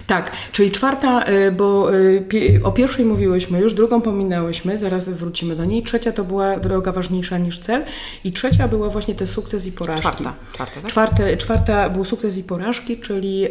tak, 0.07 0.31
czyli 0.51 0.71
czwarta, 0.71 1.25
y, 1.29 1.51
bo 1.51 1.95
y, 1.95 2.61
o 2.63 2.71
pierwszej 2.71 3.05
mówiłyśmy 3.05 3.59
już, 3.59 3.73
drugą 3.73 4.01
pominęłyśmy, 4.01 4.77
zaraz 4.77 5.09
wrócimy 5.09 5.55
do 5.55 5.65
niej. 5.65 5.83
Trzecia 5.83 6.11
to 6.11 6.23
była 6.23 6.57
droga 6.59 6.91
ważniejsza 6.91 7.37
niż 7.37 7.59
cel 7.59 7.83
i 8.23 8.31
trzecia 8.31 8.67
była 8.67 8.89
właśnie 8.89 9.15
ten 9.15 9.27
sukces 9.27 9.67
i 9.67 9.71
porażki. 9.71 10.01
Czwarta, 10.01 10.33
czwarta, 10.53 10.81
tak? 10.81 10.91
Czwarte, 10.91 11.37
czwarta 11.37 11.89
był 11.89 12.05
sukces 12.05 12.37
i 12.37 12.43
porażki, 12.43 12.97
czyli 12.97 13.45
y, 13.45 13.49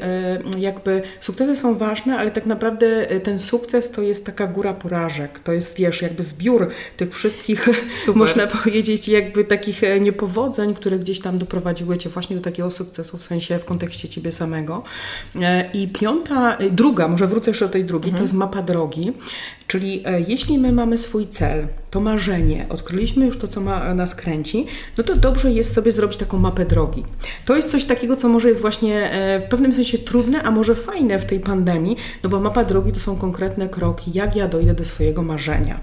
jakby 0.58 1.02
sukcesy 1.20 1.56
są 1.56 1.78
ważne, 1.78 2.18
ale 2.18 2.30
tak 2.30 2.46
naprawdę 2.46 3.06
ten 3.06 3.38
sukces 3.38 3.90
to 3.90 4.02
jest 4.02 4.26
taka 4.26 4.46
góra 4.46 4.74
porażek. 4.74 5.38
To 5.38 5.52
jest, 5.52 5.76
wiesz, 5.76 6.02
jakby 6.02 6.22
zbiór 6.22 6.68
tych 6.96 7.14
wszystkich, 7.14 7.68
Super. 8.04 8.16
można 8.16 8.46
powiedzieć, 8.46 9.08
jakby 9.08 9.44
takich 9.44 9.80
niepowodzeń, 10.00 10.74
które 10.74 10.98
gdzieś 10.98 11.20
tam 11.20 11.38
doprowadziły 11.38 11.98
Cię 11.98 12.10
właśnie 12.10 12.36
do 12.36 12.42
takiego 12.42 12.70
sukcesu, 12.70 13.18
w 13.18 13.24
sensie 13.24 13.58
w 13.58 13.64
kontekście 13.64 14.08
Ciebie 14.08 14.32
samego. 14.32 14.82
I 15.74 15.88
piąta 15.88 16.21
Y, 16.60 16.70
druga, 16.70 17.08
może 17.08 17.26
wrócę 17.26 17.50
jeszcze 17.50 17.66
do 17.66 17.72
tej 17.72 17.84
drugiej, 17.84 18.10
mhm. 18.10 18.18
to 18.18 18.24
jest 18.24 18.34
mapa 18.34 18.62
drogi, 18.62 19.12
Czyli 19.72 20.02
e, 20.06 20.20
jeśli 20.20 20.58
my 20.58 20.72
mamy 20.72 20.98
swój 20.98 21.26
cel, 21.26 21.66
to 21.90 22.00
marzenie, 22.00 22.66
odkryliśmy 22.68 23.26
już 23.26 23.38
to, 23.38 23.48
co 23.48 23.60
ma, 23.60 23.94
nas 23.94 24.14
kręci, 24.14 24.66
no 24.98 25.04
to 25.04 25.16
dobrze 25.16 25.52
jest 25.52 25.74
sobie 25.74 25.92
zrobić 25.92 26.18
taką 26.18 26.38
mapę 26.38 26.64
drogi. 26.64 27.02
To 27.44 27.56
jest 27.56 27.70
coś 27.70 27.84
takiego, 27.84 28.16
co 28.16 28.28
może 28.28 28.48
jest 28.48 28.60
właśnie 28.60 29.10
e, 29.10 29.40
w 29.40 29.44
pewnym 29.44 29.74
sensie 29.74 29.98
trudne, 29.98 30.42
a 30.42 30.50
może 30.50 30.74
fajne 30.74 31.18
w 31.18 31.24
tej 31.24 31.40
pandemii, 31.40 31.96
no 32.22 32.30
bo 32.30 32.40
mapa 32.40 32.64
drogi 32.64 32.92
to 32.92 33.00
są 33.00 33.16
konkretne 33.16 33.68
kroki, 33.68 34.10
jak 34.14 34.36
ja 34.36 34.48
dojdę 34.48 34.74
do 34.74 34.84
swojego 34.84 35.22
marzenia. 35.22 35.80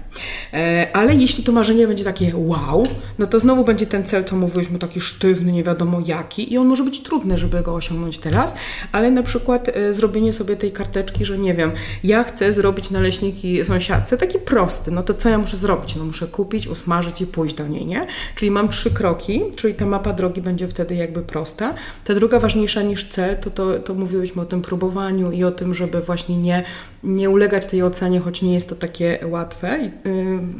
E, 0.52 0.88
ale 0.92 1.14
jeśli 1.14 1.44
to 1.44 1.52
marzenie 1.52 1.86
będzie 1.86 2.04
takie 2.04 2.32
wow, 2.36 2.86
no 3.18 3.26
to 3.26 3.40
znowu 3.40 3.64
będzie 3.64 3.86
ten 3.86 4.04
cel, 4.04 4.24
co 4.24 4.36
mówiliśmy, 4.36 4.78
taki 4.78 5.00
sztywny, 5.00 5.52
nie 5.52 5.64
wiadomo 5.64 6.00
jaki 6.06 6.52
i 6.52 6.58
on 6.58 6.66
może 6.66 6.84
być 6.84 7.02
trudny, 7.02 7.38
żeby 7.38 7.62
go 7.62 7.74
osiągnąć 7.74 8.18
teraz, 8.18 8.54
ale 8.92 9.10
na 9.10 9.22
przykład 9.22 9.70
zrobienie 9.90 10.32
sobie 10.32 10.56
tej 10.56 10.72
karteczki, 10.72 11.24
że 11.24 11.38
nie 11.38 11.54
wiem, 11.54 11.72
ja 12.04 12.24
chcę 12.24 12.52
zrobić 12.52 12.90
naleśniki 12.90 13.64
sąsiadce, 13.80 14.16
taki 14.16 14.38
prosty, 14.38 14.90
no 14.90 15.02
to 15.02 15.14
co 15.14 15.28
ja 15.28 15.38
muszę 15.38 15.56
zrobić? 15.56 15.96
No 15.96 16.04
muszę 16.04 16.26
kupić, 16.26 16.66
usmażyć 16.66 17.20
i 17.20 17.26
pójść 17.26 17.54
do 17.54 17.68
niej, 17.68 17.86
nie? 17.86 18.06
Czyli 18.34 18.50
mam 18.50 18.68
trzy 18.68 18.90
kroki, 18.90 19.42
czyli 19.56 19.74
ta 19.74 19.86
mapa 19.86 20.12
drogi 20.12 20.42
będzie 20.42 20.68
wtedy 20.68 20.94
jakby 20.94 21.22
prosta. 21.22 21.74
Ta 22.04 22.14
druga 22.14 22.38
ważniejsza 22.38 22.82
niż 22.82 23.08
cel, 23.08 23.38
to, 23.38 23.50
to, 23.50 23.78
to 23.78 23.94
mówiłyśmy 23.94 24.42
o 24.42 24.44
tym 24.44 24.62
próbowaniu 24.62 25.32
i 25.32 25.44
o 25.44 25.50
tym, 25.50 25.74
żeby 25.74 26.00
właśnie 26.00 26.36
nie, 26.36 26.64
nie 27.04 27.30
ulegać 27.30 27.66
tej 27.66 27.82
ocenie, 27.82 28.20
choć 28.20 28.42
nie 28.42 28.54
jest 28.54 28.68
to 28.68 28.74
takie 28.74 29.18
łatwe 29.26 29.78
yy, 29.78 29.90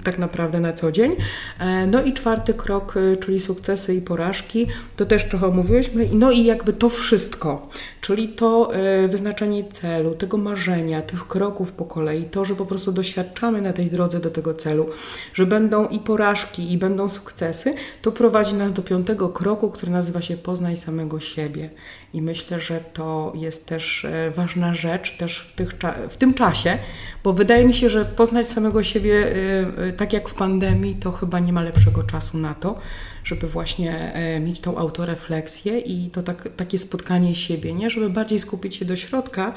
tak 0.05 0.19
naprawdę 0.19 0.61
na 0.61 0.73
co 0.73 0.93
dzień. 0.93 1.17
E, 1.59 1.87
no 1.87 2.03
i 2.03 2.13
czwarty 2.13 2.55
krok, 2.55 2.97
y, 2.97 3.17
czyli 3.17 3.41
sukcesy 3.41 3.95
i 3.95 4.03
porażki, 4.03 4.67
to 4.97 5.07
też 5.07 5.29
trochę 5.29 5.47
omówiłyśmy. 5.47 6.09
No 6.13 6.31
i 6.31 6.45
jakby 6.45 6.73
to 6.73 6.89
wszystko, 6.89 7.69
czyli 8.01 8.29
to 8.29 8.73
y, 9.05 9.09
wyznaczenie 9.09 9.65
celu, 9.65 10.15
tego 10.15 10.37
marzenia, 10.37 11.03
tych 11.03 11.29
kroków 11.29 11.73
po 11.73 11.85
kolei, 11.85 12.25
to, 12.25 12.45
że 12.45 12.57
po 12.57 12.67
prostu 12.67 12.93
doświadczamy 12.93 13.63
na 13.63 13.73
tej 13.73 13.87
drodze 13.87 14.21
do 14.21 14.31
tego 14.31 14.55
celu, 14.55 14.87
że 15.35 15.47
będą 15.47 15.89
i 15.89 15.99
porażki, 15.99 16.73
i 16.73 16.79
będą 16.79 17.09
sukcesy, 17.09 17.75
to 18.03 18.13
prowadzi 18.13 18.55
nas 18.55 18.73
do 18.73 18.83
piątego 18.83 19.29
kroku, 19.29 19.71
który 19.71 19.93
nazywa 19.93 20.23
się 20.23 20.37
poznaj 20.37 20.77
samego 20.77 21.21
siebie. 21.21 21.71
I 22.15 22.23
myślę, 22.23 22.61
że 22.61 22.81
to 22.81 23.33
jest 23.37 23.67
też 23.67 24.05
e, 24.05 24.31
ważna 24.31 24.75
rzecz 24.75 25.17
też 25.17 25.39
w, 25.39 25.53
tych, 25.53 25.75
w 26.11 26.17
tym 26.17 26.35
czasie, 26.35 26.79
bo 27.25 27.33
wydaje 27.33 27.65
mi 27.65 27.75
się, 27.75 27.91
że 27.91 28.05
poznać 28.05 28.49
samego 28.49 28.83
siebie, 28.83 29.15
e, 29.15 29.87
e, 29.87 29.93
tak 29.93 30.13
jak 30.13 30.29
w 30.29 30.35
pandemii, 30.35 30.95
to 30.95 31.13
chyba 31.13 31.39
nie 31.39 31.53
ma 31.53 31.63
lepszego 31.63 32.03
czasu 32.03 32.39
na 32.39 32.55
to, 32.55 32.79
żeby 33.25 33.47
właśnie 33.47 34.13
mieć 34.41 34.61
tą 34.61 34.79
autorefleksję 34.79 35.79
i 35.79 36.11
to 36.11 36.23
tak, 36.23 36.49
takie 36.57 36.79
spotkanie 36.79 37.35
siebie, 37.35 37.75
nie? 37.75 37.91
żeby 37.91 38.11
bardziej 38.11 38.39
skupić 38.39 38.77
się 38.77 38.85
do 38.85 38.97
środka 38.97 39.55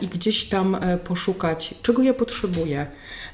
i 0.00 0.06
gdzieś 0.06 0.44
tam 0.44 0.76
poszukać, 1.04 1.74
czego 1.82 2.02
ja 2.02 2.14
potrzebuję 2.14 2.86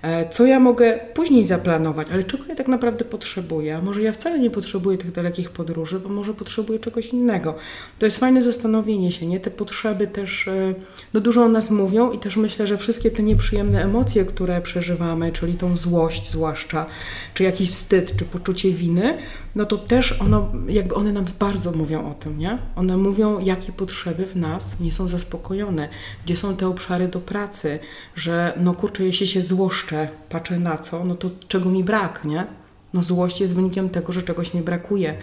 E, 0.03 0.29
co 0.29 0.47
ja 0.47 0.61
mogę 0.61 0.99
później 1.15 1.47
zaplanować, 1.47 2.09
ale 2.13 2.25
czego 2.25 2.45
ja 2.49 2.55
tak 2.55 2.69
naprawdę 2.69 3.05
potrzebuję? 3.05 3.81
Może 3.83 4.03
ja 4.03 4.13
wcale 4.13 4.39
nie 4.39 4.51
potrzebuję 4.51 4.99
tych 4.99 5.13
dalekich 5.13 5.51
podróży, 5.51 6.01
bo 6.01 6.09
może 6.09 6.35
potrzebuję 6.35 6.79
czegoś 6.79 7.07
innego. 7.07 7.55
To 7.99 8.07
jest 8.07 8.19
fajne 8.19 8.43
zastanowienie 8.43 9.13
się, 9.13 9.27
nie? 9.27 9.41
Te 9.41 9.51
potrzeby 9.51 10.07
też 10.07 10.49
e, 10.49 10.75
no 11.15 11.21
dużo 11.21 11.45
o 11.45 11.49
nas 11.49 11.71
mówią 11.71 12.13
i 12.13 12.19
też 12.19 12.37
myślę, 12.37 12.67
że 12.67 12.79
wszystkie 12.79 13.11
te 13.11 13.23
nieprzyjemne 13.23 13.85
emocje, 13.85 14.25
które 14.25 14.61
przeżywamy, 14.61 15.33
czyli 15.33 15.55
tą 15.55 15.77
złość 15.77 16.31
zwłaszcza, 16.31 16.87
czy 17.35 17.43
jakiś 17.43 17.71
wstyd, 17.71 18.17
czy 18.17 18.25
poczucie 18.25 18.71
winy, 18.71 19.19
no 19.55 19.67
to 19.67 19.79
też 19.79 20.21
ono, 20.21 20.53
jakby 20.69 20.95
one 20.95 21.13
nam 21.13 21.25
bardzo 21.39 21.73
mówią 21.73 22.11
o 22.11 22.15
tym, 22.15 22.39
nie? 22.39 22.59
One 22.77 22.97
mówią, 22.97 23.39
jakie 23.39 23.73
potrzeby 23.73 24.27
w 24.27 24.37
nas 24.37 24.81
nie 24.81 24.93
są 24.93 25.09
zaspokojone, 25.09 25.89
gdzie 26.25 26.37
są 26.37 26.57
te 26.57 26.69
obszary 26.69 27.09
do 27.09 27.21
pracy, 27.21 27.79
że 28.15 28.53
no 28.57 28.75
kurczę, 28.75 29.05
jeśli 29.05 29.27
się 29.27 29.43
złoszczę, 29.43 30.09
patrzę 30.29 30.59
na 30.59 30.79
co, 30.79 31.05
no 31.05 31.15
to 31.15 31.31
czego 31.49 31.71
mi 31.71 31.85
brak, 31.85 32.25
nie? 32.25 32.47
No 32.95 33.03
złość 33.03 33.41
jest 33.41 33.55
wynikiem 33.55 33.91
tego, 33.91 34.13
że 34.13 34.23
czegoś 34.23 34.55
mi 34.55 34.61
brakuje. 34.61 35.17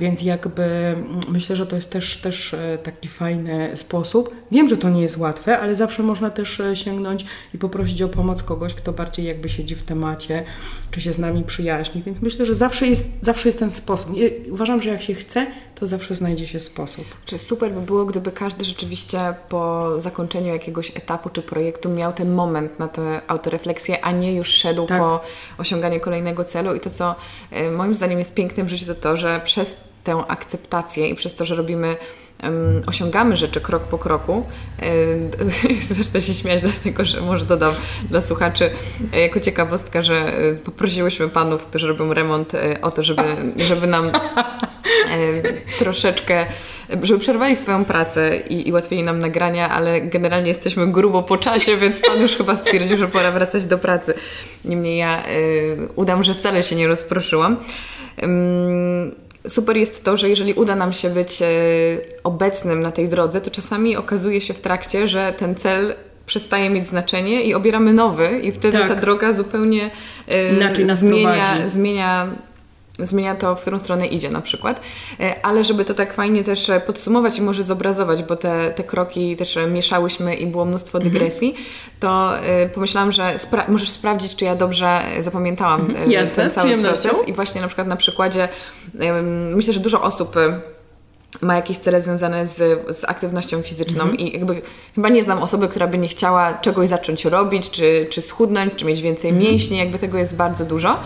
Więc 0.00 0.22
jakby 0.22 0.62
mm, 0.62 1.20
myślę, 1.28 1.56
że 1.56 1.66
to 1.66 1.76
jest 1.76 1.92
też, 1.92 2.16
też 2.16 2.54
e, 2.54 2.78
taki 2.82 3.08
fajny 3.08 3.76
sposób. 3.76 4.34
Wiem, 4.50 4.68
że 4.68 4.76
to 4.76 4.90
nie 4.90 5.02
jest 5.02 5.16
łatwe, 5.16 5.58
ale 5.58 5.74
zawsze 5.74 6.02
można 6.02 6.30
też 6.30 6.60
e, 6.60 6.76
sięgnąć 6.76 7.26
i 7.54 7.58
poprosić 7.58 8.02
o 8.02 8.08
pomoc 8.08 8.42
kogoś, 8.42 8.74
kto 8.74 8.92
bardziej 8.92 9.26
jakby 9.26 9.48
siedzi 9.48 9.74
w 9.74 9.82
temacie, 9.82 10.44
czy 10.90 11.00
się 11.00 11.12
z 11.12 11.18
nami 11.18 11.44
przyjaźni. 11.44 12.02
Więc 12.02 12.22
myślę, 12.22 12.46
że 12.46 12.54
zawsze 12.54 12.86
jest, 12.86 13.08
zawsze 13.22 13.48
jest 13.48 13.58
ten 13.58 13.70
sposób. 13.70 14.16
uważam, 14.50 14.82
że 14.82 14.90
jak 14.90 15.02
się 15.02 15.14
chce, 15.14 15.46
to 15.80 15.86
zawsze 15.86 16.14
znajdzie 16.14 16.46
się 16.46 16.60
sposób. 16.60 17.04
Czy 17.24 17.38
super 17.38 17.72
by 17.72 17.80
było, 17.80 18.04
gdyby 18.04 18.32
każdy 18.32 18.64
rzeczywiście 18.64 19.34
po 19.48 19.90
zakończeniu 20.00 20.52
jakiegoś 20.52 20.96
etapu 20.96 21.30
czy 21.30 21.42
projektu 21.42 21.88
miał 21.88 22.12
ten 22.12 22.34
moment 22.34 22.78
na 22.78 22.88
tę 22.88 23.20
autorefleksję, 23.28 24.04
a 24.04 24.12
nie 24.12 24.34
już 24.34 24.48
szedł 24.48 24.86
tak. 24.86 24.98
po 24.98 25.20
osiąganiu 25.58 26.00
kolejnego 26.00 26.44
celu. 26.44 26.74
I 26.74 26.80
to, 26.80 26.90
co 26.90 27.14
y, 27.52 27.70
moim 27.70 27.94
zdaniem 27.94 28.18
jest 28.18 28.34
piękne 28.34 28.64
w 28.64 28.68
życiu, 28.68 28.86
to 28.86 28.94
to, 28.94 29.16
że 29.16 29.40
przez 29.44 29.76
tę 30.04 30.24
akceptację 30.28 31.08
i 31.08 31.14
przez 31.14 31.34
to, 31.34 31.44
że 31.44 31.54
robimy 31.54 31.96
osiągamy 32.86 33.36
rzeczy 33.36 33.60
krok 33.60 33.82
po 33.82 33.98
kroku. 33.98 34.44
Zresztą 35.90 36.20
się 36.20 36.34
śmiać, 36.34 36.62
dlatego 36.62 37.04
że 37.04 37.20
może 37.20 37.46
dodam 37.46 37.74
dla 38.10 38.20
słuchaczy 38.20 38.70
e, 39.12 39.20
jako 39.20 39.40
ciekawostka, 39.40 40.02
że 40.02 40.14
e, 40.14 40.54
poprosiłyśmy 40.54 41.28
panów, 41.28 41.64
którzy 41.64 41.86
robią 41.86 42.14
remont 42.14 42.54
e, 42.54 42.80
o 42.82 42.90
to, 42.90 43.02
żeby, 43.02 43.22
żeby 43.56 43.86
nam 43.86 44.10
troszeczkę, 45.78 46.46
żeby 47.02 47.20
przerwali 47.20 47.56
swoją 47.56 47.84
pracę 47.84 48.36
i, 48.48 48.68
i 48.68 48.72
łatwiej 48.72 49.02
nam 49.02 49.18
nagrania, 49.18 49.68
ale 49.68 50.00
generalnie 50.00 50.48
jesteśmy 50.48 50.92
grubo 50.92 51.22
po 51.22 51.36
czasie, 51.36 51.76
więc 51.76 52.00
pan 52.00 52.20
już 52.20 52.36
chyba 52.36 52.56
stwierdził, 52.56 52.96
że 52.96 53.08
pora 53.08 53.32
wracać 53.32 53.64
do 53.64 53.78
pracy. 53.78 54.14
Niemniej 54.64 54.98
ja 54.98 55.22
udam, 55.96 56.24
że 56.24 56.34
wcale 56.34 56.62
się 56.62 56.76
nie 56.76 56.88
rozproszyłam 56.88 57.56
super 59.48 59.76
jest 59.76 60.04
to, 60.04 60.16
że 60.16 60.28
jeżeli 60.28 60.54
uda 60.54 60.76
nam 60.76 60.92
się 60.92 61.10
być 61.10 61.42
e, 61.42 61.46
obecnym 62.24 62.80
na 62.80 62.92
tej 62.92 63.08
drodze, 63.08 63.40
to 63.40 63.50
czasami 63.50 63.96
okazuje 63.96 64.40
się 64.40 64.54
w 64.54 64.60
trakcie, 64.60 65.08
że 65.08 65.34
ten 65.38 65.54
cel 65.54 65.94
przestaje 66.26 66.70
mieć 66.70 66.86
znaczenie 66.86 67.42
i 67.42 67.54
obieramy 67.54 67.92
nowy 67.92 68.40
i 68.42 68.52
wtedy 68.52 68.78
tak. 68.78 68.88
ta 68.88 68.94
droga 68.94 69.32
zupełnie 69.32 69.90
e, 70.28 70.52
Inaczej 70.52 70.84
nas 70.84 70.98
zmienia, 70.98 71.68
zmienia 71.68 72.28
zmienia 72.98 73.34
to, 73.34 73.56
w 73.56 73.60
którą 73.60 73.78
stronę 73.78 74.06
idzie 74.06 74.30
na 74.30 74.40
przykład. 74.40 74.80
E, 75.20 75.34
ale 75.42 75.64
żeby 75.64 75.84
to 75.84 75.94
tak 75.94 76.14
fajnie 76.14 76.44
też 76.44 76.70
e, 76.70 76.80
podsumować 76.80 77.38
i 77.38 77.42
może 77.42 77.62
zobrazować, 77.62 78.22
bo 78.22 78.36
te, 78.36 78.72
te 78.76 78.84
kroki 78.84 79.36
też 79.36 79.58
mieszałyśmy 79.72 80.34
i 80.34 80.46
było 80.46 80.64
mnóstwo 80.64 80.98
mhm. 80.98 81.12
dygresji, 81.12 81.48
mhm. 81.48 81.66
to 82.00 82.32
pomyślałam, 82.74 83.12
że 83.12 83.38
spra 83.38 83.64
możesz 83.68 83.90
sprawdzić, 83.90 84.36
czy 84.36 84.44
ja 84.44 84.56
dobrze 84.56 85.02
zapamiętałam 85.20 85.80
mhm. 85.80 86.10
Jasne, 86.10 86.36
ten 86.36 86.50
cały 86.50 86.78
proces. 86.78 87.28
I 87.28 87.32
właśnie 87.32 87.60
na 87.60 87.66
przykład 87.66 87.88
na 87.88 87.96
przykładzie 87.96 88.48
myślę, 89.54 89.72
że 89.72 89.80
dużo 89.80 90.02
osób 90.02 90.36
ma 91.40 91.56
jakieś 91.56 91.78
cele 91.78 92.02
związane 92.02 92.46
z, 92.46 92.56
z 92.96 93.04
aktywnością 93.04 93.62
fizyczną 93.62 94.04
mm 94.04 94.16
-hmm. 94.16 94.20
i 94.20 94.32
jakby 94.32 94.62
chyba 94.94 95.08
nie 95.08 95.22
znam 95.22 95.42
osoby, 95.42 95.68
która 95.68 95.86
by 95.86 95.98
nie 95.98 96.08
chciała 96.08 96.54
czegoś 96.54 96.88
zacząć 96.88 97.24
robić, 97.24 97.70
czy, 97.70 98.06
czy 98.10 98.22
schudnąć, 98.22 98.74
czy 98.76 98.84
mieć 98.84 99.02
więcej 99.02 99.30
mm 99.30 99.42
-hmm. 99.42 99.46
mięśni, 99.46 99.78
jakby 99.78 99.98
tego 99.98 100.18
jest 100.18 100.36
bardzo 100.36 100.64
dużo. 100.64 100.98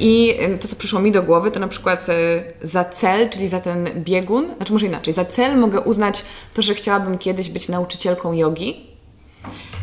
I 0.00 0.38
to, 0.60 0.68
co 0.68 0.76
przyszło 0.76 1.00
mi 1.00 1.12
do 1.12 1.22
głowy, 1.22 1.50
to 1.50 1.60
na 1.60 1.68
przykład 1.68 2.08
e, 2.08 2.14
za 2.62 2.84
cel, 2.84 3.30
czyli 3.30 3.48
za 3.48 3.60
ten 3.60 3.88
biegun, 3.96 4.54
znaczy 4.56 4.72
może 4.72 4.86
inaczej, 4.86 5.14
za 5.14 5.24
cel 5.24 5.58
mogę 5.58 5.80
uznać 5.80 6.24
to, 6.54 6.62
że 6.62 6.74
chciałabym 6.74 7.18
kiedyś 7.18 7.48
być 7.48 7.68
nauczycielką 7.68 8.32
jogi, 8.32 8.86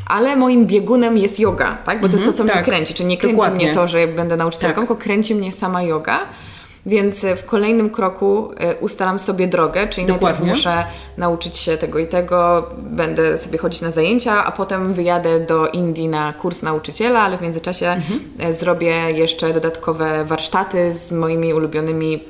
ale 0.06 0.36
moim 0.36 0.66
biegunem 0.66 1.18
jest 1.18 1.40
yoga, 1.40 1.78
tak? 1.86 2.02
Bo 2.02 2.08
to 2.10 2.14
jest 2.14 2.26
to, 2.26 2.34
co 2.34 2.44
mhm, 2.44 2.48
tak. 2.48 2.68
mnie 2.68 2.76
kręci. 2.76 2.94
Czyli 2.94 3.10
nie 3.10 3.18
kręci 3.18 3.36
Dokładnie. 3.36 3.66
mnie 3.66 3.76
to, 3.76 3.88
że 3.88 4.08
będę 4.08 4.38
nauczycielką, 4.38 4.82
tak. 4.82 4.88
tylko 4.88 5.04
kręci 5.04 5.36
mnie 5.36 5.52
sama 5.52 5.84
yoga. 5.84 6.20
Więc 6.86 7.26
w 7.38 7.46
kolejnym 7.46 7.90
kroku 7.90 8.52
e, 8.58 8.76
ustalam 8.76 9.20
sobie 9.20 9.48
drogę, 9.48 9.88
czyli 9.88 10.08
Dokładnie. 10.08 10.30
najpierw 10.30 10.58
muszę 10.58 10.84
nauczyć 11.18 11.58
się 11.58 11.78
tego 11.78 12.00
i 12.00 12.08
tego, 12.08 12.70
będę 12.78 13.38
sobie 13.38 13.58
chodzić 13.58 13.82
na 13.82 13.92
zajęcia, 13.92 14.46
a 14.46 14.52
potem 14.52 14.94
wyjadę 14.94 15.40
do 15.40 15.68
Indii 15.68 16.08
na 16.08 16.34
kurs 16.34 16.62
nauczyciela, 16.62 17.20
ale 17.20 17.38
w 17.38 17.42
międzyczasie 17.42 17.88
mhm. 17.88 18.20
E, 18.40 18.54
zrobię 18.54 19.12
jeszcze 19.12 19.54
dodatkowe 19.54 20.26
warsztaty 20.26 20.92
z 20.92 21.12
moimi 21.12 21.54
ulubionymi 21.54 22.24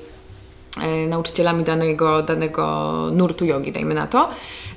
e, 0.81 1.07
nauczycielami 1.07 1.63
danego, 1.63 2.23
danego 2.23 2.93
nurtu 3.11 3.45
jogi, 3.45 3.71
dajmy 3.71 3.93
na 3.93 4.07
to. 4.07 4.29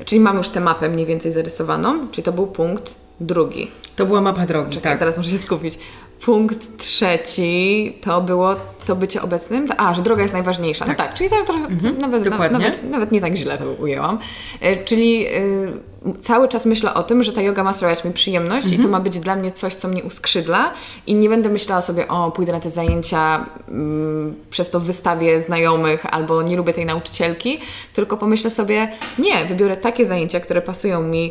Czyli 0.04 0.20
mam 0.20 0.36
już 0.36 0.48
tę 0.48 0.60
mapę 0.60 0.88
mniej 0.88 1.06
więcej 1.06 1.32
zarysowaną, 1.32 2.08
czyli 2.08 2.22
to 2.22 2.32
był 2.32 2.46
punkt 2.46 2.94
drugi. 3.20 3.70
To 3.96 4.06
była 4.06 4.20
mapa 4.20 4.46
drogi, 4.46 4.74
Czekaj, 4.74 4.92
tak. 4.92 4.98
teraz 4.98 5.18
muszę 5.18 5.30
się 5.30 5.38
skupić. 5.38 5.78
Punkt 6.24 6.78
trzeci 6.78 7.98
to 8.00 8.20
było 8.20 8.56
to 8.84 8.96
bycie 8.96 9.22
obecnym. 9.22 9.66
A, 9.76 9.94
że 9.94 10.02
droga 10.02 10.22
jest 10.22 10.34
najważniejsza. 10.34 10.84
Tak. 10.84 10.98
No 10.98 11.04
tak, 11.04 11.14
czyli 11.14 11.30
tak 11.30 11.44
trochę, 11.44 11.60
mhm, 11.60 11.98
nawet, 11.98 12.24
nawet, 12.30 12.90
nawet, 12.90 13.12
nie 13.12 13.20
tak 13.20 13.36
źle 13.36 13.58
to 13.58 13.64
ujęłam. 13.72 14.18
E, 14.60 14.84
czyli 14.84 15.26
y, 15.26 15.72
cały 16.22 16.48
czas 16.48 16.66
myślę 16.66 16.94
o 16.94 17.02
tym, 17.02 17.22
że 17.22 17.32
ta 17.32 17.42
yoga 17.42 17.64
ma 17.64 17.72
sprawiać 17.72 18.04
mi 18.04 18.12
przyjemność 18.12 18.64
mhm. 18.64 18.74
i 18.74 18.76
to 18.76 18.84
mhm. 18.84 18.90
ma 18.90 19.00
być 19.00 19.18
dla 19.18 19.36
mnie 19.36 19.52
coś, 19.52 19.74
co 19.74 19.88
mnie 19.88 20.02
uskrzydla 20.04 20.72
i 21.06 21.14
nie 21.14 21.28
będę 21.28 21.48
myślała 21.48 21.82
sobie, 21.82 22.08
o, 22.08 22.30
pójdę 22.30 22.52
na 22.52 22.60
te 22.60 22.70
zajęcia, 22.70 23.46
mm, 23.68 24.34
przez 24.50 24.70
to 24.70 24.80
wystawię 24.80 25.42
znajomych 25.42 26.06
albo 26.14 26.42
nie 26.42 26.56
lubię 26.56 26.72
tej 26.72 26.86
nauczycielki, 26.86 27.58
tylko 27.92 28.16
pomyślę 28.16 28.50
sobie, 28.50 28.88
nie, 29.18 29.44
wybiorę 29.44 29.76
takie 29.76 30.06
zajęcia, 30.06 30.40
które 30.40 30.62
pasują 30.62 31.02
mi 31.02 31.30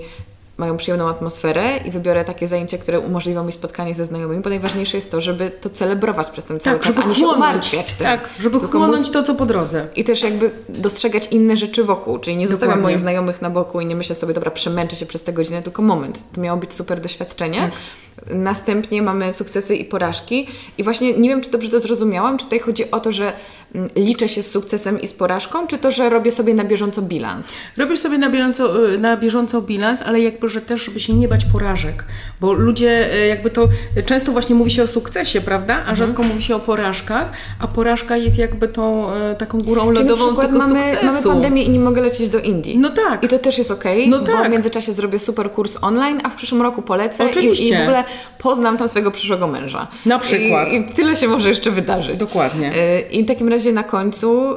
mają 0.61 0.77
przyjemną 0.77 1.09
atmosferę 1.09 1.77
i 1.85 1.91
wybiorę 1.91 2.25
takie 2.25 2.47
zajęcia, 2.47 2.77
które 2.77 2.99
umożliwią 2.99 3.43
mi 3.43 3.51
spotkanie 3.51 3.93
ze 3.93 4.05
znajomymi, 4.05 4.41
bo 4.41 4.49
najważniejsze 4.49 4.97
jest 4.97 5.11
to, 5.11 5.21
żeby 5.21 5.51
to 5.61 5.69
celebrować 5.69 6.29
przez 6.29 6.45
ten 6.45 6.59
cały 6.59 6.77
tak, 6.79 6.87
czas, 6.87 6.95
żeby 6.95 7.05
a 7.05 7.09
nie 7.09 7.15
się 7.15 7.27
umartwiać 7.27 7.93
tym. 7.93 8.07
Tak, 8.07 8.29
żeby 8.39 8.59
Tylko 8.59 8.77
chłonąć 8.77 9.07
móc- 9.07 9.13
to, 9.13 9.23
co 9.23 9.35
po 9.35 9.45
drodze. 9.45 9.87
I 9.95 10.03
też 10.03 10.23
jakby 10.23 10.51
dostrzegać 10.69 11.27
inne 11.31 11.57
rzeczy 11.57 11.83
wokół, 11.83 12.19
czyli 12.19 12.37
nie 12.37 12.47
zostawiam 12.47 12.69
Dokładnie. 12.69 12.83
moich 12.83 12.99
znajomych 12.99 13.41
na 13.41 13.49
boku 13.49 13.81
i 13.81 13.85
nie 13.85 13.95
myślę 13.95 14.15
sobie, 14.15 14.33
dobra, 14.33 14.51
przemęczę 14.51 14.95
się 14.95 15.05
przez 15.05 15.23
tę 15.23 15.33
godzinę, 15.33 15.61
tylko 15.61 15.81
moment. 15.81 16.19
To 16.33 16.41
miało 16.41 16.59
być 16.59 16.73
super 16.73 17.01
doświadczenie. 17.01 17.59
Tak. 17.59 17.71
Następnie 18.35 19.01
mamy 19.01 19.33
sukcesy 19.33 19.75
i 19.75 19.85
porażki. 19.85 20.47
I 20.77 20.83
właśnie 20.83 21.13
nie 21.13 21.29
wiem, 21.29 21.41
czy 21.41 21.51
dobrze 21.51 21.69
to 21.69 21.79
zrozumiałam, 21.79 22.37
czy 22.37 22.43
tutaj 22.45 22.59
chodzi 22.59 22.91
o 22.91 22.99
to, 22.99 23.11
że 23.11 23.33
liczę 23.95 24.29
się 24.29 24.43
z 24.43 24.51
sukcesem 24.51 25.01
i 25.01 25.07
z 25.07 25.13
porażką, 25.13 25.67
czy 25.67 25.77
to, 25.77 25.91
że 25.91 26.09
robię 26.09 26.31
sobie 26.31 26.53
na 26.53 26.63
bieżąco 26.63 27.01
bilans. 27.01 27.53
Robisz 27.77 27.99
sobie 27.99 28.17
na 28.17 28.29
bieżąco, 28.29 28.89
y, 28.93 28.97
na 28.97 29.17
bieżąco 29.17 29.61
bilans, 29.61 30.01
ale 30.01 30.19
jakby, 30.21 30.49
że 30.49 30.61
też, 30.61 30.85
żeby 30.85 30.99
się 30.99 31.13
nie 31.13 31.27
bać 31.27 31.45
porażek, 31.45 32.03
bo 32.41 32.53
ludzie 32.53 33.13
y, 33.23 33.27
jakby 33.27 33.49
to, 33.49 33.67
y, 33.97 34.03
często 34.03 34.31
właśnie 34.31 34.55
mówi 34.55 34.71
się 34.71 34.83
o 34.83 34.87
sukcesie, 34.87 35.41
prawda, 35.41 35.73
Mhm. 35.77 35.93
a 35.93 35.95
rzadko 35.95 36.23
mówi 36.23 36.41
się 36.41 36.55
o 36.55 36.59
porażkach, 36.59 37.31
a 37.59 37.67
porażka 37.67 38.17
jest 38.17 38.37
jakby 38.37 38.67
tą 38.67 39.13
y, 39.15 39.35
taką 39.35 39.61
górą 39.61 39.81
Czyli 39.81 39.93
na 39.93 40.01
lodową 40.01 40.25
przykład 40.25 40.47
tego 40.47 40.59
mamy, 40.59 40.81
sukcesu. 40.91 41.05
mamy 41.05 41.23
pandemię 41.23 41.63
i 41.63 41.69
nie 41.69 41.79
mogę 41.79 42.01
lecieć 42.01 42.29
do 42.29 42.39
Indii. 42.39 42.77
No 42.79 42.89
tak. 42.89 43.23
I 43.23 43.27
to 43.27 43.39
też 43.39 43.57
jest 43.57 43.71
okej, 43.71 44.09
No 44.09 44.19
bo 44.19 44.25
tak. 44.25 44.47
w 44.47 44.51
międzyczasie 44.51 44.93
zrobię 44.93 45.19
super 45.19 45.51
kurs 45.51 45.77
online, 45.81 46.19
a 46.23 46.29
w 46.29 46.35
przyszłym 46.35 46.61
roku 46.61 46.81
polecę 46.81 47.23
i, 47.23 47.27
i 47.27 47.29
Oczywiście. 47.29 47.77
w 47.77 47.81
ogóle 47.81 48.03
poznam 48.37 48.77
tam 48.77 48.89
swojego 48.89 49.11
przyszłego 49.11 49.47
męża. 49.47 49.87
Na 50.05 50.19
przykład. 50.19 50.73
I, 50.73 50.75
I 50.75 50.83
tyle 50.85 51.15
się 51.15 51.27
może 51.27 51.49
jeszcze 51.49 51.71
wydarzyć. 51.71 52.19
Dokładnie. 52.19 52.73
Y, 52.75 53.01
I 53.11 53.23
w 53.23 53.27
takim 53.27 53.49
razie 53.49 53.60
na 53.69 53.83
końcu 53.83 54.55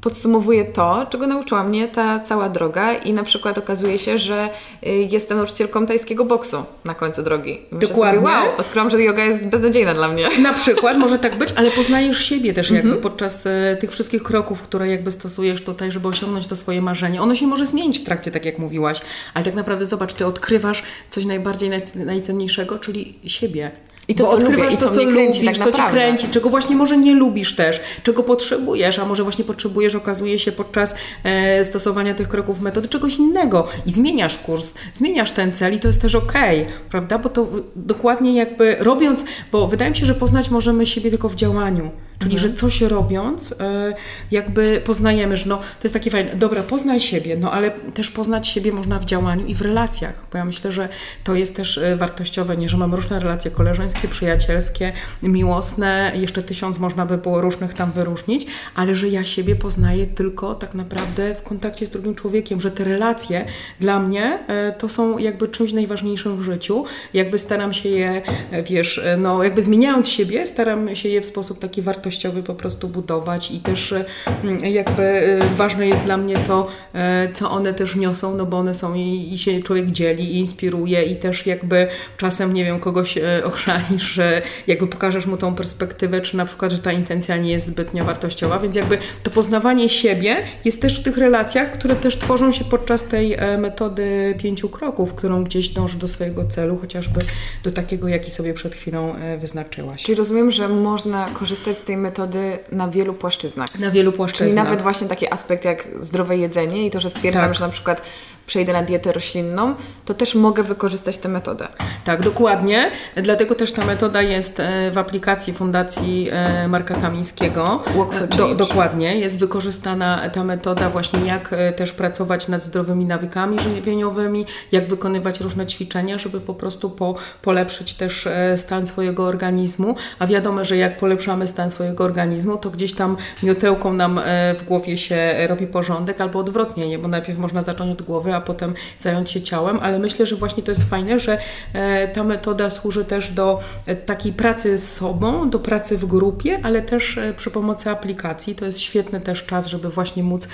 podsumowuję 0.00 0.64
to, 0.64 1.06
czego 1.10 1.26
nauczyła 1.26 1.64
mnie 1.64 1.88
ta 1.88 2.20
cała 2.20 2.48
droga 2.48 2.94
i 2.94 3.12
na 3.12 3.22
przykład 3.22 3.58
okazuje 3.58 3.98
się, 3.98 4.18
że 4.18 4.48
y, 4.86 4.88
jestem 5.10 5.38
nauczycielką 5.38 5.86
tajskiego 5.86 6.24
boksu 6.24 6.56
na 6.84 6.94
końcu 6.94 7.22
drogi. 7.22 7.58
Myślę 7.70 7.88
Dokładnie. 7.88 8.20
Sobie, 8.20 8.32
wow, 8.32 8.56
odkryłam, 8.58 8.90
że 8.90 9.02
yoga 9.02 9.24
jest 9.24 9.46
beznadziejna 9.46 9.94
dla 9.94 10.08
mnie. 10.08 10.28
Na 10.42 10.52
przykład 10.54 10.98
może 10.98 11.18
tak 11.18 11.38
być, 11.38 11.48
ale 11.56 11.70
poznajesz 11.70 12.24
siebie 12.24 12.52
też 12.52 12.70
jakby 12.70 12.88
Mhm. 12.88 13.02
podczas 13.02 13.46
e, 13.46 13.76
tych 13.80 13.90
wszystkich 13.92 14.22
kroków, 14.22 14.62
które 14.62 14.88
jakby 14.88 15.12
stosujesz 15.12 15.64
tutaj, 15.64 15.92
żeby 15.92 16.08
osiągnąć 16.08 16.46
to 16.46 16.56
swoje 16.56 16.82
marzenie. 16.82 17.22
Ono 17.22 17.34
się 17.34 17.46
może 17.46 17.66
zmienić 17.66 17.98
w 17.98 18.04
trakcie, 18.04 18.30
tak 18.30 18.44
jak 18.44 18.58
mówiłaś, 18.58 19.00
ale 19.34 19.44
tak 19.44 19.54
naprawdę 19.54 19.86
zobacz, 19.86 20.14
ty 20.14 20.26
odkrywasz 20.26 20.82
coś 21.10 21.24
najbardziej 21.24 21.70
naj, 21.70 21.82
najcenniejszego, 21.94 22.78
czyli 22.78 23.18
siebie. 23.24 23.70
I 24.08 24.14
to, 24.14 24.24
Bo 24.24 24.30
co 24.30 24.36
lubię, 24.36 24.46
odkrywasz 24.46 24.74
i 24.74 24.76
to, 24.76 24.88
co 24.88 24.94
co 24.94 25.02
lubisz, 25.02 25.44
tak 25.44 25.58
co 25.58 25.72
cię 25.72 25.82
kręci, 25.90 26.28
czego 26.28 26.50
właśnie 26.50 26.76
może 26.76 26.98
nie 26.98 27.14
lubisz 27.14 27.56
też, 27.56 27.80
czego 28.02 28.22
potrzebujesz, 28.22 28.98
a 28.98 29.04
może 29.04 29.22
właśnie 29.22 29.44
potrzebujesz, 29.44 29.94
okazuje 29.94 30.38
się 30.38 30.52
podczas 30.52 30.94
e, 31.24 31.64
stosowania 31.64 32.14
tych 32.14 32.28
kroków 32.28 32.60
metody 32.60 32.88
czegoś 32.88 33.16
innego 33.16 33.68
i 33.86 33.90
zmieniasz 33.90 34.38
kurs, 34.38 34.74
zmieniasz 34.94 35.30
ten 35.32 35.52
cel 35.52 35.74
i 35.74 35.78
to 35.78 35.88
jest 35.88 36.02
też 36.02 36.14
okej, 36.14 36.66
prawda? 36.90 37.18
Bo 37.18 37.28
to 37.28 37.48
dokładnie 37.76 38.34
jakby 38.34 38.76
robiąc, 38.80 39.24
bo 39.52 39.68
wydaje 39.68 39.90
mi 39.90 39.96
się, 39.96 40.06
że 40.06 40.14
poznać 40.14 40.50
możemy 40.50 40.86
siebie 40.86 41.10
tylko 41.10 41.28
w 41.28 41.34
działaniu. 41.34 41.90
Czyli, 42.18 42.34
Mhm. 42.34 42.52
że 42.52 42.58
coś 42.58 42.80
robiąc, 42.80 43.54
e, 43.60 43.94
jakby 44.30 44.82
poznajemy, 44.84 45.36
że 45.36 45.48
no, 45.48 45.56
to 45.56 45.62
jest 45.82 45.94
takie 45.94 46.10
fajne, 46.10 46.34
dobra, 46.34 46.62
poznaj 46.62 47.00
siebie, 47.00 47.36
no 47.36 47.52
ale 47.52 47.70
też 47.70 48.10
poznać 48.10 48.48
siebie 48.48 48.72
można 48.72 48.98
w 48.98 49.04
działaniu 49.04 49.46
i 49.46 49.54
w 49.54 49.62
relacjach, 49.62 50.24
bo 50.32 50.38
ja 50.38 50.44
myślę, 50.44 50.72
że 50.72 50.88
to 51.24 51.34
jest 51.34 51.56
też 51.56 51.78
e, 51.78 51.96
wartościowe, 51.96 52.56
nie, 52.56 52.68
że 52.68 52.76
mam 52.76 52.94
różne 52.94 53.20
relacje 53.20 53.50
koleżeńskie, 53.50 54.08
przyjacielskie, 54.08 54.92
miłosne, 55.22 56.12
jeszcze 56.14 56.42
tysiąc 56.42 56.78
można 56.78 57.06
by 57.06 57.18
było 57.18 57.40
różnych 57.40 57.74
tam 57.74 57.92
wyróżnić, 57.92 58.46
ale 58.74 58.94
że 58.94 59.08
ja 59.08 59.24
siebie 59.24 59.56
poznaję 59.56 60.06
tylko 60.06 60.54
tak 60.54 60.74
naprawdę 60.74 61.34
w 61.34 61.42
kontakcie 61.42 61.86
z 61.86 61.90
drugim 61.90 62.14
człowiekiem, 62.14 62.60
że 62.60 62.70
te 62.70 62.84
relacje 62.84 63.44
dla 63.80 64.00
mnie 64.00 64.38
e, 64.48 64.72
to 64.72 64.88
są 64.88 65.18
jakby 65.18 65.48
czymś 65.48 65.72
najważniejszym 65.72 66.36
w 66.36 66.42
życiu, 66.42 66.84
jakby 67.14 67.38
staram 67.38 67.72
się 67.72 67.88
je, 67.88 68.22
wiesz, 68.64 69.00
no 69.18 69.44
jakby 69.44 69.62
zmieniając 69.62 70.08
siebie, 70.08 70.46
staram 70.46 70.96
się 70.96 71.08
je 71.08 71.20
w 71.20 71.26
sposób 71.26 71.58
taki 71.58 71.82
wartościowy 71.82 72.05
po 72.46 72.54
prostu 72.54 72.88
budować 72.88 73.50
i 73.50 73.60
też 73.60 73.92
e, 73.92 74.04
mm, 74.44 74.64
jakby 74.64 75.02
e, 75.02 75.56
ważne 75.56 75.86
jest 75.86 76.02
dla 76.02 76.16
mnie 76.16 76.38
to, 76.38 76.68
e, 76.94 77.28
co 77.34 77.50
one 77.50 77.74
też 77.74 77.96
niosą, 77.96 78.36
no 78.36 78.46
bo 78.46 78.58
one 78.58 78.74
są 78.74 78.94
i, 78.94 79.28
i 79.32 79.38
się 79.38 79.62
człowiek 79.62 79.86
dzieli 79.86 80.34
i 80.34 80.38
inspiruje 80.38 81.02
i 81.02 81.16
też 81.16 81.46
jakby 81.46 81.88
czasem, 82.16 82.54
nie 82.54 82.64
wiem, 82.64 82.80
kogoś 82.80 83.18
ochrzanisz, 83.44 84.02
że 84.02 84.42
jakby 84.66 84.86
pokażesz 84.86 85.26
mu 85.26 85.36
tą 85.36 85.54
perspektywę, 85.54 86.20
czy 86.20 86.36
na 86.36 86.46
przykład, 86.46 86.72
że 86.72 86.78
ta 86.78 86.92
intencja 86.92 87.36
nie 87.36 87.50
jest 87.50 87.66
zbytnio 87.66 88.04
wartościowa, 88.04 88.58
więc 88.58 88.76
jakby 88.76 88.98
to 89.22 89.30
poznawanie 89.30 89.88
siebie 89.88 90.36
jest 90.64 90.82
też 90.82 91.00
w 91.00 91.02
tych 91.02 91.18
relacjach, 91.18 91.72
które 91.72 91.96
też 91.96 92.18
tworzą 92.18 92.52
się 92.52 92.64
podczas 92.64 93.04
tej 93.04 93.36
metody 93.58 94.34
pięciu 94.38 94.68
kroków, 94.68 95.14
którą 95.14 95.44
gdzieś 95.44 95.68
dąży 95.68 95.98
do 95.98 96.08
swojego 96.08 96.44
celu, 96.44 96.78
chociażby 96.80 97.20
do 97.64 97.72
takiego, 97.72 98.08
jaki 98.08 98.30
sobie 98.30 98.54
przed 98.54 98.74
chwilą 98.74 99.14
wyznaczyłaś. 99.40 100.02
Czyli 100.02 100.18
rozumiem, 100.18 100.50
że 100.50 100.68
można 100.68 101.30
korzystać 101.34 101.78
z 101.78 101.82
tej 101.82 101.95
metody 101.96 102.58
na 102.72 102.88
wielu 102.88 103.14
płaszczyznach. 103.14 103.78
Na 103.78 103.90
wielu 103.90 104.10
Czyli 104.10 104.16
płaszczyznach. 104.16 104.64
nawet 104.64 104.82
właśnie 104.82 105.08
taki 105.08 105.32
aspekt 105.32 105.64
jak 105.64 105.88
zdrowe 106.00 106.36
jedzenie 106.36 106.86
i 106.86 106.90
to, 106.90 107.00
że 107.00 107.10
stwierdzam, 107.10 107.42
Tak. 107.42 107.54
że 107.54 107.64
na 107.66 107.72
przykład 107.72 108.02
przejdę 108.46 108.72
na 108.72 108.82
dietę 108.82 109.12
roślinną, 109.12 109.74
to 110.04 110.14
też 110.14 110.34
mogę 110.34 110.62
wykorzystać 110.62 111.18
tę 111.18 111.28
metodę. 111.28 111.68
Tak, 112.04 112.22
dokładnie. 112.22 112.90
Dlatego 113.16 113.54
też 113.54 113.72
ta 113.72 113.84
metoda 113.84 114.22
jest 114.22 114.60
e, 114.60 114.90
w 114.90 114.98
aplikacji 114.98 115.52
Fundacji 115.52 116.28
e, 116.32 116.68
Marka 116.68 116.94
Kamińskiego. 116.94 117.84
E, 118.22 118.26
Do, 118.26 118.54
dokładnie. 118.54 119.16
Jest 119.16 119.38
wykorzystana 119.38 120.30
ta 120.30 120.44
metoda 120.44 120.90
właśnie 120.90 121.20
jak 121.20 121.54
też 121.76 121.92
pracować 121.92 122.48
nad 122.48 122.62
zdrowymi 122.62 123.04
nawykami 123.04 123.60
żywieniowymi, 123.60 124.46
jak 124.72 124.88
wykonywać 124.88 125.40
różne 125.40 125.66
ćwiczenia, 125.66 126.18
żeby 126.18 126.40
po 126.40 126.54
prostu 126.54 126.90
po, 126.90 127.14
polepszyć 127.42 127.94
też 127.94 128.28
stan 128.56 128.86
swojego 128.86 129.24
organizmu. 129.24 129.94
A 130.18 130.26
wiadomo, 130.26 130.64
że 130.64 130.76
jak 130.76 130.98
polepszamy 130.98 131.48
stan 131.48 131.70
swojego 131.70 132.04
organizmu, 132.04 132.56
to 132.56 132.70
gdzieś 132.70 132.94
tam 132.94 133.16
miotełką 133.42 133.92
nam 133.92 134.20
w 134.58 134.64
głowie 134.64 134.98
się 134.98 135.46
robi 135.48 135.66
porządek 135.66 136.20
albo 136.20 136.38
odwrotnie, 136.38 136.88
nie? 136.88 136.98
bo 136.98 137.08
najpierw 137.08 137.38
można 137.38 137.62
zacząć 137.62 137.92
od 137.92 138.02
głowy, 138.02 138.35
a 138.36 138.40
potem 138.40 138.74
zająć 138.98 139.30
się 139.30 139.42
ciałem, 139.42 139.78
ale 139.80 139.98
myślę, 139.98 140.26
że 140.26 140.36
właśnie 140.36 140.62
to 140.62 140.70
jest 140.70 140.82
fajne, 140.82 141.20
że 141.20 141.38
e, 141.72 142.08
ta 142.08 142.24
metoda 142.24 142.70
służy 142.70 143.04
też 143.04 143.32
do 143.32 143.60
e, 143.86 143.96
takiej 143.96 144.32
pracy 144.32 144.78
z 144.78 144.92
sobą, 144.92 145.50
do 145.50 145.58
pracy 145.58 145.98
w 145.98 146.04
grupie, 146.04 146.58
ale 146.62 146.82
też 146.82 147.18
e, 147.18 147.34
przy 147.34 147.50
pomocy 147.50 147.90
aplikacji. 147.90 148.54
To 148.54 148.66
jest 148.66 148.80
świetny 148.80 149.20
też 149.20 149.46
czas, 149.46 149.66
żeby 149.66 149.88
właśnie 149.88 150.22
móc 150.22 150.48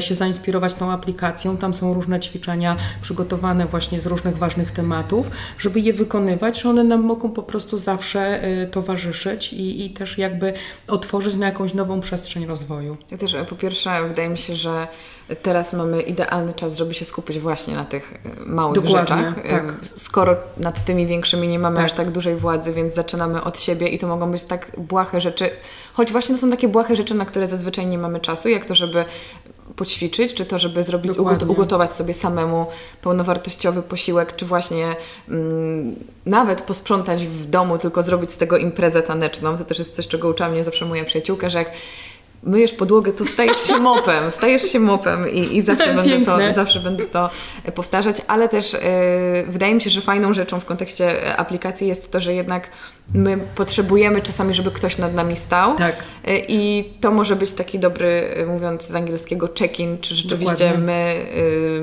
się 0.00 0.14
zainspirować 0.14 0.74
tą 0.74 0.90
aplikacją. 0.90 1.56
Tam 1.56 1.74
są 1.74 1.94
różne 1.94 2.20
ćwiczenia 2.20 2.76
przygotowane 3.02 3.66
właśnie 3.66 4.00
z 4.00 4.06
różnych 4.06 4.38
ważnych 4.38 4.70
tematów, 4.70 5.30
żeby 5.58 5.80
je 5.80 5.92
wykonywać, 5.92 6.60
że 6.60 6.70
one 6.70 6.84
nam 6.84 7.02
mogą 7.02 7.30
po 7.30 7.42
prostu 7.42 7.78
zawsze 7.78 8.40
towarzyszyć 8.70 9.52
i, 9.52 9.86
i 9.86 9.90
też 9.90 10.18
jakby 10.18 10.52
otworzyć 10.88 11.34
na 11.34 11.46
jakąś 11.46 11.74
nową 11.74 12.00
przestrzeń 12.00 12.46
rozwoju. 12.46 12.96
Ja 13.10 13.18
też 13.18 13.36
po 13.48 13.56
pierwsze 13.56 14.08
wydaje 14.08 14.28
mi 14.28 14.38
się, 14.38 14.56
że 14.56 14.88
teraz 15.42 15.72
mamy 15.72 16.02
idealny 16.02 16.52
czas, 16.52 16.76
żeby 16.76 16.94
się 16.94 17.04
skupić 17.04 17.38
właśnie 17.38 17.74
na 17.74 17.84
tych 17.84 18.14
e, 18.14 18.44
małych 18.46 18.74
Dokładnie, 18.74 19.00
rzeczach. 19.00 19.38
E, 19.44 19.50
tak. 19.50 19.74
Skoro 19.82 20.36
nad 20.56 20.84
tymi 20.84 21.06
większymi 21.06 21.48
nie 21.48 21.58
mamy 21.58 21.76
Tak. 21.76 21.84
aż 21.84 21.92
tak 21.92 22.10
dużej 22.10 22.36
władzy, 22.36 22.72
więc 22.72 22.94
zaczynamy 22.94 23.44
od 23.44 23.60
siebie 23.60 23.88
i 23.88 23.98
to 23.98 24.06
mogą 24.06 24.30
być 24.30 24.44
tak 24.44 24.70
błahe 24.78 25.20
rzeczy, 25.20 25.50
choć 25.92 26.12
właśnie 26.12 26.34
to 26.34 26.40
są 26.40 26.50
takie 26.50 26.68
błahe 26.68 26.96
rzeczy, 26.96 27.14
na 27.14 27.24
które 27.24 27.48
zazwyczaj 27.48 27.86
nie 27.86 27.98
mamy 27.98 28.20
czasu, 28.20 28.48
jak 28.48 28.64
to, 28.64 28.74
żeby 28.74 29.04
poćwiczyć, 29.76 30.34
czy 30.34 30.46
to, 30.46 30.58
żeby 30.58 30.82
zrobić, 30.82 31.16
Dokładnie. 31.16 31.48
ugotować 31.48 31.92
sobie 31.92 32.14
samemu 32.14 32.66
pełnowartościowy 33.02 33.82
posiłek, 33.82 34.36
czy 34.36 34.46
właśnie 34.46 34.96
mm, 35.28 35.96
nawet 36.26 36.62
posprzątać 36.62 37.26
w 37.26 37.46
domu, 37.46 37.78
tylko 37.78 38.02
zrobić 38.02 38.32
z 38.32 38.36
tego 38.36 38.56
imprezę 38.56 39.02
taneczną. 39.02 39.58
To 39.58 39.64
też 39.64 39.78
jest 39.78 39.96
coś, 39.96 40.08
czego 40.08 40.28
uczyła 40.28 40.48
mnie 40.48 40.64
zawsze 40.64 40.84
moja 40.84 41.04
przyjaciółka, 41.04 41.48
że 41.48 41.58
jak 41.58 41.70
myjesz 42.46 42.72
podłogę, 42.72 43.12
to 43.12 43.24
stajesz 43.24 43.62
się 43.62 43.78
mopem, 43.78 44.30
stajesz 44.30 44.62
się 44.62 44.80
mopem 44.80 45.30
i, 45.30 45.56
i 45.56 45.62
zawsze, 45.62 45.94
będę 45.94 46.26
to, 46.26 46.54
zawsze 46.54 46.80
będę 46.80 47.06
to 47.06 47.30
e, 47.64 47.72
powtarzać, 47.72 48.16
ale 48.26 48.48
też 48.48 48.74
e, 48.74 48.78
wydaje 49.48 49.74
mi 49.74 49.80
się, 49.80 49.90
że 49.90 50.00
fajną 50.00 50.32
rzeczą 50.32 50.60
w 50.60 50.64
kontekście 50.64 51.26
e, 51.26 51.36
aplikacji 51.36 51.88
jest 51.88 52.12
to, 52.12 52.20
że 52.20 52.34
jednak 52.34 52.70
my 53.14 53.38
potrzebujemy 53.54 54.22
czasami, 54.22 54.54
żeby 54.54 54.70
ktoś 54.70 54.98
nad 54.98 55.14
nami 55.14 55.36
stał 55.36 55.76
Tak. 55.76 55.96
E, 56.24 56.38
i 56.38 56.84
to 57.00 57.10
może 57.10 57.36
być 57.36 57.52
taki 57.52 57.78
dobry, 57.78 58.34
e, 58.36 58.46
mówiąc 58.46 58.82
z 58.82 58.94
angielskiego, 58.94 59.48
check-in, 59.58 59.98
czy 59.98 60.14
rzeczywiście 60.14 60.64
Dokładnie. 60.64 60.86
my 60.86 61.16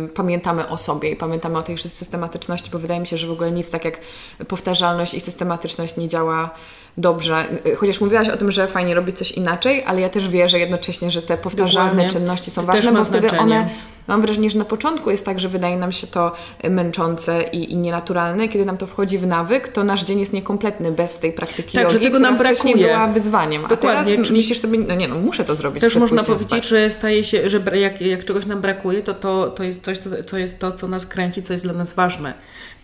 y, 0.05 0.09
pamiętamy 0.13 0.69
o 0.69 0.77
sobie 0.77 1.09
i 1.09 1.15
pamiętamy 1.15 1.57
o 1.57 1.63
tej 1.63 1.77
systematyczności, 1.77 2.69
bo 2.71 2.79
wydaje 2.79 2.99
mi 2.99 3.07
się, 3.07 3.17
że 3.17 3.27
w 3.27 3.31
ogóle 3.31 3.51
nic 3.51 3.69
tak 3.71 3.85
jak 3.85 3.99
powtarzalność 4.47 5.13
i 5.13 5.21
systematyczność 5.21 5.97
nie 5.97 6.07
działa 6.07 6.49
dobrze. 6.97 7.45
Y, 7.65 7.75
Chociaż 7.75 8.01
mówiłaś 8.01 8.29
o 8.29 8.37
tym, 8.37 8.51
że 8.51 8.67
fajnie 8.67 8.95
robić 8.95 9.17
coś 9.17 9.31
inaczej, 9.31 9.83
ale 9.85 10.01
ja 10.01 10.09
też 10.09 10.29
wierzę 10.29 10.59
jednocześnie, 10.59 11.11
że 11.11 11.21
te 11.21 11.37
powtarzalne 11.37 11.91
Dokładnie. 11.91 12.13
czynności 12.13 12.51
są 12.51 12.61
To 12.61 12.67
ważne, 12.67 12.91
bo 12.91 13.03
wtedy 13.03 13.31
one 13.39 13.69
Mam 14.07 14.21
wrażenie, 14.21 14.49
że 14.49 14.59
na 14.59 14.65
początku 14.65 15.11
jest 15.11 15.25
tak, 15.25 15.39
że 15.39 15.49
wydaje 15.49 15.77
nam 15.77 15.91
się 15.91 16.07
to 16.07 16.31
męczące 16.69 17.43
i, 17.51 17.71
i 17.71 17.77
nienaturalne. 17.77 18.47
Kiedy 18.47 18.65
nam 18.65 18.77
to 18.77 18.87
wchodzi 18.87 19.17
w 19.17 19.27
nawyk, 19.27 19.67
to 19.67 19.83
nasz 19.83 20.03
dzień 20.03 20.19
jest 20.19 20.33
niekompletny 20.33 20.91
bez 20.91 21.19
tej 21.19 21.33
praktyki 21.33 21.77
tak, 21.77 21.83
jogi, 21.83 21.93
że 21.93 21.99
tego 21.99 22.19
nam 22.19 22.37
brakuje. 22.37 22.87
była 22.87 23.07
wyzwaniem. 23.07 23.61
Dokładnie. 23.61 23.99
A 24.01 24.05
teraz 24.05 24.27
czyli 24.27 24.39
myślisz 24.39 24.59
sobie, 24.59 24.79
no 24.79 24.95
nie 24.95 25.07
no, 25.07 25.15
muszę 25.15 25.45
to 25.45 25.55
zrobić. 25.55 25.81
Też 25.81 25.95
można 25.95 26.23
powiedzieć, 26.23 26.47
spać. 26.47 26.67
że 26.67 26.91
staje 26.91 27.23
się, 27.23 27.49
że 27.49 27.61
jak, 27.73 28.01
jak 28.01 28.25
czegoś 28.25 28.45
nam 28.45 28.61
brakuje, 28.61 29.01
to 29.01 29.13
to, 29.13 29.49
to 29.49 29.63
jest 29.63 29.83
coś, 29.83 29.97
co, 29.97 30.09
co 30.23 30.37
jest 30.37 30.59
to, 30.59 30.71
co 30.71 30.87
nas 30.87 31.05
kręci, 31.05 31.43
co 31.43 31.53
jest 31.53 31.65
dla 31.65 31.73
nas 31.73 31.93
ważne. 31.93 32.33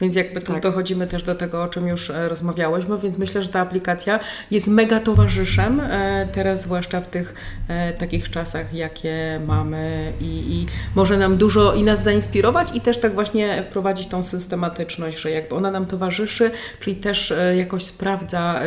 Więc 0.02 0.16
jakby 0.16 0.42
tu 0.42 0.54
tak. 0.54 0.62
dochodzimy 0.62 1.08
też 1.08 1.24
do 1.24 1.36
tego, 1.36 1.64
o 1.64 1.68
czym 1.68 1.88
już 1.88 2.10
e, 2.10 2.30
rozmawiałyśmy, 2.30 2.98
więc 2.98 3.18
myślę, 3.18 3.44
że 3.44 3.50
ta 3.50 3.60
aplikacja 3.60 4.20
jest 4.52 4.68
mega 4.68 5.00
towarzyszem, 5.00 5.80
e, 5.80 6.28
teraz 6.32 6.62
zwłaszcza 6.62 7.02
w 7.02 7.08
tych 7.08 7.34
e, 7.68 7.94
takich 7.94 8.30
czasach, 8.30 8.74
jakie 8.74 9.42
mamy 9.48 10.14
i, 10.22 10.26
i 10.26 10.66
może 10.96 11.09
nam 11.18 11.38
dużo 11.38 11.74
i 11.74 11.84
nas 11.84 12.04
zainspirować 12.04 12.76
i 12.76 12.82
też 12.82 13.00
tak 13.00 13.14
właśnie 13.14 13.64
wprowadzić 13.70 14.08
tą 14.08 14.24
systematyczność, 14.24 15.18
że 15.18 15.32
jakby 15.32 15.56
ona 15.56 15.72
nam 15.72 15.86
towarzyszy, 15.86 16.52
czyli 16.80 16.96
też 16.96 17.34
jakoś 17.58 17.84
sprawdza 17.84 18.60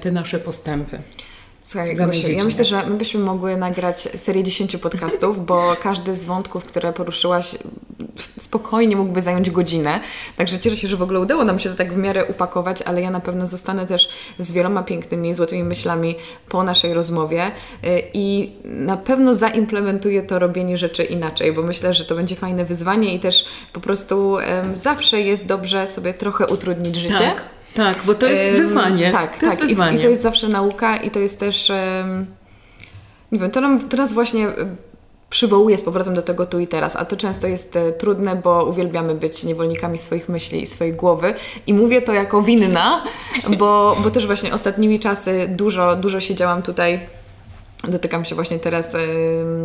te 0.00 0.12
nasze 0.12 0.38
postępy. 0.38 0.98
Słuchaj, 1.64 1.96
Gosiu, 1.96 2.30
ja 2.30 2.44
myślę, 2.44 2.64
że 2.64 2.86
my 2.86 2.96
byśmy 2.96 3.20
mogły 3.20 3.56
nagrać 3.56 3.96
serię 3.96 4.42
10 4.42 4.76
podcastów, 4.76 5.46
bo 5.46 5.76
każdy 5.82 6.16
z 6.16 6.26
wątków, 6.26 6.64
które 6.64 6.92
poruszyłaś, 6.92 7.56
spokojnie 8.40 8.96
mógłby 8.96 9.22
zająć 9.22 9.50
godzinę. 9.50 10.00
Także 10.36 10.58
cieszę 10.58 10.76
się, 10.76 10.88
że 10.88 10.96
w 10.96 11.02
ogóle 11.02 11.20
udało 11.20 11.44
nam 11.44 11.58
się 11.58 11.70
to 11.70 11.76
tak 11.76 11.92
w 11.92 11.96
miarę 11.96 12.24
upakować, 12.24 12.82
ale 12.82 13.02
ja 13.02 13.10
na 13.10 13.20
pewno 13.20 13.46
zostanę 13.46 13.86
też 13.86 14.08
z 14.38 14.52
wieloma 14.52 14.82
pięknymi, 14.82 15.34
złotymi 15.34 15.64
myślami 15.64 16.14
po 16.48 16.62
naszej 16.62 16.94
rozmowie 16.94 17.46
y, 17.46 18.02
i 18.14 18.52
na 18.64 18.96
pewno 18.96 19.34
zaimplementuję 19.34 20.22
to 20.22 20.38
robienie 20.38 20.78
rzeczy 20.78 21.04
inaczej, 21.04 21.52
bo 21.52 21.62
myślę, 21.62 21.94
że 21.94 22.04
to 22.04 22.14
będzie 22.14 22.36
fajne 22.36 22.64
wyzwanie 22.64 23.14
i 23.14 23.20
też 23.20 23.44
po 23.72 23.80
prostu 23.80 24.30
um, 24.30 24.42
zawsze 24.76 25.20
jest 25.20 25.46
dobrze 25.46 25.88
sobie 25.88 26.14
trochę 26.14 26.46
utrudnić 26.46 26.96
życie. 26.96 27.14
Tak. 27.14 27.51
Tak, 27.74 27.96
bo 28.06 28.14
to 28.14 28.26
jest 28.26 28.62
wyzwanie. 28.62 29.12
Tak, 29.12 29.34
to 29.34 29.40
tak. 29.40 29.50
Jest 29.50 29.60
wyzwanie. 29.60 29.96
I, 29.96 30.00
I, 30.00 30.02
to 30.02 30.08
jest 30.08 30.22
zawsze 30.22 30.48
nauka 30.48 30.96
i 30.96 31.10
to 31.10 31.18
jest 31.18 31.40
też. 31.40 31.72
Nie 33.32 33.38
wiem, 33.38 33.50
to 33.50 33.60
nam 33.60 33.88
nas 33.96 34.12
właśnie 34.12 34.48
przywołuje 35.32 35.78
z 35.78 35.82
powrotem 35.82 36.14
do 36.14 36.22
tego 36.22 36.46
tu 36.46 36.58
i 36.60 36.68
teraz, 36.68 36.96
a 36.96 37.04
to 37.04 37.16
często 37.16 37.46
jest 37.46 37.76
e, 37.76 37.92
trudne, 37.92 38.36
bo 38.36 38.64
uwielbiamy 38.64 39.14
być 39.14 39.44
niewolnikami 39.44 39.98
swoich 39.98 40.28
myśli 40.28 40.62
i 40.62 40.66
swojej 40.66 40.94
głowy 40.94 41.34
i 41.66 41.74
mówię 41.74 42.02
to 42.02 42.12
jako 42.12 42.42
winna, 42.42 43.04
bo, 43.58 43.96
bo 44.02 44.10
też 44.10 44.26
właśnie 44.26 44.54
ostatnimi 44.54 45.00
czasy 45.00 45.46
dużo, 45.48 45.96
dużo 45.96 46.20
siedziałam 46.20 46.62
tutaj 46.62 47.00
Dotykam 47.88 48.24
się 48.24 48.34
właśnie 48.34 48.58
teraz 48.58 48.96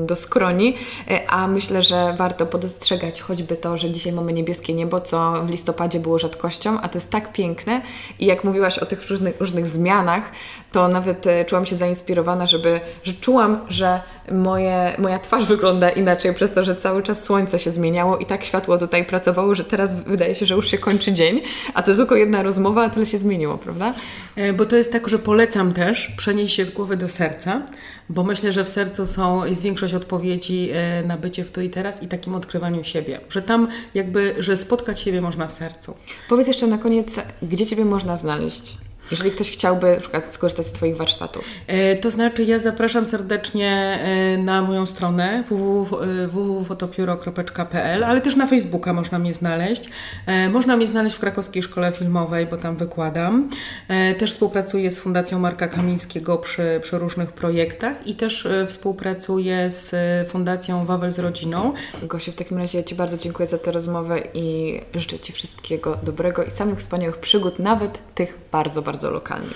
do 0.06 0.16
skroni, 0.16 0.76
e, 1.08 1.30
a 1.30 1.48
myślę, 1.48 1.84
że 1.84 2.16
warto 2.18 2.46
podostrzegać 2.46 3.22
choćby 3.22 3.56
to, 3.56 3.78
że 3.78 3.92
dzisiaj 3.92 4.14
mamy 4.14 4.34
niebieskie 4.34 4.74
niebo, 4.74 5.02
co 5.02 5.46
w 5.46 5.50
listopadzie 5.50 6.00
było 6.00 6.20
rzadkością, 6.20 6.82
a 6.82 6.90
to 6.90 6.98
jest 6.98 7.10
tak 7.10 7.34
piękne. 7.34 7.82
I 8.20 8.26
jak 8.26 8.44
mówiłaś 8.44 8.78
o 8.78 8.86
tych 8.86 9.10
różnych, 9.10 9.40
różnych 9.40 9.68
zmianach, 9.68 10.32
to 10.78 10.88
nawet 10.88 11.28
e, 11.28 11.46
czułam 11.46 11.66
się 11.66 11.76
zainspirowana, 11.76 12.48
żeby, 12.48 12.80
że 13.04 13.14
czułam, 13.14 13.60
że 13.70 14.02
moje, 14.32 14.94
moja 14.98 15.20
twarz 15.20 15.46
wygląda 15.46 15.90
inaczej 15.90 16.34
przez 16.34 16.54
to, 16.54 16.64
że 16.64 16.76
cały 16.76 17.04
czas 17.04 17.24
słońce 17.24 17.60
się 17.60 17.72
zmieniało 17.72 18.18
i 18.18 18.26
tak 18.26 18.46
światło 18.46 18.78
tutaj 18.78 19.06
pracowało, 19.06 19.56
że 19.56 19.64
teraz 19.64 20.04
wydaje 20.04 20.36
się, 20.36 20.46
że 20.46 20.56
już 20.56 20.68
się 20.72 20.78
kończy 20.78 21.14
dzień, 21.14 21.42
a 21.74 21.84
to 21.84 21.96
tylko 21.96 22.16
jedna 22.16 22.44
rozmowa, 22.44 22.84
a 22.84 22.90
tyle 22.90 23.06
się 23.06 23.18
zmieniło, 23.18 23.58
prawda? 23.58 23.94
E, 24.36 24.54
bo 24.54 24.66
to 24.66 24.76
jest 24.76 24.92
tak, 24.92 25.08
że 25.10 25.20
polecam 25.20 25.74
też 25.74 26.08
przenieść 26.18 26.56
się 26.56 26.66
z 26.66 26.72
głowy 26.72 26.98
do 26.98 27.10
serca, 27.10 27.62
bo 28.10 28.24
myślę, 28.24 28.52
że 28.52 28.64
w 28.64 28.70
sercu 28.70 29.08
są, 29.08 29.46
jest 29.46 29.62
większość 29.62 29.94
odpowiedzi 29.94 30.70
e, 30.74 31.04
na 31.04 31.18
bycie 31.18 31.46
w 31.46 31.52
tu 31.52 31.62
i 31.62 31.70
teraz 31.70 32.04
i 32.04 32.08
takim 32.08 32.36
odkrywaniu 32.36 32.84
siebie, 32.84 33.20
że 33.30 33.42
tam 33.42 33.68
jakby, 33.94 34.36
że 34.40 34.58
spotkać 34.58 35.00
siebie 35.00 35.22
można 35.22 35.48
w 35.48 35.54
sercu. 35.54 35.98
Powiedz 36.30 36.48
jeszcze 36.48 36.68
na 36.68 36.78
koniec, 36.78 37.08
gdzie 37.42 37.66
Ciebie 37.66 37.86
można 37.86 38.18
znaleźć? 38.18 38.78
Jeżeli 39.12 39.32
ktoś 39.32 39.52
chciałby 39.52 39.96
na 39.96 40.00
przykład 40.00 40.34
skorzystać 40.34 40.68
z 40.68 40.72
Twoich 40.72 40.98
warsztatów. 40.98 41.44
E, 41.68 41.96
to 41.96 42.12
znaczy 42.12 42.44
ja 42.44 42.60
zapraszam 42.60 43.06
serdecznie 43.06 44.00
e, 44.02 44.38
na 44.38 44.62
moją 44.62 44.86
stronę 44.86 45.44
www.fotopióro.pl, 45.50 48.04
ale 48.04 48.22
też 48.22 48.36
na 48.36 48.48
Facebooka 48.48 48.94
można 48.94 49.20
mnie 49.20 49.34
znaleźć. 49.34 49.90
E, 50.26 50.50
można 50.50 50.78
mnie 50.78 50.88
znaleźć 50.88 51.16
w 51.16 51.20
Krakowskiej 51.20 51.64
Szkole 51.64 51.92
Filmowej, 51.92 52.46
bo 52.46 52.58
tam 52.58 52.78
wykładam. 52.78 53.50
Też 54.18 54.34
współpracuję 54.34 54.92
z 54.92 55.00
Fundacją 55.00 55.40
Marka 55.40 55.68
Kamińskiego 55.68 56.38
przy, 56.38 56.80
przy 56.84 56.98
różnych 56.98 57.32
projektach 57.32 58.08
i 58.08 58.16
też 58.16 58.48
współpracuję 58.68 59.72
z 59.72 59.96
Fundacją 60.30 60.86
Wawel 60.86 61.12
z 61.12 61.20
Rodziną. 61.20 61.74
Gosiu, 62.04 62.32
w 62.32 62.36
takim 62.36 62.58
razie 62.58 62.78
ja 62.78 62.84
Ci 62.84 62.96
bardzo 62.96 63.18
dziękuję 63.18 63.48
za 63.48 63.58
tę 63.58 63.72
rozmowę 63.72 64.22
i 64.34 64.80
życzę 64.94 65.20
Ci 65.20 65.34
wszystkiego 65.34 65.98
dobrego 66.04 66.44
i 66.44 66.52
samych 66.52 66.80
wspaniałych 66.80 67.18
przygód, 67.18 67.60
nawet 67.60 68.00
tych 68.16 68.38
bardzo, 68.52 68.82
bardzo 68.82 68.97
bardzo 68.98 69.12
lokalnie. 69.12 69.50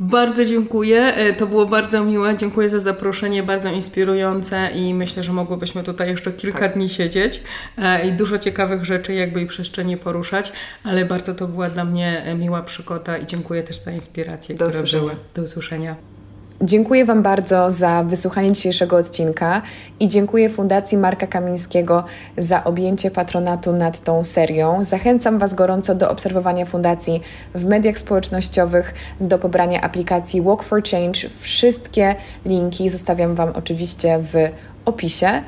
Bardzo 0.00 0.44
dziękuję, 0.44 1.14
e, 1.14 1.32
to 1.32 1.46
było 1.46 1.66
bardzo 1.66 2.04
miłe, 2.04 2.36
dziękuję 2.36 2.70
za 2.70 2.80
zaproszenie, 2.80 3.42
bardzo 3.42 3.72
inspirujące 3.72 4.70
i 4.74 4.94
myślę, 4.94 5.22
że 5.22 5.32
mogłybyśmy 5.32 5.82
tutaj 5.82 6.10
jeszcze 6.10 6.32
kilka 6.32 6.58
tak. 6.58 6.74
dni 6.74 6.88
siedzieć 6.88 7.42
e, 7.78 8.06
i 8.06 8.12
dużo 8.12 8.38
ciekawych 8.38 8.84
rzeczy 8.84 9.14
jakby 9.14 9.42
i 9.42 9.46
przestrzeni 9.46 9.96
poruszać, 9.96 10.52
ale 10.84 11.04
bardzo 11.04 11.34
to 11.34 11.48
była 11.48 11.70
dla 11.70 11.84
mnie 11.84 12.22
e, 12.24 12.34
miła 12.34 12.62
przygoda 12.62 13.18
i 13.18 13.26
dziękuję 13.26 13.62
też 13.62 13.78
za 13.78 13.90
inspirację, 13.90 14.54
Do 14.54 14.68
które 14.68 15.00
były. 15.00 15.16
Do 15.34 15.42
usłyszenia. 15.42 15.96
Dziękuję 16.62 17.04
Wam 17.04 17.22
bardzo 17.22 17.70
za 17.70 18.04
wysłuchanie 18.04 18.52
dzisiejszego 18.52 18.96
odcinka 18.96 19.62
i 20.00 20.08
dziękuję 20.08 20.50
Fundacji 20.50 20.98
Marka 20.98 21.26
Kamińskiego 21.26 22.04
za 22.38 22.64
objęcie 22.64 23.10
patronatu 23.10 23.72
nad 23.72 24.00
tą 24.00 24.24
serią. 24.24 24.84
Zachęcam 24.84 25.38
Was 25.38 25.54
gorąco 25.54 25.94
do 25.94 26.10
obserwowania 26.10 26.66
Fundacji 26.66 27.20
w 27.54 27.64
mediach 27.64 27.98
społecznościowych, 27.98 28.94
do 29.20 29.38
pobrania 29.38 29.80
aplikacji 29.80 30.42
Walk 30.42 30.62
for 30.62 30.82
Change. 30.82 31.20
Wszystkie 31.40 32.14
linki 32.46 32.90
zostawiam 32.90 33.34
Wam 33.34 33.48
oczywiście 33.54 34.18
w 34.18 34.34
opisie. 34.84 35.42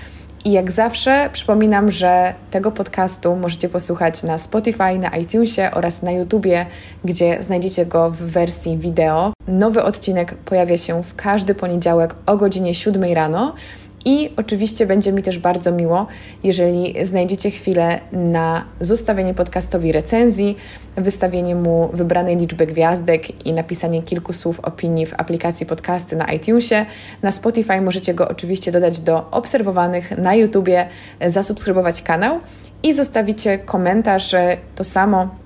I 0.44 0.52
jak 0.52 0.70
zawsze 0.70 1.30
przypominam, 1.32 1.90
że 1.90 2.34
tego 2.50 2.72
podcastu 2.72 3.36
możecie 3.36 3.68
posłuchać 3.68 4.22
na 4.22 4.38
Spotify, 4.38 4.98
na 4.98 5.16
iTunesie 5.16 5.70
oraz 5.74 6.02
na 6.02 6.10
YouTubie, 6.10 6.66
gdzie 7.04 7.42
znajdziecie 7.42 7.86
go 7.86 8.10
w 8.10 8.16
wersji 8.16 8.78
wideo. 8.78 9.32
Nowy 9.48 9.82
odcinek 9.82 10.34
pojawia 10.34 10.78
się 10.78 11.02
w 11.02 11.14
każdy 11.14 11.54
poniedziałek 11.54 12.14
o 12.26 12.36
godzinie 12.36 12.74
7 12.74 13.04
rano. 13.14 13.54
I 14.04 14.30
oczywiście 14.36 14.86
będzie 14.86 15.12
mi 15.12 15.22
też 15.22 15.38
bardzo 15.38 15.72
miło, 15.72 16.06
jeżeli 16.44 16.94
znajdziecie 17.06 17.50
chwilę 17.50 18.00
na 18.12 18.64
zostawienie 18.80 19.34
podcastowi 19.34 19.92
recenzji, 19.92 20.56
wystawienie 20.96 21.54
mu 21.54 21.88
wybranej 21.92 22.36
liczby 22.36 22.66
gwiazdek 22.66 23.46
i 23.46 23.52
napisanie 23.52 24.02
kilku 24.02 24.32
słów 24.32 24.60
opinii 24.60 25.06
w 25.06 25.14
aplikacji 25.14 25.66
podcasty 25.66 26.16
na 26.16 26.32
iTunesie. 26.32 26.86
Na 27.22 27.32
Spotify 27.32 27.80
możecie 27.80 28.14
go 28.14 28.28
oczywiście 28.28 28.72
dodać 28.72 29.00
do 29.00 29.30
obserwowanych, 29.30 30.18
na 30.18 30.34
YouTubie 30.34 30.86
zasubskrybować 31.26 32.02
kanał 32.02 32.40
i 32.82 32.94
zostawicie 32.94 33.58
komentarz. 33.58 34.34
To 34.74 34.84
samo 34.84 35.41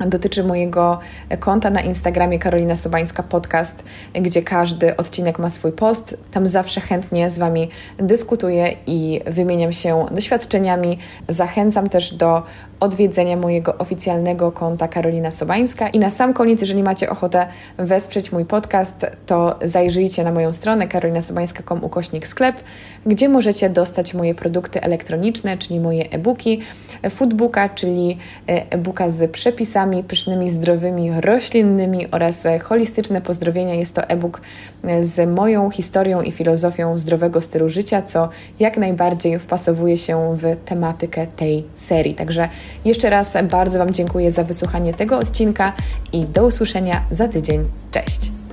dotyczy 0.00 0.44
mojego 0.44 0.98
konta 1.40 1.70
na 1.70 1.80
Instagramie 1.80 2.38
Karolina 2.38 2.76
Sobańska 2.76 3.22
Podcast, 3.22 3.84
gdzie 4.14 4.42
każdy 4.42 4.96
odcinek 4.96 5.38
ma 5.38 5.50
swój 5.50 5.72
post. 5.72 6.16
Tam 6.30 6.46
zawsze 6.46 6.80
chętnie 6.80 7.30
z 7.30 7.38
Wami 7.38 7.68
dyskutuję 7.98 8.74
i 8.86 9.20
wymieniam 9.26 9.72
się 9.72 10.06
doświadczeniami. 10.10 10.98
Zachęcam 11.28 11.88
też 11.88 12.14
do 12.14 12.42
odwiedzenia 12.80 13.36
mojego 13.36 13.78
oficjalnego 13.78 14.52
konta 14.52 14.88
Karolina 14.88 15.30
Sobańska. 15.30 15.88
I 15.88 15.98
na 15.98 16.10
sam 16.10 16.34
koniec, 16.34 16.60
jeżeli 16.60 16.82
macie 16.82 17.10
ochotę 17.10 17.46
wesprzeć 17.78 18.32
mój 18.32 18.44
podcast, 18.44 19.06
to 19.26 19.58
zajrzyjcie 19.62 20.24
na 20.24 20.32
moją 20.32 20.52
stronę 20.52 20.88
karolinasobańska.com 20.88 21.84
ukośnik 21.84 22.26
sklep, 22.26 22.56
gdzie 23.06 23.28
możecie 23.28 23.70
dostać 23.70 24.14
moje 24.14 24.34
produkty 24.34 24.82
elektroniczne, 24.82 25.58
czyli 25.58 25.80
moje 25.80 26.10
e-booki, 26.10 26.60
foodbooka, 27.10 27.68
czyli 27.68 28.18
e-booka 28.46 29.10
z 29.10 29.30
przepisami 29.30 29.83
pysznymi, 30.04 30.50
zdrowymi, 30.50 31.20
roślinnymi 31.20 32.10
oraz 32.10 32.46
holistyczne 32.62 33.20
pozdrowienia. 33.20 33.74
Jest 33.74 33.94
to 33.94 34.08
e-book 34.08 34.40
z 35.00 35.30
moją 35.30 35.70
historią 35.70 36.20
i 36.20 36.32
filozofią 36.32 36.98
zdrowego 36.98 37.40
stylu 37.40 37.68
życia, 37.68 38.02
co 38.02 38.28
jak 38.60 38.78
najbardziej 38.78 39.38
wpasowuje 39.38 39.96
się 39.96 40.36
w 40.36 40.56
tematykę 40.64 41.26
tej 41.26 41.64
serii. 41.74 42.14
Także 42.14 42.48
jeszcze 42.84 43.10
raz 43.10 43.36
bardzo 43.50 43.78
Wam 43.78 43.90
dziękuję 43.90 44.30
za 44.30 44.44
wysłuchanie 44.44 44.94
tego 44.94 45.18
odcinka 45.18 45.72
i 46.12 46.24
do 46.24 46.46
usłyszenia 46.46 47.02
za 47.10 47.28
tydzień. 47.28 47.64
Cześć! 47.90 48.43